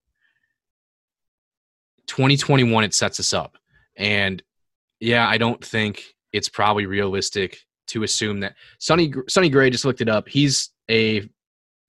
2021 2.08 2.84
it 2.84 2.94
sets 2.94 3.20
us 3.20 3.34
up? 3.34 3.58
And 3.96 4.42
yeah, 5.00 5.28
I 5.28 5.38
don't 5.38 5.64
think 5.64 6.04
it's 6.34 6.50
probably 6.50 6.86
realistic 6.86 7.60
to 7.88 8.04
assume 8.04 8.42
that 8.42 8.56
Sonny 8.80 9.14
Sonny 9.30 9.50
Gray 9.50 9.70
just 9.70 9.86
looked 9.86 10.02
it 10.02 10.10
up. 10.10 10.28
He's 10.28 10.72
a 10.90 11.30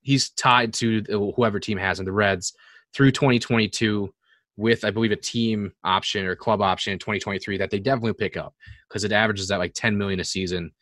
he's 0.02 0.30
tied 0.30 0.74
to 0.74 1.02
whoever 1.34 1.58
team 1.58 1.78
has 1.78 1.98
in 1.98 2.06
the 2.06 2.12
Reds 2.12 2.54
through 2.94 3.12
2022 3.12 4.12
with 4.58 4.84
I 4.84 4.90
believe 4.90 5.12
a 5.12 5.16
team 5.16 5.72
option 5.84 6.26
or 6.26 6.34
club 6.34 6.60
option 6.60 6.92
in 6.92 6.98
2023 6.98 7.56
that 7.58 7.70
they 7.70 7.78
definitely 7.78 8.12
pick 8.12 8.36
up 8.36 8.54
because 8.88 9.04
it 9.04 9.12
averages 9.12 9.50
at 9.50 9.60
like 9.60 9.72
10 9.74 9.96
million 9.96 10.20
a 10.20 10.24
season, 10.24 10.72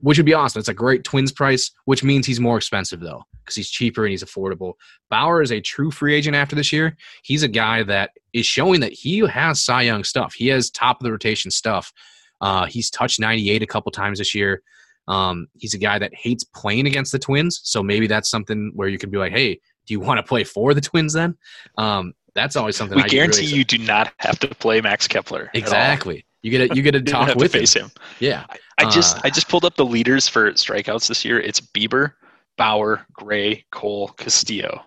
which 0.00 0.18
would 0.18 0.26
be 0.26 0.34
awesome. 0.34 0.58
It's 0.58 0.68
a 0.68 0.74
great 0.74 1.04
Twins 1.04 1.30
price, 1.30 1.70
which 1.84 2.02
means 2.02 2.26
he's 2.26 2.40
more 2.40 2.56
expensive 2.56 3.00
though 3.00 3.22
because 3.44 3.54
he's 3.54 3.70
cheaper 3.70 4.04
and 4.04 4.10
he's 4.10 4.24
affordable. 4.24 4.74
Bauer 5.10 5.42
is 5.42 5.52
a 5.52 5.60
true 5.60 5.92
free 5.92 6.14
agent 6.14 6.34
after 6.34 6.56
this 6.56 6.72
year. 6.72 6.96
He's 7.22 7.44
a 7.44 7.48
guy 7.48 7.84
that 7.84 8.10
is 8.32 8.46
showing 8.46 8.80
that 8.80 8.92
he 8.92 9.20
has 9.20 9.64
Cy 9.64 9.82
Young 9.82 10.02
stuff. 10.02 10.34
He 10.34 10.48
has 10.48 10.70
top 10.70 11.00
of 11.00 11.04
the 11.04 11.12
rotation 11.12 11.50
stuff. 11.50 11.92
Uh, 12.40 12.66
he's 12.66 12.90
touched 12.90 13.20
98 13.20 13.62
a 13.62 13.66
couple 13.66 13.92
times 13.92 14.18
this 14.18 14.34
year. 14.34 14.60
Um, 15.06 15.46
he's 15.56 15.74
a 15.74 15.78
guy 15.78 16.00
that 16.00 16.14
hates 16.14 16.42
playing 16.42 16.86
against 16.86 17.12
the 17.12 17.18
Twins, 17.18 17.60
so 17.62 17.82
maybe 17.82 18.06
that's 18.06 18.30
something 18.30 18.72
where 18.74 18.88
you 18.88 18.98
can 18.98 19.10
be 19.10 19.18
like, 19.18 19.32
"Hey, 19.32 19.60
do 19.86 19.92
you 19.92 20.00
want 20.00 20.18
to 20.18 20.22
play 20.22 20.44
for 20.44 20.72
the 20.72 20.80
Twins 20.80 21.12
then?" 21.12 21.36
Um, 21.76 22.14
that's 22.34 22.56
always 22.56 22.76
something. 22.76 22.96
We 22.96 23.04
I 23.04 23.08
guarantee 23.08 23.42
really 23.46 23.54
you 23.58 23.64
do 23.64 23.78
not 23.78 24.12
have 24.20 24.38
to 24.40 24.48
play 24.48 24.80
Max 24.80 25.06
Kepler. 25.08 25.50
exactly. 25.54 26.24
You 26.42 26.50
get 26.50 26.68
to 26.70 26.76
you 26.76 26.82
get 26.82 26.92
to 26.92 27.00
talk 27.02 27.28
with 27.36 27.38
to 27.52 27.58
him. 27.58 27.60
face 27.62 27.72
him. 27.74 27.90
Yeah, 28.20 28.44
I 28.78 28.88
just 28.90 29.16
Uh, 29.18 29.20
I 29.24 29.30
just 29.30 29.48
pulled 29.48 29.64
up 29.64 29.76
the 29.76 29.84
leaders 29.84 30.28
for 30.28 30.50
strikeouts 30.52 31.08
this 31.08 31.24
year. 31.24 31.40
It's 31.40 31.60
Bieber, 31.60 32.12
Bauer, 32.58 33.06
Gray, 33.12 33.64
Cole, 33.72 34.08
Castillo. 34.08 34.82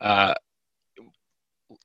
Uh, 0.00 0.34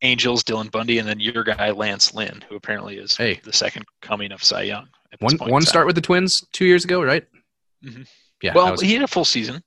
Angels, 0.04 0.44
Dylan 0.44 0.72
Bundy, 0.72 0.98
and 1.00 1.08
then 1.08 1.20
your 1.20 1.44
guy 1.44 1.70
Lance 1.72 2.14
Lynn, 2.14 2.44
who 2.50 2.56
apparently 2.56 2.98
is 2.98 3.16
Hey. 3.16 3.40
the 3.44 3.54
second 3.54 3.86
coming 4.02 4.32
of 4.32 4.44
Cy 4.44 4.64
Young. 4.64 4.88
one 5.20 5.38
one 5.38 5.62
start 5.64 5.86
with 5.86 5.96
the 5.96 6.02
Twins 6.02 6.44
two 6.54 6.66
years 6.66 6.86
ago, 6.86 7.04
right? 7.04 7.26
Mhm. 7.86 8.08
Yeah. 8.42 8.54
well, 8.56 8.72
was- 8.72 8.82
he 8.82 8.94
had 8.94 9.04
a 9.04 9.08
full 9.08 9.26
season. 9.26 9.62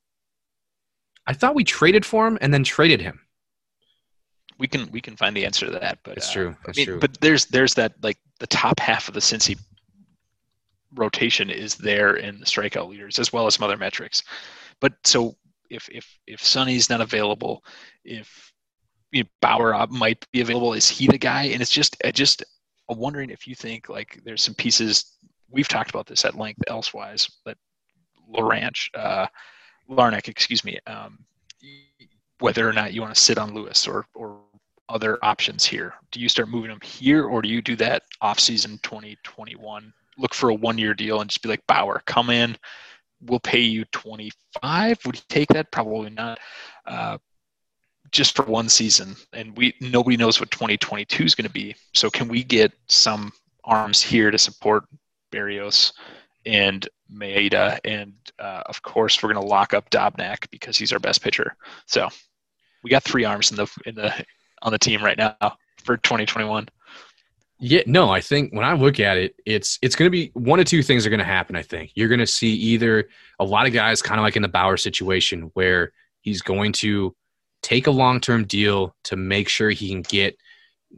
I 1.27 1.33
thought 1.35 1.55
we 1.55 1.65
traded 1.65 2.05
for 2.05 2.27
him 2.27 2.37
and 2.41 2.53
then 2.53 2.65
traded 2.65 3.01
him. 3.01 3.21
We 4.59 4.69
can 4.69 4.91
we 4.91 5.01
can 5.01 5.17
find 5.17 5.37
the 5.37 5.45
answer 5.45 5.67
to 5.67 5.73
that, 5.73 5.99
but 6.05 6.17
it's 6.17 6.31
uh, 6.31 6.33
true. 6.33 6.57
I 6.67 6.73
mean, 6.77 6.87
true. 6.87 7.01
but 7.01 7.21
there's 7.21 7.47
there's 7.47 7.75
that 7.75 7.95
like 8.03 8.19
the 8.39 8.47
top 8.47 8.79
half 8.79 9.09
of 9.09 9.15
the 9.15 9.21
Cincy 9.21 9.59
rotation 10.95 11.51
is 11.51 11.75
there 11.75 12.17
in 12.17 12.39
the 12.39 12.47
strikeout 12.47 12.89
leaders 12.89 13.19
as 13.19 13.33
well 13.33 13.47
as 13.47 13.55
some 13.55 13.65
other 13.65 13.77
metrics. 13.77 14.23
But 14.81 14.95
so 15.05 15.37
if 15.71 15.89
if 15.91 16.19
if 16.27 16.43
Sonny's 16.43 16.89
not 16.89 17.01
available, 17.01 17.65
if 18.05 18.53
you 19.13 19.23
know, 19.25 19.29
Bauer 19.41 19.87
might 19.89 20.25
be 20.33 20.41
available, 20.41 20.75
is 20.75 20.89
he 20.89 21.07
the 21.07 21.19
guy? 21.19 21.45
And 21.45 21.61
it's 21.61 21.71
just 21.71 21.97
I 22.05 22.11
just 22.11 22.45
I'm 22.89 22.99
wondering 22.99 23.31
if 23.31 23.47
you 23.47 23.55
think 23.55 23.89
like 23.89 24.21
there's 24.25 24.43
some 24.43 24.55
pieces 24.55 25.17
we've 25.51 25.69
talked 25.69 25.91
about 25.91 26.07
this 26.07 26.25
at 26.25 26.37
length 26.37 26.63
elsewise 26.67 27.31
that 27.45 27.57
Laranch, 28.33 28.89
uh, 28.95 29.27
Larnach, 29.89 30.29
excuse 30.29 30.65
me, 30.65 30.79
um, 30.87 31.25
whether 32.41 32.69
or 32.69 32.73
not 32.73 32.93
you 32.93 33.01
want 33.01 33.15
to 33.15 33.21
sit 33.21 33.39
on 33.39 33.55
Lewis 33.55 33.87
or 33.87 34.07
or 34.15 34.41
other 34.89 35.19
options 35.23 35.65
here. 35.65 35.95
Do 36.11 36.21
you 36.21 36.29
start 36.29 36.49
moving 36.49 36.71
them 36.71 36.81
here, 36.83 37.25
or 37.27 37.43
do 37.43 37.49
you 37.49 37.63
do 37.63 37.77
that 37.77 38.03
off-season 38.21 38.79
2021? 38.83 39.93
Look 40.19 40.35
for 40.35 40.51
a 40.51 40.55
one-year 40.55 40.95
deal 40.95 41.21
and 41.21 41.31
just 41.31 41.43
be 41.43 41.49
like 41.49 41.67
Bauer, 41.67 42.03
come 42.07 42.31
in, 42.31 42.57
we'll 43.21 43.41
pay 43.41 43.61
you 43.61 43.85
25. 43.87 44.99
Would 45.05 45.17
you 45.17 45.23
take 45.29 45.49
that? 45.49 45.71
Probably 45.71 46.11
not. 46.11 46.39
Uh, 46.87 47.19
just 48.11 48.37
for 48.37 48.45
one 48.45 48.69
season, 48.69 49.17
and 49.33 49.57
we 49.57 49.75
nobody 49.81 50.17
knows 50.17 50.39
what 50.39 50.51
2022 50.51 51.25
is 51.25 51.35
going 51.35 51.47
to 51.47 51.53
be. 51.53 51.75
So 51.95 52.11
can 52.11 52.29
we 52.29 52.45
get 52.45 52.73
some 52.87 53.33
arms 53.65 54.01
here 54.01 54.31
to 54.31 54.39
support 54.39 54.85
Berrios 55.33 55.93
and 56.47 56.89
Maeda, 57.13 57.81
and 57.85 58.13
uh, 58.39 58.63
of 58.67 58.81
course 58.83 59.21
we're 59.21 59.33
going 59.33 59.43
to 59.43 59.51
lock 59.51 59.75
up 59.75 59.91
Dobnak 59.91 60.49
because 60.51 60.79
he's 60.79 60.93
our 60.93 61.01
best 61.01 61.23
pitcher. 61.23 61.57
So 61.87 62.09
we 62.85 62.91
got 62.91 63.03
three 63.03 63.25
arms 63.25 63.51
in 63.51 63.57
the 63.57 63.67
in 63.85 63.95
the 63.97 64.25
on 64.65 64.73
the 64.73 64.79
team 64.79 65.03
right 65.03 65.17
now 65.17 65.37
for 65.85 65.97
2021. 65.99 66.69
Yeah, 67.61 67.83
no, 67.87 68.11
I 68.11 68.21
think 68.21 68.53
when 68.53 68.65
I 68.65 68.75
look 68.75 68.99
at 68.99 69.17
it, 69.17 69.37
it's 69.47 69.79
it's 69.81 69.95
going 69.95 70.07
to 70.07 70.11
be 70.11 70.31
one 70.35 70.59
of 70.59 70.67
two 70.67 70.83
things 70.83 71.07
are 71.07 71.11
going 71.11 71.21
to 71.21 71.25
happen. 71.25 71.55
I 71.55 71.63
think 71.63 71.93
you're 71.95 72.09
going 72.09 72.19
to 72.19 72.27
see 72.27 72.53
either 72.53 73.09
a 73.39 73.45
lot 73.45 73.67
of 73.67 73.73
guys, 73.73 74.03
kind 74.03 74.19
of 74.19 74.23
like 74.25 74.37
in 74.37 74.43
the 74.43 74.49
Bauer 74.49 74.77
situation, 74.77 75.51
where 75.55 75.93
he's 76.21 76.43
going 76.43 76.73
to 76.73 77.15
take 77.63 77.87
a 77.87 77.93
long 77.93 78.21
term 78.21 78.45
deal 78.45 78.95
to 79.05 79.17
make 79.17 79.49
sure 79.49 79.71
he 79.71 79.89
can 79.89 80.03
get 80.03 80.37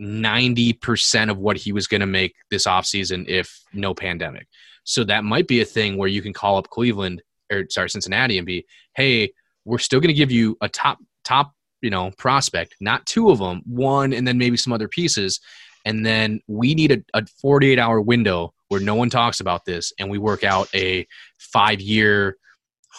90% 0.00 1.30
of 1.30 1.38
what 1.38 1.56
he 1.56 1.72
was 1.72 1.86
going 1.86 2.00
to 2.00 2.06
make 2.06 2.34
this 2.50 2.66
offseason 2.66 3.28
if 3.28 3.62
no 3.72 3.94
pandemic. 3.94 4.48
So 4.84 5.04
that 5.04 5.24
might 5.24 5.48
be 5.48 5.60
a 5.60 5.64
thing 5.64 5.96
where 5.96 6.08
you 6.08 6.22
can 6.22 6.32
call 6.32 6.58
up 6.58 6.68
Cleveland 6.70 7.22
or 7.50 7.64
sorry, 7.68 7.90
Cincinnati 7.90 8.38
and 8.38 8.46
be, 8.46 8.66
hey, 8.94 9.32
we're 9.64 9.78
still 9.78 10.00
going 10.00 10.08
to 10.08 10.14
give 10.14 10.30
you 10.30 10.56
a 10.60 10.68
top, 10.68 10.98
top, 11.24 11.52
you 11.86 11.90
know, 11.90 12.10
prospect, 12.18 12.74
not 12.80 13.06
two 13.06 13.30
of 13.30 13.38
them, 13.38 13.62
one 13.64 14.12
and 14.12 14.26
then 14.26 14.36
maybe 14.36 14.56
some 14.56 14.72
other 14.72 14.88
pieces. 14.88 15.38
And 15.84 16.04
then 16.04 16.40
we 16.48 16.74
need 16.74 16.90
a, 16.90 16.98
a 17.14 17.24
48 17.40 17.78
hour 17.78 18.00
window 18.00 18.52
where 18.70 18.80
no 18.80 18.96
one 18.96 19.08
talks 19.08 19.38
about 19.38 19.64
this 19.64 19.92
and 20.00 20.10
we 20.10 20.18
work 20.18 20.42
out 20.42 20.68
a 20.74 21.06
five 21.38 21.80
year, 21.80 22.38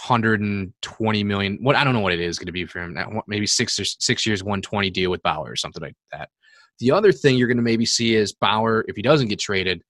120 0.08 1.24
million. 1.26 1.58
What 1.62 1.76
I 1.76 1.84
don't 1.84 1.94
know 1.94 2.00
what 2.00 2.14
it 2.14 2.22
is 2.22 2.40
going 2.40 2.46
to 2.46 2.54
be 2.54 2.66
for 2.66 2.80
him. 2.80 2.98
Maybe 3.28 3.46
six 3.46 3.78
or 3.78 3.84
six 3.84 4.26
years, 4.26 4.42
120 4.42 4.90
deal 4.92 5.12
with 5.12 5.22
Bauer 5.22 5.52
or 5.52 5.58
something 5.58 5.84
like 5.84 5.98
that. 6.14 6.30
The 6.80 6.92
other 6.92 7.12
thing 7.12 7.36
you're 7.36 7.50
going 7.50 7.58
to 7.58 7.64
maybe 7.64 7.86
see 7.86 8.16
is 8.16 8.32
Bauer, 8.32 8.86
if 8.88 8.96
he 8.96 9.02
doesn't 9.02 9.28
get 9.28 9.40
traded, 9.40 9.84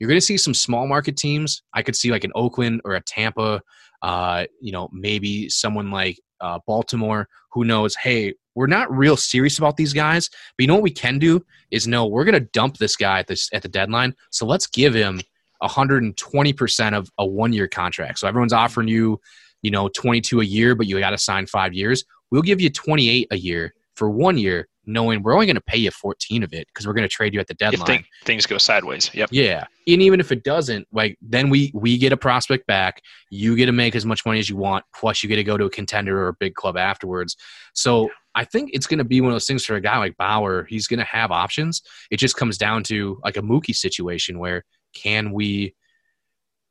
you're 0.00 0.08
going 0.08 0.18
to 0.18 0.26
see 0.26 0.36
some 0.36 0.54
small 0.54 0.88
market 0.88 1.16
teams. 1.16 1.62
I 1.72 1.82
could 1.82 1.94
see 1.94 2.10
like 2.10 2.24
an 2.24 2.32
Oakland 2.34 2.80
or 2.84 2.94
a 2.94 3.00
Tampa, 3.00 3.62
uh, 4.02 4.46
you 4.60 4.72
know, 4.72 4.88
maybe 4.92 5.48
someone 5.48 5.92
like 5.92 6.18
uh, 6.40 6.58
Baltimore 6.66 7.28
who 7.52 7.64
knows, 7.64 7.96
hey, 7.96 8.34
we're 8.54 8.66
not 8.66 8.94
real 8.94 9.16
serious 9.16 9.58
about 9.58 9.76
these 9.76 9.92
guys, 9.92 10.28
but 10.28 10.62
you 10.62 10.66
know 10.66 10.74
what 10.74 10.82
we 10.82 10.90
can 10.90 11.18
do 11.18 11.44
is 11.70 11.86
no, 11.86 12.06
we're 12.06 12.24
going 12.24 12.34
to 12.34 12.48
dump 12.52 12.78
this 12.78 12.96
guy 12.96 13.20
at 13.20 13.26
this 13.26 13.48
at 13.52 13.62
the 13.62 13.68
deadline. 13.68 14.14
So 14.30 14.46
let's 14.46 14.66
give 14.66 14.94
him 14.94 15.20
120% 15.62 16.96
of 16.96 17.10
a 17.18 17.26
one 17.26 17.52
year 17.52 17.68
contract. 17.68 18.18
So 18.18 18.28
everyone's 18.28 18.52
offering 18.52 18.88
you, 18.88 19.20
you 19.62 19.70
know, 19.70 19.88
22 19.88 20.40
a 20.40 20.44
year, 20.44 20.74
but 20.74 20.86
you 20.86 20.98
got 20.98 21.10
to 21.10 21.18
sign 21.18 21.46
five 21.46 21.74
years. 21.74 22.04
We'll 22.30 22.42
give 22.42 22.60
you 22.60 22.70
28 22.70 23.28
a 23.30 23.36
year 23.36 23.74
for 23.94 24.10
one 24.10 24.38
year, 24.38 24.68
knowing 24.92 25.22
we're 25.22 25.34
only 25.34 25.46
going 25.46 25.56
to 25.56 25.62
pay 25.62 25.78
you 25.78 25.90
14 25.90 26.42
of 26.42 26.52
it 26.52 26.66
because 26.68 26.86
we're 26.86 26.92
going 26.92 27.08
to 27.08 27.12
trade 27.12 27.34
you 27.34 27.40
at 27.40 27.46
the 27.46 27.54
deadline. 27.54 27.86
thing, 27.86 28.04
things 28.24 28.46
go 28.46 28.58
sideways, 28.58 29.10
yep. 29.14 29.28
Yeah, 29.32 29.66
and 29.86 30.02
even 30.02 30.20
if 30.20 30.32
it 30.32 30.44
doesn't, 30.44 30.86
like 30.92 31.18
then 31.20 31.50
we 31.50 31.70
we 31.74 31.98
get 31.98 32.12
a 32.12 32.16
prospect 32.16 32.66
back. 32.66 33.02
You 33.30 33.56
get 33.56 33.66
to 33.66 33.72
make 33.72 33.94
as 33.94 34.06
much 34.06 34.24
money 34.26 34.38
as 34.38 34.48
you 34.48 34.56
want, 34.56 34.84
plus 34.94 35.22
you 35.22 35.28
get 35.28 35.36
to 35.36 35.44
go 35.44 35.56
to 35.56 35.64
a 35.64 35.70
contender 35.70 36.20
or 36.22 36.28
a 36.28 36.34
big 36.34 36.54
club 36.54 36.76
afterwards. 36.76 37.36
So 37.74 38.10
I 38.34 38.44
think 38.44 38.70
it's 38.72 38.86
going 38.86 38.98
to 38.98 39.04
be 39.04 39.20
one 39.20 39.30
of 39.30 39.34
those 39.34 39.46
things 39.46 39.64
for 39.64 39.74
a 39.74 39.80
guy 39.80 39.98
like 39.98 40.16
Bauer. 40.16 40.64
He's 40.64 40.86
going 40.86 40.98
to 40.98 41.04
have 41.04 41.30
options. 41.30 41.82
It 42.10 42.18
just 42.18 42.36
comes 42.36 42.58
down 42.58 42.84
to 42.84 43.20
like 43.24 43.36
a 43.36 43.42
Mookie 43.42 43.74
situation 43.74 44.38
where 44.38 44.64
can 44.94 45.32
we 45.32 45.74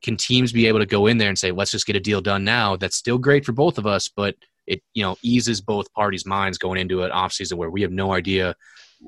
can 0.01 0.15
teams 0.15 0.51
be 0.51 0.67
able 0.67 0.79
to 0.79 0.85
go 0.85 1.07
in 1.07 1.17
there 1.17 1.29
and 1.29 1.37
say 1.37 1.51
let's 1.51 1.71
just 1.71 1.85
get 1.85 1.95
a 1.95 1.99
deal 1.99 2.21
done 2.21 2.43
now 2.43 2.75
that's 2.75 2.95
still 2.95 3.17
great 3.17 3.45
for 3.45 3.51
both 3.51 3.77
of 3.77 3.85
us 3.85 4.09
but 4.09 4.35
it 4.69 4.81
you 4.93 5.03
know 5.03 5.17
eases 5.21 5.59
both 5.59 5.91
parties 5.93 6.25
minds 6.25 6.57
going 6.57 6.79
into 6.79 7.03
an 7.03 7.11
offseason 7.11 7.55
where 7.55 7.69
we 7.69 7.81
have 7.81 7.91
no 7.91 8.13
idea 8.13 8.55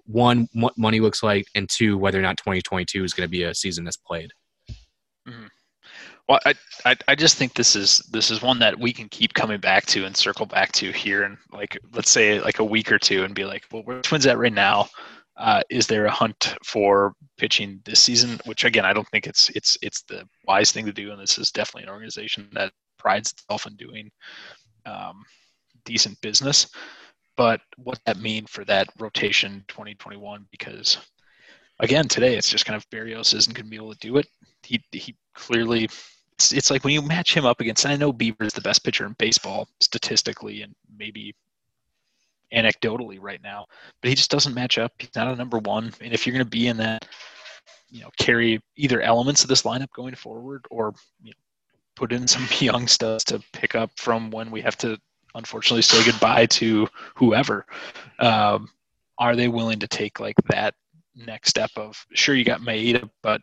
one 0.05 0.47
what 0.53 0.78
money 0.78 0.99
looks 0.99 1.24
like 1.24 1.45
and 1.55 1.70
two 1.70 1.97
whether 1.97 2.20
or 2.20 2.22
not 2.22 2.38
2022 2.38 3.03
is 3.03 3.14
going 3.14 3.28
to 3.28 3.32
be 3.32 3.43
a 3.43 3.55
season 3.55 3.86
that's 3.86 3.97
played 3.97 4.32
Well, 6.28 6.39
I, 6.45 6.53
I 6.86 6.95
I 7.09 7.16
just 7.16 7.36
think 7.36 7.53
this 7.53 7.76
is 7.76 7.97
this 8.12 8.32
is 8.32 8.41
one 8.41 8.59
that 8.59 8.80
we 8.80 8.93
can 8.93 9.09
keep 9.09 9.34
coming 9.34 9.59
back 9.59 9.86
to 9.88 10.05
and 10.05 10.16
circle 10.16 10.45
back 10.45 10.72
to 10.74 10.91
here 10.91 11.24
and 11.24 11.38
like 11.51 11.78
let's 11.93 12.09
say 12.09 12.39
like 12.39 12.59
a 12.59 12.64
week 12.64 12.91
or 12.91 12.99
two 12.99 13.24
and 13.24 13.36
be 13.36 13.43
like, 13.43 13.66
well, 13.72 13.84
where 13.84 14.01
Twins 14.01 14.26
at 14.26 14.38
right 14.38 14.53
now? 14.53 14.88
Uh, 15.38 15.62
is 15.70 15.88
there 15.88 16.05
a 16.05 16.12
hunt 16.12 16.55
for 16.64 17.14
pitching 17.38 17.82
this 17.86 17.99
season? 17.99 18.39
Which 18.45 18.64
again, 18.64 18.86
I 18.86 18.93
don't 18.93 19.07
think 19.09 19.28
it's 19.28 19.49
it's 19.49 19.78
it's 19.82 20.03
the 20.03 20.28
wise 20.47 20.72
thing 20.72 20.86
to 20.86 20.93
do, 20.93 21.12
and 21.12 21.20
this 21.20 21.38
is 21.38 21.51
definitely 21.51 21.84
an 21.84 21.93
organization 21.93 22.47
that 22.53 22.72
prides 22.97 23.32
itself 23.32 23.66
in 23.66 23.76
doing 23.76 24.12
um, 24.86 25.24
decent 25.86 26.20
business. 26.22 26.68
But 27.38 27.62
what 27.78 28.00
that 28.06 28.20
mean 28.20 28.46
for 28.46 28.66
that 28.66 28.90
rotation 29.00 29.64
2021? 29.68 30.46
Because 30.52 30.98
again, 31.80 32.08
today 32.08 32.36
it's 32.36 32.50
just 32.50 32.66
kind 32.66 32.76
of 32.76 32.90
Berrios 32.90 33.34
isn't 33.34 33.54
going 33.54 33.66
to 33.66 33.70
be 33.70 33.78
able 33.78 33.94
to 33.94 34.00
do 34.00 34.18
it. 34.18 34.28
He 34.64 34.84
he 34.92 35.16
clearly 35.34 35.88
it's, 36.42 36.52
it's 36.52 36.72
like 36.72 36.84
when 36.84 36.94
you 36.94 37.02
match 37.02 37.36
him 37.36 37.46
up 37.46 37.62
against, 37.62 37.86
I 37.86 37.96
know 37.96 38.12
Bieber 38.12 38.44
is 38.44 38.54
the 38.54 38.62
best 38.62 38.84
pitcher 38.84 39.06
in 39.06 39.14
baseball 39.14 39.68
statistically 39.80 40.64
and 40.64 40.74
maybe 40.98 41.36
anecdotally 42.54 43.20
right 43.22 43.42
now, 43.44 43.66
but 44.02 44.10
he 44.10 44.16
just 44.16 44.32
doesn't 44.32 44.56
match 44.56 44.78
up. 44.78 44.92
He's 44.98 45.16
not 45.16 45.28
a 45.28 45.36
number 45.36 45.60
one. 45.60 45.94
And 46.02 46.14
if 46.14 46.26
you're 46.26 46.34
going 46.34 46.46
to 46.46 46.50
be 46.50 46.68
in 46.68 46.78
that, 46.78 47.08
you 47.90 48.02
know, 48.02 48.10
carry 48.18 48.60
either 48.76 49.02
elements 49.02 49.44
of 49.44 49.50
this 49.50 49.62
lineup 49.62 49.92
going 49.92 50.16
forward 50.16 50.66
or, 50.72 50.94
you 51.22 51.32
know, 51.32 51.38
put 51.96 52.12
in 52.12 52.28
some 52.28 52.48
young 52.60 52.88
stuff 52.88 53.24
to 53.26 53.42
pick 53.54 53.76
up 53.76 53.92
from 53.98 54.32
when 54.32 54.50
we 54.50 54.62
have 54.62 54.78
to 54.78 54.98
unfortunately 55.36 55.82
say 55.82 56.04
goodbye 56.04 56.46
to 56.48 56.88
whoever, 57.16 57.66
um, 58.20 58.70
are 59.18 59.36
they 59.36 59.48
willing 59.48 59.80
to 59.80 59.88
take 59.88 60.20
like 60.20 60.36
that 60.50 60.74
next 61.16 61.50
step 61.50 61.72
of, 61.76 62.06
sure, 62.14 62.36
you 62.36 62.44
got 62.44 62.62
Maeda, 62.62 63.10
but 63.22 63.42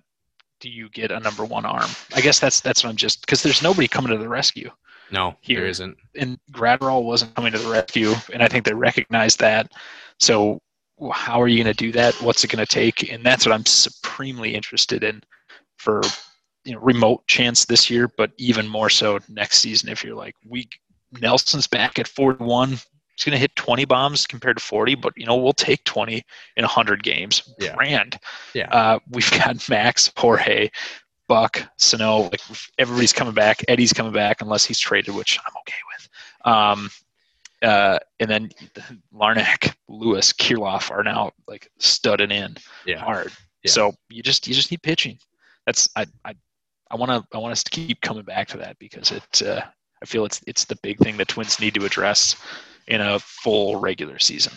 do 0.61 0.69
you 0.69 0.89
get 0.91 1.11
a 1.11 1.21
number 1.21 1.45
one 1.45 1.65
arm? 1.65 1.89
I 2.15 2.21
guess 2.21 2.41
that's 2.41 2.61
that's 2.61 2.83
what 2.83 2.91
I'm 2.91 2.97
just 2.97 3.21
because 3.21 3.43
there's 3.43 3.63
nobody 3.63 3.87
coming 3.87 4.11
to 4.11 4.19
the 4.19 4.29
rescue, 4.29 4.71
no 5.11 5.37
Here. 5.41 5.61
there 5.61 5.69
isn't 5.69 5.97
and 6.17 6.39
Gradwell 6.51 7.05
wasn't 7.05 7.35
coming 7.35 7.53
to 7.53 7.59
the 7.59 7.71
rescue, 7.71 8.15
and 8.33 8.43
I 8.43 8.49
think 8.49 8.65
they 8.65 8.75
recognized 8.75 9.39
that. 9.41 9.73
So 10.19 10.61
how 11.13 11.41
are 11.41 11.49
you 11.49 11.63
going 11.63 11.73
to 11.73 11.85
do 11.85 11.93
that? 11.93 12.21
What's 12.21 12.43
it 12.43 12.51
going 12.51 12.65
to 12.65 12.73
take? 12.73 13.13
And 13.13 13.25
that's 13.25 13.47
what 13.47 13.53
I'm 13.53 13.67
supremely 13.67 14.55
interested 14.55 15.05
in 15.05 15.23
for 15.77 16.03
you 16.65 16.75
know 16.75 16.81
remote 16.81 17.27
chance 17.27 17.65
this 17.65 17.89
year, 17.89 18.09
but 18.17 18.33
even 18.37 18.67
more 18.67 18.91
so 18.91 19.19
next 19.29 19.59
season. 19.59 19.89
If 19.89 20.03
you're 20.03 20.17
like, 20.17 20.35
we 20.47 20.69
Nelson's 21.21 21.67
back 21.67 21.99
at 21.99 22.07
41, 22.09 22.71
he's 22.71 22.85
going 23.25 23.33
to 23.33 23.39
hit 23.39 23.55
20 23.57 23.85
bombs 23.85 24.27
compared 24.27 24.59
to 24.59 24.63
40, 24.65 24.95
but 24.97 25.13
you 25.17 25.27
know 25.27 25.37
we'll 25.37 25.53
take 25.53 25.83
20 25.85 26.23
in 26.57 26.63
100 26.63 27.03
games. 27.03 27.55
Yeah. 27.59 27.75
Grand. 27.75 28.19
Yeah. 28.55 28.69
Uh, 28.71 28.99
we've 29.11 29.31
got 29.31 29.69
Max, 29.69 30.11
Jorge, 30.17 30.69
Buck, 31.29 31.63
Sano. 31.77 32.23
Like 32.23 32.41
everybody's 32.79 33.13
coming 33.13 33.35
back. 33.35 33.65
Eddie's 33.69 33.93
coming 33.93 34.13
back 34.13 34.41
unless 34.41 34.65
he's 34.65 34.79
traded, 34.79 35.15
which 35.15 35.39
I'm 35.47 35.57
okay 35.61 35.75
with. 35.93 36.09
Um, 36.55 36.91
uh, 37.63 37.99
and 38.21 38.31
then 38.31 38.51
Larnach, 39.15 39.75
Lewis, 39.89 40.33
Kirilloff 40.33 40.91
are 40.91 41.03
now 41.03 41.33
like 41.47 41.69
studding 41.79 42.31
in 42.31 42.57
Yeah. 42.87 42.99
hard. 42.99 43.33
Yeah. 43.65 43.71
So 43.73 43.93
you 44.09 44.23
just 44.23 44.47
you 44.47 44.55
just 44.55 44.71
need 44.71 44.83
pitching. 44.83 45.19
That's 45.67 45.89
I 45.97 46.07
I 46.25 46.35
I 46.91 46.97
want 46.97 47.11
to 47.11 47.37
I 47.37 47.41
want 47.41 47.53
us 47.53 47.65
to 47.65 47.71
keep 47.71 48.01
coming 48.01 48.23
back 48.23 48.47
to 48.49 48.57
that 48.59 48.79
because 48.79 49.11
it 49.11 49.43
uh, 49.43 49.63
I 50.03 50.07
feel 50.07 50.25
it's 50.25 50.41
it's 50.47 50.65
the 50.65 50.77
big 50.77 50.99
thing 50.99 51.17
the 51.17 51.25
Twins 51.25 51.61
need 51.61 51.75
to 51.75 51.85
address 51.85 52.37
in 52.87 53.01
a 53.01 53.19
full 53.19 53.77
regular 53.77 54.19
season. 54.19 54.53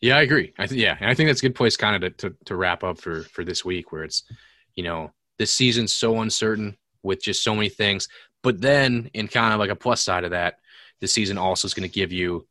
Yeah, 0.00 0.18
I 0.18 0.22
agree. 0.22 0.52
I 0.58 0.66
th- 0.66 0.80
yeah, 0.80 0.96
and 1.00 1.08
I 1.10 1.14
think 1.14 1.28
that's 1.28 1.40
a 1.40 1.46
good 1.46 1.54
place 1.54 1.76
kind 1.76 2.02
of 2.02 2.16
to, 2.16 2.28
to 2.30 2.36
to 2.46 2.56
wrap 2.56 2.84
up 2.84 2.98
for 3.00 3.22
for 3.22 3.44
this 3.44 3.64
week, 3.64 3.92
where 3.92 4.04
it's 4.04 4.24
you 4.74 4.84
know 4.84 5.12
this 5.38 5.52
season's 5.52 5.92
so 5.92 6.20
uncertain 6.20 6.76
with 7.02 7.22
just 7.22 7.42
so 7.42 7.54
many 7.54 7.68
things, 7.68 8.08
but 8.42 8.60
then 8.60 9.10
in 9.14 9.28
kind 9.28 9.52
of 9.52 9.58
like 9.58 9.70
a 9.70 9.76
plus 9.76 10.02
side 10.02 10.24
of 10.24 10.30
that, 10.30 10.58
the 11.00 11.06
season 11.08 11.38
also 11.38 11.66
is 11.66 11.74
going 11.74 11.88
to 11.88 11.94
give 11.94 12.12
you 12.12 12.46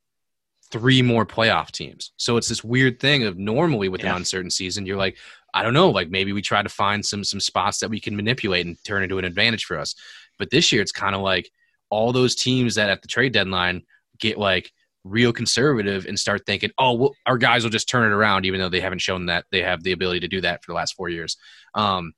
three 0.72 1.02
more 1.02 1.26
playoff 1.26 1.72
teams. 1.72 2.12
So 2.18 2.38
it's 2.38 2.48
this 2.48 2.64
weird 2.64 3.00
thing 3.00 3.24
of 3.24 3.38
normally 3.38 3.90
with 3.90 4.02
Yeah. 4.02 4.12
an 4.12 4.18
uncertain 4.18 4.50
season, 4.52 4.86
you're 4.86 4.98
like, 4.98 5.18
I 5.54 5.62
don't 5.64 5.74
know, 5.74 5.90
like 5.90 6.10
maybe 6.10 6.34
we 6.34 6.42
try 6.42 6.62
to 6.64 6.70
find 6.70 7.06
some 7.06 7.24
some 7.24 7.40
spots 7.40 7.80
that 7.80 7.90
we 7.90 8.00
can 8.00 8.16
manipulate 8.16 8.66
and 8.66 8.78
turn 8.84 9.04
into 9.04 9.18
an 9.20 9.26
advantage 9.26 9.66
for 9.66 9.78
us. 9.78 9.96
But 10.38 10.50
this 10.50 10.72
year, 10.72 10.82
it's 10.82 10.92
kind 10.92 11.16
of 11.16 11.22
like 11.22 11.50
all 11.96 12.12
those 12.12 12.36
teams 12.36 12.76
that 12.76 12.90
at 12.90 13.02
the 13.02 13.08
trade 13.08 13.32
deadline 13.32 13.82
get 14.20 14.38
like 14.38 14.70
real 15.06 15.32
conservative 15.32 16.06
and 16.06 16.20
start 16.20 16.46
thinking, 16.46 16.72
oh, 16.78 16.94
well, 16.94 17.16
our 17.26 17.38
guys 17.38 17.64
will 17.64 17.72
just 17.72 17.88
turn 17.88 18.12
it 18.12 18.14
around, 18.14 18.46
even 18.46 18.60
though 18.60 18.70
they 18.70 18.82
haven't 18.82 19.00
shown 19.00 19.28
that 19.28 19.46
they 19.52 19.62
have 19.62 19.82
the 19.82 19.94
ability 19.94 20.20
to 20.20 20.28
do 20.28 20.42
that 20.42 20.62
for 20.62 20.72
the 20.72 20.76
last 20.76 20.96
four 20.96 21.08
years. 21.08 21.38
Um, 21.74 22.14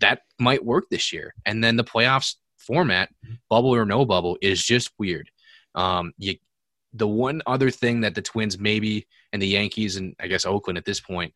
that 0.00 0.20
might 0.38 0.64
work 0.64 0.84
this 0.90 1.12
year. 1.12 1.34
And 1.44 1.62
then 1.62 1.76
the 1.76 1.84
playoffs 1.84 2.36
format, 2.56 3.10
bubble 3.50 3.74
or 3.74 3.84
no 3.84 4.06
bubble, 4.06 4.38
is 4.40 4.62
just 4.64 4.90
weird. 4.98 5.30
Um, 5.74 6.12
you, 6.16 6.36
the 6.94 7.08
one 7.08 7.42
other 7.46 7.70
thing 7.70 8.00
that 8.00 8.14
the 8.14 8.22
Twins 8.22 8.58
maybe 8.58 9.06
and 9.32 9.42
the 9.42 9.48
Yankees 9.48 9.96
and 9.96 10.14
I 10.18 10.28
guess 10.28 10.46
Oakland 10.46 10.78
at 10.78 10.86
this 10.86 11.00
point, 11.00 11.34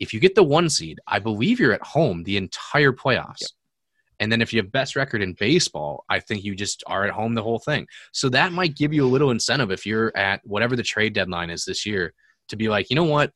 if 0.00 0.12
you 0.12 0.20
get 0.20 0.34
the 0.34 0.42
one 0.42 0.68
seed, 0.68 0.98
I 1.06 1.18
believe 1.18 1.60
you're 1.60 1.72
at 1.72 1.82
home 1.82 2.24
the 2.24 2.36
entire 2.36 2.92
playoffs. 2.92 3.40
Yep. 3.40 3.50
And 4.22 4.30
then 4.30 4.40
if 4.40 4.52
you 4.52 4.62
have 4.62 4.70
best 4.70 4.94
record 4.94 5.20
in 5.20 5.32
baseball, 5.32 6.04
I 6.08 6.20
think 6.20 6.44
you 6.44 6.54
just 6.54 6.84
are 6.86 7.02
at 7.04 7.10
home 7.10 7.34
the 7.34 7.42
whole 7.42 7.58
thing. 7.58 7.88
So 8.12 8.28
that 8.28 8.52
might 8.52 8.76
give 8.76 8.92
you 8.92 9.04
a 9.04 9.10
little 9.10 9.32
incentive 9.32 9.72
if 9.72 9.84
you're 9.84 10.16
at 10.16 10.40
whatever 10.44 10.76
the 10.76 10.84
trade 10.84 11.12
deadline 11.12 11.50
is 11.50 11.64
this 11.64 11.84
year 11.84 12.14
to 12.48 12.54
be 12.54 12.68
like, 12.68 12.88
you 12.88 12.94
know 12.94 13.02
what? 13.02 13.32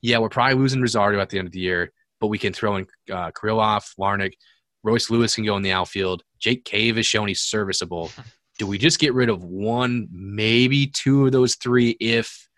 Yeah, 0.00 0.18
we're 0.18 0.28
probably 0.28 0.54
losing 0.54 0.80
Rosario 0.80 1.18
at 1.18 1.28
the 1.28 1.40
end 1.40 1.48
of 1.48 1.52
the 1.52 1.58
year, 1.58 1.92
but 2.20 2.28
we 2.28 2.38
can 2.38 2.52
throw 2.52 2.76
in 2.76 2.86
uh, 3.10 3.32
Kirilloff, 3.32 3.96
Larnach, 3.98 4.34
Royce 4.84 5.10
Lewis 5.10 5.34
can 5.34 5.44
go 5.44 5.56
in 5.56 5.62
the 5.62 5.72
outfield. 5.72 6.22
Jake 6.38 6.64
Cave 6.64 6.94
has 6.96 7.06
shown 7.06 7.26
he's 7.26 7.40
serviceable. 7.40 8.12
Do 8.60 8.68
we 8.68 8.78
just 8.78 9.00
get 9.00 9.14
rid 9.14 9.28
of 9.28 9.42
one, 9.42 10.06
maybe 10.12 10.86
two 10.86 11.26
of 11.26 11.32
those 11.32 11.56
three 11.56 11.96
if 11.98 12.48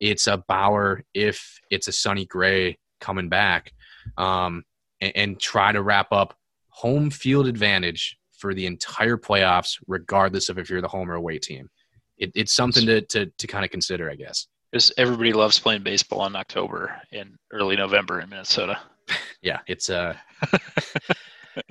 it's 0.00 0.26
a 0.26 0.36
Bauer, 0.36 1.02
if 1.14 1.60
it's 1.70 1.88
a 1.88 1.92
Sonny 1.92 2.26
Gray 2.26 2.76
coming 3.00 3.30
back, 3.30 3.72
um, 4.18 4.64
and, 5.00 5.12
and 5.16 5.40
try 5.40 5.72
to 5.72 5.82
wrap 5.82 6.12
up 6.12 6.36
home 6.76 7.08
field 7.08 7.46
advantage 7.46 8.18
for 8.38 8.52
the 8.52 8.66
entire 8.66 9.16
playoffs, 9.16 9.78
regardless 9.86 10.50
of 10.50 10.58
if 10.58 10.68
you're 10.68 10.82
the 10.82 10.88
home 10.88 11.10
or 11.10 11.14
away 11.14 11.38
team. 11.38 11.70
It, 12.18 12.32
it's 12.34 12.52
something 12.52 12.84
to, 12.84 13.00
to, 13.00 13.26
to 13.26 13.46
kind 13.46 13.64
of 13.64 13.70
consider, 13.70 14.10
I 14.10 14.14
guess. 14.14 14.46
Because 14.70 14.92
everybody 14.98 15.32
loves 15.32 15.58
playing 15.58 15.84
baseball 15.84 16.26
in 16.26 16.36
October 16.36 17.00
and 17.12 17.30
early 17.50 17.76
November 17.76 18.20
in 18.20 18.28
Minnesota. 18.28 18.78
Yeah, 19.40 19.60
it's 19.68 19.88
uh 19.90 20.14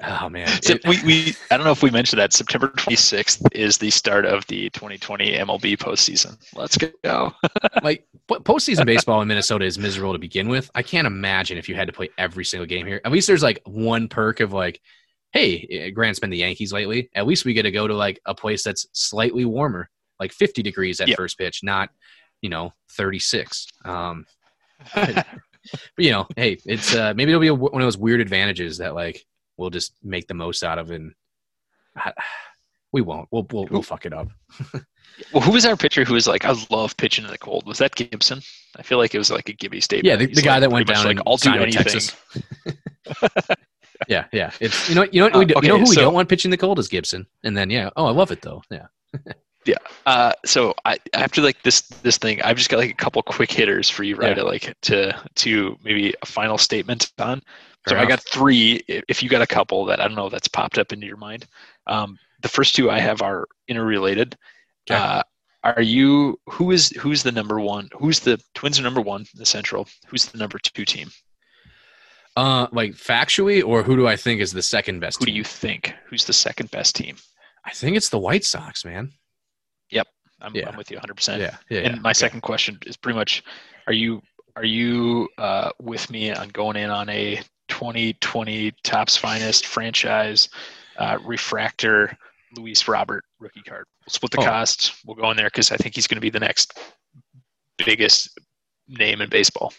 oh 0.04 0.30
man. 0.30 0.48
So 0.62 0.78
we, 0.88 1.02
we 1.04 1.36
I 1.52 1.58
don't 1.58 1.66
know 1.66 1.72
if 1.72 1.84
we 1.84 1.92
mentioned 1.92 2.20
that 2.20 2.34
September 2.34 2.70
26th 2.70 3.48
is 3.54 3.78
the 3.78 3.90
start 3.90 4.26
of 4.26 4.46
the 4.48 4.70
2020 4.72 5.34
MLB 5.34 5.78
postseason. 5.78 6.38
Let's 6.56 6.78
go. 6.78 7.34
like 7.84 8.06
po- 8.28 8.40
postseason 8.40 8.86
baseball 8.86 9.22
in 9.22 9.28
Minnesota 9.28 9.66
is 9.66 9.78
miserable 9.78 10.14
to 10.14 10.20
begin 10.20 10.48
with. 10.48 10.70
I 10.76 10.82
can't 10.82 11.08
imagine 11.08 11.58
if 11.58 11.70
you 11.70 11.76
had 11.76 11.88
to 11.88 11.94
play 11.94 12.10
every 12.18 12.46
single 12.46 12.66
game 12.66 12.86
here. 12.86 13.02
At 13.06 13.12
least 13.12 13.28
there's 13.28 13.44
like 13.44 13.62
one 13.66 14.08
perk 14.08 14.40
of 14.40 14.54
like, 14.54 14.82
hey, 15.32 15.68
eh, 15.70 15.90
Grant's 15.92 16.20
been 16.20 16.30
the 16.30 16.38
Yankees 16.38 16.74
lately. 16.74 17.10
At 17.16 17.28
least 17.28 17.46
we 17.46 17.54
get 17.54 17.64
to 17.64 17.72
go 17.72 17.88
to 17.88 17.94
like 17.94 18.20
a 18.26 18.34
place 18.34 18.64
that's 18.64 18.88
slightly 18.94 19.46
warmer, 19.46 19.90
like 20.20 20.32
50 20.32 20.62
degrees 20.64 21.02
at 21.02 21.08
Yeah. 21.08 21.16
first 21.16 21.38
pitch, 21.38 21.62
not 21.64 21.90
you 22.42 22.50
know 22.50 22.74
36. 22.92 23.68
Um, 23.86 24.26
but, 24.96 25.26
you 25.98 26.12
know, 26.12 26.28
hey, 26.36 26.58
it's 26.66 26.96
uh, 26.96 27.14
maybe 27.16 27.32
it'll 27.32 27.42
be 27.42 27.48
a, 27.48 27.54
one 27.56 27.82
of 27.82 27.86
those 27.86 27.98
weird 27.98 28.22
advantages 28.22 28.78
that 28.80 28.94
like 28.94 29.26
we'll 29.58 29.70
just 29.70 29.94
make 30.04 30.28
the 30.28 30.34
most 30.34 30.64
out 30.64 30.80
of, 30.80 30.92
and 30.92 31.14
I, 31.96 32.14
we 32.92 33.02
won't. 33.02 33.28
We'll 33.32 33.48
we'll, 33.52 33.68
we'll 33.70 33.82
fuck 33.84 34.06
it 34.06 34.14
up. 34.14 34.30
Well, 35.32 35.42
who 35.42 35.52
was 35.52 35.66
our 35.66 35.78
pitcher 35.78 36.04
who 36.04 36.14
was 36.14 36.28
like, 36.28 36.44
I 36.44 36.54
love 36.70 36.98
pitching 36.98 37.24
in 37.24 37.32
the 37.32 37.38
cold? 37.38 37.66
Was 37.66 37.78
that 37.78 37.96
Gibson? 37.96 38.42
I 38.78 38.82
feel 38.82 38.98
like 38.98 39.16
it 39.16 39.18
was 39.18 39.32
like 39.32 39.48
a 39.48 39.54
Gibby 39.54 39.80
statement. 39.80 40.06
Yeah, 40.06 40.18
the, 40.18 40.26
the 40.34 40.42
guy 40.42 40.56
like 40.56 40.62
that 40.62 40.72
went 40.72 40.88
down 40.88 41.06
like, 41.06 41.20
I'll 41.26 41.38
do 41.38 41.54
anything. 41.54 41.84
Texas. 41.84 42.14
yeah, 44.08 44.26
yeah. 44.34 44.52
It's 44.60 44.90
you 44.90 44.96
know 44.96 45.06
you 45.12 45.22
know 45.22 45.28
what 45.28 45.48
we 45.48 45.54
Uh, 45.56 45.62
do, 45.62 45.68
you 45.68 45.70
know 45.70 45.76
okay, 45.76 45.84
who 45.84 45.90
we 45.90 45.96
so- 45.96 46.02
don't 46.02 46.14
want 46.14 46.30
pitching 46.30 46.52
the 46.52 46.58
cold 46.58 46.80
is 46.80 46.88
Gibson, 46.88 47.26
and 47.44 47.56
then 47.56 47.70
yeah, 47.70 47.90
oh 47.96 48.06
I 48.06 48.12
love 48.12 48.32
it 48.32 48.42
though. 48.42 48.62
Yeah, 48.70 48.88
Uh, 50.06 50.32
so 50.46 50.76
I 50.86 50.98
after 51.14 51.42
like 51.42 51.64
this 51.64 51.82
this 52.04 52.18
thing, 52.18 52.42
I've 52.44 52.58
just 52.58 52.70
got 52.70 52.78
like 52.78 52.92
a 52.92 52.96
couple 52.96 53.24
quick 53.24 53.52
hitters 53.52 53.90
for 53.90 54.04
you, 54.04 54.16
right? 54.16 54.38
Yeah. 54.38 54.44
Like 54.44 54.76
to 54.82 55.20
to 55.36 55.78
maybe 55.84 56.14
a 56.22 56.26
final 56.26 56.58
statement 56.58 57.12
on. 57.18 57.42
So 57.88 57.96
Fair 57.96 58.04
I 58.04 58.06
got 58.06 58.20
three. 58.22 58.82
If 58.88 59.22
you 59.22 59.30
got 59.30 59.42
a 59.42 59.48
couple 59.48 59.86
that 59.86 60.00
I 60.00 60.08
don't 60.08 60.16
know 60.16 60.30
that's 60.30 60.48
popped 60.48 60.78
up 60.78 60.92
into 60.92 61.06
your 61.06 61.18
mind, 61.18 61.46
um, 61.88 62.18
the 62.42 62.50
first 62.50 62.76
two 62.76 62.90
I 62.90 63.00
have 63.00 63.22
are 63.22 63.48
interrelated. 63.68 64.36
Okay. 64.90 65.00
Uh, 65.00 65.22
are 65.64 65.82
you 65.82 66.40
who 66.48 66.72
is 66.72 66.90
who's 66.92 67.24
the 67.24 67.32
number 67.32 67.60
one? 67.60 67.90
Who's 68.00 68.20
the 68.20 68.40
Twins 68.56 68.80
are 68.80 68.84
number 68.84 69.02
one 69.02 69.22
in 69.22 69.28
the 69.40 69.46
Central? 69.46 69.88
Who's 70.08 70.26
the 70.26 70.38
number 70.38 70.58
two 70.60 70.86
team? 70.86 71.10
uh, 72.38 72.68
like 72.72 72.92
factually, 72.94 73.64
or 73.66 73.82
who 73.84 73.96
do 73.96 74.08
I 74.08 74.16
think 74.16 74.42
is 74.42 74.52
the 74.52 74.62
second 74.62 75.00
best? 75.00 75.20
Who 75.20 75.26
do 75.26 75.32
you 75.32 75.44
think? 75.44 75.94
Who's 76.08 76.26
the 76.26 76.34
second 76.34 76.70
best 76.72 76.96
team? 76.96 77.16
I 77.66 77.72
think 77.72 77.96
it's 77.98 78.10
the 78.10 78.20
White 78.20 78.44
Sox, 78.44 78.84
man. 78.86 79.12
Yep, 79.90 80.08
I'm, 80.42 80.54
Yeah. 80.56 80.70
I'm 80.70 80.76
with 80.78 80.92
you 80.92 80.98
100. 80.98 81.16
percent 81.16 81.42
Yeah, 81.42 81.56
yeah. 81.70 81.80
And 81.86 81.96
yeah. 81.96 82.02
my 82.02 82.10
Okay. 82.10 82.14
second 82.20 82.42
question 82.42 82.78
is 82.86 82.98
pretty 82.98 83.18
much: 83.18 83.42
Are 83.88 83.94
you 83.94 84.22
are 84.56 84.66
you 84.66 85.30
uh, 85.38 85.70
with 85.80 86.10
me 86.10 86.32
on 86.32 86.50
going 86.50 86.76
in 86.78 86.90
on 86.90 87.10
a 87.10 87.42
2020 87.68 88.72
Topps 88.84 89.18
Finest 89.18 89.66
franchise 89.66 90.50
uh, 90.98 91.18
refractor 91.24 92.18
Luis 92.58 92.88
Robert 92.88 93.24
rookie 93.40 93.62
card? 93.62 93.86
We'll 94.06 94.12
split 94.14 94.32
the 94.32 94.40
Oh. 94.42 94.46
cost. 94.46 94.94
We'll 95.06 95.16
go 95.16 95.30
in 95.32 95.38
there 95.38 95.48
because 95.48 95.72
I 95.72 95.78
think 95.78 95.96
he's 95.96 96.08
going 96.08 96.18
to 96.18 96.22
be 96.22 96.30
the 96.30 96.40
next 96.40 96.78
biggest 97.78 98.38
name 98.88 99.22
in 99.22 99.30
baseball. 99.30 99.74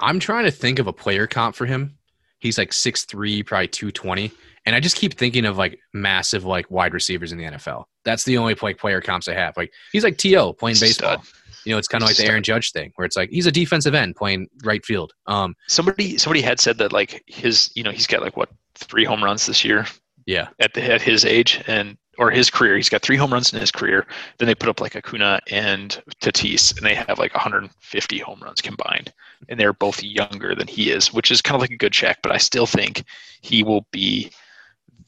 I'm 0.00 0.20
trying 0.20 0.44
to 0.44 0.50
think 0.50 0.78
of 0.78 0.86
a 0.86 0.92
player 0.92 1.26
comp 1.26 1.56
for 1.56 1.66
him. 1.66 1.98
He's 2.38 2.58
like 2.58 2.70
6'3", 2.70 3.44
probably 3.46 3.68
220. 3.68 4.30
And 4.66 4.74
I 4.76 4.80
just 4.80 4.96
keep 4.96 5.14
thinking 5.14 5.46
of 5.46 5.56
like 5.56 5.78
massive 5.94 6.44
like 6.44 6.70
wide 6.70 6.92
receivers 6.92 7.32
in 7.32 7.38
the 7.38 7.44
NFL. 7.44 7.84
That's 8.04 8.24
the 8.24 8.36
only 8.36 8.54
like 8.60 8.78
player 8.78 9.00
comps 9.00 9.28
I 9.28 9.34
have. 9.34 9.56
Like 9.56 9.72
he's 9.92 10.04
like 10.04 10.18
T.O. 10.18 10.52
playing 10.52 10.76
baseball. 10.78 11.22
stud. 11.22 11.34
You 11.66 11.72
know, 11.72 11.78
it's 11.78 11.88
kind 11.88 12.02
of 12.02 12.08
like 12.08 12.16
the 12.16 12.26
Aaron 12.26 12.42
Judge 12.42 12.72
thing 12.72 12.92
where 12.94 13.04
it's 13.04 13.16
like 13.16 13.30
he's 13.30 13.46
a 13.46 13.52
defensive 13.52 13.94
end 13.94 14.16
playing 14.16 14.48
right 14.64 14.84
field. 14.84 15.12
Um, 15.26 15.54
Somebody 15.68 16.16
somebody 16.16 16.40
had 16.40 16.60
said 16.60 16.78
that 16.78 16.92
like 16.92 17.22
his 17.26 17.70
you 17.74 17.82
know 17.82 17.90
he's 17.90 18.06
got 18.06 18.22
like 18.22 18.36
what 18.36 18.48
three 18.74 19.04
home 19.04 19.22
runs 19.22 19.46
this 19.46 19.64
year 19.64 19.86
yeah, 20.26 20.48
at 20.58 20.74
the 20.74 20.82
at 20.82 21.00
his 21.00 21.24
age 21.24 21.62
and 21.66 21.96
or 22.18 22.30
his 22.30 22.50
career. 22.50 22.76
He's 22.76 22.88
got 22.88 23.02
three 23.02 23.16
home 23.16 23.32
runs 23.32 23.52
in 23.52 23.60
his 23.60 23.70
career. 23.70 24.06
Then 24.38 24.48
they 24.48 24.54
put 24.54 24.68
up 24.68 24.80
like 24.80 24.96
Acuna 24.96 25.38
and 25.50 26.02
Tatis, 26.20 26.76
and 26.76 26.84
they 26.84 26.94
have 26.94 27.18
like 27.18 27.32
150 27.32 28.18
home 28.18 28.40
runs 28.42 28.60
combined. 28.60 29.12
And 29.48 29.58
they're 29.60 29.72
both 29.72 30.02
younger 30.02 30.54
than 30.54 30.66
he 30.66 30.90
is, 30.90 31.12
which 31.12 31.30
is 31.30 31.40
kind 31.40 31.54
of 31.54 31.60
like 31.60 31.70
a 31.70 31.76
good 31.76 31.92
check. 31.92 32.18
But 32.22 32.32
I 32.32 32.38
still 32.38 32.66
think 32.66 33.04
he 33.42 33.62
will 33.62 33.86
be 33.92 34.30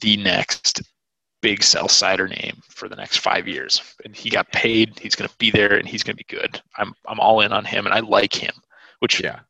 the 0.01 0.17
next 0.19 0.83
big 1.41 1.63
sell 1.63 1.89
sider 1.89 2.27
name 2.29 2.61
for 2.69 2.89
the 2.89 2.97
next 2.97 3.19
five 3.19 3.47
years. 3.47 3.81
And 4.05 4.15
he 4.17 4.29
got 4.31 4.51
paid. 4.53 4.99
He's 4.99 5.15
going 5.15 5.29
to 5.29 5.37
be 5.39 5.51
there, 5.51 5.77
and 5.77 5.87
he's 5.89 6.03
going 6.03 6.17
to 6.17 6.25
be 6.25 6.37
good. 6.37 6.61
I'm 6.77 6.95
I'm 7.07 7.21
all 7.21 7.41
in 7.41 7.53
on 7.53 7.65
him, 7.65 7.87
and 7.87 7.95
I 7.95 8.01
like 8.01 8.35
him, 8.35 8.55
which 9.01 9.21
yeah. 9.23 9.41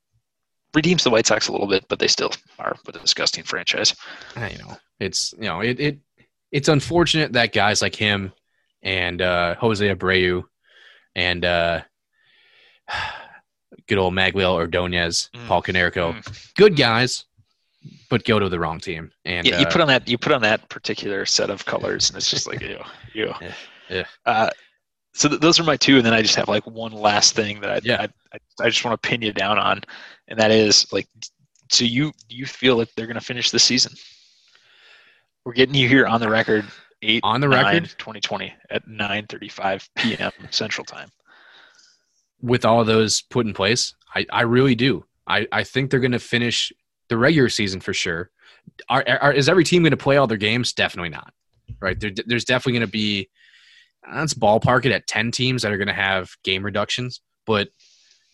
redeems 0.74 1.05
the 1.05 1.11
White 1.11 1.26
Sox 1.26 1.49
a 1.49 1.53
little 1.53 1.66
bit, 1.68 1.86
but 1.89 1.99
they 1.99 2.09
still 2.09 2.30
are 2.59 2.76
a 2.86 2.93
disgusting 2.93 3.45
franchise. 3.45 3.95
I 4.36 4.51
you 4.51 4.59
know 4.59 4.76
it's 5.01 5.32
you 5.39 5.45
know 5.49 5.61
it 5.61 5.80
it 5.80 5.99
it's 6.53 6.68
unfortunate 6.68 7.32
that 7.34 7.53
guys 7.53 7.82
like 7.82 7.95
him 7.95 8.32
and 8.82 9.20
uh, 9.20 9.55
Jose 9.57 9.86
Abreu 9.95 10.45
and 11.14 11.45
uh, 11.45 11.80
good 13.89 13.99
old 13.99 14.14
Magglio 14.14 14.53
Ordonez, 14.55 15.30
Mm. 15.34 15.47
Paul 15.47 15.62
Konerko, 15.62 16.14
Mm. 16.14 16.55
good 16.55 16.76
guys, 16.76 17.24
but 18.11 18.24
go 18.24 18.39
to 18.39 18.49
the 18.49 18.59
wrong 18.59 18.80
team. 18.80 19.11
And 19.24 19.47
Yeah, 19.47 19.61
you 19.61 19.66
uh, 19.66 19.70
put 19.70 19.80
on 19.80 19.89
that 19.89 20.09
you 20.09 20.18
put 20.18 20.32
on 20.32 20.43
that 20.43 20.68
particular 20.68 21.26
set 21.26 21.51
of 21.51 21.64
colors, 21.66 22.11
and 22.11 22.16
it's 22.16 22.30
just 22.30 22.47
like 22.47 22.61
you, 22.61 22.78
you. 23.12 23.32
Yeah, 23.41 23.55
yeah. 23.89 24.05
Uh, 24.26 24.51
so 25.14 25.28
th- 25.28 25.41
those 25.41 25.59
are 25.59 25.64
my 25.64 25.76
two, 25.76 25.97
and 25.97 26.07
then 26.07 26.12
I 26.14 26.22
just 26.22 26.36
have 26.36 26.49
like 26.49 26.66
one 26.66 26.93
last 26.93 27.34
thing 27.34 27.61
that 27.61 27.70
I 27.70 27.80
Yeah. 27.82 28.03
I, 28.03 28.36
I, 28.36 28.66
I 28.66 28.68
just 28.68 28.84
want 28.84 29.01
to 29.01 29.09
pin 29.09 29.22
you 29.22 29.32
down 29.32 29.59
on, 29.59 29.82
and 30.28 30.39
that 30.39 30.51
is 30.51 30.86
like, 30.93 31.09
so 31.70 31.84
you 31.84 32.12
you 32.28 32.47
feel 32.47 32.76
like 32.76 32.89
they're 32.95 33.07
going 33.07 33.14
to 33.18 33.24
finish 33.24 33.51
the 33.51 33.59
season? 33.59 33.93
We're 35.45 35.55
getting 35.55 35.74
you 35.74 35.89
here 35.89 36.07
on 36.07 36.20
the 36.20 36.28
record, 36.28 36.66
eight 37.03 37.20
On 37.24 37.41
the 37.41 37.49
9, 37.49 37.64
record? 37.64 37.89
2020 37.99 38.53
at 38.70 38.86
9:35 38.86 39.89
p.m. 39.97 40.32
Central 40.51 40.84
Time. 40.84 41.09
with 42.43 42.64
all 42.64 42.84
those 42.84 43.22
put 43.22 43.47
in 43.47 43.55
place, 43.55 43.95
I, 44.14 44.26
I 44.30 44.43
really 44.43 44.74
do. 44.74 45.05
I, 45.26 45.47
I 45.53 45.64
think 45.64 45.91
they're 45.91 46.01
going 46.01 46.12
to 46.12 46.18
finish 46.18 46.72
the 47.09 47.18
regular 47.18 47.48
season 47.48 47.80
for 47.80 47.94
sure. 47.94 48.30
Are, 48.88 49.04
are 49.09 49.32
is 49.32 49.48
every 49.48 49.64
team 49.64 49.82
going 49.82 49.90
to 49.90 49.96
play 49.96 50.16
all 50.16 50.26
their 50.26 50.36
games? 50.36 50.72
Definitely 50.72 51.11
not. 51.11 51.32
Right? 51.80 51.98
There, 51.98 52.11
there's 52.26 52.44
definitely 52.44 52.78
going 52.78 52.88
to 52.88 52.92
be. 52.92 53.28
Let's 54.11 54.34
ballpark 54.34 54.84
it 54.84 54.92
at 54.92 55.06
ten 55.06 55.30
teams 55.30 55.62
that 55.62 55.72
are 55.72 55.76
going 55.76 55.88
to 55.88 55.94
have 55.94 56.30
game 56.44 56.64
reductions, 56.64 57.20
but 57.46 57.68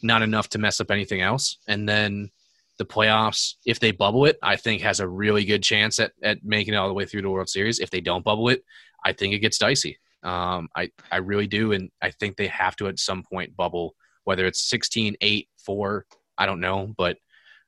not 0.03 0.23
enough 0.23 0.49
to 0.51 0.59
mess 0.59 0.81
up 0.81 0.91
anything 0.91 1.23
else. 1.23 1.59
And 1.67 1.89
then 1.89 2.31
the 2.79 2.85
playoffs, 2.85 3.55
if 3.65 3.81
they 3.81 3.91
bubble 3.91 4.27
it, 4.27 4.39
I 4.43 4.57
think 4.57 4.83
has 4.83 5.01
a 5.01 5.09
really 5.09 5.45
good 5.45 5.63
chance 5.63 5.99
at, 5.99 6.13
at 6.23 6.45
making 6.45 6.75
it 6.75 6.77
all 6.77 6.89
the 6.89 6.95
way 6.95 7.07
through 7.07 7.23
the 7.23 7.31
World 7.31 7.49
Series. 7.49 7.79
If 7.79 7.91
they 7.91 8.01
don't 8.01 8.25
bubble 8.25 8.49
it, 8.49 8.63
I 9.05 9.13
think 9.13 9.35
it 9.35 9.39
gets 9.39 9.59
dicey. 9.59 9.99
Um, 10.23 10.69
I, 10.75 10.91
I 11.13 11.19
really 11.19 11.47
do. 11.47 11.73
And 11.73 11.91
I 12.03 12.11
think 12.11 12.37
they 12.37 12.49
have 12.49 12.77
to 12.77 12.89
at 12.89 12.99
some 12.99 13.23
point 13.23 13.57
bubble, 13.57 13.95
whether 14.25 14.47
it's 14.47 14.69
16, 14.69 15.17
8, 15.21 15.49
4, 15.65 16.07
I 16.39 16.47
don't 16.47 16.61
know. 16.61 16.93
But 16.97 17.19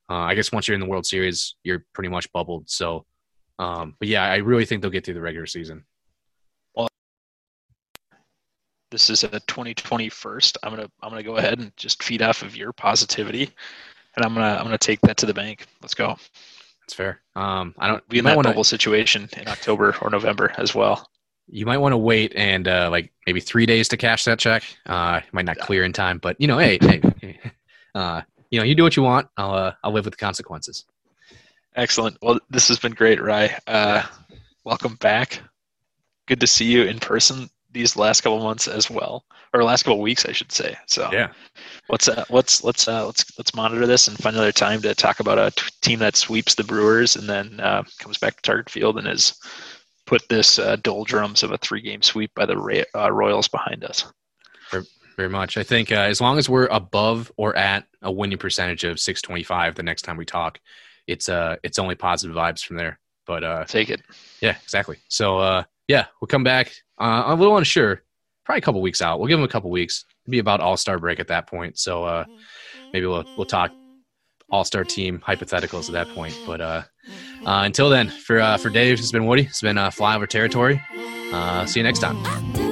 uh, 0.09 0.15
I 0.15 0.35
guess 0.35 0.53
once 0.53 0.69
you're 0.69 0.75
in 0.75 0.81
the 0.81 0.87
World 0.87 1.07
Series, 1.07 1.57
you're 1.65 1.85
pretty 1.93 2.09
much 2.09 2.31
bubbled. 2.33 2.69
So, 2.71 3.05
um, 3.59 3.95
but 3.99 4.09
yeah, 4.09 4.25
I 4.25 4.37
really 4.37 4.65
think 4.65 4.83
they'll 4.83 4.91
get 4.91 5.05
through 5.05 5.15
the 5.15 5.21
regular 5.21 5.47
season. 5.47 5.85
Well, 6.75 6.89
This 8.91 9.11
is 9.11 9.25
a 9.25 9.29
2020 9.31 10.09
first. 10.09 10.59
I'm 10.63 10.71
gonna 10.71 10.89
I'm 11.03 11.11
gonna 11.11 11.23
go 11.23 11.37
ahead 11.37 11.59
and 11.59 11.77
just 11.77 12.03
feed 12.03 12.23
off 12.23 12.43
of 12.43 12.57
your 12.57 12.73
positivity, 12.73 13.51
and 14.15 14.25
I'm 14.25 14.35
gonna 14.35 14.57
I'm 14.57 14.65
gonna 14.65 14.79
take 14.79 15.01
that 15.03 15.17
to 15.19 15.27
the 15.27 15.35
bank. 15.35 15.67
Let's 15.83 15.95
go. 15.95 16.17
That's 16.87 16.95
fair. 16.95 17.21
Um, 17.35 17.75
I 17.79 17.89
don't. 17.89 18.09
Be 18.09 18.19
in 18.19 18.25
might 18.25 18.41
that 18.45 18.55
to. 18.55 18.65
situation 18.65 19.29
in 19.37 19.49
October 19.49 19.97
or 20.01 20.09
November 20.09 20.53
as 20.57 20.73
well. 20.73 21.09
You 21.49 21.67
might 21.67 21.79
want 21.79 21.93
to 21.93 21.97
wait 21.97 22.33
and 22.37 22.67
uh, 22.69 22.89
like 22.91 23.13
maybe 23.27 23.41
three 23.41 23.67
days 23.67 23.89
to 23.89 23.97
cash 23.97 24.25
that 24.25 24.39
check. 24.39 24.63
Uh, 24.85 25.21
it 25.27 25.35
might 25.35 25.47
not 25.47 25.59
clear 25.59 25.83
in 25.85 25.93
time, 25.93 26.19
but 26.19 26.37
you 26.41 26.47
know, 26.47 26.59
hey, 26.59 26.79
hey, 26.81 27.01
hey, 27.21 27.41
uh, 27.97 28.23
you 28.51 28.59
know, 28.59 28.65
you 28.65 28.75
do 28.75 28.83
what 28.83 28.97
you 28.97 29.03
want. 29.03 29.29
I'll 29.37 29.55
uh, 29.55 29.73
I'll 29.83 29.93
live 29.93 30.05
with 30.05 30.15
the 30.15 30.19
consequences. 30.19 30.85
Excellent. 31.75 32.17
Well, 32.23 32.39
this 32.51 32.69
has 32.69 32.79
been 32.79 32.93
great, 32.93 33.21
Rye. 33.21 33.57
Uh, 33.67 34.03
welcome 34.65 34.95
back. 34.97 35.43
Good 36.27 36.41
to 36.41 36.47
see 36.47 36.65
you 36.65 36.85
in 36.85 36.99
person 36.99 37.49
these 37.73 37.97
last 37.97 38.23
couple 38.23 38.39
months 38.43 38.67
as 38.69 38.89
well, 38.91 39.25
or 39.53 39.63
last 39.63 39.83
couple 39.83 40.01
weeks, 40.01 40.25
I 40.25 40.33
should 40.33 40.51
say. 40.51 40.75
So 40.87 41.11
Yeah. 41.13 41.33
let's 41.91 42.09
uh, 42.09 42.25
let's 42.31 42.65
let's 42.65 42.89
uh, 42.89 43.05
let's 43.05 43.27
let's 43.39 43.55
monitor 43.55 43.87
this 43.87 44.09
and 44.09 44.17
find 44.17 44.35
another 44.35 44.53
time 44.53 44.81
to 44.83 44.95
talk 44.95 45.21
about 45.21 45.39
a 45.39 45.51
t- 45.55 45.69
team 45.83 45.99
that 45.99 46.17
sweeps 46.17 46.55
the 46.55 46.65
Brewers 46.65 47.17
and 47.17 47.29
then 47.29 47.61
uh, 47.61 47.83
comes 47.99 48.17
back 48.17 48.37
to 48.37 48.43
Target 48.43 48.71
Field 48.71 48.97
and 48.97 49.07
has 49.07 49.39
put 50.07 50.27
this 50.31 50.59
uh, 50.59 50.77
doldrums 50.77 51.43
of 51.43 51.53
a 51.53 51.59
three-game 51.59 52.01
sweep 52.01 52.31
by 52.35 52.47
the 52.47 52.57
Ra- 52.57 52.85
uh, 52.95 53.13
Royals 53.13 53.49
behind 53.49 53.85
us. 53.85 54.11
Very 55.17 55.29
much. 55.31 55.57
I 55.57 55.63
think 55.63 55.91
uh, 55.91 55.95
as 55.97 56.21
long 56.21 56.37
as 56.39 56.49
we're 56.49 56.67
above 56.67 57.33
or 57.37 57.57
at 57.57 57.87
a 58.03 58.13
winning 58.13 58.37
percentage 58.39 58.85
of 58.85 59.01
625 59.01 59.75
the 59.75 59.83
next 59.83 60.03
time 60.03 60.17
we 60.17 60.27
talk, 60.27 60.61
it's 61.07 61.29
uh 61.29 61.57
it's 61.63 61.79
only 61.79 61.95
positive 61.95 62.37
vibes 62.37 62.63
from 62.63 62.77
there. 62.77 62.99
But 63.27 63.45
uh 63.45 63.65
Take 63.65 63.91
it. 63.91 64.03
yeah, 64.41 64.57
exactly. 64.63 64.99
So 65.09 65.39
uh 65.39 65.65
yeah, 65.89 66.07
we'll 66.21 66.29
come 66.29 66.45
back 66.45 66.73
uh, 66.99 67.23
I'm 67.27 67.39
a 67.39 67.41
little 67.41 67.57
unsure, 67.57 68.03
probably 68.45 68.59
a 68.59 68.63
couple 68.63 68.83
weeks 68.83 69.01
out. 69.01 69.19
We'll 69.19 69.29
give 69.29 69.39
them 69.39 69.45
a 69.45 69.49
couple 69.49 69.71
weeks. 69.71 70.05
It'll 70.25 70.33
be 70.33 70.39
about 70.39 70.61
All 70.61 70.77
Star 70.77 70.99
break 70.99 71.21
at 71.21 71.29
that 71.29 71.47
point. 71.47 71.79
So 71.79 72.05
uh 72.05 72.25
maybe 72.93 73.07
we'll 73.07 73.25
we'll 73.37 73.47
talk 73.47 73.73
All 74.51 74.65
Star 74.65 74.85
team 74.85 75.23
hypotheticals 75.27 75.87
at 75.87 75.93
that 75.93 76.09
point. 76.15 76.39
But 76.47 76.61
uh, 76.61 76.83
uh 77.47 77.63
until 77.65 77.89
then, 77.89 78.09
for 78.09 78.41
uh, 78.41 78.59
for 78.59 78.69
Dave, 78.69 78.99
it's 78.99 79.13
been 79.13 79.27
Woody. 79.27 79.43
It's 79.43 79.63
been 79.63 79.79
uh, 79.79 79.91
flyover 79.91 80.29
territory. 80.29 80.83
Uh, 81.33 81.65
see 81.67 81.81
you 81.81 81.85
next 81.85 82.01
time. 82.01 82.66